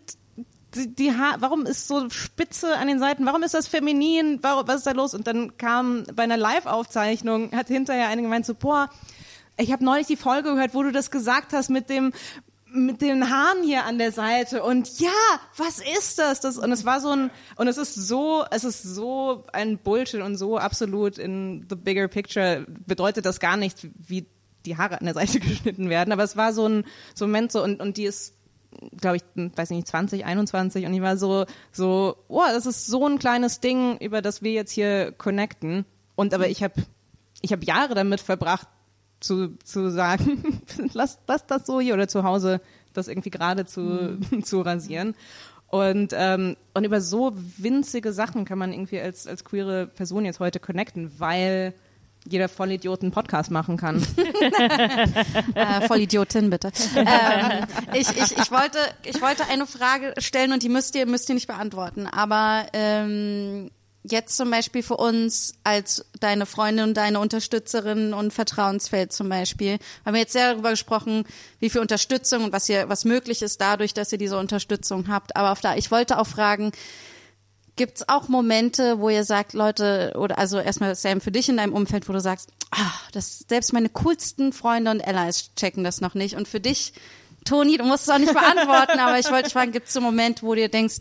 die, 0.75 0.93
die 0.93 1.11
Haar, 1.11 1.37
warum 1.39 1.65
ist 1.65 1.87
so 1.87 2.09
Spitze 2.09 2.77
an 2.77 2.87
den 2.87 2.99
Seiten? 2.99 3.25
Warum 3.25 3.43
ist 3.43 3.53
das 3.53 3.67
feminin? 3.67 4.39
Warum, 4.41 4.67
was 4.67 4.77
ist 4.77 4.87
da 4.87 4.91
los? 4.91 5.13
Und 5.13 5.27
dann 5.27 5.57
kam 5.57 6.03
bei 6.15 6.23
einer 6.23 6.37
Live-Aufzeichnung, 6.37 7.51
hat 7.51 7.67
hinterher 7.67 8.07
eine 8.07 8.21
gemeint 8.21 8.45
so, 8.45 8.53
boah, 8.55 8.89
ich 9.57 9.71
habe 9.71 9.83
neulich 9.83 10.07
die 10.07 10.17
Folge 10.17 10.53
gehört, 10.53 10.73
wo 10.73 10.83
du 10.83 10.91
das 10.91 11.11
gesagt 11.11 11.53
hast 11.53 11.69
mit 11.69 11.89
dem 11.89 12.11
mit 12.67 13.01
den 13.01 13.29
Haaren 13.29 13.63
hier 13.63 13.85
an 13.85 13.97
der 13.97 14.11
Seite 14.11 14.61
und 14.61 14.99
ja, 14.99 15.09
was 15.55 15.79
ist 15.79 16.19
das? 16.19 16.41
das 16.41 16.57
und 16.57 16.71
es 16.71 16.83
war 16.83 16.99
so 16.99 17.09
ein 17.09 17.31
und 17.55 17.67
es 17.67 17.77
ist 17.77 17.95
so, 17.95 18.43
es 18.51 18.65
ist 18.65 18.83
so 18.83 19.45
ein 19.53 19.77
Bullshit 19.77 20.21
und 20.21 20.35
so 20.35 20.57
absolut 20.57 21.17
in 21.17 21.65
the 21.69 21.75
bigger 21.75 22.09
picture 22.09 22.65
bedeutet 22.85 23.25
das 23.25 23.39
gar 23.39 23.55
nicht, 23.55 23.87
wie 23.97 24.25
die 24.65 24.75
Haare 24.75 24.99
an 24.99 25.05
der 25.05 25.13
Seite 25.13 25.39
geschnitten 25.41 25.89
werden, 25.89 26.11
aber 26.11 26.23
es 26.23 26.35
war 26.35 26.51
so 26.51 26.67
ein 26.67 26.83
so 27.13 27.25
ein 27.25 27.31
Moment 27.31 27.51
so 27.51 27.63
und 27.63 27.79
und 27.79 27.97
die 27.97 28.05
ist 28.05 28.33
glaube 28.97 29.17
ich, 29.17 29.23
weiß 29.35 29.69
nicht, 29.69 29.87
20, 29.87 30.25
21 30.25 30.85
und 30.85 30.93
ich 30.93 31.01
war 31.01 31.15
so, 31.15 31.45
so, 31.71 32.17
oh, 32.27 32.43
das 32.45 32.65
ist 32.65 32.87
so 32.87 33.07
ein 33.07 33.19
kleines 33.19 33.61
Ding, 33.61 33.97
über 33.99 34.21
das 34.21 34.41
wir 34.41 34.51
jetzt 34.51 34.71
hier 34.71 35.13
connecten. 35.13 35.85
Und 36.15 36.33
aber 36.33 36.49
ich 36.49 36.61
habe 36.61 36.73
ich 37.41 37.51
hab 37.51 37.63
Jahre 37.63 37.93
damit 37.93 38.21
verbracht, 38.21 38.67
zu, 39.25 39.57
zu 39.63 39.89
sagen, 39.91 40.61
lass, 40.93 41.19
lass 41.27 41.45
das 41.45 41.65
so 41.65 41.79
hier 41.79 41.93
oder 41.93 42.07
zu 42.07 42.23
Hause 42.23 42.61
das 42.93 43.07
irgendwie 43.07 43.29
gerade 43.29 43.65
zu, 43.65 44.17
zu 44.43 44.61
rasieren. 44.61 45.15
Und, 45.67 46.13
ähm, 46.15 46.55
und 46.73 46.83
über 46.85 47.01
so 47.01 47.33
winzige 47.57 48.13
Sachen 48.13 48.45
kann 48.45 48.57
man 48.57 48.71
irgendwie 48.71 48.99
als, 48.99 49.27
als 49.27 49.43
queere 49.43 49.87
Person 49.87 50.23
jetzt 50.23 50.39
heute 50.39 50.59
connecten, 50.59 51.11
weil 51.17 51.73
jeder 52.27 52.49
Vollidioten 52.49 53.11
Podcast 53.11 53.51
machen 53.51 53.77
kann. 53.77 53.97
äh, 55.55 55.87
Vollidiotin, 55.87 56.49
bitte. 56.49 56.71
ähm, 56.95 57.65
ich, 57.93 58.09
ich, 58.09 58.37
ich, 58.37 58.51
wollte, 58.51 58.79
ich 59.03 59.21
wollte 59.21 59.43
eine 59.51 59.67
Frage 59.67 60.13
stellen 60.19 60.53
und 60.53 60.63
die 60.63 60.69
müsst 60.69 60.95
ihr, 60.95 61.05
müsst 61.05 61.29
ihr 61.29 61.35
nicht 61.35 61.47
beantworten. 61.47 62.07
Aber 62.07 62.65
ähm, 62.73 63.69
jetzt 64.09 64.37
zum 64.37 64.51
Beispiel 64.51 64.83
für 64.83 64.97
uns 64.97 65.53
als 65.63 66.05
deine 66.19 66.45
Freundin 66.45 66.85
und 66.85 66.93
deine 66.95 67.19
Unterstützerin 67.19 68.13
und 68.13 68.33
Vertrauensfeld 68.33 69.11
zum 69.11 69.29
Beispiel, 69.29 69.79
haben 70.05 70.13
wir 70.13 70.21
jetzt 70.21 70.33
sehr 70.33 70.53
darüber 70.53 70.71
gesprochen, 70.71 71.25
wie 71.59 71.69
viel 71.69 71.81
Unterstützung 71.81 72.45
und 72.45 72.53
was 72.53 72.69
ihr, 72.69 72.89
was 72.89 73.05
möglich 73.05 73.41
ist 73.41 73.61
dadurch, 73.61 73.93
dass 73.93 74.11
ihr 74.11 74.17
diese 74.17 74.37
Unterstützung 74.37 75.07
habt. 75.07 75.35
Aber 75.35 75.51
auf 75.51 75.61
da, 75.61 75.75
ich 75.75 75.91
wollte 75.91 76.19
auch 76.19 76.27
fragen, 76.27 76.71
Gibt 77.77 77.97
es 77.97 78.07
auch 78.07 78.29
Momente, 78.29 78.99
wo 78.99 79.09
ihr 79.09 79.25
sagt, 79.25 79.51
Leute, 79.51 80.13
oder 80.15 80.37
also 80.37 80.59
erstmal 80.59 80.95
Sam 80.95 81.19
für 81.19 81.31
dich 81.31 81.49
in 81.49 81.57
deinem 81.57 81.73
Umfeld, 81.73 82.07
wo 82.07 82.13
du 82.13 82.21
sagst, 82.21 82.49
ah, 82.71 82.93
das 83.11 83.43
selbst 83.49 83.73
meine 83.73 83.89
coolsten 83.89 84.53
Freunde 84.53 84.91
und 84.91 85.05
Allies 85.05 85.53
checken 85.57 85.83
das 85.83 85.99
noch 85.99 86.13
nicht. 86.13 86.37
Und 86.37 86.47
für 86.47 86.61
dich 86.61 86.93
Toni, 87.43 87.77
du 87.77 87.83
musst 87.83 88.03
es 88.03 88.09
auch 88.09 88.17
nicht 88.17 88.33
beantworten, 88.33 88.97
aber 88.99 89.19
ich 89.19 89.29
wollte 89.29 89.49
fragen, 89.49 89.73
gibt 89.73 89.87
es 89.87 89.93
so 89.93 89.99
einen 89.99 90.05
Moment, 90.05 90.41
wo 90.41 90.55
du 90.55 90.61
dir 90.61 90.69
denkst, 90.69 90.95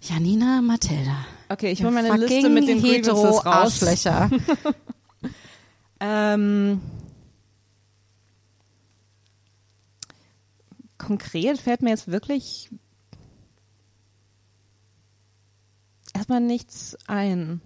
Janina, 0.00 0.62
Mathilda, 0.62 1.26
Okay, 1.48 1.70
ich 1.70 1.82
hole 1.82 1.92
meine 1.92 2.16
Liste 2.16 2.48
mit 2.48 2.68
den 2.68 2.80
hetero. 2.82 3.40
Arschlöcher. 3.44 4.30
Ähm, 5.98 6.82
konkret 10.98 11.58
fällt 11.58 11.82
mir 11.82 11.90
jetzt 11.90 12.08
wirklich 12.08 12.70
erstmal 16.12 16.40
nichts 16.40 16.96
ein. 17.06 17.60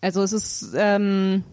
Also 0.00 0.22
es 0.22 0.32
ist, 0.32 0.72
ähm, 0.74 1.44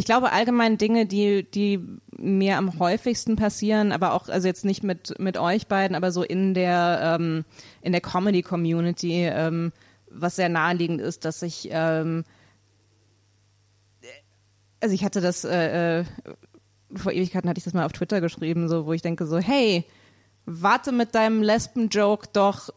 ich 0.00 0.06
glaube 0.06 0.32
allgemein 0.32 0.78
Dinge, 0.78 1.04
die, 1.04 1.42
die 1.42 1.78
mir 2.16 2.56
am 2.56 2.78
häufigsten 2.78 3.36
passieren, 3.36 3.92
aber 3.92 4.14
auch, 4.14 4.30
also 4.30 4.48
jetzt 4.48 4.64
nicht 4.64 4.82
mit, 4.82 5.18
mit 5.18 5.36
euch 5.36 5.66
beiden, 5.66 5.94
aber 5.94 6.10
so 6.10 6.22
in 6.22 6.54
der, 6.54 7.18
ähm, 7.20 7.44
in 7.82 7.92
der 7.92 8.00
Comedy-Community, 8.00 9.26
ähm, 9.26 9.72
was 10.10 10.36
sehr 10.36 10.48
naheliegend 10.48 11.02
ist, 11.02 11.26
dass 11.26 11.42
ich, 11.42 11.68
ähm, 11.70 12.24
also 14.80 14.94
ich 14.94 15.04
hatte 15.04 15.20
das, 15.20 15.44
äh, 15.44 15.98
äh, 16.00 16.04
vor 16.96 17.12
Ewigkeiten 17.12 17.50
hatte 17.50 17.58
ich 17.58 17.64
das 17.64 17.74
mal 17.74 17.84
auf 17.84 17.92
Twitter 17.92 18.22
geschrieben, 18.22 18.70
so, 18.70 18.86
wo 18.86 18.94
ich 18.94 19.02
denke 19.02 19.26
so, 19.26 19.38
hey, 19.38 19.84
warte 20.46 20.92
mit 20.92 21.14
deinem 21.14 21.42
Lesben-Joke 21.42 22.28
doch, 22.32 22.70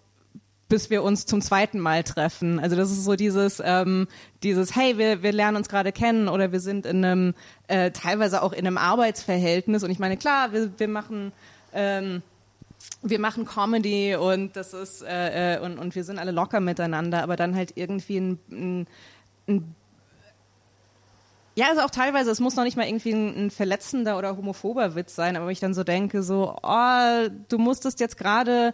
bis 0.74 0.90
wir 0.90 1.04
uns 1.04 1.28
zum 1.28 1.40
zweiten 1.40 1.80
Mal 1.80 2.04
treffen. 2.04 2.60
Also 2.60 2.76
das 2.76 2.90
ist 2.90 3.04
so 3.04 3.16
dieses, 3.16 3.62
ähm, 3.64 4.08
dieses, 4.42 4.76
hey, 4.76 4.98
wir, 4.98 5.22
wir 5.22 5.32
lernen 5.32 5.56
uns 5.58 5.70
gerade 5.70 5.92
kennen 5.92 6.28
oder 6.28 6.52
wir 6.52 6.60
sind 6.60 6.88
in 6.88 7.06
einem, 7.06 7.36
äh, 7.68 7.92
teilweise 7.92 8.42
auch 8.42 8.54
in 8.54 8.66
einem 8.66 8.80
Arbeitsverhältnis 8.80 9.84
und 9.84 9.92
ich 9.92 10.00
meine, 10.00 10.18
klar, 10.18 10.52
wir, 10.52 10.72
wir 10.80 10.88
machen, 10.88 11.32
ähm, 11.74 12.24
wir 13.04 13.20
machen 13.20 13.46
Comedy 13.46 14.16
und 14.16 14.56
das 14.56 14.74
ist, 14.74 15.04
äh, 15.04 15.58
äh, 15.58 15.60
und, 15.60 15.78
und 15.78 15.94
wir 15.94 16.04
sind 16.04 16.18
alle 16.18 16.32
locker 16.32 16.60
miteinander, 16.60 17.22
aber 17.22 17.36
dann 17.36 17.56
halt 17.56 17.74
irgendwie 17.76 18.18
ein, 18.18 18.40
ein, 18.50 18.88
ein 19.48 19.76
ja, 21.54 21.68
also 21.70 21.82
auch 21.82 21.92
teilweise, 21.92 22.32
es 22.32 22.40
muss 22.40 22.56
noch 22.56 22.64
nicht 22.64 22.78
mal 22.78 22.88
irgendwie 22.88 23.12
ein, 23.12 23.46
ein 23.46 23.52
verletzender 23.52 24.18
oder 24.18 24.36
homophober 24.38 24.96
Witz 24.96 25.14
sein, 25.14 25.38
aber 25.38 25.52
ich 25.52 25.60
dann 25.60 25.76
so 25.76 25.84
denke, 25.84 26.24
so, 26.24 26.56
oh, 26.64 27.28
du 27.48 27.60
musstest 27.60 28.00
jetzt 28.00 28.18
gerade 28.18 28.74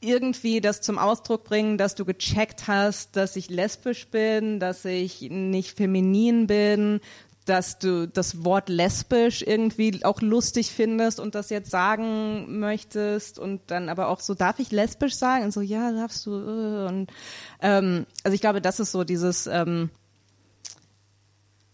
irgendwie 0.00 0.60
das 0.60 0.80
zum 0.80 0.98
Ausdruck 0.98 1.44
bringen, 1.44 1.78
dass 1.78 1.94
du 1.94 2.04
gecheckt 2.04 2.68
hast, 2.68 3.16
dass 3.16 3.36
ich 3.36 3.50
lesbisch 3.50 4.08
bin, 4.08 4.60
dass 4.60 4.84
ich 4.84 5.22
nicht 5.22 5.76
feminin 5.76 6.46
bin, 6.46 7.00
dass 7.48 7.78
du 7.78 8.06
das 8.06 8.44
Wort 8.44 8.68
lesbisch 8.68 9.42
irgendwie 9.42 10.04
auch 10.04 10.20
lustig 10.20 10.70
findest 10.70 11.18
und 11.18 11.34
das 11.34 11.50
jetzt 11.50 11.70
sagen 11.70 12.58
möchtest 12.58 13.38
und 13.38 13.62
dann 13.70 13.88
aber 13.88 14.08
auch 14.08 14.20
so, 14.20 14.34
darf 14.34 14.58
ich 14.58 14.70
lesbisch 14.70 15.16
sagen? 15.16 15.44
Und 15.44 15.52
so, 15.52 15.60
ja, 15.60 15.92
darfst 15.92 16.26
du. 16.26 16.32
äh, 16.32 16.88
Und 16.88 17.10
ähm, 17.62 18.06
also 18.22 18.34
ich 18.34 18.40
glaube, 18.40 18.60
das 18.60 18.80
ist 18.80 18.92
so 18.92 19.02
dieses, 19.02 19.46
ähm, 19.46 19.90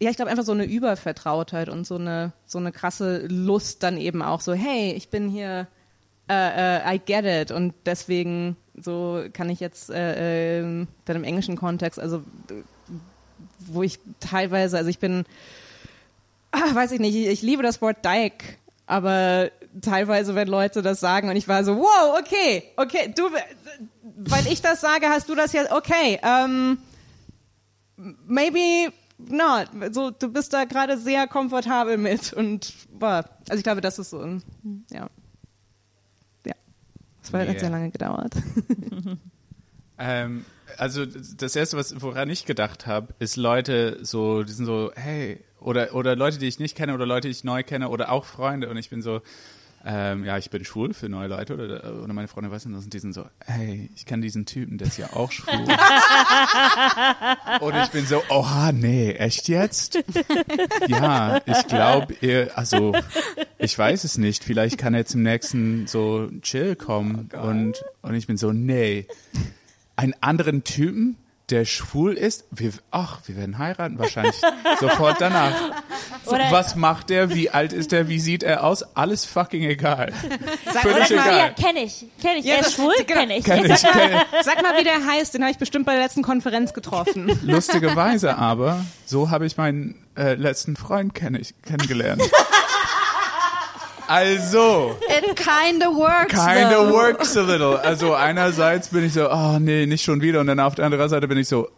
ja, 0.01 0.11
ich 0.11 0.17
glaube 0.17 0.31
einfach 0.31 0.45
so 0.45 0.53
eine 0.53 0.65
Übervertrautheit 0.65 1.69
und 1.69 1.87
so 1.87 1.97
eine 1.97 2.33
so 2.47 2.59
eine 2.59 2.73
krasse 2.73 3.27
Lust 3.27 3.83
dann 3.83 3.97
eben 3.97 4.23
auch 4.23 4.41
so, 4.41 4.53
hey, 4.53 4.93
ich 4.93 5.09
bin 5.09 5.29
hier, 5.29 5.67
äh, 6.29 6.79
äh, 6.79 6.95
I 6.95 7.01
get 7.05 7.25
it 7.25 7.51
und 7.51 7.75
deswegen 7.87 8.57
so 8.77 9.25
kann 9.33 9.51
ich 9.51 9.61
jetzt 9.61 9.91
äh, 9.91 10.61
äh, 10.61 10.87
dann 11.05 11.17
im 11.17 11.25
englischen 11.25 11.57
Kontext, 11.57 11.99
also 11.99 12.23
wo 13.59 13.83
ich 13.83 13.99
teilweise, 14.21 14.77
also 14.77 14.91
ich 14.91 14.99
bin, 14.99 15.25
ah, 16.51 16.75
weiß 16.75 16.93
ich 16.93 17.01
nicht, 17.01 17.15
ich, 17.15 17.27
ich 17.27 17.43
liebe 17.43 17.63
das 17.63 17.81
Wort 17.81 18.05
Dyke, 18.05 18.57
aber 18.87 19.51
teilweise, 19.81 20.35
wenn 20.35 20.49
Leute 20.49 20.83
das 20.83 21.01
sagen 21.01 21.29
und 21.29 21.37
ich 21.37 21.49
war 21.49 21.65
so, 21.65 21.77
wow, 21.77 22.19
okay, 22.21 22.65
okay, 22.77 23.13
du, 23.15 23.31
weil 24.17 24.47
ich 24.47 24.61
das 24.61 24.81
sage, 24.81 25.09
hast 25.09 25.29
du 25.29 25.35
das 25.35 25.53
jetzt, 25.53 25.73
okay, 25.73 26.21
ähm, 26.23 26.79
maybe 28.27 28.93
not. 29.19 29.69
So, 29.93 30.11
du 30.11 30.29
bist 30.29 30.53
da 30.53 30.65
gerade 30.65 30.99
sehr 30.99 31.27
komfortabel 31.27 31.97
mit 31.97 32.33
und 32.33 32.73
boah, 32.91 33.25
also 33.49 33.59
ich 33.59 33.65
glaube, 33.65 33.81
das 33.81 33.99
ist 33.99 34.11
so 34.11 34.21
ein. 34.21 34.43
Ja. 34.91 35.09
Das 37.25 37.33
war 37.33 37.41
Yeah. 37.41 37.51
hat 37.53 37.61
sehr 37.61 37.71
lange 37.71 37.91
gedauert. 37.91 38.35
Ähm, 39.97 40.45
also 40.77 41.07
das 41.07 41.55
erste, 41.55 41.77
was 41.77 42.03
woran 42.03 42.29
ich 42.29 42.47
gedacht 42.47 42.87
habe, 42.87 43.15
ist 43.21 43.37
Leute 43.37 43.99
so, 44.03 44.43
die 44.43 44.53
sind 44.53 44.67
so, 44.67 44.91
hey, 44.97 45.45
oder 45.61 45.95
oder 45.95 46.17
Leute, 46.17 46.39
die 46.39 46.49
ich 46.49 46.59
nicht 46.59 46.77
kenne 46.77 46.95
oder 46.95 47.07
Leute, 47.07 47.29
die 47.29 47.33
ich 47.33 47.45
neu 47.45 47.63
kenne 47.63 47.89
oder 47.89 48.11
auch 48.11 48.25
Freunde 48.25 48.69
und 48.69 48.77
ich 48.77 48.91
bin 48.91 49.03
so, 49.03 49.23
ähm, 49.85 50.25
ja, 50.25 50.39
ich 50.39 50.51
bin 50.51 50.65
schwul 50.65 50.95
für 50.95 51.09
neue 51.09 51.29
Leute 51.29 51.55
oder, 51.55 52.03
oder 52.03 52.13
meine 52.13 52.29
Freunde 52.29 52.51
wissen 52.51 52.73
das 52.73 52.85
und 52.85 52.95
die 52.95 52.99
sind 52.99 53.13
so, 53.13 53.27
hey, 53.45 53.91
ich 53.95 54.07
kenne 54.07 54.23
diesen 54.23 54.47
Typen, 54.47 54.79
der 54.79 54.87
ist 54.87 54.97
ja 54.97 55.13
auch 55.13 55.31
schwul. 55.31 55.55
und 57.61 57.77
ich 57.77 57.91
bin 57.91 58.07
so, 58.07 58.23
oha, 58.31 58.73
nee, 58.73 59.13
echt 59.13 59.49
jetzt? 59.49 59.99
Ja, 60.89 61.41
ich 61.45 61.67
glaube, 61.67 62.15
ihr, 62.21 62.57
also 62.57 62.95
ich 63.59 63.79
weiß 63.79 64.05
es 64.05 64.19
nicht, 64.19 64.45
vielleicht 64.45 64.79
kann 64.79 64.95
er 64.95 65.07
zum 65.07 65.23
nächsten 65.23 65.87
so 65.87 66.29
Chill 66.41 66.77
kommen. 66.77 67.31
Und 67.41 67.85
und 68.03 68.15
ich 68.15 68.27
bin 68.27 68.37
so, 68.37 68.53
nee, 68.53 69.07
einen 69.97 70.15
anderen 70.21 70.65
Typen, 70.65 71.17
der 71.51 71.67
schwul 71.67 72.15
ist, 72.15 72.47
wir, 72.51 72.73
ach, 72.91 73.19
wir 73.27 73.37
werden 73.37 73.59
heiraten 73.59 73.99
wahrscheinlich 73.99 74.41
sofort 74.81 75.21
danach. 75.21 75.53
So, 76.25 76.33
was 76.33 76.75
macht 76.75 77.11
er? 77.11 77.35
Wie 77.35 77.51
alt 77.51 77.73
ist 77.75 77.93
er? 77.93 78.09
Wie 78.09 78.19
sieht 78.19 78.43
er 78.43 78.65
aus? 78.65 78.83
Alles 78.97 79.27
fucking 79.27 79.63
egal. 79.63 80.13
Völlig 80.65 81.09
Sag 81.09 81.17
mal, 81.17 81.27
ja, 81.27 81.37
egal. 81.37 81.55
kenne 81.55 81.83
ich. 81.83 82.07
Kenne 82.21 82.39
ich. 82.39 82.47
Ja, 82.47 82.55
er 82.55 82.61
ist 82.61 82.75
schwul, 82.75 82.95
genau. 83.07 83.21
kenne 83.21 83.39
ich. 83.39 83.45
Kenn 83.45 83.65
ich, 83.71 83.83
kenn 83.83 84.21
Sag 84.43 84.63
mal, 84.63 84.79
wie 84.79 84.85
der 84.85 85.05
heißt, 85.05 85.35
den 85.35 85.43
habe 85.43 85.53
ich 85.53 85.59
bestimmt 85.59 85.85
bei 85.85 85.93
der 85.93 86.03
letzten 86.03 86.23
Konferenz 86.23 86.73
getroffen. 86.73 87.39
Lustigerweise 87.43 88.39
aber, 88.39 88.85
so 89.05 89.31
habe 89.31 89.45
ich 89.45 89.59
meinen 89.59 89.97
äh, 90.17 90.35
letzten 90.35 90.77
Freund 90.77 91.15
kenn 91.15 91.35
ich, 91.35 91.55
kennengelernt. 91.63 92.23
Also, 94.07 94.97
It 95.09 95.37
kinda 95.37 95.87
works. 95.87 96.33
kinda 96.35 96.71
though. 96.71 96.93
works 96.93 97.37
a 97.37 97.43
little. 97.43 97.77
Also 97.79 98.15
einerseits 98.15 98.89
bin 98.89 99.05
ich 99.05 99.13
so, 99.15 99.31
oh 99.31 99.59
nee, 99.59 99.87
nicht 99.87 100.05
schon 100.05 100.21
wieder. 100.21 100.41
Und 100.41 100.47
dann 100.49 100.61
auf 100.61 100.75
der 100.75 100.85
anderen 100.87 101.09
Seite 101.09 101.27
bin 101.29 101.39
ich 101.39 101.49
so, 101.49 101.69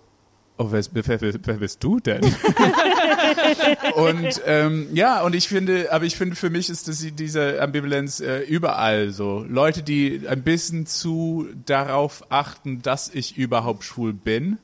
oh, 0.59 0.69
wer, 0.71 0.83
wer, 0.93 1.21
wer, 1.21 1.35
wer 1.43 1.55
bist 1.55 1.83
du 1.85 2.01
denn? 2.01 2.23
und 3.95 4.43
ähm, 4.47 4.89
ja, 4.93 5.23
und 5.23 5.35
ich 5.35 5.49
finde, 5.49 5.93
aber 5.93 6.05
ich 6.05 6.17
finde, 6.17 6.37
für 6.37 6.51
mich 6.51 6.69
ist 6.69 6.89
das, 6.89 7.05
diese 7.15 7.61
Ambivalenz 7.61 8.21
äh, 8.21 8.41
überall 8.41 9.11
so. 9.11 9.45
Leute, 9.49 9.83
die 9.83 10.23
ein 10.29 10.43
bisschen 10.43 10.87
zu 10.87 11.47
darauf 11.65 12.25
achten, 12.31 12.83
dass 12.83 13.09
ich 13.15 13.37
überhaupt 13.37 13.85
schwul 13.85 14.13
bin. 14.13 14.59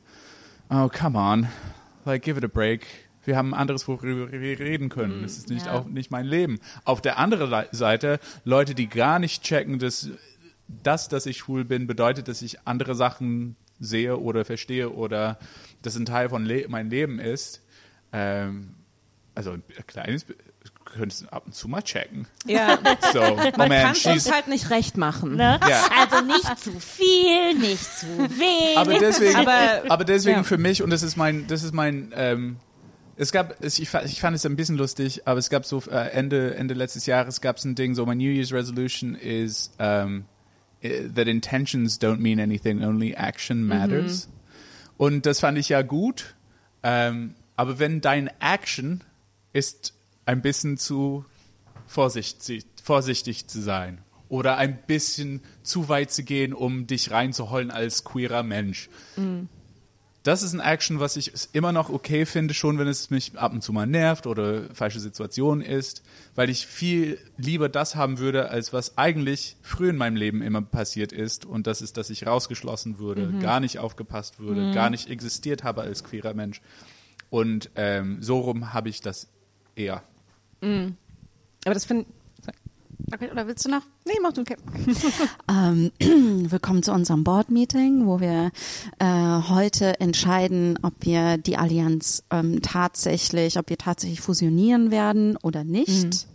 Oh, 0.71 0.89
come 0.89 1.19
on. 1.19 1.49
Like, 2.05 2.23
give 2.23 2.39
it 2.39 2.45
a 2.45 2.49
break. 2.49 2.87
Wir 3.25 3.37
haben 3.37 3.55
ein 3.55 3.61
anderes, 3.61 3.87
worüber 3.89 4.33
wir 4.33 4.59
reden 4.59 4.89
können. 4.89 5.23
Es 5.25 5.39
ist 5.39 5.49
nicht, 5.49 5.67
ja. 5.67 5.73
auch 5.73 5.85
nicht 5.87 6.11
mein 6.11 6.27
Leben. 6.27 6.59
Auf 6.85 7.01
der 7.01 7.19
anderen 7.19 7.67
Seite, 7.73 8.19
Leute, 8.45 8.75
die 8.75 8.89
gar 8.89 9.19
nicht 9.19 9.43
checken, 9.43 9.79
dass 9.79 10.09
das, 10.83 11.09
dass 11.09 11.27
ich 11.27 11.39
schwul 11.39 11.65
bin, 11.65 11.87
bedeutet, 11.87 12.29
dass 12.29 12.43
ich 12.43 12.67
andere 12.67 12.95
Sachen 12.95 13.57
sehe 13.79 14.17
oder 14.19 14.45
verstehe 14.45 14.91
oder 14.91 15.39
das 15.83 15.97
ein 15.97 16.07
Teil 16.07 16.29
von 16.29 16.45
Le 16.45 16.67
mein 16.69 16.89
Leben 16.91 17.19
ist. 17.19 17.63
Ähm, 18.13 18.75
also 19.35 19.53
ein 19.53 19.63
kleines, 19.87 20.27
könntest 20.85 21.23
du 21.23 21.33
ab 21.33 21.45
und 21.47 21.55
zu 21.55 21.69
mal 21.69 21.83
checken. 21.83 22.27
Ja, 22.47 22.79
So, 23.13 23.21
oh 23.23 23.37
man 23.57 23.71
kann 23.71 23.93
es 23.93 24.05
uns 24.07 24.31
halt 24.33 24.49
nicht 24.49 24.71
recht 24.71 24.97
machen. 24.97 25.37
Ne? 25.37 25.59
Ja. 25.69 25.89
Also 25.99 26.25
nicht 26.25 26.59
zu 26.59 26.79
viel, 26.81 27.55
nicht 27.59 27.83
zu 27.99 28.07
wenig. 28.19 28.77
aber 28.77 28.99
deswegen, 28.99 29.37
Aber- 29.37 29.83
aber, 29.89 30.05
deswegen 30.05 30.39
ja. 30.39 30.43
für 30.43 30.59
mich 30.59 30.83
und 30.83 30.91
das 30.91 31.03
ist 31.03 31.17
mein, 31.17 31.47
das 31.47 31.63
ist 31.63 31.73
mein, 31.73 32.13
ähm, 32.15 32.57
es 33.17 33.33
gab, 33.33 33.63
ich, 33.65 33.89
fa- 33.89 34.03
ich 34.05 34.21
fand 34.21 34.35
es 34.37 34.47
ein 34.47 34.57
bisschen 34.57 34.77
lustig, 34.77 35.27
aber 35.27 35.39
es 35.39 35.51
gab 35.51 35.65
so 35.65 35.83
äh, 35.91 36.11
Ende 36.13 36.55
Ende 36.55 36.75
letztes 36.75 37.07
Jahres 37.07 37.41
gab 37.41 37.57
es 37.59 37.65
ein 37.65 37.75
Ding, 37.75 37.95
so 37.95 38.07
my 38.07 38.15
New 38.15 38.31
Year's 38.31 38.53
Resolution 38.53 39.15
is 39.15 39.71
um, 39.79 40.25
that 40.83 41.29
intentions 41.29 42.01
don't 42.01 42.19
mean 42.19 42.41
anything, 42.41 42.83
only 42.83 43.13
action 43.13 43.63
matters. 43.65 44.29
Und 44.97 45.27
das 45.27 45.41
fand 45.41 45.59
ich 45.59 45.69
ja 45.69 45.83
gut, 45.83 46.35
ähm, 46.83 47.35
aber 47.57 47.79
wenn 47.79 48.01
dein 48.01 48.31
Action 48.41 49.03
ist 49.53 49.95
ein 50.27 50.41
bisschen 50.43 50.79
zu 50.79 51.25
vorsichtig, 51.87 52.65
vorsichtig 52.83 53.47
zu 53.49 53.61
sein 53.61 53.99
oder 54.29 54.57
ein 54.57 54.79
bisschen 54.87 55.41
zu 55.63 55.89
weit 55.89 56.11
zu 56.11 56.23
gehen, 56.23 56.53
um 56.55 56.87
dich 56.87 57.11
reinzuholen 57.11 57.71
als 57.71 58.03
queerer 58.05 58.43
Mensch. 58.43 58.89
Das 60.23 60.45
ist 60.45 60.53
ein 60.53 60.61
Action, 60.61 61.01
was 61.01 61.17
ich 61.17 61.33
immer 61.53 61.73
noch 61.73 61.91
okay 61.91 62.27
finde, 62.27 62.55
schon 62.55 62.79
wenn 62.79 62.87
es 62.87 63.11
mich 63.11 63.37
ab 63.37 63.53
und 63.53 63.63
zu 63.63 63.73
mal 63.73 63.87
nervt 63.87 64.29
oder 64.29 64.73
falsche 64.73 65.01
Situation 65.01 65.61
ist, 65.61 66.05
weil 66.37 66.49
ich 66.49 66.67
viel 66.67 67.19
lieber 67.37 67.69
das 67.69 67.97
haben 67.97 68.19
würde, 68.19 68.49
als 68.49 68.73
was 68.73 68.97
eigentlich 68.97 69.57
früh 69.63 69.89
in 69.89 69.97
meinem 69.97 70.15
Leben 70.15 70.41
immer 70.41 70.63
passiert 70.63 71.13
ist. 71.13 71.45
Und 71.45 71.67
das 71.67 71.83
ist, 71.83 71.97
dass 71.97 72.09
ich 72.09 72.25
rausgeschlossen 72.25 73.01
wurde, 73.01 73.33
gar 73.41 73.59
nicht 73.59 73.81
aufgepasst 73.81 74.39
wurde, 74.39 74.73
gar 74.73 74.91
nicht 74.91 75.11
existiert 75.11 75.65
habe 75.65 75.83
als 75.83 76.05
queerer 76.05 76.35
Mensch. 76.35 76.61
Und 77.29 77.71
ähm, 77.75 78.23
so 78.23 78.39
rum 78.39 78.73
habe 78.73 78.91
ich 78.91 79.01
das 79.01 79.29
eher. 79.75 80.05
Aber 81.65 81.75
das 81.75 81.85
finde 81.85 82.07
Okay, 83.11 83.31
oder 83.31 83.47
willst 83.47 83.65
du 83.65 83.71
noch? 83.71 83.83
Nee, 84.05 84.19
mach 84.23 84.33
du. 84.33 84.43
Okay. 84.43 84.57
Ähm, 85.51 85.91
willkommen 86.51 86.83
zu 86.83 86.93
unserem 86.93 87.25
Board-Meeting, 87.25 88.07
wo 88.07 88.21
wir 88.21 88.51
äh, 88.99 89.49
heute 89.49 90.01
entscheiden, 90.01 90.79
ob 90.83 90.95
wir 91.01 91.37
die 91.37 91.57
Allianz 91.57 92.23
ähm, 92.31 92.63
tatsächlich, 92.63 93.59
ob 93.59 93.69
wir 93.69 93.77
tatsächlich 93.77 94.21
fusionieren 94.21 94.91
werden 94.91 95.37
oder 95.39 95.65
nicht. 95.65 96.27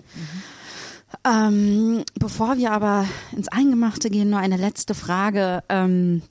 Ähm, 1.23 2.03
bevor 2.15 2.57
wir 2.57 2.71
aber 2.71 3.07
ins 3.31 3.47
Eingemachte 3.47 4.09
gehen, 4.09 4.29
nur 4.29 4.39
eine 4.39 4.57
letzte 4.57 4.93
Frage. 4.93 5.63
Ähm, 5.69 6.21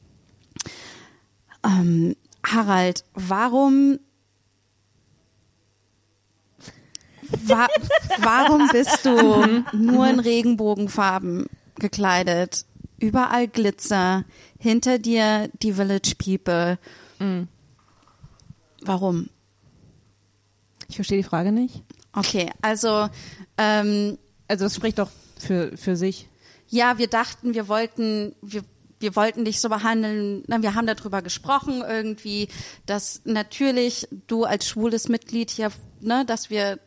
ähm, 1.64 2.14
Harald, 2.44 3.04
warum 3.14 3.98
wa 7.44 7.66
warum 8.20 8.68
bist 8.72 9.04
du 9.04 9.64
nur 9.76 10.06
in 10.08 10.20
Regenbogenfarben 10.20 11.46
gekleidet? 11.78 12.64
Überall 12.98 13.46
Glitzer, 13.48 14.24
hinter 14.58 14.98
dir 14.98 15.50
die 15.62 15.72
Village 15.74 16.14
People. 16.16 16.78
Warum? 18.82 19.28
Ich 20.88 20.96
verstehe 20.96 21.18
die 21.18 21.24
Frage 21.28 21.52
nicht. 21.52 21.82
Okay, 22.12 22.50
also 22.62 23.08
ähm, 23.58 24.18
Also 24.48 24.64
das 24.64 24.74
spricht 24.74 24.98
doch 24.98 25.10
für, 25.38 25.76
für 25.76 25.96
sich. 25.96 26.28
ja, 26.68 26.98
wir 26.98 27.08
dachten, 27.08 27.54
wir 27.54 27.68
wollten, 27.68 28.34
wir, 28.40 28.62
wir 29.00 29.14
wollten 29.16 29.44
dich 29.44 29.60
so 29.60 29.68
behandeln. 29.68 30.44
Wir 30.46 30.74
haben 30.74 30.86
darüber 30.86 31.20
gesprochen 31.20 31.82
irgendwie, 31.86 32.48
dass 32.86 33.20
natürlich 33.24 34.08
du 34.26 34.44
als 34.44 34.66
schwules 34.66 35.08
Mitglied 35.08 35.50
hier, 35.50 35.70
ne, 36.00 36.24
dass 36.24 36.48
wir 36.48 36.78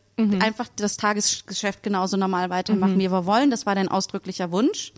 einfach 0.41 0.67
das 0.75 0.97
Tagesgeschäft 0.97 1.83
genauso 1.83 2.17
normal 2.17 2.49
weitermachen, 2.49 2.99
wie 2.99 3.11
wir 3.11 3.25
wollen. 3.25 3.49
Das 3.51 3.65
war 3.65 3.75
dein 3.75 3.87
ausdrücklicher 3.87 4.51
Wunsch. 4.51 4.93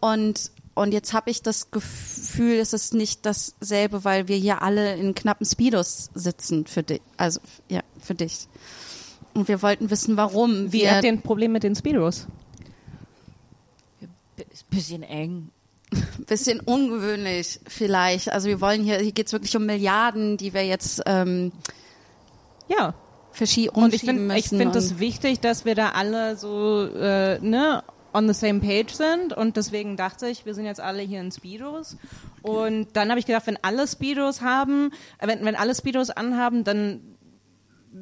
Und 0.00 0.50
und 0.74 0.92
jetzt 0.92 1.12
habe 1.12 1.28
ich 1.28 1.42
das 1.42 1.72
Gefühl, 1.72 2.54
es 2.54 2.72
ist 2.72 2.94
nicht 2.94 3.26
dasselbe, 3.26 4.04
weil 4.04 4.28
wir 4.28 4.36
hier 4.36 4.62
alle 4.62 4.94
in 4.94 5.12
knappen 5.12 5.44
Speedos 5.44 6.10
sitzen 6.14 6.66
für 6.66 6.84
dich, 6.84 7.00
also 7.16 7.40
ja 7.68 7.80
für 8.00 8.14
dich. 8.14 8.46
Und 9.34 9.48
wir 9.48 9.60
wollten 9.60 9.90
wissen, 9.90 10.16
warum 10.16 10.72
Wie 10.72 10.82
wir 10.82 10.94
habt 10.94 11.04
ihr 11.04 11.10
ein 11.10 11.22
Problem 11.22 11.50
mit 11.50 11.64
den 11.64 11.74
Speedos? 11.74 12.28
Bisschen 14.70 15.02
eng. 15.02 15.50
bisschen 16.26 16.60
ungewöhnlich 16.60 17.58
vielleicht. 17.66 18.30
Also 18.30 18.46
wir 18.48 18.60
wollen 18.60 18.84
hier, 18.84 18.98
hier 18.98 19.12
geht's 19.12 19.32
wirklich 19.32 19.56
um 19.56 19.66
Milliarden, 19.66 20.36
die 20.36 20.54
wir 20.54 20.64
jetzt 20.64 21.02
ähm, 21.06 21.50
Ja. 22.68 22.94
Verschi 23.38 23.70
Und 23.72 23.94
ich 23.94 24.02
finde 24.02 24.36
ich 24.36 24.48
find 24.50 24.76
es 24.76 24.92
und- 24.92 25.00
wichtig, 25.00 25.40
dass 25.40 25.64
wir 25.64 25.74
da 25.74 25.90
alle 25.90 26.36
so, 26.36 26.84
äh, 26.94 27.38
ne, 27.40 27.82
on 28.12 28.26
the 28.26 28.34
same 28.34 28.60
page 28.60 28.92
sind. 28.94 29.32
Und 29.32 29.56
deswegen 29.56 29.96
dachte 29.96 30.28
ich, 30.28 30.44
wir 30.46 30.54
sind 30.54 30.64
jetzt 30.66 30.80
alle 30.80 31.02
hier 31.02 31.20
in 31.20 31.30
Speedos. 31.32 31.96
Und 32.42 32.88
dann 32.94 33.08
habe 33.10 33.20
ich 33.20 33.26
gedacht, 33.26 33.46
wenn 33.46 33.58
alle 33.62 33.86
Speedos 33.86 34.40
haben, 34.42 34.90
äh, 35.18 35.26
wenn, 35.26 35.44
wenn 35.44 35.54
alle 35.56 35.74
Speedos 35.74 36.10
anhaben, 36.10 36.64
dann 36.64 37.00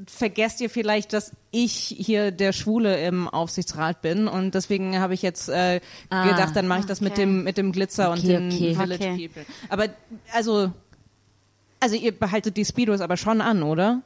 vergesst 0.07 0.61
ihr 0.61 0.69
vielleicht, 0.69 1.13
dass 1.13 1.33
ich 1.53 1.73
hier 1.97 2.33
der 2.33 2.53
Schwule 2.53 3.01
im 3.07 3.29
Aufsichtsrat 3.29 4.03
bin 4.03 4.27
und 4.27 4.53
deswegen 4.55 4.99
habe 4.99 5.15
ich 5.15 5.23
jetzt 5.23 5.49
äh, 5.49 5.81
Ah, 6.11 6.29
gedacht, 6.29 6.57
dann 6.57 6.67
mache 6.67 6.81
ich 6.81 6.87
das 6.87 7.01
mit 7.01 7.13
okay. 7.13 7.23
dem 7.23 7.45
mit 7.45 7.57
dem 7.57 7.71
Glitzer 7.71 8.11
und 8.11 8.19
Okay, 8.19 8.27
den 8.29 8.49
okay. 8.53 8.75
Village. 8.75 9.29
People. 9.29 9.47
Aber 9.69 9.87
also 10.35 10.73
also 11.81 11.95
ihr 11.95 12.13
behaltet 12.13 12.57
die 12.57 12.65
Speedos 12.65 13.01
aber 13.01 13.17
schon 13.17 13.41
an, 13.41 13.63
oder? 13.63 14.03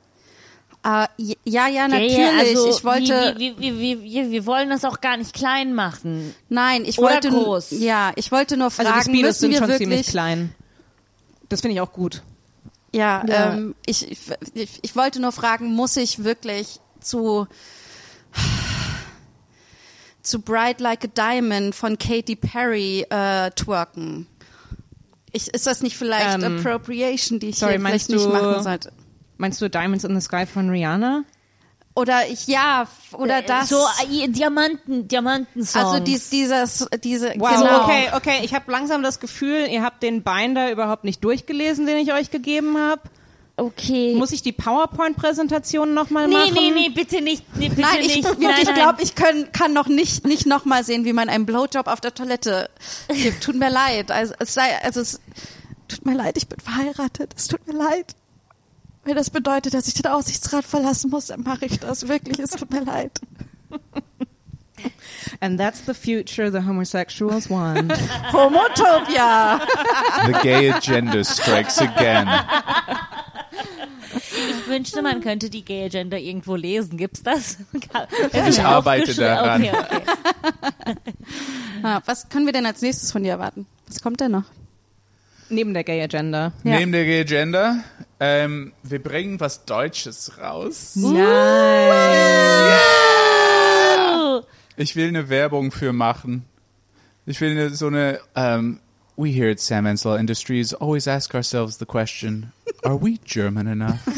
Äh, 0.82 1.07
ja, 1.44 1.69
ja, 1.69 1.89
natürlich. 1.89 2.19
also 2.39 2.70
ich 2.70 2.85
wollte, 2.85 3.35
Wir, 3.36 3.59
wir, 3.59 3.78
wir, 3.78 4.02
wir, 4.02 4.31
wir 4.31 4.47
wollen 4.47 4.70
das 4.70 4.85
auch 4.86 5.01
gar 5.02 5.16
nicht 5.19 5.35
klein 5.35 5.74
machen. 5.74 6.35
nein, 6.48 6.85
ich 6.86 6.98
Oder 6.98 7.15
wollte, 7.15 7.28
groß. 7.31 7.73
ja, 7.73 8.12
ich 8.16 8.32
wollte 8.32 8.57
nur 8.57 8.66
Also 8.69 8.82
fragen, 8.82 8.98
die 9.12 9.19
Speedos 9.19 9.23
müssen 9.23 9.40
sind 9.40 9.51
wir 9.51 9.59
schon 9.59 9.69
wirklich, 9.69 9.89
ziemlich 9.89 10.07
klein. 10.07 10.55
Das 11.51 11.61
finde 11.61 11.74
ich 11.74 11.81
auch 11.82 11.93
gut. 11.93 12.23
ja, 12.93 13.23
Ja. 13.27 13.52
Ähm, 13.52 13.74
ich, 13.85 14.11
ich, 14.55 14.78
ich, 14.81 14.97
wollte 14.97 15.20
nur 15.20 15.32
fragen, 15.32 15.74
muss 15.74 15.97
ich 15.97 16.24
wirklich 16.24 16.81
zu 17.01 17.47
zu 20.23 20.40
Bright 20.40 20.81
Like 20.81 21.05
a 21.05 21.09
Diamond 21.09 21.74
von 21.74 21.98
Katy 21.98 22.36
Perry 22.36 23.07
äh, 23.11 23.51
twerken? 23.51 24.27
Ich, 25.32 25.48
ist 25.48 25.66
das 25.66 25.82
nicht 25.82 25.97
vielleicht 25.97 26.43
Ähm, 26.43 26.59
Appropriation, 26.59 27.39
die 27.39 27.51
ich 27.51 27.59
sorry, 27.59 27.73
hier 27.73 27.81
vielleicht 27.81 28.09
nicht 28.09 28.28
machen 28.28 28.62
sollte? 28.62 28.93
Meinst 29.41 29.62
du 29.62 29.71
Diamonds 29.71 30.05
in 30.05 30.15
the 30.15 30.21
Sky 30.21 30.45
von 30.45 30.69
Rihanna? 30.69 31.25
Oder 31.95 32.29
ich, 32.29 32.47
ja, 32.47 32.87
oder 33.15 33.41
das. 33.41 33.71
So 33.71 33.83
äh, 34.03 34.29
Diamanten, 34.29 35.09
Diamanten-Songs. 35.09 35.85
Also 35.85 35.99
dies, 35.99 36.29
dieses, 36.29 36.87
diese, 37.03 37.33
Wow, 37.39 37.59
genau. 37.59 37.85
okay, 37.85 38.09
okay. 38.15 38.41
Ich 38.43 38.55
habe 38.55 38.71
langsam 38.71 39.03
das 39.03 39.19
Gefühl, 39.19 39.67
ihr 39.71 39.83
habt 39.83 40.03
den 40.03 40.23
Binder 40.23 40.71
überhaupt 40.71 41.05
nicht 41.05 41.25
durchgelesen, 41.25 41.87
den 41.87 41.97
ich 41.97 42.12
euch 42.12 42.31
gegeben 42.31 42.77
habe. 42.77 43.01
Okay. 43.57 44.15
Muss 44.15 44.33
ich 44.33 44.43
die 44.43 44.53
PowerPoint-Präsentation 44.53 45.95
nochmal 45.95 46.29
nee, 46.29 46.35
machen? 46.35 46.55
nee, 46.55 46.71
nee, 46.71 46.89
bitte 46.91 47.23
nicht. 47.23 47.45
Nee, 47.57 47.71
bitte 47.71 47.81
Nein, 47.81 48.01
ich, 48.01 48.17
nicht. 48.17 48.29
ich, 48.39 48.39
nein, 48.39 48.55
ich 48.59 48.67
nein. 48.67 48.75
glaube, 48.75 49.03
ich 49.03 49.15
können, 49.15 49.53
kann 49.53 49.73
noch 49.73 49.89
nicht, 49.89 50.27
nicht 50.27 50.47
noch 50.47 50.67
mal 50.67 50.85
sehen, 50.85 51.07
wie 51.07 51.15
man 51.15 51.31
einen 51.31 51.47
Blowjob 51.47 51.87
auf 51.87 52.03
der 52.03 52.12
Toilette 52.12 52.69
gibt. 53.09 53.43
Tut 53.43 53.57
mir 53.57 53.71
leid. 53.71 54.11
Also 54.11 54.35
es 54.39 54.53
sei, 54.53 54.83
also 54.83 55.01
es 55.01 55.19
tut 55.89 56.05
mir 56.05 56.15
leid, 56.15 56.37
ich 56.37 56.47
bin 56.47 56.61
verheiratet. 56.61 57.33
Es 57.35 57.49
tut 57.49 57.67
mir 57.67 57.75
leid. 57.75 58.15
Wenn 59.05 59.17
das 59.17 59.31
bedeutet, 59.31 59.75
dass 59.75 59.89
ich 59.89 59.95
den 59.95 60.07
Aussichtsrat 60.07 60.65
verlassen 60.65 61.11
muss, 61.11 61.27
dann 61.27 61.43
mache 61.43 61.67
ich 61.67 61.79
das 61.81 62.09
wirklich. 62.09 62.39
Es 62.39 62.51
tut 62.51 62.71
mir 62.71 62.85
leid. 62.85 63.21
And 65.41 65.59
that's 65.59 65.81
the 65.87 65.95
future 65.95 66.51
the 66.51 66.67
homosexuals 66.67 67.49
want. 67.51 67.93
Homotopia. 68.33 69.61
The 70.27 70.33
gay 70.43 70.71
agenda 70.71 71.23
strikes 71.25 71.79
again. 71.79 72.29
Ich 74.13 74.67
wünschte, 74.67 75.03
man 75.03 75.21
könnte 75.21 75.51
die 75.51 75.65
Gay 75.65 75.85
Agenda 75.85 76.17
irgendwo 76.17 76.57
lesen. 76.57 76.97
Gibt's 76.97 77.23
das? 77.23 77.59
Ich 77.73 78.61
arbeite 78.63 79.15
daran. 79.15 79.63
Okay, 79.63 79.73
okay. 79.73 80.97
Ah, 81.83 82.01
was 82.07 82.29
können 82.29 82.47
wir 82.47 82.53
denn 82.53 82.67
als 82.67 82.83
nächstes 82.83 83.13
von 83.13 83.23
dir 83.23 83.31
erwarten? 83.31 83.67
Was 83.87 84.01
kommt 84.03 84.21
denn 84.21 84.33
noch? 84.33 84.45
Neben 85.51 85.75
der 85.75 85.85
Gay 85.85 86.03
Agenda. 86.03 86.53
Ja. 86.65 86.79
Neben 86.79 86.93
der 86.93 87.05
Gay 87.05 87.21
Agenda, 87.21 87.79
ähm, 88.21 88.73
wir 88.83 89.03
bringen 89.03 89.41
was 89.41 89.65
Deutsches 89.65 90.39
raus. 90.41 90.97
Ich 94.77 94.97
will 94.97 95.09
eine 95.09 95.29
Werbung 95.29 95.73
für 95.73 95.93
machen. 95.93 96.45
Ich 97.27 97.41
will 97.41 97.51
eine, 97.51 97.71
so 97.71 97.89
eine. 97.89 98.21
Um, 98.35 98.81
we 99.21 99.33
here 99.33 99.51
at 99.51 99.61
Sam 99.61 99.87
Ansel 99.87 100.19
Industries 100.19 100.73
always 100.73 101.07
ask 101.07 101.35
ourselves 101.35 101.77
the 101.77 101.87
question: 101.87 102.53
Are 102.85 102.97
we 102.97 103.19
German 103.25 103.67
enough? 103.67 104.03
so, 104.09 104.13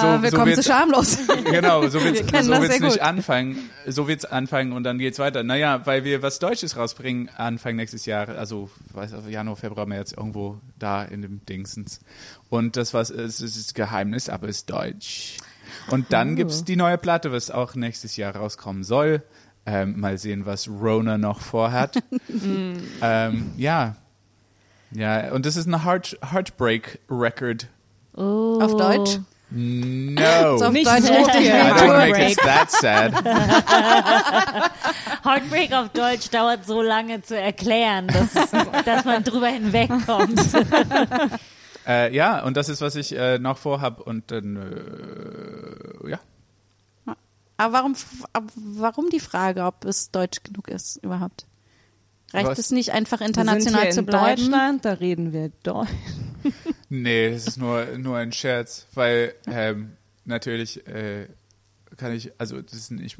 so, 0.00 0.22
Willkommen 0.22 0.46
wird's- 0.46 0.62
zu 0.62 0.72
Schamlos. 0.72 1.18
Genau, 1.44 1.86
so 1.88 2.02
wird's, 2.02 2.20
Wir 2.20 2.26
kennen 2.26 2.44
so 2.44 2.58
nicht 2.58 2.80
gut. 2.80 3.00
anfangen. 3.00 3.70
So 3.86 4.08
wird's 4.08 4.24
anfangen 4.24 4.72
und 4.72 4.84
dann 4.84 4.98
geht's 4.98 5.18
weiter. 5.18 5.42
Naja, 5.42 5.84
weil 5.84 6.04
wir 6.04 6.22
was 6.22 6.38
Deutsches 6.38 6.76
rausbringen 6.76 7.28
Anfang 7.36 7.76
nächstes 7.76 8.06
Jahr, 8.06 8.28
also 8.30 8.70
weiß 8.94 9.12
Januar, 9.28 9.56
Februar, 9.56 9.86
März, 9.86 10.12
irgendwo 10.12 10.58
da 10.78 11.02
in 11.04 11.22
dem 11.22 11.44
Dingsens. 11.44 12.00
Und 12.48 12.76
das 12.76 12.94
was 12.94 13.10
ist, 13.10 13.40
ist 13.40 13.74
Geheimnis, 13.74 14.28
aber 14.28 14.48
ist 14.48 14.70
deutsch. 14.70 15.36
Und 15.88 16.12
dann 16.12 16.36
gibt's 16.36 16.64
die 16.64 16.76
neue 16.76 16.98
Platte, 16.98 17.32
was 17.32 17.50
auch 17.50 17.74
nächstes 17.74 18.16
Jahr 18.16 18.36
rauskommen 18.36 18.84
soll. 18.84 19.22
Ähm, 19.64 20.00
mal 20.00 20.18
sehen, 20.18 20.44
was 20.44 20.68
Rona 20.68 21.18
noch 21.18 21.40
vorhat. 21.40 22.02
ähm, 23.02 23.52
ja. 23.56 23.94
Ja, 24.90 25.32
und 25.32 25.46
das 25.46 25.56
ist 25.56 25.66
eine 25.66 25.84
Heart, 25.84 26.18
Heartbreak 26.32 26.98
Record. 27.08 27.68
Auf 28.14 28.76
Deutsch? 28.76 29.18
No. 29.50 30.22
So 30.58 30.66
auf 30.66 30.72
Nicht 30.72 30.86
Deutsch 30.86 31.02
so 31.02 31.12
richtig. 31.12 31.46
I 31.46 31.50
don't 31.50 31.98
make 31.98 32.16
Heartbreak. 32.16 32.32
it 32.32 32.38
that 32.38 32.70
sad. 32.70 33.12
Heartbreak 35.24 35.72
auf 35.72 35.88
Deutsch 35.90 36.30
dauert 36.30 36.64
so 36.64 36.82
lange 36.82 37.22
zu 37.22 37.38
erklären, 37.38 38.06
dass, 38.06 38.32
dass 38.84 39.04
man 39.04 39.24
drüber 39.24 39.48
hinwegkommt. 39.48 40.40
Äh, 41.86 42.14
ja, 42.14 42.42
und 42.44 42.56
das 42.56 42.68
ist, 42.68 42.80
was 42.80 42.96
ich 42.96 43.16
äh, 43.16 43.38
noch 43.38 43.58
vorhab. 43.58 44.00
Und 44.00 44.30
dann, 44.30 44.56
äh, 44.56 46.10
ja. 46.10 46.18
Aber 47.62 47.74
warum, 47.74 47.94
warum 48.56 49.08
die 49.10 49.20
Frage, 49.20 49.62
ob 49.64 49.84
es 49.84 50.10
deutsch 50.10 50.42
genug 50.42 50.68
ist 50.68 50.96
überhaupt? 50.96 51.46
Reicht 52.32 52.48
Was? 52.48 52.58
es 52.58 52.70
nicht 52.72 52.90
einfach 52.90 53.20
Wir 53.20 53.26
sind 53.26 53.36
international 53.38 53.82
hier 53.82 53.90
zu 53.92 54.00
in 54.00 54.06
bleiben? 54.06 54.42
Deutschland, 54.42 54.84
da 54.84 54.92
reden 54.94 55.32
wir 55.32 55.50
Deutsch. 55.62 55.88
Nee, 56.94 57.30
das 57.30 57.46
ist 57.46 57.56
nur, 57.56 57.86
nur 57.96 58.18
ein 58.18 58.32
Scherz, 58.32 58.86
weil 58.92 59.34
ähm, 59.46 59.92
natürlich 60.26 60.86
äh, 60.86 61.26
kann 61.96 62.12
ich, 62.12 62.32
also 62.36 62.60
das 62.60 62.74
ist 62.74 62.90
nicht, 62.90 63.16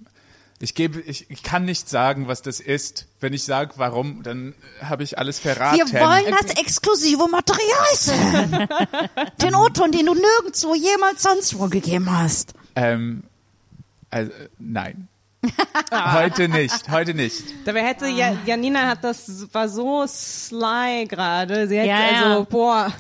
ich 0.60 0.74
gebe, 0.74 1.00
ich, 1.00 1.30
ich 1.30 1.42
kann 1.42 1.64
nicht 1.64 1.88
sagen, 1.88 2.28
was 2.28 2.42
das 2.42 2.60
ist. 2.60 3.06
Wenn 3.18 3.32
ich 3.32 3.44
sage, 3.44 3.72
warum, 3.76 4.22
dann 4.22 4.54
habe 4.82 5.04
ich 5.04 5.18
alles 5.18 5.38
verraten. 5.38 5.76
Wir 5.78 6.00
wollen 6.00 6.36
das 6.38 6.54
exklusive 6.56 7.26
Material 7.28 7.94
sehen. 7.94 8.68
Den 9.42 9.54
O-Ton, 9.54 9.90
den 9.90 10.04
du 10.04 10.14
nirgendwo 10.14 10.74
jemals 10.74 11.22
sonst 11.22 11.58
wo 11.58 11.68
gegeben 11.68 12.10
hast. 12.16 12.52
Ähm, 12.76 13.24
Also, 14.12 14.30
nein. 14.58 15.08
heute 15.92 16.48
nicht, 16.48 16.88
heute 16.88 17.14
nicht. 17.14 17.42
Dabei 17.64 17.82
hätte 17.82 18.06
ja, 18.06 18.32
Janina 18.46 18.86
hat 18.86 19.02
das 19.02 19.52
war 19.52 19.68
so 19.68 20.04
sly 20.06 21.06
gerade. 21.08 21.66
Sie 21.66 21.78
hätte 21.78 21.88
Ja, 21.88 22.12
ja. 22.12 22.22
also 22.30 22.44
boah, 22.48 22.92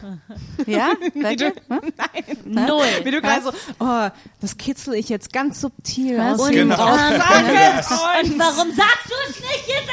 Ja? 0.66 0.90
Wirklich? 1.14 1.52
Hm? 1.68 2.54
Null. 2.66 2.84
wie 3.04 3.10
du 3.12 3.20
gerade 3.20 3.42
so, 3.42 3.52
oh, 3.78 4.08
das 4.40 4.56
kitzel 4.58 4.94
ich 4.94 5.08
jetzt 5.08 5.32
ganz 5.32 5.60
subtil 5.60 6.18
Was? 6.18 6.40
Und, 6.40 6.50
Genau. 6.52 6.94
ähm, 6.96 7.12
Yes. 7.46 7.90
und 7.90 8.38
warum 8.40 8.72
sagst 8.72 9.06
du 9.06 9.14
es 9.30 9.36
nicht 9.40 9.68
jetzt 9.68 9.90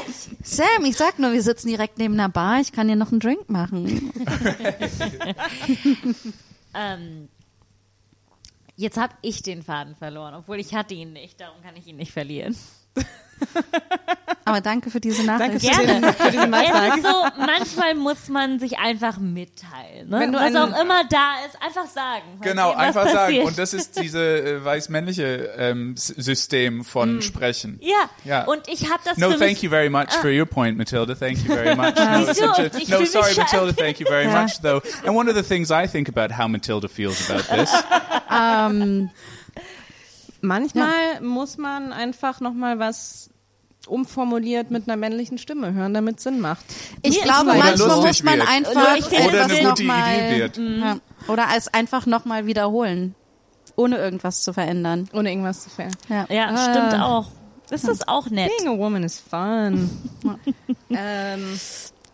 endlich? 0.00 0.38
Sam, 0.42 0.84
ich 0.84 0.96
sag 0.96 1.18
nur, 1.20 1.32
wir 1.32 1.42
sitzen 1.42 1.68
direkt 1.68 1.98
neben 1.98 2.14
einer 2.14 2.28
Bar. 2.28 2.58
Ich 2.60 2.72
kann 2.72 2.88
dir 2.88 2.96
noch 2.96 3.12
einen 3.12 3.20
Drink 3.20 3.48
machen. 3.48 4.12
Ähm, 6.74 7.28
jetzt 8.82 8.98
habe 8.98 9.14
ich 9.22 9.42
den 9.42 9.62
Faden 9.62 9.94
verloren, 9.94 10.34
obwohl 10.34 10.58
ich 10.58 10.74
hatte 10.74 10.94
ihn 10.94 11.12
nicht. 11.12 11.40
Darum 11.40 11.62
kann 11.62 11.76
ich 11.76 11.86
ihn 11.86 11.96
nicht 11.96 12.12
verlieren. 12.12 12.56
Aber 14.44 14.60
danke 14.60 14.90
für 14.90 15.00
diese 15.00 15.24
Danke 15.24 15.44
Nachricht. 15.56 15.74
für, 15.74 15.86
den, 15.86 16.02
für 16.04 16.30
diesen 16.32 16.52
Es 16.52 16.70
Beitrag. 16.70 16.94
so, 17.02 17.42
manchmal 17.46 17.94
muss 17.94 18.28
man 18.28 18.58
sich 18.58 18.78
einfach 18.78 19.18
mitteilen. 19.18 20.08
Ne? 20.08 20.18
Wenn 20.20 20.32
du 20.32 20.38
Was 20.38 20.46
einen- 20.46 20.74
auch 20.74 20.80
immer 20.80 21.04
da 21.08 21.34
ist, 21.46 21.62
einfach 21.62 21.86
sagen. 21.86 22.24
Genau, 22.40 22.70
was 22.70 22.76
einfach 22.76 23.04
sagen. 23.06 23.16
passiert. 23.26 23.44
Und 23.46 23.58
das 23.58 23.72
ist 23.72 24.00
diese 24.00 24.20
äh, 24.20 24.64
weiß-männliche 24.64 25.50
ähm, 25.58 25.94
System 25.96 26.84
von 26.84 27.22
Sprechen. 27.22 27.78
ja. 27.80 27.92
Ja. 28.24 28.44
und 28.44 28.66
ich 28.68 28.90
habe 28.90 29.00
das 29.04 29.16
No, 29.16 29.30
für 29.30 29.38
thank 29.38 29.50
mich, 29.52 29.62
you 29.62 29.70
very 29.70 29.88
much 29.88 30.10
for 30.20 30.30
your 30.30 30.46
point, 30.46 30.76
Matilda. 30.76 31.14
Thank 31.14 31.38
you 31.44 31.54
very 31.54 31.76
much. 31.76 31.94
No, 31.96 32.02
a- 32.02 32.18
no 32.18 32.32
sorry, 33.04 33.34
Matilda. 33.36 33.72
Thank 33.72 34.00
you 34.00 34.06
very 34.06 34.24
Ja. 34.24 34.42
much, 34.42 34.60
though. 34.60 34.82
And 35.06 35.16
one 35.16 35.28
of 35.30 35.36
the 35.36 35.42
things 35.42 35.70
I 35.70 35.86
think 35.86 36.08
about 36.08 36.36
how 36.36 36.48
Matilda 36.48 36.88
feels 36.88 37.30
about 37.30 37.44
this. 37.54 37.70
Ähm, 38.34 39.10
Manchmal 40.40 41.20
muss 41.20 41.56
man 41.58 41.92
einfach 41.92 42.40
noch 42.40 42.54
mal 42.54 42.78
was 42.78 43.30
umformuliert 43.88 44.70
mit 44.70 44.88
einer 44.88 44.96
männlichen 44.96 45.38
Stimme 45.38 45.72
hören, 45.74 45.92
damit 45.94 46.20
Sinn 46.20 46.40
macht. 46.40 46.64
ich 47.02 47.16
Mir 47.16 47.22
glaube, 47.24 47.46
manchmal 47.46 47.78
lustig 47.78 48.04
muss 48.04 48.22
man 48.24 48.38
wird. 48.38 48.48
einfach 48.48 48.96
Ich 48.96 49.04
finde, 49.06 49.24
Oder 49.28 49.38
etwas 49.44 49.50
eine 49.52 49.62
noch 49.62 49.70
gute 49.70 49.82
mal, 49.84 50.14
Idee 50.14 50.38
wird. 50.40 50.56
Ja. 50.58 50.96
Oder 51.28 51.46
es 51.56 51.68
einfach 51.68 52.06
nochmal 52.06 52.46
wiederholen, 52.46 53.14
ohne 53.76 53.98
irgendwas 53.98 54.42
zu 54.42 54.52
verändern. 54.52 55.08
Ohne 55.12 55.30
irgendwas 55.30 55.64
zu 55.64 55.70
verändern. 55.70 55.98
Ja. 56.08 56.26
ja, 56.30 56.46
Ah. 56.54 56.70
stimmt 56.88 57.02
auch. 57.02 57.26
Das 57.70 57.84
ist 57.84 58.06
auch 58.06 58.28
nett. 58.28 58.50
Being 58.58 58.68
a 58.68 58.76
woman 58.78 59.02
is 59.02 59.18
fun. 59.18 59.88
ähm, 60.90 61.58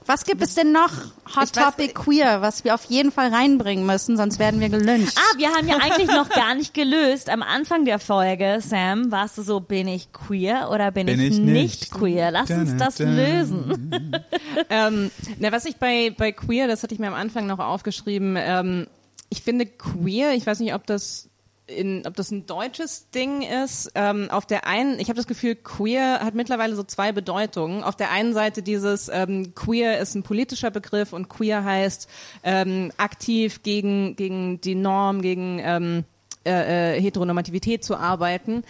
Was 0.08 0.24
gibt 0.24 0.40
es 0.42 0.54
denn 0.54 0.72
noch 0.72 0.90
Hot 1.36 1.44
Ich 1.44 1.50
weiß- 1.50 1.64
Topic 1.64 1.92
Queer, 1.92 2.40
was 2.40 2.64
wir 2.64 2.74
auf 2.74 2.84
jeden 2.86 3.12
Fall 3.12 3.28
reinbringen 3.32 3.84
müssen, 3.84 4.16
sonst 4.16 4.38
werden 4.38 4.58
wir 4.58 4.70
gelyncht. 4.70 5.16
Ah, 5.18 5.36
wir 5.38 5.50
haben 5.50 5.68
ja 5.68 5.76
eigentlich 5.82 6.08
noch 6.08 6.30
gar 6.30 6.54
nicht 6.54 6.72
gelöst. 6.72 7.28
Am 7.28 7.42
Anfang 7.42 7.84
der 7.84 7.98
Folge, 7.98 8.60
Sam, 8.66 9.12
warst 9.12 9.36
du 9.36 9.42
so, 9.42 9.60
bin 9.60 9.86
ich 9.86 10.10
queer 10.12 10.70
oder 10.72 10.90
bin, 10.92 11.06
Bin 11.06 11.20
ich, 11.20 11.32
ich 11.34 11.38
nicht 11.38 11.52
nicht? 11.52 11.90
queer? 11.90 12.30
Lass 12.30 12.50
uns 12.50 12.74
das 12.78 12.98
lösen. 12.98 14.12
ähm, 14.70 15.10
na, 15.38 15.52
was 15.52 15.66
ich 15.66 15.76
bei, 15.76 16.14
bei 16.16 16.32
queer, 16.32 16.66
das 16.68 16.82
hatte 16.82 16.94
ich 16.94 17.00
mir 17.00 17.08
am 17.08 17.14
Anfang 17.14 17.46
noch 17.46 17.58
aufgeschrieben, 17.58 18.36
ähm, 18.38 18.86
ich 19.30 19.42
finde 19.42 19.66
queer, 19.66 20.32
ich 20.32 20.46
weiß 20.46 20.60
nicht, 20.60 20.72
ob 20.72 20.86
das 20.86 21.27
in, 21.68 22.06
ob 22.06 22.16
das 22.16 22.30
ein 22.30 22.46
deutsches 22.46 23.10
Ding 23.10 23.42
ist. 23.42 23.92
Ähm, 23.94 24.28
auf 24.30 24.46
der 24.46 24.66
einen, 24.66 24.98
ich 24.98 25.08
habe 25.08 25.16
das 25.16 25.26
Gefühl, 25.26 25.54
queer 25.54 26.20
hat 26.20 26.34
mittlerweile 26.34 26.74
so 26.74 26.82
zwei 26.82 27.12
Bedeutungen. 27.12 27.84
Auf 27.84 27.96
der 27.96 28.10
einen 28.10 28.32
Seite 28.34 28.62
dieses 28.62 29.08
ähm, 29.08 29.54
queer 29.54 29.98
ist 29.98 30.14
ein 30.14 30.22
politischer 30.22 30.70
Begriff 30.70 31.12
und 31.12 31.28
queer 31.28 31.64
heißt 31.64 32.08
ähm, 32.42 32.92
aktiv 32.96 33.62
gegen 33.62 34.16
gegen 34.16 34.60
die 34.60 34.74
Norm, 34.74 35.22
gegen 35.22 35.60
ähm, 35.62 36.04
äh, 36.44 36.96
äh, 36.96 37.00
Heteronormativität 37.00 37.84
zu 37.84 37.96
arbeiten. 37.96 38.62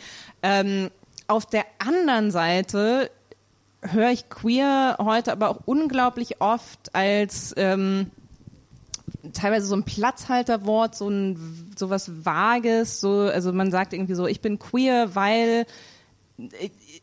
Ähm, 0.42 0.90
auf 1.28 1.46
der 1.46 1.64
anderen 1.78 2.30
Seite 2.30 3.10
höre 3.82 4.10
ich 4.10 4.28
queer 4.28 4.96
heute 4.98 5.30
aber 5.30 5.50
auch 5.50 5.60
unglaublich 5.64 6.40
oft 6.40 6.94
als 6.94 7.54
ähm, 7.56 8.10
teilweise 9.32 9.66
so 9.66 9.74
ein 9.76 9.84
Platzhalterwort, 9.84 10.94
so 10.94 11.08
ein 11.08 11.72
sowas 11.76 12.10
Vages, 12.24 13.00
so 13.00 13.20
also 13.20 13.52
man 13.52 13.70
sagt 13.70 13.92
irgendwie 13.92 14.14
so, 14.14 14.26
ich 14.26 14.40
bin 14.40 14.58
queer, 14.58 15.14
weil 15.14 15.66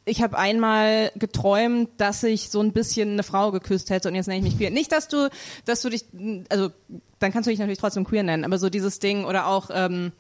ich, 0.06 0.22
habe 0.22 0.38
einmal 0.38 1.12
geträumt, 1.16 1.90
dass 1.98 2.24
ich 2.24 2.50
so 2.50 2.62
ein 2.62 2.72
bisschen 2.72 3.14
eine 3.14 3.24
Frau 3.24 3.52
geküsst 3.52 3.90
hätte 3.90 4.08
und 4.08 4.16
jetzt 4.16 4.28
nenne 4.28 4.40
ich 4.40 4.46
mich 4.46 4.58
queer. 4.58 4.72
Nicht, 4.72 4.94
dass 4.94 5.10
du, 5.10 5.30
dass 5.66 5.82
du 5.82 5.90
dich, 5.90 6.06
also 6.50 6.70
dann 7.20 7.34
kannst 7.34 7.48
du 7.48 7.52
dich 7.52 7.60
natürlich 7.60 7.80
trotzdem 7.80 8.06
queer 8.06 8.24
nennen, 8.24 8.46
aber 8.46 8.58
so 8.58 8.70
dieses 8.70 9.00
Ding 9.00 9.26
oder 9.26 9.48
auch 9.48 9.70
ähm, 9.74 10.14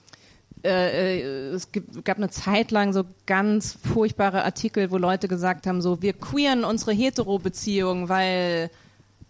äh, 0.65 1.19
äh, 1.19 1.53
es 1.53 1.69
gab 2.03 2.17
eine 2.17 2.29
Zeit 2.29 2.71
lang 2.71 2.91
so 2.91 3.03
ganz 3.25 3.77
furchtbare 3.93 4.43
Artikel, 4.43 4.91
wo 4.91 4.97
Leute 4.97 5.27
gesagt 5.27 5.67
haben, 5.67 5.81
so 5.81 6.01
wir 6.01 6.13
queeren 6.13 6.65
unsere 6.65 6.91
Hetero-Beziehung, 6.91 8.09
weil 8.09 8.69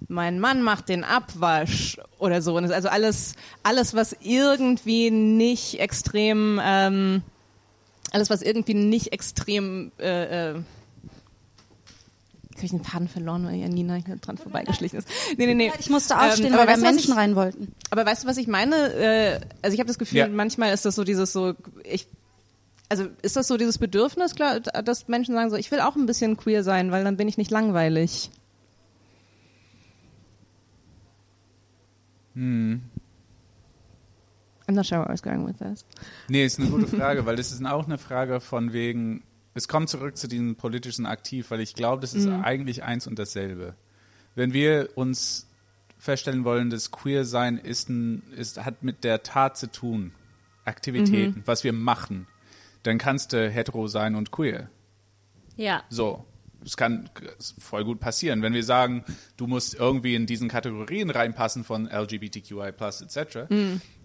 mein 0.08 0.40
Mann 0.40 0.62
macht 0.62 0.90
den 0.90 1.04
Abwasch 1.04 1.98
oder 2.20 2.42
so. 2.42 2.56
Und 2.58 2.64
ist 2.66 2.72
also 2.72 2.90
alles, 2.90 3.36
alles, 3.64 3.94
was 3.94 4.16
irgendwie 4.22 5.12
nicht 5.12 5.80
extrem, 5.80 6.60
ähm, 6.64 7.22
alles, 8.12 8.30
was 8.30 8.42
irgendwie 8.42 8.74
nicht 8.76 9.12
extrem, 9.14 9.92
äh, 10.00 10.52
äh, 10.52 10.62
habe 12.56 12.64
ich 12.66 12.72
den 12.72 12.84
Faden 12.84 13.08
verloren, 13.10 13.46
weil 13.46 13.56
Janina 13.56 13.96
hier 13.96 14.16
dran 14.16 14.38
vorbeigeschlichen 14.38 15.00
ist. 15.00 15.08
Nee, 15.38 15.46
nee, 15.48 15.54
nee. 15.56 15.72
Ich 15.78 15.90
musste 15.90 16.14
Ähm, 16.14 16.20
aufstehen, 16.22 16.54
aber 16.54 16.60
weil 16.60 16.68
da 16.68 16.72
weißt 16.74 16.82
Menschen 16.84 17.12
ich- 17.12 17.18
rein 17.18 17.36
wollten. 17.36 17.74
Aber 17.90 18.06
weißt 18.06 18.24
du, 18.24 18.28
was 18.28 18.38
ich 18.38 18.48
meine? 18.48 18.76
Äh, 18.94 19.40
also 19.62 19.74
ich 19.74 19.80
habe 19.80 19.88
das 19.88 19.98
Gefühl, 20.00 20.20
Ja. 20.20 20.28
manchmal 20.30 20.74
ist 20.74 20.86
das 20.86 20.96
so 20.96 21.04
dieses 21.04 21.34
so, 21.34 21.54
ich, 21.84 22.08
also 22.88 23.08
ist 23.24 23.36
das 23.36 23.48
so 23.50 23.58
dieses 23.58 23.78
Bedürfnis, 23.78 24.36
klar, 24.36 24.62
dass 24.62 25.08
Menschen 25.10 25.36
sagen 25.36 25.50
so, 25.50 25.58
ich 25.58 25.70
will 25.72 25.82
auch 25.82 25.98
ein 25.98 26.06
bisschen 26.06 26.38
queer 26.38 26.64
sein, 26.64 26.92
weil 26.92 27.04
dann 27.04 27.18
bin 27.18 27.28
ich 27.28 27.38
nicht 27.38 27.52
langweilig. 27.52 28.30
Hm. 32.36 32.82
I'm 34.68 34.74
not 34.74 34.86
sure 34.86 35.00
where 35.00 35.10
I 35.10 35.12
was 35.12 35.22
going 35.22 35.46
with 35.46 35.58
this. 35.58 35.86
Nee, 36.28 36.46
ist 36.46 36.60
eine 36.60 36.70
gute 36.70 36.88
Frage, 36.88 37.26
weil 37.26 37.36
das 37.36 37.52
ist 37.52 37.64
auch 37.66 37.86
eine 37.86 37.98
Frage 37.98 38.40
von 38.40 38.74
wegen, 38.74 39.24
es 39.54 39.68
kommt 39.68 39.90
zurück 39.90 40.18
zu 40.18 40.28
diesem 40.28 40.56
politischen 40.56 41.06
Aktiv, 41.06 41.52
weil 41.52 41.62
ich 41.62 41.76
glaube, 41.76 42.02
das 42.02 42.14
ist 42.14 42.28
eigentlich 42.28 42.84
eins 42.84 43.08
und 43.08 43.20
dasselbe. 43.20 43.76
Wenn 44.34 44.54
wir 44.54 44.90
uns 44.96 45.48
feststellen 45.98 46.44
wollen, 46.44 46.70
dass 46.70 46.92
queer 46.92 47.26
sein 47.26 47.58
ist, 47.58 47.90
ein, 47.90 48.24
ist 48.36 48.64
hat 48.64 48.84
mit 48.84 49.04
der 49.04 49.24
Tat 49.24 49.58
zu 49.58 49.72
tun, 49.72 50.12
Aktivitäten, 50.66 51.44
was 51.46 51.64
wir 51.64 51.74
machen, 51.74 52.28
dann 52.84 52.98
kannst 52.98 53.34
du 53.34 53.50
hetero 53.50 53.88
sein 53.88 54.16
und 54.16 54.32
queer. 54.32 54.70
Ja. 55.56 55.84
So. 55.90 56.26
Es 56.66 56.78
kann 56.78 57.10
voll 57.60 57.86
gut 57.86 58.00
passieren. 58.00 58.42
Wenn 58.42 58.54
wir 58.54 58.64
sagen, 58.64 59.04
du 59.38 59.48
musst 59.48 59.76
irgendwie 59.76 60.16
in 60.16 60.26
diesen 60.26 60.50
Kategorien 60.50 61.10
reinpassen 61.10 61.64
von 61.64 61.88
LGBTQI 61.88 62.70
etc., 62.70 63.38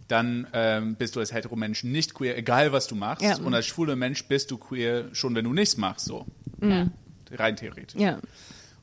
dann 0.09 0.49
ähm, 0.53 0.97
bist 0.97 1.15
du 1.15 1.21
als 1.21 1.33
hetero 1.33 1.55
Mensch 1.55 1.85
nicht 1.85 2.15
queer, 2.15 2.37
egal 2.37 2.73
was 2.73 2.89
du 2.89 2.97
machst. 2.97 3.23
Ja. 3.23 3.37
Und 3.37 3.55
als 3.55 3.67
schwuler 3.67 3.95
Mensch 3.95 4.25
bist 4.25 4.51
du 4.51 4.59
queer, 4.59 5.05
schon 5.13 5.35
wenn 5.37 5.45
du 5.45 5.53
nichts 5.53 5.77
machst, 5.77 6.07
so. 6.07 6.27
Rein 7.31 7.57
theoretisch. 7.57 8.01
Ja. 8.01 8.19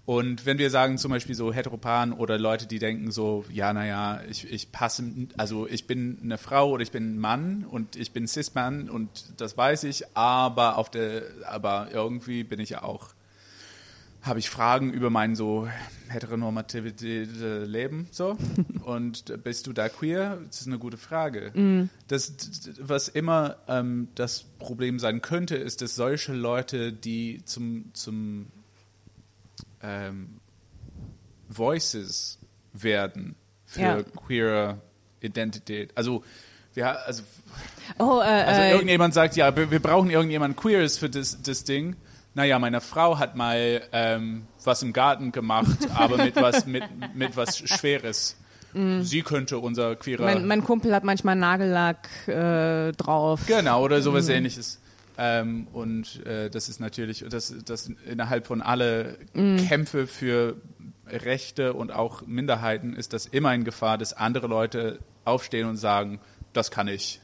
Und 0.07 0.45
wenn 0.45 0.57
wir 0.57 0.69
sagen 0.69 0.97
zum 0.97 1.11
Beispiel 1.11 1.35
so 1.35 1.51
Heteroparen 1.51 2.13
oder 2.13 2.37
Leute, 2.37 2.65
die 2.65 2.79
denken 2.79 3.11
so, 3.11 3.43
ja, 3.51 3.73
naja, 3.73 4.21
ich, 4.29 4.49
ich 4.49 4.71
passe, 4.71 5.03
also 5.35 5.67
ich 5.67 5.85
bin 5.85 6.19
eine 6.23 6.37
Frau 6.37 6.69
oder 6.69 6.81
ich 6.81 6.91
bin 6.91 7.15
ein 7.15 7.19
Mann 7.19 7.65
und 7.65 7.97
ich 7.97 8.13
bin 8.13 8.25
Cis-Mann 8.25 8.89
und 8.89 9.09
das 9.35 9.57
weiß 9.57 9.83
ich, 9.83 10.05
aber 10.15 10.77
auf 10.77 10.89
der, 10.89 11.23
aber 11.45 11.89
irgendwie 11.91 12.45
bin 12.45 12.61
ich 12.61 12.69
ja 12.69 12.83
auch, 12.83 13.09
habe 14.27 14.39
ich 14.39 14.49
Fragen 14.49 14.91
über 14.93 15.09
mein 15.09 15.35
so 15.35 15.67
heteronormative 16.09 16.89
Leben 17.65 18.07
so 18.11 18.37
und 18.83 19.43
bist 19.43 19.67
du 19.67 19.73
da 19.73 19.89
queer? 19.89 20.39
Das 20.47 20.61
ist 20.61 20.67
eine 20.67 20.79
gute 20.79 20.97
Frage. 20.97 21.51
Das, 22.07 22.33
was 22.79 23.07
immer 23.07 23.57
ähm, 23.67 24.09
das 24.15 24.43
Problem 24.59 24.99
sein 24.99 25.21
könnte, 25.21 25.55
ist, 25.55 25.81
dass 25.81 25.95
solche 25.95 26.33
Leute, 26.33 26.93
die 26.93 27.41
zum, 27.45 27.91
zum 27.93 28.47
ähm, 29.81 30.39
Voices 31.49 32.39
werden 32.73 33.35
für 33.65 33.81
Ja. 33.81 34.03
queere 34.03 34.81
Identität. 35.21 35.91
Also, 35.95 36.23
wir, 36.73 37.05
also, 37.05 37.23
Oh, 37.99 38.19
äh, 38.19 38.23
also 38.23 38.61
äh, 38.61 38.71
irgendjemand 38.71 39.13
sagt, 39.13 39.35
ja, 39.35 39.55
wir, 39.55 39.71
wir 39.71 39.79
brauchen 39.79 40.09
irgendjemand 40.09 40.57
Queeres 40.57 40.97
für 40.97 41.09
das, 41.09 41.41
das 41.41 41.63
Ding. 41.63 41.95
Naja, 42.37 42.59
meine 42.59 42.81
Frau 42.81 43.17
hat 43.17 43.35
mal 43.35 43.81
ähm, 43.91 44.45
was 44.63 44.83
im 44.83 44.93
Garten 44.93 45.31
gemacht, 45.31 45.79
aber 45.95 46.17
mit 46.17 46.35
was, 46.41 46.67
mit, 46.67 46.83
mit 47.15 47.35
was 47.35 47.57
Schweres. 47.57 48.37
Sie 49.01 49.23
könnte 49.23 49.57
unser 49.57 49.95
queerer... 49.95 50.23
mein, 50.23 50.45
mein 50.45 50.63
Kumpel 50.63 50.93
hat 50.93 51.03
manchmal 51.03 51.35
Nagellack 51.35 52.07
äh, 52.27 52.91
drauf. 52.91 53.41
Genau, 53.47 53.83
oder 53.83 54.03
sowas 54.03 54.29
ähnliches. 54.29 54.79
Ähm, 55.17 55.67
und 55.73 56.23
äh, 56.27 56.51
das 56.51 56.69
ist 56.69 56.79
natürlich, 56.79 57.25
das, 57.27 57.55
das 57.65 57.89
innerhalb 58.05 58.45
von 58.45 58.61
alle 58.61 59.17
Kämpfe 59.33 60.05
für 60.05 60.57
Rechte 61.07 61.73
und 61.73 61.91
auch 61.91 62.21
Minderheiten 62.27 62.93
ist 62.93 63.13
das 63.13 63.25
immer 63.25 63.51
in 63.55 63.63
Gefahr, 63.63 63.97
dass 63.97 64.13
andere 64.13 64.45
Leute 64.45 64.99
aufstehen 65.25 65.67
und 65.67 65.77
sagen, 65.77 66.19
das 66.53 66.69
kann 66.69 66.87
ich. 66.87 67.19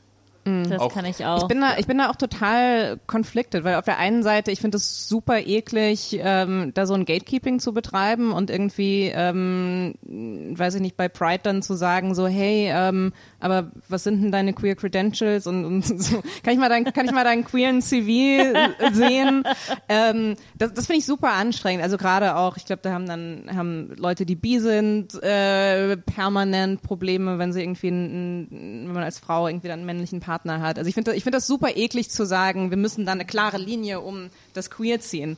Das 0.45 0.80
Auch- 0.80 0.94
kann 0.94 1.06
ich 1.06 1.26
auch. 1.26 1.44
Ich 1.44 1.48
bin, 1.48 1.61
da, 1.61 1.78
ich 1.78 1.88
bin 1.88 1.98
da 1.98 2.10
auch 2.10 2.15
total 2.18 2.99
conflicted, 3.07 3.64
weil 3.64 3.76
auf 3.76 3.86
der 3.86 3.98
einen 3.98 4.24
Seite, 4.24 4.52
ich 4.52 4.60
finde 4.60 4.78
es 4.78 5.07
super 5.07 5.40
eklig, 5.40 6.20
ähm, 6.22 6.72
da 6.74 6.86
so 6.86 6.94
ein 6.94 7.06
Gatekeeping 7.06 7.60
zu 7.60 7.74
betreiben 7.74 8.32
und 8.34 8.49
irgendwie, 8.49 9.11
ähm, 9.14 9.95
weiß 10.03 10.76
ich 10.76 10.82
nicht, 10.82 10.98
bei 10.98 11.07
Pride 11.07 11.40
dann 11.44 11.61
zu 11.61 11.76
sagen, 11.76 12.14
so, 12.14 12.28
hey, 12.28 12.70
ähm, 12.74 13.14
aber 13.40 13.72
was 13.88 14.03
sind 14.03 14.22
denn 14.22 14.32
deine 14.32 14.53
queer 14.53 14.76
Credentials 14.76 15.48
und, 15.48 15.64
und 15.65 15.82
so, 16.02 16.22
kann 16.44 16.53
ich 16.53 16.60
mal 16.60 16.70
dein, 16.70 16.84
kann 16.86 17.06
ich 17.06 17.11
mal 17.14 17.24
deinen 17.24 17.45
queeren 17.45 17.82
CV 17.82 18.53
sehen? 18.94 19.44
ähm, 19.88 20.36
das 20.57 20.74
das 20.74 20.88
finde 20.88 20.99
ich 20.99 21.06
super 21.06 21.32
anstrengend. 21.32 21.84
Also 21.84 21.98
gerade 21.98 22.36
auch, 22.36 22.57
ich 22.57 22.65
glaube, 22.65 22.82
da 22.82 22.91
haben 22.91 23.06
dann 23.07 23.49
haben 23.56 23.91
Leute, 23.98 24.26
die 24.26 24.36
bi 24.36 24.60
sind, 24.60 25.22
äh, 25.24 25.95
permanent 25.98 26.82
Probleme, 26.82 27.38
wenn 27.40 27.53
sie 27.53 27.61
irgendwie, 27.61 27.88
ein, 27.90 28.44
ein, 28.44 28.88
wenn 28.88 28.94
man 28.94 29.03
als 29.03 29.20
Frau 29.20 29.48
irgendwie 29.48 29.68
dann 29.68 29.80
einen 29.80 29.86
männlichen 29.86 30.20
Partner 30.34 30.62
hat. 30.62 30.80
Also 30.80 30.88
ich 30.88 30.96
finde, 30.96 31.14
ich 31.14 31.24
finde 31.24 31.38
das 31.38 31.46
super 31.46 31.76
eklig 31.76 32.10
zu 32.10 32.26
sagen, 32.26 32.72
wir 32.72 32.78
müssen 32.78 33.06
da 33.06 33.12
eine 33.12 33.26
klare 33.26 33.58
Linie 33.60 34.00
um 34.02 34.32
das 34.54 34.72
Queer 34.72 35.00
ziehen. 35.00 35.38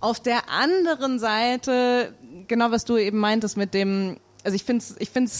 Auf 0.00 0.18
der 0.18 0.48
anderen 0.50 1.20
Seite, 1.20 2.12
genau 2.48 2.72
was 2.72 2.84
du 2.84 2.96
eben 2.96 3.18
meintest 3.18 3.56
mit 3.56 3.72
dem, 3.72 4.16
also 4.42 4.56
ich 4.56 4.64
finde 4.64 4.82
es, 4.82 4.96
ich 4.98 5.10
finde 5.10 5.30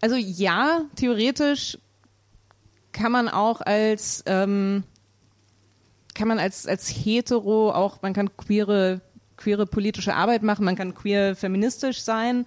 also 0.00 0.14
ja, 0.16 0.82
theoretisch 0.94 1.78
kann 2.92 3.10
man 3.10 3.28
auch 3.28 3.60
als 3.60 4.22
ähm, 4.26 4.84
kann 6.14 6.28
man 6.28 6.38
als 6.38 6.66
als 6.66 6.88
hetero 6.88 7.72
auch 7.72 8.02
man 8.02 8.12
kann 8.12 8.36
queere 8.36 9.00
queere 9.36 9.66
politische 9.66 10.14
Arbeit 10.14 10.42
machen, 10.42 10.64
man 10.64 10.76
kann 10.76 10.94
queer 10.94 11.34
feministisch 11.34 12.00
sein. 12.00 12.46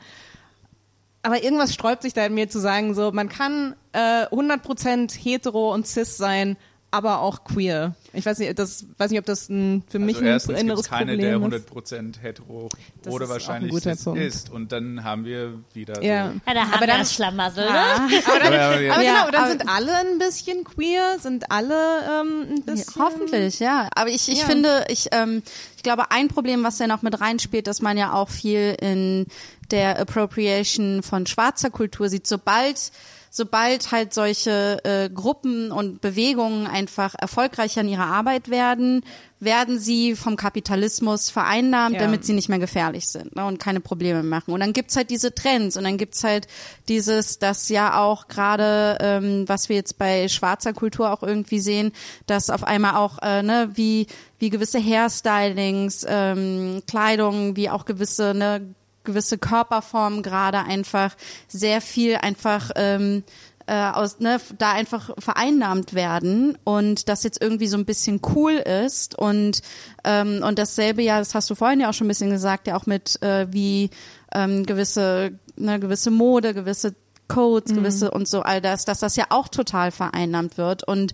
Aber 1.26 1.44
irgendwas 1.44 1.74
sträubt 1.74 2.04
sich 2.04 2.14
da 2.14 2.24
in 2.28 2.36
mir 2.36 2.50
zu 2.50 2.60
sagen, 2.60 2.94
so 2.94 3.12
man 3.12 3.30
kann 3.30 3.76
äh, 3.94 4.28
100% 4.28 5.12
hetero 5.18 5.74
und 5.74 5.88
cis 5.88 6.18
sein, 6.18 6.56
aber 6.92 7.20
auch 7.20 7.44
queer. 7.44 7.94
Ich 8.14 8.26
weiß 8.26 8.40
nicht, 8.40 8.58
das 8.58 8.86
weiß 8.98 9.12
nicht, 9.12 9.20
ob 9.20 9.26
das 9.26 9.50
ein, 9.50 9.84
für 9.90 10.00
mich 10.00 10.16
Also 10.16 10.28
erstens 10.28 10.50
ein 10.52 10.56
gibt 10.56 10.64
inneres 10.66 10.80
es 10.86 10.90
keine, 10.90 11.12
Problem 11.18 11.42
der 11.52 11.58
ist. 11.60 11.72
100% 11.74 12.22
hetero 12.22 12.70
Das 13.04 13.14
oder 13.14 13.26
ist 13.26 13.32
wahrscheinlich 13.32 13.72
Punkt. 14.04 14.18
ist. 14.22 14.50
Und 14.50 14.72
dann 14.72 15.04
haben 15.04 15.26
wir 15.26 15.60
wieder 15.74 16.02
Ja. 16.02 16.30
so... 16.30 16.34
ja, 16.48 16.54
da 16.54 16.62
haben 16.62 16.72
Aber 16.72 16.80
wir 16.82 16.88
dann- 16.88 17.00
das 17.00 17.14
Schlamassel, 17.14 17.66
ne? 17.66 17.72
Aber, 18.26 18.40
dann, 18.40 18.54
Aber- 18.54 18.56
aber- 18.64 18.94
aber 18.94 19.02
Ja, 19.04 19.20
genau, 19.20 19.32
dann 19.32 19.36
aber- 19.42 19.50
sind 19.50 19.68
alle 19.70 19.94
ein 19.98 20.20
bisschen 20.20 20.64
queer, 20.64 21.18
sind 21.20 21.52
alle 21.52 21.76
ähm, 22.22 22.46
ein 22.56 22.64
bisschen. 22.64 23.04
Hoffentlich, 23.04 23.60
ja. 23.60 23.90
Aber 23.94 24.10
ich, 24.10 24.30
ich 24.30 24.40
Ja. 24.40 24.46
finde, 24.46 24.86
ich, 24.88 25.10
ähm, 25.12 25.44
ich 25.76 25.84
glaube, 25.84 26.12
ein 26.12 26.30
Problem, 26.30 26.64
was 26.64 26.80
ja 26.80 26.88
noch 26.88 27.02
mit 27.02 27.20
reinspielt, 27.20 27.68
dass 27.68 27.82
man 27.82 27.98
ja 27.98 28.14
auch 28.14 28.30
viel 28.30 28.74
in 28.80 29.26
der 29.72 30.00
Appropriation 30.00 31.04
von 31.04 31.26
schwarzer 31.28 31.72
Kultur 31.72 32.08
sieht. 32.08 32.26
Sobald 32.28 32.92
sobald 33.36 33.92
halt 33.92 34.14
solche 34.14 34.80
äh, 34.86 35.10
Gruppen 35.10 35.70
und 35.70 36.00
Bewegungen 36.00 36.68
einfach 36.68 37.16
erfolgreicher 37.20 37.82
in 37.82 37.90
ihrer 37.90 38.06
Arbeit 38.06 38.50
werden, 38.50 39.04
werden 39.42 39.78
sie 39.78 40.16
vom 40.16 40.38
Kapitalismus 40.38 41.30
vereinnahmt, 41.32 41.96
Ja. 41.96 42.00
damit 42.00 42.24
sie 42.24 42.32
nicht 42.32 42.48
mehr 42.48 42.60
gefährlich 42.60 43.10
sind 43.10 43.36
ne, 43.36 43.46
und 43.46 43.60
keine 43.60 43.82
Probleme 43.82 44.24
machen. 44.24 44.54
Und 44.54 44.62
dann 44.62 44.72
gibt's 44.72 44.96
halt 44.96 45.10
diese 45.10 45.36
Trends 45.36 45.76
und 45.76 45.84
dann 45.84 45.98
gibt's 45.98 46.24
halt 46.24 46.48
dieses, 46.88 47.38
das 47.38 47.68
ja 47.68 48.00
auch 48.00 48.30
gerade, 48.30 48.98
ähm, 49.02 49.44
was 49.48 49.68
wir 49.68 49.76
jetzt 49.76 49.98
bei 49.98 50.30
schwarzer 50.30 50.72
Kultur 50.72 51.12
auch 51.12 51.22
irgendwie 51.22 51.60
sehen, 51.60 51.92
dass 52.28 52.50
auf 52.50 52.64
einmal 52.64 52.96
auch, 52.96 53.20
äh, 53.22 53.44
ne, 53.44 53.70
wie, 53.74 54.08
wie 54.40 54.50
gewisse 54.50 54.80
Hairstylings, 54.80 56.06
ähm, 56.08 56.82
Kleidung, 56.88 57.58
wie 57.58 57.70
auch 57.70 57.84
gewisse, 57.84 58.34
ne, 58.34 58.74
gewisse 59.06 59.38
Körperformen 59.38 60.24
gerade 60.24 60.60
einfach 60.60 61.16
sehr 61.48 61.82
viel 61.82 62.16
einfach 62.16 62.72
ähm, 62.76 63.24
äh, 63.68 63.90
aus 63.92 64.20
ne, 64.20 64.40
da 64.58 64.74
einfach 64.74 65.12
vereinnahmt 65.18 65.94
werden 65.94 66.58
und 66.64 67.10
das 67.10 67.24
jetzt 67.24 67.42
irgendwie 67.42 67.68
so 67.68 67.78
ein 67.78 67.86
bisschen 67.86 68.22
cool 68.36 68.54
ist 68.54 69.18
und 69.18 69.62
ähm, 70.04 70.44
und 70.44 70.60
dasselbe 70.60 71.02
ja, 71.02 71.20
das 71.20 71.34
hast 71.34 71.50
du 71.50 71.56
vorhin 71.56 71.80
ja 71.80 71.90
auch 71.90 71.94
schon 71.94 72.06
ein 72.06 72.10
bisschen 72.10 72.30
gesagt, 72.30 72.68
ja 72.68 72.76
auch 72.76 72.86
mit 72.86 73.22
äh, 73.24 73.48
wie 73.52 73.90
ähm, 74.34 74.66
gewisse 74.66 75.40
ne, 75.56 75.80
gewisse 75.80 76.12
Mode, 76.12 76.54
gewisse 76.54 76.96
Codes, 77.28 77.74
gewisse 77.74 78.12
und 78.12 78.28
so 78.28 78.42
all 78.42 78.62
das, 78.62 78.86
dass 78.86 79.00
das 79.00 79.16
ja 79.16 79.26
auch 79.30 79.48
total 79.48 79.90
vereinnahmt 79.90 80.60
wird 80.60 80.88
und 80.88 81.14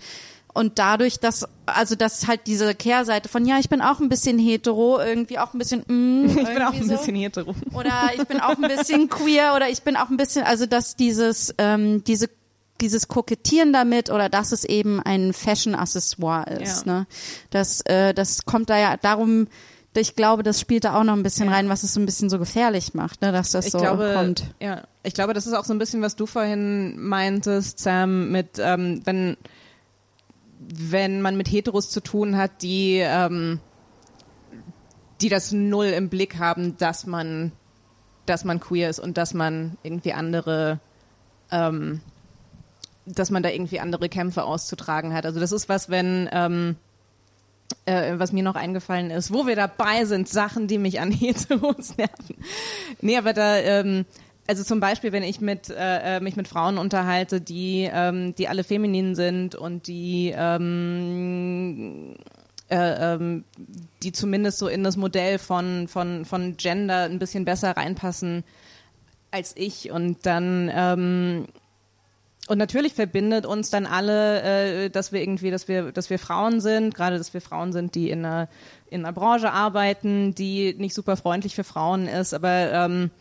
und 0.53 0.79
dadurch, 0.79 1.19
dass, 1.19 1.47
also 1.65 1.95
dass 1.95 2.27
halt 2.27 2.41
diese 2.47 2.73
Kehrseite 2.75 3.29
von, 3.29 3.45
ja, 3.45 3.57
ich 3.59 3.69
bin 3.69 3.81
auch 3.81 3.99
ein 3.99 4.09
bisschen 4.09 4.37
hetero, 4.39 4.99
irgendwie 4.99 5.39
auch 5.39 5.53
ein 5.53 5.59
bisschen, 5.59 5.83
mm, 5.87 6.25
Ich 6.37 6.47
bin 6.53 6.61
auch 6.61 6.73
ein 6.73 6.83
so. 6.83 6.89
bisschen 6.97 7.15
hetero. 7.15 7.55
Oder 7.73 8.11
ich 8.17 8.23
bin 8.27 8.39
auch 8.41 8.57
ein 8.57 8.61
bisschen 8.67 9.09
queer 9.09 9.53
oder 9.55 9.69
ich 9.69 9.81
bin 9.83 9.95
auch 9.95 10.09
ein 10.09 10.17
bisschen, 10.17 10.43
also 10.45 10.65
dass 10.65 10.95
dieses, 10.95 11.53
ähm, 11.57 12.03
diese 12.03 12.29
dieses 12.81 13.07
Kokettieren 13.07 13.73
damit 13.73 14.09
oder 14.09 14.27
dass 14.27 14.51
es 14.51 14.63
eben 14.63 14.99
ein 14.99 15.33
Fashion-Accessoire 15.33 16.49
ist. 16.59 16.87
Ja. 16.87 16.93
Ne? 16.93 17.07
Das, 17.51 17.81
äh, 17.85 18.11
das 18.15 18.43
kommt 18.45 18.71
da 18.71 18.77
ja 18.79 18.97
darum, 18.97 19.47
ich 19.95 20.15
glaube, 20.15 20.41
das 20.41 20.59
spielt 20.59 20.85
da 20.85 20.95
auch 20.99 21.03
noch 21.03 21.13
ein 21.13 21.21
bisschen 21.21 21.45
Ja. 21.47 21.51
rein, 21.53 21.69
was 21.69 21.83
es 21.83 21.93
so 21.93 21.99
ein 21.99 22.07
bisschen 22.07 22.29
so 22.31 22.39
gefährlich 22.39 22.93
macht, 22.95 23.21
ne? 23.21 23.31
dass 23.31 23.51
das 23.51 23.67
Ich 23.67 23.71
so 23.73 23.77
glaube, 23.77 24.13
kommt. 24.15 24.45
ja, 24.59 24.81
ich 25.03 25.13
glaube, 25.13 25.33
das 25.33 25.45
ist 25.45 25.53
auch 25.53 25.65
so 25.65 25.73
ein 25.73 25.77
bisschen, 25.79 26.01
was 26.01 26.15
du 26.15 26.25
vorhin 26.25 26.99
meintest, 26.99 27.77
Sam, 27.79 28.31
mit 28.31 28.57
ähm, 28.57 29.01
wenn 29.05 29.37
wenn 30.69 31.21
man 31.21 31.37
mit 31.37 31.51
Heteros 31.51 31.89
zu 31.89 32.01
tun 32.01 32.37
hat, 32.37 32.61
die 32.61 32.99
ähm, 32.99 33.59
die 35.21 35.29
das 35.29 35.51
null 35.51 35.87
im 35.87 36.09
Blick 36.09 36.39
haben, 36.39 36.77
dass 36.77 37.05
man 37.05 37.51
dass 38.25 38.43
man 38.43 38.59
queer 38.59 38.89
ist 38.89 38.99
und 38.99 39.17
dass 39.17 39.33
man 39.33 39.77
irgendwie 39.83 40.13
andere 40.13 40.79
ähm, 41.51 42.01
dass 43.05 43.31
man 43.31 43.43
da 43.43 43.49
irgendwie 43.49 43.79
andere 43.79 44.09
Kämpfe 44.09 44.43
auszutragen 44.43 45.13
hat. 45.13 45.25
Also 45.25 45.39
das 45.39 45.51
ist 45.51 45.67
was, 45.69 45.89
wenn 45.89 46.29
ähm, 46.31 46.75
äh, 47.85 48.13
was 48.17 48.31
mir 48.31 48.43
noch 48.43 48.55
eingefallen 48.55 49.11
ist, 49.11 49.33
wo 49.33 49.47
wir 49.47 49.55
dabei 49.55 50.05
sind, 50.05 50.29
Sachen, 50.29 50.67
die 50.67 50.77
mich 50.77 50.99
an 50.99 51.11
Heteros 51.11 51.97
nerven. 51.97 52.35
Nee, 53.01 53.17
aber 53.17 53.33
da, 53.33 53.57
ähm, 53.57 54.05
also 54.51 54.65
zum 54.65 54.81
Beispiel, 54.81 55.13
wenn 55.13 55.23
ich 55.23 55.39
mit, 55.39 55.69
äh, 55.69 56.17
äh, 56.17 56.19
mich 56.19 56.35
mit 56.35 56.45
Frauen 56.45 56.77
unterhalte, 56.77 57.39
die, 57.39 57.89
ähm, 57.89 58.35
die 58.35 58.49
alle 58.49 58.65
feminin 58.65 59.15
sind 59.15 59.55
und 59.55 59.87
die, 59.87 60.33
ähm, 60.35 62.15
äh, 62.69 63.13
ähm, 63.13 63.45
die 64.03 64.11
zumindest 64.11 64.57
so 64.57 64.67
in 64.67 64.83
das 64.83 64.97
Modell 64.97 65.39
von, 65.39 65.87
von, 65.87 66.25
von 66.25 66.57
Gender 66.57 67.03
ein 67.03 67.17
bisschen 67.17 67.45
besser 67.45 67.77
reinpassen 67.77 68.43
als 69.31 69.53
ich 69.55 69.89
und 69.89 70.25
dann, 70.25 70.69
ähm, 70.75 71.47
und 72.49 72.57
natürlich 72.57 72.93
verbindet 72.93 73.45
uns 73.45 73.69
dann 73.69 73.85
alle, 73.85 74.41
äh, 74.41 74.89
dass 74.89 75.13
wir 75.13 75.21
irgendwie, 75.21 75.49
dass 75.49 75.69
wir, 75.69 75.93
dass 75.93 76.09
wir 76.09 76.19
Frauen 76.19 76.59
sind, 76.59 76.93
gerade 76.93 77.17
dass 77.17 77.33
wir 77.33 77.39
Frauen 77.39 77.71
sind, 77.71 77.95
die 77.95 78.09
in 78.09 78.25
einer, 78.25 78.49
in 78.89 79.05
einer 79.05 79.13
Branche 79.13 79.53
arbeiten, 79.53 80.35
die 80.35 80.75
nicht 80.77 80.93
super 80.93 81.15
freundlich 81.15 81.55
für 81.55 81.63
Frauen 81.63 82.09
ist, 82.09 82.33
aber 82.33 82.73
ähm, 82.73 83.11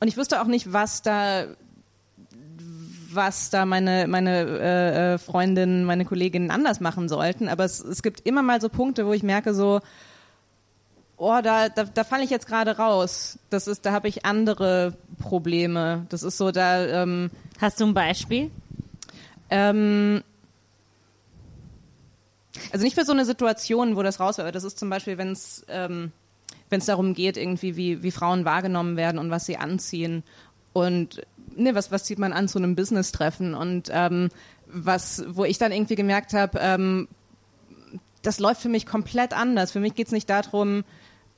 und 0.00 0.08
ich 0.08 0.16
wüsste 0.16 0.40
auch 0.40 0.46
nicht, 0.46 0.72
was 0.72 1.02
da 1.02 1.46
was 3.10 3.50
da 3.50 3.64
meine 3.64 4.06
meine 4.06 4.40
äh, 4.42 5.14
äh, 5.14 5.18
Freundinnen, 5.18 5.84
meine 5.84 6.04
Kolleginnen 6.04 6.50
anders 6.50 6.80
machen 6.80 7.08
sollten, 7.08 7.48
aber 7.48 7.64
es, 7.64 7.80
es 7.80 8.02
gibt 8.02 8.20
immer 8.26 8.42
mal 8.42 8.60
so 8.60 8.68
Punkte, 8.68 9.06
wo 9.06 9.12
ich 9.12 9.22
merke 9.22 9.54
so 9.54 9.80
oh, 11.18 11.40
da, 11.42 11.68
da, 11.68 11.84
da 11.84 12.04
falle 12.04 12.24
ich 12.24 12.30
jetzt 12.30 12.46
gerade 12.46 12.76
raus. 12.78 13.38
Das 13.50 13.66
ist, 13.66 13.84
da 13.84 13.92
habe 13.92 14.08
ich 14.08 14.24
andere 14.24 14.94
Probleme. 15.18 16.06
Das 16.08 16.22
ist 16.22 16.38
so, 16.38 16.50
da 16.50 17.02
ähm, 17.02 17.30
Hast 17.60 17.80
du 17.80 17.86
ein 17.86 17.94
Beispiel? 17.94 18.50
ähm, 19.50 20.22
also 22.72 22.84
nicht 22.84 22.94
für 22.94 23.04
so 23.04 23.12
eine 23.12 23.24
Situation, 23.24 23.96
wo 23.96 24.02
das 24.02 24.20
raus 24.20 24.38
wäre. 24.38 24.52
Das 24.52 24.64
ist 24.64 24.78
zum 24.78 24.90
Beispiel, 24.90 25.18
wenn 25.18 25.32
es 25.32 25.64
ähm, 25.68 26.12
wenn 26.70 26.80
es 26.80 26.86
darum 26.86 27.14
geht, 27.14 27.36
irgendwie 27.36 27.76
wie, 27.76 28.02
wie 28.02 28.10
Frauen 28.10 28.44
wahrgenommen 28.44 28.96
werden 28.96 29.18
und 29.18 29.30
was 29.30 29.46
sie 29.46 29.56
anziehen. 29.56 30.22
Und 30.72 31.22
ne, 31.56 31.74
was 31.74 31.90
was 31.90 32.04
zieht 32.04 32.18
man 32.18 32.32
an 32.32 32.48
zu 32.48 32.58
einem 32.58 32.76
Business-Treffen? 32.76 33.54
Und 33.54 33.88
ähm, 33.92 34.28
was 34.66 35.24
wo 35.28 35.44
ich 35.44 35.58
dann 35.58 35.72
irgendwie 35.72 35.94
gemerkt 35.94 36.34
habe, 36.34 36.58
ähm, 36.60 37.08
das 38.22 38.38
läuft 38.38 38.60
für 38.60 38.68
mich 38.68 38.86
komplett 38.86 39.32
anders. 39.32 39.72
Für 39.72 39.80
mich 39.80 39.94
geht's 39.94 40.12
nicht 40.12 40.28
darum, 40.28 40.84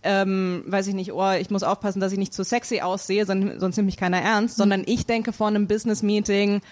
ähm, 0.03 0.65
weiß 0.67 0.87
ich 0.87 0.95
nicht, 0.95 1.13
oh, 1.13 1.31
ich 1.33 1.51
muss 1.51 1.63
aufpassen, 1.63 2.01
dass 2.01 2.13
ich 2.13 2.19
nicht 2.19 2.33
zu 2.33 2.43
sexy 2.43 2.81
aussehe, 2.81 3.27
sonst, 3.27 3.61
sonst 3.61 3.77
nimmt 3.77 3.87
mich 3.87 3.97
keiner 3.97 4.21
ernst, 4.21 4.57
sondern 4.57 4.83
ich 4.87 5.07
denke 5.07 5.33
vor 5.33 5.49
einem 5.49 5.67
Business-Meeting, 5.67 6.63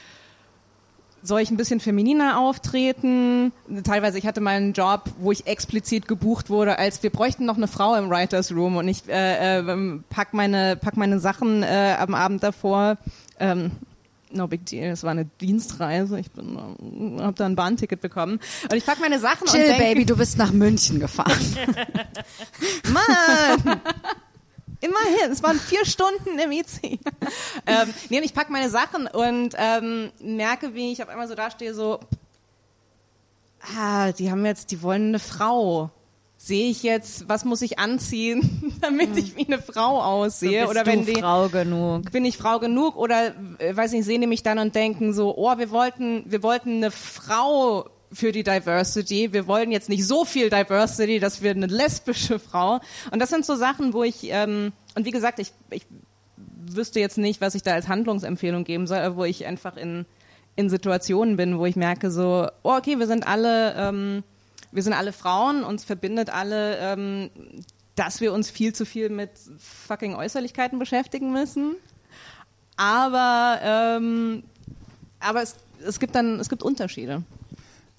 soll 1.23 1.41
ich 1.41 1.51
ein 1.51 1.57
bisschen 1.57 1.81
femininer 1.81 2.39
auftreten? 2.39 3.53
Teilweise, 3.85 4.19
ich 4.19 4.27
hatte 4.27 4.41
mal 4.41 4.57
einen 4.57 4.73
Job, 4.73 5.05
wo 5.19 5.33
ich 5.33 5.47
explizit 5.47 6.09
gebucht 6.09 6.51
wurde, 6.51 6.79
als 6.79 7.03
wir 7.03 7.11
bräuchten 7.11 7.45
noch 7.45 7.57
eine 7.57 7.69
Frau 7.69 7.95
im 7.97 8.11
Writers 8.11 8.53
Room 8.53 8.77
und 8.77 8.89
ich 8.89 9.09
äh, 9.09 9.59
äh, 9.59 10.01
pack 10.11 10.35
meine 10.35 10.77
pack 10.77 10.97
meine 10.97 11.19
Sachen 11.19 11.63
äh, 11.63 11.97
am 11.99 12.15
Abend 12.15 12.43
davor. 12.43 12.99
Ähm, 13.39 13.73
no 14.31 14.47
big 14.47 14.67
deal, 14.67 14.91
es 14.91 15.03
war 15.03 15.11
eine 15.11 15.25
Dienstreise. 15.41 16.19
Ich 16.21 16.31
bin, 16.31 16.57
äh, 16.57 17.23
habe 17.23 17.35
da 17.35 17.47
ein 17.47 17.57
Bahnticket 17.57 18.01
bekommen 18.01 18.41
und 18.65 18.75
ich 18.75 18.87
pack 18.87 19.01
meine 19.01 19.19
Sachen 19.19 19.47
Chill, 19.47 19.61
und 19.61 19.69
denke, 19.69 19.83
Baby, 19.83 20.05
du 20.05 20.17
bist 20.17 20.39
nach 20.39 20.53
München 20.53 21.01
gefahren. 21.01 21.33
Mann! 22.93 23.81
Immerhin, 24.81 25.33
es 25.33 25.43
waren 25.43 25.59
vier 25.59 25.85
Stunden 25.85 26.39
im 26.39 26.53
IC. 26.53 26.67
ähm, 27.67 27.95
nee, 28.09 28.19
und 28.19 28.25
ich 28.25 28.35
pack 28.35 28.49
meine 28.49 28.71
Sachen 28.71 29.07
und 29.09 29.55
ähm, 29.57 30.11
merke, 30.21 30.75
wie 30.75 30.93
ich 30.93 31.03
auf 31.03 31.09
einmal 31.09 31.27
so 31.27 31.35
dastehe, 31.35 31.75
so, 31.75 31.99
ah, 33.77 34.13
die 34.13 34.31
haben 34.31 34.47
jetzt, 34.47 34.71
die 34.71 34.83
wollen 34.83 35.09
eine 35.09 35.19
Frau. 35.19 35.91
Sehe 36.41 36.71
ich 36.71 36.85
jetzt, 36.85 37.29
was 37.29 37.45
muss 37.45 37.63
ich 37.63 37.81
anziehen, 37.81 38.73
damit 38.81 39.17
ich 39.17 39.37
wie 39.37 39.47
eine 39.47 39.61
Frau 39.61 40.01
aussehe? 40.01 40.61
Bist 40.61 40.71
oder 40.71 40.87
wenn 40.87 41.05
die, 41.05 41.15
Frau 41.15 41.49
genug. 41.49 42.13
bin 42.13 42.25
ich 42.25 42.37
Frau 42.37 42.61
genug 42.61 42.97
oder 42.97 43.35
äh, 43.59 43.77
weiß 43.77 43.91
nicht, 43.91 44.05
sehen 44.05 44.21
die 44.21 44.29
mich 44.29 44.45
dann 44.45 44.61
und 44.61 44.77
denken 44.77 45.13
so, 45.13 45.37
oh, 45.37 45.59
wir 45.59 45.71
wollten, 45.73 46.23
wir 46.27 46.45
wollten 46.45 46.77
eine 46.77 46.93
Frau 46.93 47.91
für 48.13 48.33
die 48.33 48.43
Diversity. 48.43 49.33
Wir 49.33 49.47
wollen 49.47 49.71
jetzt 49.71 49.89
nicht 49.89 50.07
so 50.07 50.25
viel 50.25 50.51
Diversity, 50.51 51.21
dass 51.21 51.43
wir 51.43 51.51
eine 51.51 51.67
lesbische 51.67 52.39
Frau. 52.39 52.81
Und 53.11 53.21
das 53.21 53.31
sind 53.31 53.45
so 53.45 53.55
Sachen, 53.55 53.93
wo 53.93 54.03
ich 54.03 54.31
ähm, 54.31 54.73
und 54.95 55.05
wie 55.05 55.11
gesagt, 55.11 55.39
ich, 55.39 55.53
ich 55.71 55.87
wüsste 56.37 57.01
jetzt 57.01 57.19
nicht, 57.19 57.41
was 57.41 57.55
ich 57.55 57.63
da 57.63 57.73
als 57.73 57.89
Handlungsempfehlung 57.89 58.65
geben 58.65 58.87
soll, 58.87 59.17
wo 59.17 59.25
ich 59.25 59.47
einfach 59.47 59.77
in 59.77 60.07
in 60.57 60.69
Situationen 60.69 61.37
bin, 61.37 61.57
wo 61.59 61.67
ich 61.67 61.77
merke 61.77 62.11
so, 62.11 62.49
oh, 62.65 62.77
okay, 62.77 62.99
wir 62.99 63.07
sind 63.07 63.29
alle 63.29 63.75
ähm, 63.77 64.25
wir 64.73 64.83
sind 64.83 64.93
alle 64.93 65.13
Frauen, 65.13 65.65
uns 65.65 65.85
verbindet 65.85 66.31
alle, 66.31 66.79
ähm, 66.79 67.31
dass 67.95 68.21
wir 68.21 68.33
uns 68.33 68.51
viel 68.51 68.75
zu 68.75 68.85
viel 68.85 69.09
mit 69.09 69.31
fucking 69.59 70.15
Äußerlichkeiten 70.15 70.79
beschäftigen 70.79 71.33
müssen. 71.33 71.77
Aber, 72.77 73.59
ähm, 73.63 74.45
aber 75.21 75.43
es, 75.43 75.57
es 75.85 75.99
gibt 75.99 76.15
dann, 76.15 76.39
es 76.39 76.49
gibt 76.49 76.63
Unterschiede. 76.63 77.23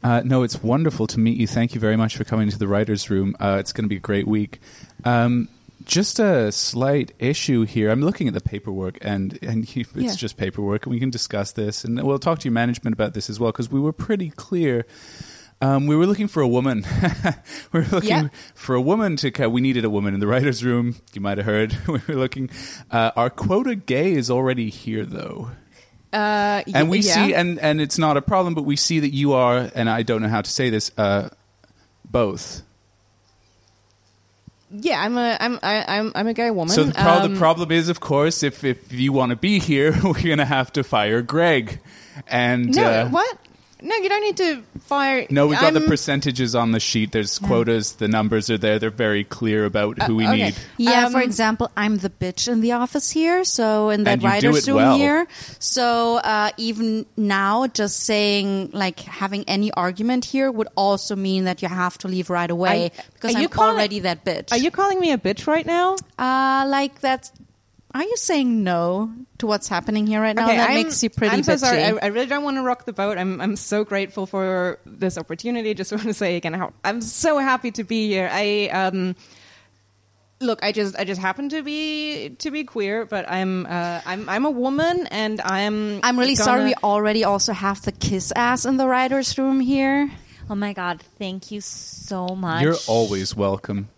Uh, 0.02 0.22
no, 0.24 0.44
it's 0.44 0.64
wonderful 0.64 1.08
to 1.08 1.20
meet 1.20 1.38
you. 1.38 1.46
Thank 1.48 1.76
you 1.76 1.82
very 1.82 1.98
much 1.98 2.16
for 2.16 2.24
coming 2.24 2.50
to 2.50 2.58
the 2.58 2.68
writers' 2.68 3.10
room. 3.10 3.36
Uh, 3.40 3.58
it's 3.60 3.74
going 3.74 3.84
to 3.86 3.90
be 3.90 3.98
a 3.98 4.00
great 4.00 4.28
week. 4.28 4.60
Um, 5.04 5.50
just 5.84 6.20
a 6.20 6.52
slight 6.52 7.12
issue 7.20 7.66
here. 7.66 7.90
I'm 7.90 8.02
looking 8.02 8.28
at 8.28 8.34
the 8.34 8.42
paperwork, 8.42 8.98
and 9.02 9.38
and 9.42 9.64
you, 9.76 9.82
it's 9.82 9.96
Yeah. 9.96 10.16
just 10.16 10.38
paperwork, 10.38 10.86
and 10.86 10.94
we 10.94 11.00
can 11.00 11.10
discuss 11.10 11.52
this, 11.52 11.84
and 11.84 12.02
we'll 12.02 12.20
talk 12.20 12.40
to 12.40 12.46
your 12.46 12.54
management 12.54 12.94
about 12.94 13.14
this 13.14 13.30
as 13.30 13.40
well, 13.40 13.52
because 13.52 13.70
we 13.70 13.80
were 13.80 13.94
pretty 13.94 14.30
clear. 14.30 14.86
Um, 15.62 15.88
we 15.88 15.96
were 15.98 16.06
looking 16.06 16.30
for 16.30 16.40
a 16.42 16.48
woman. 16.48 16.86
we 17.74 17.82
were 17.82 17.86
looking 17.88 18.10
Yeah. 18.10 18.28
for 18.56 18.76
a 18.76 18.82
woman 18.82 19.18
to. 19.18 19.48
We 19.50 19.60
needed 19.60 19.84
a 19.84 19.90
woman 19.90 20.14
in 20.14 20.22
the 20.22 20.28
writers' 20.28 20.64
room. 20.64 20.96
You 21.14 21.20
might 21.20 21.38
have 21.38 21.46
heard. 21.46 21.78
we 21.88 22.00
were 22.08 22.16
looking. 22.16 22.50
Uh, 22.90 23.12
our 23.18 23.30
quota 23.30 23.76
gay 23.76 24.14
is 24.14 24.30
already 24.32 24.70
here, 24.70 25.06
though 25.06 25.50
Äh, 26.11 26.64
and 26.73 26.90
we 26.90 26.99
ja. 26.99 27.14
see 27.14 27.36
and 27.36 27.60
and 27.60 27.80
it's 27.80 27.99
not 27.99 28.18
a 28.18 28.22
problem 28.22 28.56
but 28.56 28.64
we 28.65 28.76
see 28.76 28.99
that 28.99 29.14
you 29.14 29.34
are 29.34 29.69
and 29.76 29.88
i 29.88 30.02
don't 30.02 30.22
know 30.23 30.27
how 30.27 30.41
to 30.41 30.49
say 30.49 30.72
this 30.72 30.91
uh 30.98 31.30
both 32.10 32.64
yeah, 34.72 35.02
I'm 35.02 35.18
a, 35.18 35.36
I'm, 35.40 35.60
I, 35.64 35.98
I'm, 35.98 36.11
I'm 36.14 36.27
a 36.27 36.34
gay 36.36 36.52
woman. 36.52 36.69
so 36.76 36.84
the, 36.84 36.94
pro- 36.94 37.23
Um, 37.23 37.34
the 37.34 37.40
problem 37.40 37.72
is 37.72 37.90
of 37.90 37.99
course 37.99 38.44
if 38.44 38.64
if 38.64 38.91
you 38.91 39.11
want 39.11 39.31
to 39.31 39.36
be 39.36 39.60
here 39.60 39.95
we're 40.03 40.14
gonna 40.22 40.45
have 40.45 40.72
to 40.73 40.84
fire 40.84 41.22
greg 41.22 41.80
and 42.27 42.76
No, 42.76 42.84
uh, 42.84 43.10
what? 43.10 43.38
No, 43.82 43.96
you 43.96 44.10
don't 44.10 44.22
need 44.24 44.38
to 44.38 44.62
fire. 44.82 45.26
no 45.30 45.48
we 45.48 45.56
got 45.56 45.74
the 45.74 45.80
I'm- 45.80 45.88
percentages 45.90 46.54
on 46.56 46.72
the 46.72 46.80
sheet 46.80 47.12
there's 47.12 47.40
quotas 47.40 47.94
the 47.94 48.08
numbers 48.08 48.50
are 48.50 48.58
there 48.58 48.78
they're 48.80 48.90
very 48.90 49.24
clear 49.24 49.66
about 49.66 50.02
who 50.04 50.16
we 50.18 50.26
Uh, 50.26 50.34
okay. 50.34 50.44
need 50.46 50.56
Yeah, 50.78 51.06
Um, 51.06 51.12
for 51.14 51.22
example, 51.22 51.72
I'm 51.78 51.98
the 52.00 52.10
bitch 52.10 52.48
in 52.52 52.62
the 52.62 52.74
office 52.74 53.10
here, 53.12 53.44
so 53.44 53.90
in 53.90 54.04
that 54.04 54.14
And 54.14 54.22
you 54.24 54.28
do 54.30 54.34
writer's 54.34 54.68
it 54.68 54.72
room 54.72 54.78
well. 54.78 54.98
here. 54.98 55.28
So 55.60 56.18
uh, 56.18 56.52
even 56.58 57.06
now, 57.16 57.68
just 57.68 58.02
saying 58.04 58.72
like 58.74 59.00
having 59.02 59.44
any 59.48 59.72
argument 59.74 60.26
here 60.26 60.52
would 60.52 60.68
also 60.76 61.16
mean 61.16 61.44
that 61.46 61.62
you 61.62 61.68
have 61.70 61.98
to 62.00 62.08
leave 62.08 62.30
right 62.30 62.50
away 62.52 62.88
Are- 62.88 63.04
because 63.14 63.34
are 63.36 63.38
I'm 63.38 63.42
you 63.44 63.50
calling- 63.50 63.76
already 63.76 64.00
that 64.02 64.26
bitch. 64.26 64.52
Are 64.52 64.58
you 64.58 64.72
calling 64.72 65.00
me 65.00 65.12
a 65.12 65.18
bitch 65.18 65.48
right 65.48 65.66
now? 65.66 65.96
uh, 66.18 66.66
like 66.68 67.00
that's? 67.02 67.32
Are 67.94 68.03
you 68.03 68.18
saying 68.18 68.64
no 68.64 69.11
to 69.40 69.48
what's 69.48 69.68
happening 69.68 70.06
here 70.06 70.22
right 70.22 70.36
now? 70.36 70.45
that 70.48 70.70
I'm, 70.70 70.76
makes 70.76 71.02
you 71.02 71.10
pretty 71.10 71.38
I'm 71.38 71.44
so 71.44 71.53
bitchy. 71.53 71.60
sorry. 71.60 71.84
I, 71.84 71.90
I 72.03 72.07
really 72.07 72.28
don't 72.28 72.44
want 72.44 72.57
to 72.57 72.61
rock 72.61 72.86
the 72.86 72.94
boat. 72.94 73.18
I'm 73.18 73.41
I'm 73.41 73.56
so 73.56 73.84
grateful 73.84 74.28
for 74.28 74.80
this 74.86 75.18
opportunity. 75.18 75.74
Just 75.74 75.91
want 75.98 76.03
to 76.03 76.14
say 76.14 76.36
again 76.36 76.53
how 76.53 76.74
I'm 76.84 77.02
so 77.02 77.40
happy 77.40 77.72
to 77.72 77.84
be 77.84 78.07
here. 78.07 78.30
I 78.32 78.70
um 78.70 79.16
look, 80.40 80.64
I 80.64 80.72
just 80.72 80.98
I 80.99 81.03
just 81.03 81.20
happen 81.20 81.49
to 81.49 81.64
be 81.64 82.30
to 82.40 82.52
be 82.52 82.64
queer, 82.64 83.06
but 83.06 83.28
I'm 83.28 83.66
uh, 83.66 84.02
I'm 84.06 84.30
I'm 84.30 84.45
a 84.45 84.52
woman 84.52 85.07
and 85.07 85.41
I'm 85.41 85.99
I'm 86.03 86.20
really 86.20 86.36
gonna- 86.36 86.45
sorry. 86.45 86.64
We 86.66 86.74
already 86.84 87.24
also 87.24 87.53
have 87.53 87.82
the 87.82 87.91
kiss 87.91 88.32
ass 88.36 88.66
in 88.66 88.78
the 88.78 88.88
writers' 88.88 89.36
room 89.38 89.60
here. 89.60 90.11
Oh 90.48 90.56
my 90.56 90.74
god, 90.74 91.02
thank 91.18 91.52
you 91.52 91.61
so 91.61 92.30
much. 92.30 92.64
you're 92.64 92.78
always 92.88 93.36
welcome 93.36 93.90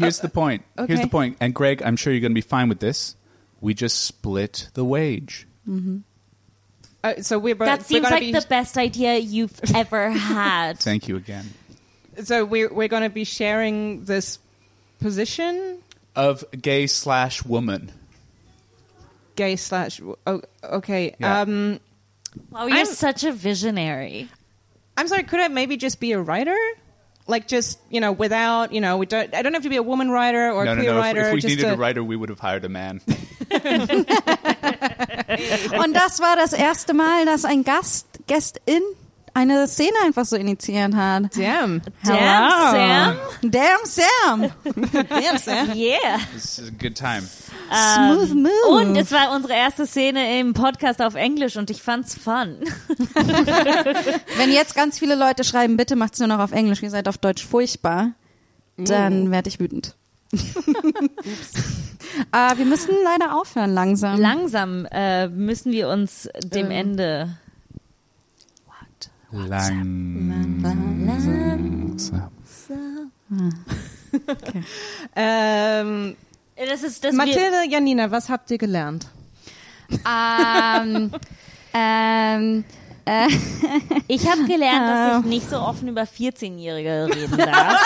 here's 0.00 0.18
the 0.20 0.28
point 0.28 0.62
here's 0.76 0.90
okay. 0.90 1.02
the 1.02 1.08
point 1.08 1.36
and 1.40 1.54
greg 1.54 1.82
i'm 1.82 1.96
sure 1.96 2.12
you're 2.12 2.20
gonna 2.20 2.34
be 2.34 2.40
fine 2.40 2.68
with 2.68 2.80
this 2.80 3.14
we 3.60 3.74
just 3.74 4.02
split 4.04 4.68
the 4.74 4.84
wage 4.84 5.46
Uh, 7.02 7.22
so 7.22 7.38
we're 7.38 7.54
both, 7.54 7.66
That 7.66 7.78
we're 7.80 7.84
seems 7.84 8.10
like 8.10 8.20
be, 8.20 8.32
the 8.32 8.44
best 8.48 8.76
idea 8.76 9.16
you've 9.16 9.58
ever 9.74 10.10
had. 10.10 10.78
thank 10.78 11.08
you 11.08 11.16
again 11.16 11.48
so 12.24 12.44
we're 12.44 12.72
we're 12.72 12.88
going 12.88 13.04
to 13.04 13.08
be 13.08 13.24
sharing 13.24 14.04
this 14.04 14.38
position, 14.98 15.78
of 16.14 16.44
gay 16.60 16.86
slash 16.86 17.42
woman. 17.44 17.90
gay 19.36 19.56
slash. 19.56 20.00
Oh, 20.26 20.42
okay. 20.62 21.14
Yeah. 21.18 21.40
Um, 21.40 21.80
Wow, 22.50 22.66
you're 22.66 22.76
I'm- 22.76 22.86
such 22.86 23.24
a 23.24 23.32
visionary. 23.32 24.28
I'm 24.96 25.08
sorry. 25.08 25.22
Could 25.22 25.40
I 25.40 25.48
maybe 25.48 25.76
just 25.78 25.98
be 25.98 26.12
a 26.12 26.20
writer? 26.20 26.56
Like 27.30 27.46
just 27.48 27.78
you 27.88 28.00
know, 28.00 28.12
without 28.12 28.72
you 28.72 28.80
know, 28.80 28.98
we 28.98 29.06
don't. 29.06 29.34
I 29.34 29.42
don't 29.42 29.54
have 29.54 29.62
to 29.62 29.70
be 29.70 29.76
a 29.76 29.82
woman 29.82 30.10
writer 30.10 30.50
or 30.50 30.64
no, 30.64 30.72
a 30.72 30.76
no, 30.76 30.82
queer 30.82 30.92
no. 30.92 30.98
If, 30.98 31.04
writer. 31.04 31.20
if 31.28 31.34
we 31.34 31.40
just 31.40 31.56
needed 31.56 31.70
a, 31.70 31.74
a 31.74 31.76
writer, 31.76 32.04
we 32.04 32.16
would 32.16 32.28
have 32.28 32.40
hired 32.40 32.64
a 32.64 32.68
man. 32.68 33.00
Und 35.78 35.94
das 35.94 36.20
war 36.20 36.36
das 36.36 36.52
erste 36.52 36.92
Mal, 36.92 37.24
dass 37.24 37.44
ein 37.44 37.64
Gast, 37.64 38.06
Gästin 38.26 38.82
eine 39.34 39.66
Szene 39.66 39.96
einfach 40.04 40.24
so 40.24 40.36
initiiert 40.36 40.94
hat. 40.94 41.36
Damn. 41.36 41.82
Damn, 42.04 43.16
Damn 43.42 43.86
Sam! 43.86 44.50
Damn, 44.52 44.52
Sam. 44.52 44.52
Damn, 45.08 45.38
Sam. 45.38 45.72
Yeah. 45.74 46.20
This 46.32 46.58
is 46.58 46.68
a 46.68 46.72
good 46.72 46.96
time. 46.96 47.24
Smooth 47.72 48.34
move. 48.34 48.68
Und 48.68 48.96
es 48.96 49.12
war 49.12 49.34
unsere 49.34 49.54
erste 49.54 49.86
Szene 49.86 50.40
im 50.40 50.54
Podcast 50.54 51.00
auf 51.00 51.14
Englisch 51.14 51.56
und 51.56 51.70
ich 51.70 51.82
fand's 51.82 52.14
fun. 52.14 52.56
Wenn 54.36 54.52
jetzt 54.52 54.74
ganz 54.74 54.98
viele 54.98 55.14
Leute 55.14 55.44
schreiben, 55.44 55.76
bitte 55.76 55.96
macht's 55.96 56.18
nur 56.18 56.28
noch 56.28 56.40
auf 56.40 56.52
Englisch, 56.52 56.82
ihr 56.82 56.90
seid 56.90 57.08
auf 57.08 57.18
Deutsch 57.18 57.46
furchtbar, 57.46 58.12
dann 58.76 59.30
werde 59.30 59.48
ich 59.48 59.60
wütend. 59.60 59.94
äh, 60.32 60.36
wir 62.56 62.64
müssen 62.64 62.94
leider 63.04 63.36
aufhören 63.38 63.74
langsam. 63.74 64.18
Langsam 64.20 64.86
äh, 64.90 65.28
müssen 65.28 65.72
wir 65.72 65.88
uns 65.88 66.28
dem 66.44 66.66
Ähm. 66.66 66.72
Ende. 66.72 67.36
Langsam. 69.32 70.70
Ähm, 75.14 76.16
Das 76.68 76.82
ist 76.82 77.02
das 77.04 77.14
Mathilde, 77.14 77.64
Janina, 77.68 78.10
was 78.10 78.28
habt 78.28 78.50
ihr 78.50 78.58
gelernt? 78.58 79.06
ähm, 79.90 81.10
ähm, 81.74 82.64
äh, 83.06 83.28
Ich 84.08 84.28
habe 84.30 84.44
gelernt, 84.44 84.86
dass 84.86 85.20
ich 85.20 85.24
nicht 85.30 85.48
so 85.48 85.56
offen 85.58 85.88
über 85.88 86.02
14-Jährige 86.02 87.08
reden 87.14 87.38
darf. 87.38 87.80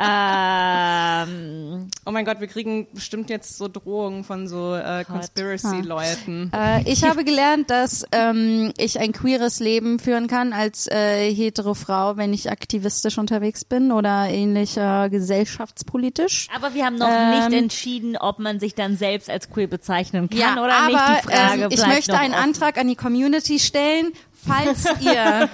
Ähm, 0.00 1.88
Oh 2.06 2.10
mein 2.10 2.24
Gott, 2.24 2.40
wir 2.40 2.46
kriegen 2.48 2.86
bestimmt 2.92 3.30
jetzt 3.30 3.56
so 3.58 3.68
Drohungen 3.68 4.24
von 4.24 4.48
so 4.48 4.74
äh, 4.74 5.04
Conspiracy-Leuten. 5.04 6.50
äh, 6.54 6.82
ich 6.90 7.04
habe 7.04 7.24
gelernt, 7.24 7.70
dass 7.70 8.04
ähm, 8.12 8.72
ich 8.78 8.98
ein 9.00 9.12
queeres 9.12 9.60
Leben 9.60 9.98
führen 9.98 10.26
kann 10.26 10.52
als 10.52 10.86
äh, 10.88 11.32
hetero 11.32 11.74
Frau, 11.74 12.16
wenn 12.16 12.32
ich 12.32 12.50
aktivistisch 12.50 13.18
unterwegs 13.18 13.64
bin 13.64 13.92
oder 13.92 14.28
ähnlich 14.28 14.76
äh, 14.76 15.08
gesellschaftspolitisch. 15.10 16.48
aber 16.54 16.74
wir 16.74 16.86
haben 16.86 16.96
noch 16.96 17.08
Ähm. 17.10 17.30
nicht 17.48 17.52
entschieden, 17.62 18.16
ob 18.16 18.38
man 18.38 18.60
sich 18.60 18.74
dann 18.74 18.96
selbst 18.96 19.28
als 19.30 19.50
queer 19.50 19.66
bezeichnen 19.66 20.28
kann 20.28 20.38
Ja, 20.38 20.52
oder 20.62 20.72
aber 20.74 20.86
nicht. 20.88 21.24
Die 21.24 21.28
Frage 21.32 21.62
ähm, 21.64 21.68
ich 21.70 21.86
möchte 21.86 22.12
noch 22.12 22.18
einen 22.20 22.34
offen. 22.34 22.44
Antrag 22.44 22.78
an 22.78 22.88
die 22.88 22.96
Community 22.96 23.58
stellen, 23.58 24.12
falls 24.46 24.84
ihr 25.00 25.48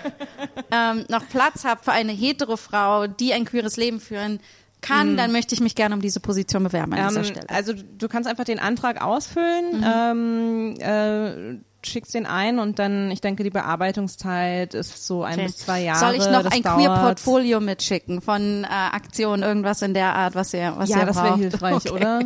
ähm, 0.71 1.05
noch 1.09 1.29
Platz 1.29 1.65
habt 1.65 1.85
für 1.85 1.93
eine 1.93 2.13
hetero 2.13 2.57
Frau, 2.57 3.07
die 3.07 3.33
ein 3.33 3.45
queeres 3.45 3.77
Leben 3.77 4.01
führen 4.01 4.41
kann, 4.83 5.17
dann 5.17 5.33
möchte 5.33 5.55
ich 5.55 5.61
mich 5.61 5.75
gerne 5.75 5.95
um 5.95 6.01
diese 6.01 6.21
Position 6.21 6.63
bewerben 6.65 6.93
an 6.95 7.09
dieser 7.09 7.21
Ähm, 7.21 7.25
Stelle. 7.27 7.51
also 7.51 7.73
du 7.73 8.09
kannst 8.09 8.29
einfach 8.29 8.45
den 8.45 8.59
Antrag 8.61 9.03
ausfüllen, 9.03 9.85
ähm, 9.85 10.75
äh, 10.79 11.59
schickst 11.85 12.15
den 12.15 12.27
ein 12.27 12.59
und 12.59 12.79
dann, 12.79 13.11
ich 13.11 13.21
denke, 13.21 13.43
die 13.45 13.51
Bearbeitungszeit 13.51 14.75
ist 14.75 15.07
so 15.07 15.23
ein 15.25 15.39
bis 15.39 15.57
zwei 15.59 15.83
Jahre. 15.83 15.99
Soll 16.01 16.15
ich 16.15 16.31
noch 16.31 16.43
das 16.43 16.53
ein 16.53 16.63
dauert. 16.63 16.79
Queer-Portfolio 16.79 17.61
mitschicken 17.61 18.21
von 18.21 18.65
äh, 18.65 18.67
Aktionen, 18.67 19.43
irgendwas 19.43 19.83
in 19.83 19.95
der 19.95 20.15
Art, 20.15 20.35
was 20.35 20.53
ihr, 20.53 20.75
was 20.77 20.89
Ja, 20.91 21.01
ihr 21.01 21.07
das 21.07 21.17
wäre 21.17 21.29
braucht? 21.29 21.39
hilfreich, 21.41 21.75
okay. 21.77 21.91
oder? 21.91 22.21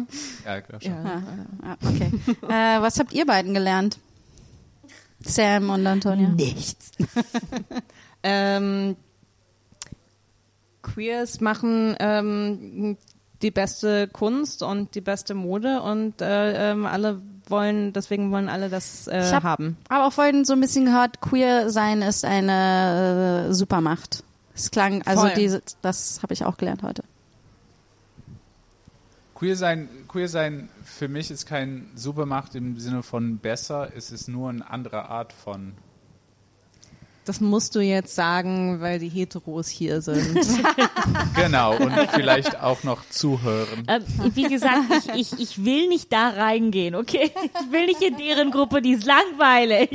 Ja, 0.46 0.60
glaub 0.60 0.82
schon. 0.82 0.92
Ja. 0.92 1.22
Ah, 1.62 1.76
okay. 1.86 2.10
äh, 2.48 2.82
was 2.82 2.98
habt 2.98 3.12
ihr 3.12 3.26
beiden 3.26 3.54
gelernt? 3.54 3.98
Sam 5.24 5.70
und 5.70 5.86
Antonia. 5.86 6.28
Nichts. 6.30 6.92
Ähm, 8.22 8.96
Queers 10.82 11.40
machen 11.40 11.96
ähm, 12.00 12.96
die 13.42 13.50
beste 13.50 14.08
Kunst 14.08 14.62
und 14.62 14.94
die 14.94 15.00
beste 15.00 15.32
Mode 15.34 15.80
und 15.82 16.20
äh, 16.20 16.70
ähm, 16.72 16.84
alle 16.84 17.20
wollen, 17.48 17.92
deswegen 17.94 18.30
wollen 18.30 18.48
alle 18.50 18.68
das 18.68 19.06
äh, 19.08 19.20
Ich 19.26 19.32
hab- 19.32 19.42
haben. 19.42 19.76
Aber 19.88 20.06
auch 20.06 20.12
vorhin 20.12 20.44
so 20.44 20.52
ein 20.52 20.60
bisschen 20.60 20.84
gehört, 20.86 21.20
queer 21.22 21.70
sein 21.70 22.02
ist 22.02 22.24
eine 22.24 23.46
äh, 23.48 23.52
Supermacht. 23.54 24.22
Es 24.54 24.70
klang, 24.70 25.02
also 25.06 25.28
diese, 25.34 25.62
das 25.80 26.22
habe 26.22 26.34
ich 26.34 26.44
auch 26.44 26.58
gelernt 26.58 26.82
heute. 26.82 27.02
Queer 29.40 29.56
sein, 29.56 29.88
queer 30.06 30.28
sein 30.28 30.68
für 30.84 31.08
mich 31.08 31.30
ist 31.30 31.46
kein 31.46 31.90
Supermacht 31.94 32.54
im 32.56 32.78
Sinne 32.78 33.02
von 33.02 33.38
besser, 33.38 33.90
es 33.96 34.10
ist 34.10 34.28
nur 34.28 34.50
eine 34.50 34.68
andere 34.68 35.08
Art 35.08 35.32
von. 35.32 35.72
Das 37.30 37.40
musst 37.40 37.76
du 37.76 37.80
jetzt 37.80 38.16
sagen, 38.16 38.80
weil 38.80 38.98
die 38.98 39.08
Heteros 39.08 39.68
hier 39.68 40.02
sind. 40.02 40.36
Genau, 41.36 41.76
und 41.76 41.92
vielleicht 42.12 42.60
auch 42.60 42.82
noch 42.82 43.08
zuhören. 43.08 43.84
Ähm, 43.88 44.02
wie 44.34 44.48
gesagt, 44.48 44.82
ich, 45.14 45.32
ich, 45.32 45.40
ich 45.40 45.64
will 45.64 45.88
nicht 45.88 46.12
da 46.12 46.30
reingehen, 46.30 46.94
okay? 46.94 47.30
Ich 47.32 47.72
will 47.72 47.86
nicht 47.86 48.02
in 48.02 48.16
deren 48.16 48.50
Gruppe, 48.50 48.82
die 48.82 48.92
ist 48.92 49.06
langweilig. 49.06 49.90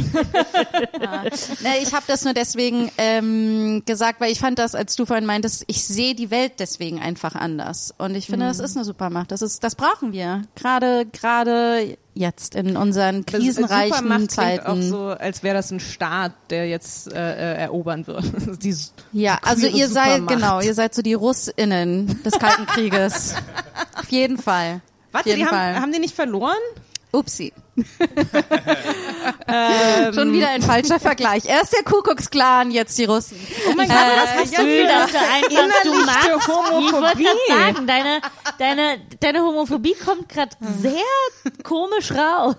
Nee, 1.61 1.83
ich 1.83 1.93
habe 1.93 2.05
das 2.07 2.23
nur 2.23 2.33
deswegen 2.33 2.89
ähm, 2.97 3.83
gesagt, 3.85 4.21
weil 4.21 4.31
ich 4.31 4.39
fand 4.39 4.57
das, 4.57 4.75
als 4.75 4.95
du 4.95 5.05
vorhin 5.05 5.25
meintest, 5.25 5.65
ich 5.67 5.83
sehe 5.83 6.15
die 6.15 6.31
Welt 6.31 6.53
deswegen 6.59 6.99
einfach 6.99 7.35
anders. 7.35 7.93
Und 7.97 8.15
ich 8.15 8.27
finde, 8.27 8.47
das 8.47 8.59
ist 8.59 8.75
eine 8.75 8.85
Supermacht. 8.85 9.31
Das 9.31 9.41
ist, 9.41 9.63
das 9.63 9.75
brauchen 9.75 10.13
wir. 10.13 10.43
Gerade, 10.55 11.05
gerade 11.05 11.97
jetzt 12.15 12.55
in 12.55 12.77
unseren 12.77 13.25
krisenreichen 13.25 13.97
Supermacht 13.97 14.31
Zeiten. 14.31 14.65
auch 14.65 14.81
so, 14.81 15.07
als 15.09 15.43
wäre 15.43 15.53
das 15.55 15.69
ein 15.71 15.79
Staat, 15.81 16.31
der 16.49 16.67
jetzt 16.67 17.11
äh, 17.13 17.17
äh, 17.17 17.57
erobern 17.61 18.07
wird. 18.07 18.23
die, 18.63 18.73
Ja, 19.11 19.37
also 19.43 19.67
ihr 19.67 19.87
seid, 19.89 20.19
Supermacht. 20.21 20.35
genau, 20.35 20.61
ihr 20.61 20.73
seid 20.73 20.95
so 20.95 21.01
die 21.01 21.13
RussInnen 21.13 22.23
des 22.23 22.39
Kalten 22.39 22.65
Krieges. 22.67 23.35
Auf 23.99 24.09
jeden 24.09 24.37
Fall. 24.37 24.81
Warte, 25.11 25.29
jeden 25.29 25.41
die 25.41 25.45
haben, 25.45 25.55
Fall. 25.55 25.75
haben 25.81 25.91
die 25.91 25.99
nicht 25.99 26.15
verloren? 26.15 26.55
Upsi. 27.11 27.51
Ähm, 29.47 30.13
Schon 30.13 30.33
wieder 30.33 30.49
ein 30.49 30.61
falscher 30.61 30.99
Vergleich. 30.99 31.45
Erst 31.45 31.73
der 31.73 31.83
Kuckucksklan, 31.83 32.71
jetzt 32.71 32.97
die 32.97 33.05
Russen. 33.05 33.37
Oh 33.69 33.73
mein 33.75 33.87
Gott, 33.87 33.97
Äh, 33.97 34.17
was 34.17 34.23
das 34.25 34.41
hast 34.41 34.57
du 34.57 34.63
Gefühl, 34.63 34.85
für 34.85 34.87
dass 34.87 35.11
du 35.11 35.17
einfach, 35.17 35.49
du 35.49 35.55
innerlichte 35.55 36.05
magst, 36.05 36.25
ich 36.25 36.47
wollte 36.47 36.71
Homophobie? 36.71 37.27
gerade 37.47 37.73
sagen, 37.73 37.87
deine, 37.87 38.21
deine, 38.59 38.99
deine 39.19 39.41
Homophobie 39.41 39.95
kommt 40.03 40.29
gerade 40.29 40.51
sehr 40.79 41.01
komisch 41.63 42.11
raus. 42.11 42.55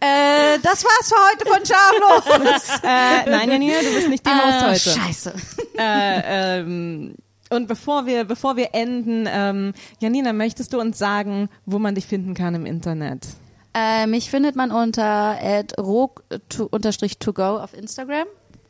Äh, 0.00 0.58
das 0.62 0.84
war's 0.84 1.08
für 1.08 1.16
heute 1.30 1.46
von 1.46 1.64
Schamlos. 1.64 2.68
Äh, 2.82 3.30
nein, 3.30 3.50
Janina, 3.50 3.74
du 3.80 3.94
bist 3.94 4.08
nicht 4.08 4.26
die 4.26 4.30
Host 4.30 4.62
Äh, 4.62 4.90
heute. 4.90 5.00
Scheiße. 5.00 5.34
Äh, 5.78 6.58
ähm, 6.60 7.14
und 7.50 7.68
bevor 7.68 8.06
wir, 8.06 8.24
bevor 8.24 8.56
wir 8.56 8.70
enden, 8.74 9.28
ähm, 9.30 9.72
Janina, 10.00 10.32
möchtest 10.32 10.72
du 10.72 10.80
uns 10.80 10.98
sagen, 10.98 11.48
wo 11.66 11.78
man 11.78 11.94
dich 11.94 12.06
finden 12.06 12.34
kann 12.34 12.54
im 12.54 12.66
Internet? 12.66 13.26
Äh, 13.74 14.06
mich 14.06 14.30
findet 14.30 14.54
man 14.56 14.70
unter 14.70 15.36
rog-to-go 15.78 17.42
auf 17.58 17.74
Instagram 17.74 18.26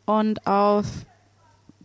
und 0.07 0.47
auf 0.47 0.87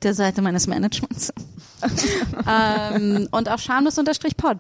der 0.02 0.14
Seite 0.14 0.42
meines 0.42 0.68
Managements. 0.68 1.34
ähm, 2.50 3.28
und 3.32 3.50
auf 3.50 3.62
schamlos-pod. 3.62 4.60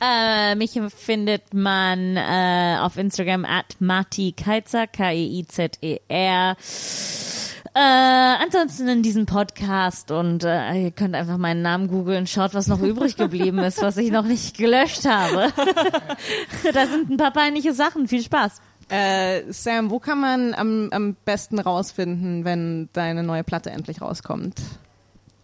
Äh, 0.00 0.54
mich 0.54 0.80
findet 0.96 1.52
man 1.52 2.16
äh, 2.16 2.78
auf 2.80 2.96
Instagram 2.96 3.44
at 3.44 3.76
Mati 3.80 4.32
Keizer, 4.32 4.86
K-E-I-Z-E-R. 4.86 6.56
Äh, 7.72 7.78
ansonsten 7.78 8.88
in 8.88 9.02
diesem 9.02 9.26
Podcast 9.26 10.10
und 10.10 10.42
äh, 10.42 10.74
ihr 10.74 10.90
könnt 10.90 11.14
einfach 11.14 11.38
meinen 11.38 11.62
Namen 11.62 11.86
googeln, 11.86 12.26
schaut, 12.26 12.52
was 12.52 12.66
noch 12.66 12.80
übrig 12.80 13.16
geblieben 13.16 13.60
ist, 13.60 13.80
was 13.80 13.96
ich 13.96 14.10
noch 14.10 14.24
nicht 14.24 14.56
gelöscht 14.56 15.04
habe. 15.04 15.52
da 16.74 16.86
sind 16.86 17.10
ein 17.10 17.16
paar 17.16 17.32
peinliche 17.32 17.72
Sachen. 17.72 18.08
Viel 18.08 18.22
Spaß. 18.22 18.60
Äh, 18.88 19.52
Sam, 19.52 19.90
wo 19.90 20.00
kann 20.00 20.20
man 20.20 20.52
am, 20.54 20.88
am 20.90 21.14
besten 21.24 21.60
rausfinden, 21.60 22.44
wenn 22.44 22.88
deine 22.92 23.22
neue 23.22 23.44
Platte 23.44 23.70
endlich 23.70 24.00
rauskommt? 24.00 24.60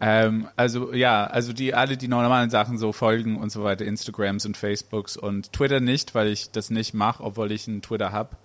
Ähm, 0.01 0.49
also 0.57 0.93
ja, 0.93 1.25
also 1.25 1.53
die 1.53 1.73
alle 1.73 1.95
die 1.95 2.09
normalen 2.09 2.49
Sachen 2.49 2.77
so 2.77 2.91
folgen 2.91 3.37
und 3.37 3.53
so 3.53 3.63
weiter, 3.63 3.85
Instagrams 3.85 4.45
und 4.45 4.57
Facebooks 4.57 5.15
und 5.15 5.53
Twitter 5.53 5.79
nicht, 5.79 6.13
weil 6.13 6.27
ich 6.27 6.51
das 6.51 6.69
nicht 6.71 6.93
mache, 6.93 7.23
obwohl 7.23 7.53
ich 7.53 7.69
einen 7.69 7.81
Twitter 7.81 8.11
habe. 8.11 8.35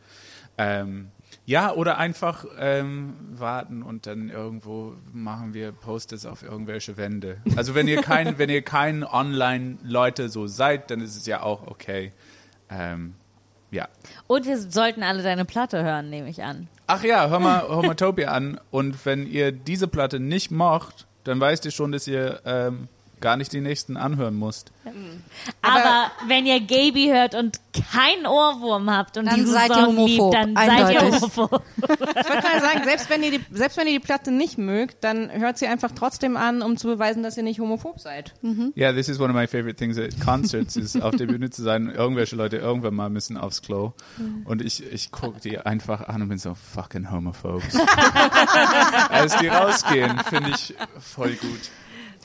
Ähm, 0.57 1.09
ja, 1.45 1.73
oder 1.73 1.99
einfach 1.99 2.45
ähm, 2.59 3.15
warten 3.33 3.83
und 3.83 4.07
dann 4.07 4.29
irgendwo 4.29 4.95
machen 5.13 5.55
wir 5.55 5.73
Posters 5.73 6.25
auf 6.25 6.43
irgendwelche 6.43 6.97
Wände. 6.97 7.39
Also 7.57 7.75
wenn 7.75 7.89
ihr 7.89 8.01
kein, 8.01 8.39
wenn 8.39 8.49
ihr 8.49 8.63
kein 8.63 9.03
Online-Leute 9.03 10.29
so 10.29 10.47
seid, 10.47 10.91
dann 10.91 11.01
ist 11.01 11.17
es 11.17 11.27
ja 11.27 11.43
auch 11.43 11.67
okay. 11.67 12.13
Ähm, 12.71 13.15
ja. 13.73 13.89
Und 14.27 14.47
wir 14.47 14.59
sollten 14.59 15.03
alle 15.03 15.23
deine 15.23 15.45
Platte 15.45 15.83
hören, 15.83 16.11
nehme 16.11 16.29
ich 16.29 16.43
an. 16.45 16.69
Ach 16.87 17.03
ja, 17.03 17.29
hör 17.29 17.41
mal 17.41 17.69
Homotopia 17.69 18.29
an. 18.33 18.61
Und 18.71 19.05
wenn 19.05 19.27
ihr 19.27 19.51
diese 19.51 19.89
Platte 19.89 20.21
nicht 20.21 20.51
mocht, 20.51 21.07
dann 21.25 21.41
weißt 21.41 21.65
ihr 21.65 21.71
schon, 21.71 21.91
dass 21.91 22.07
ihr 22.07 22.41
ähm, 22.45 22.89
gar 23.23 23.39
nicht 23.39 23.53
die 23.53 23.63
nächsten 23.63 23.97
anhören 23.97 24.35
musst. 24.35 24.71
Aber, 25.63 26.11
wenn 26.27 26.45
ihr 26.45 26.61
Gaby 26.61 27.07
hört 27.07 27.35
und 27.35 27.61
keinen 27.93 28.27
Ohrwurm 28.27 28.91
habt 28.91 29.17
und 29.17 29.27
Dann 29.27 29.37
diesen 29.37 29.53
seid 29.53 29.71
ihr 29.71 29.77
Song 29.77 29.97
homophob, 29.97 30.35
liebt, 30.35 30.35
dann 30.35 30.55
seid 30.55 30.69
ihr 30.69 31.01
eindeutig. 31.01 31.13
homophob. 31.23 31.63
Ich 31.79 31.89
wollte 31.89 32.43
gerade 32.43 32.61
sagen, 32.61 32.85
selbst 32.85 33.09
wenn, 33.09 33.23
ihr 33.23 33.31
die, 33.31 33.41
selbst 33.53 33.79
wenn 33.79 33.87
ihr 33.87 33.95
die 33.95 34.05
Platte 34.05 34.31
nicht 34.31 34.59
mögt, 34.59 35.03
dann 35.05 35.31
hört 35.31 35.57
sie 35.57 35.67
einfach 35.69 35.93
trotzdem 35.93 36.37
an, 36.37 36.61
um 36.63 36.77
zu 36.77 36.89
beweisen, 36.89 37.23
dass 37.23 37.37
ihr 37.37 37.43
nicht 37.45 37.61
homophob 37.61 38.01
seid. 38.01 38.35
Ja, 38.75 38.93
this 38.93 39.09
is 39.09 39.19
one 39.19 39.31
of 39.31 39.37
my 39.37 39.47
favorite 39.47 39.77
things 39.77 39.97
at 39.97 40.21
concerts, 40.21 40.77
ist 40.77 41.01
auf 41.01 41.15
der 41.17 41.27
Bühne 41.27 41.49
zu 41.51 41.63
sein. 41.63 41.89
Irgendwelche 41.89 42.37
Leute 42.37 42.57
irgendwann 42.57 42.95
mal 42.95 43.09
müssen 43.09 43.37
aufs 43.39 43.63
Klo. 43.63 43.93
Und 44.45 44.61
ich, 44.61 44.83
ich 44.93 45.11
gucke 45.13 45.41
die 45.41 45.59
einfach 45.59 46.09
an 46.09 46.23
und 46.23 46.29
bin 46.29 46.39
so, 46.39 46.55
fucking 46.55 47.11
homophobes. 47.11 47.77
Als 49.09 49.37
die 49.39 49.47
rausgehen, 49.49 50.19
finde 50.29 50.51
ich 50.51 50.75
voll 50.99 51.35
gut. 51.35 51.61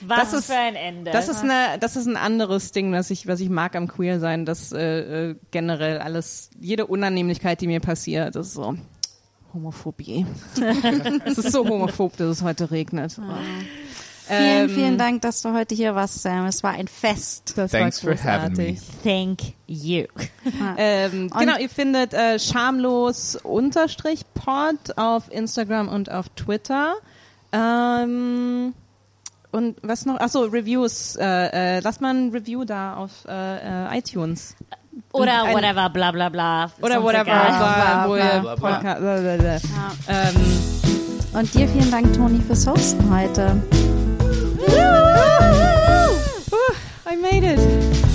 Was 0.06 0.32
Das 0.32 0.34
ist- 0.34 0.45
für 0.48 0.57
ein 0.57 0.76
Ende. 0.76 1.11
Das 1.11 1.28
ist, 1.28 1.44
eine, 1.44 1.78
das 1.80 1.95
ist 1.95 2.06
ein 2.06 2.18
anderes 2.18 2.72
Ding, 2.72 2.91
was 2.94 3.10
ich, 3.10 3.28
was 3.28 3.40
ich 3.40 3.49
mag 3.49 3.76
am 3.76 3.88
Queer 3.88 4.19
sein, 4.19 4.45
dass 4.45 4.72
äh, 4.72 5.30
äh, 5.32 5.36
generell 5.52 5.99
alles, 5.99 6.49
jede 6.60 6.86
Unannehmlichkeit, 6.88 7.61
die 7.61 7.68
mir 7.68 7.80
passiert, 7.80 8.36
ist 8.36 8.53
so 8.53 8.76
Homophobie. 9.53 10.26
es 11.26 11.38
ist 11.38 11.52
so 11.52 11.68
homophob, 11.68 12.15
dass 12.18 12.28
es 12.30 12.44
heute 12.44 12.69
regnet. 12.69 13.14
Vielen, 13.14 13.26
Ähm, 14.30 14.69
vielen 14.69 14.98
Dank, 14.98 15.22
dass 15.22 15.41
du 15.41 15.53
heute 15.53 15.74
hier 15.74 15.95
warst, 15.95 16.22
Sam. 16.22 16.45
Es 16.48 16.61
war 16.61 16.72
ein 16.72 16.88
Fest. 16.90 17.53
Das 17.56 17.72
Thanks 17.72 18.06
war 18.06 18.18
for 18.18 18.24
having 18.30 18.53
großartig. 18.56 18.80
Thank 19.03 19.40
you. 19.68 20.03
Ähm, 20.78 21.30
genau, 21.30 21.57
ihr 21.57 21.69
findet 21.69 22.14
äh, 22.14 22.38
schamlos 22.38 23.38
unterstrich 23.38 24.22
pod 24.34 24.98
auf 24.98 25.32
Instagram 25.32 25.88
und 25.88 26.11
auf 26.11 26.28
Twitter. 26.36 26.95
Ähm, 27.53 28.74
und 29.52 29.78
was 29.82 30.06
noch? 30.06 30.19
Achso, 30.19 30.44
Reviews. 30.44 31.15
Äh, 31.15 31.78
äh, 31.78 31.80
lasst 31.80 32.02
mal 32.02 32.14
ein 32.14 32.30
Review 32.32 32.64
da 32.65 32.95
auf 32.95 33.11
äh, 33.28 33.32
äh, 33.94 33.98
iTunes. 33.99 34.56
Oder 35.14 35.44
Ein- 35.44 35.56
whatever, 35.56 35.90
bla 35.90 36.11
bla 36.11 36.30
bla. 36.30 36.72
Oder 36.82 37.02
whatever, 37.03 37.22
egal. 37.22 37.48
bla, 37.48 38.06
wo 38.07 38.14
bla, 38.14 38.24
ihr 38.36 38.40
bla, 38.41 38.56
bla. 38.56 38.72
Podcast. 38.76 38.99
bla, 38.99 39.18
bla, 39.19 39.38
bla. 39.38 39.57
Ähm, 40.10 40.36
Und 41.34 41.53
dir 41.53 41.68
vielen 41.68 41.91
Dank, 41.91 42.14
Toni, 42.14 42.41
fürs 42.41 42.65
Hosten 42.68 43.15
heute. 43.15 43.61
I 47.10 47.15
made 47.15 47.44
it. 47.45 48.06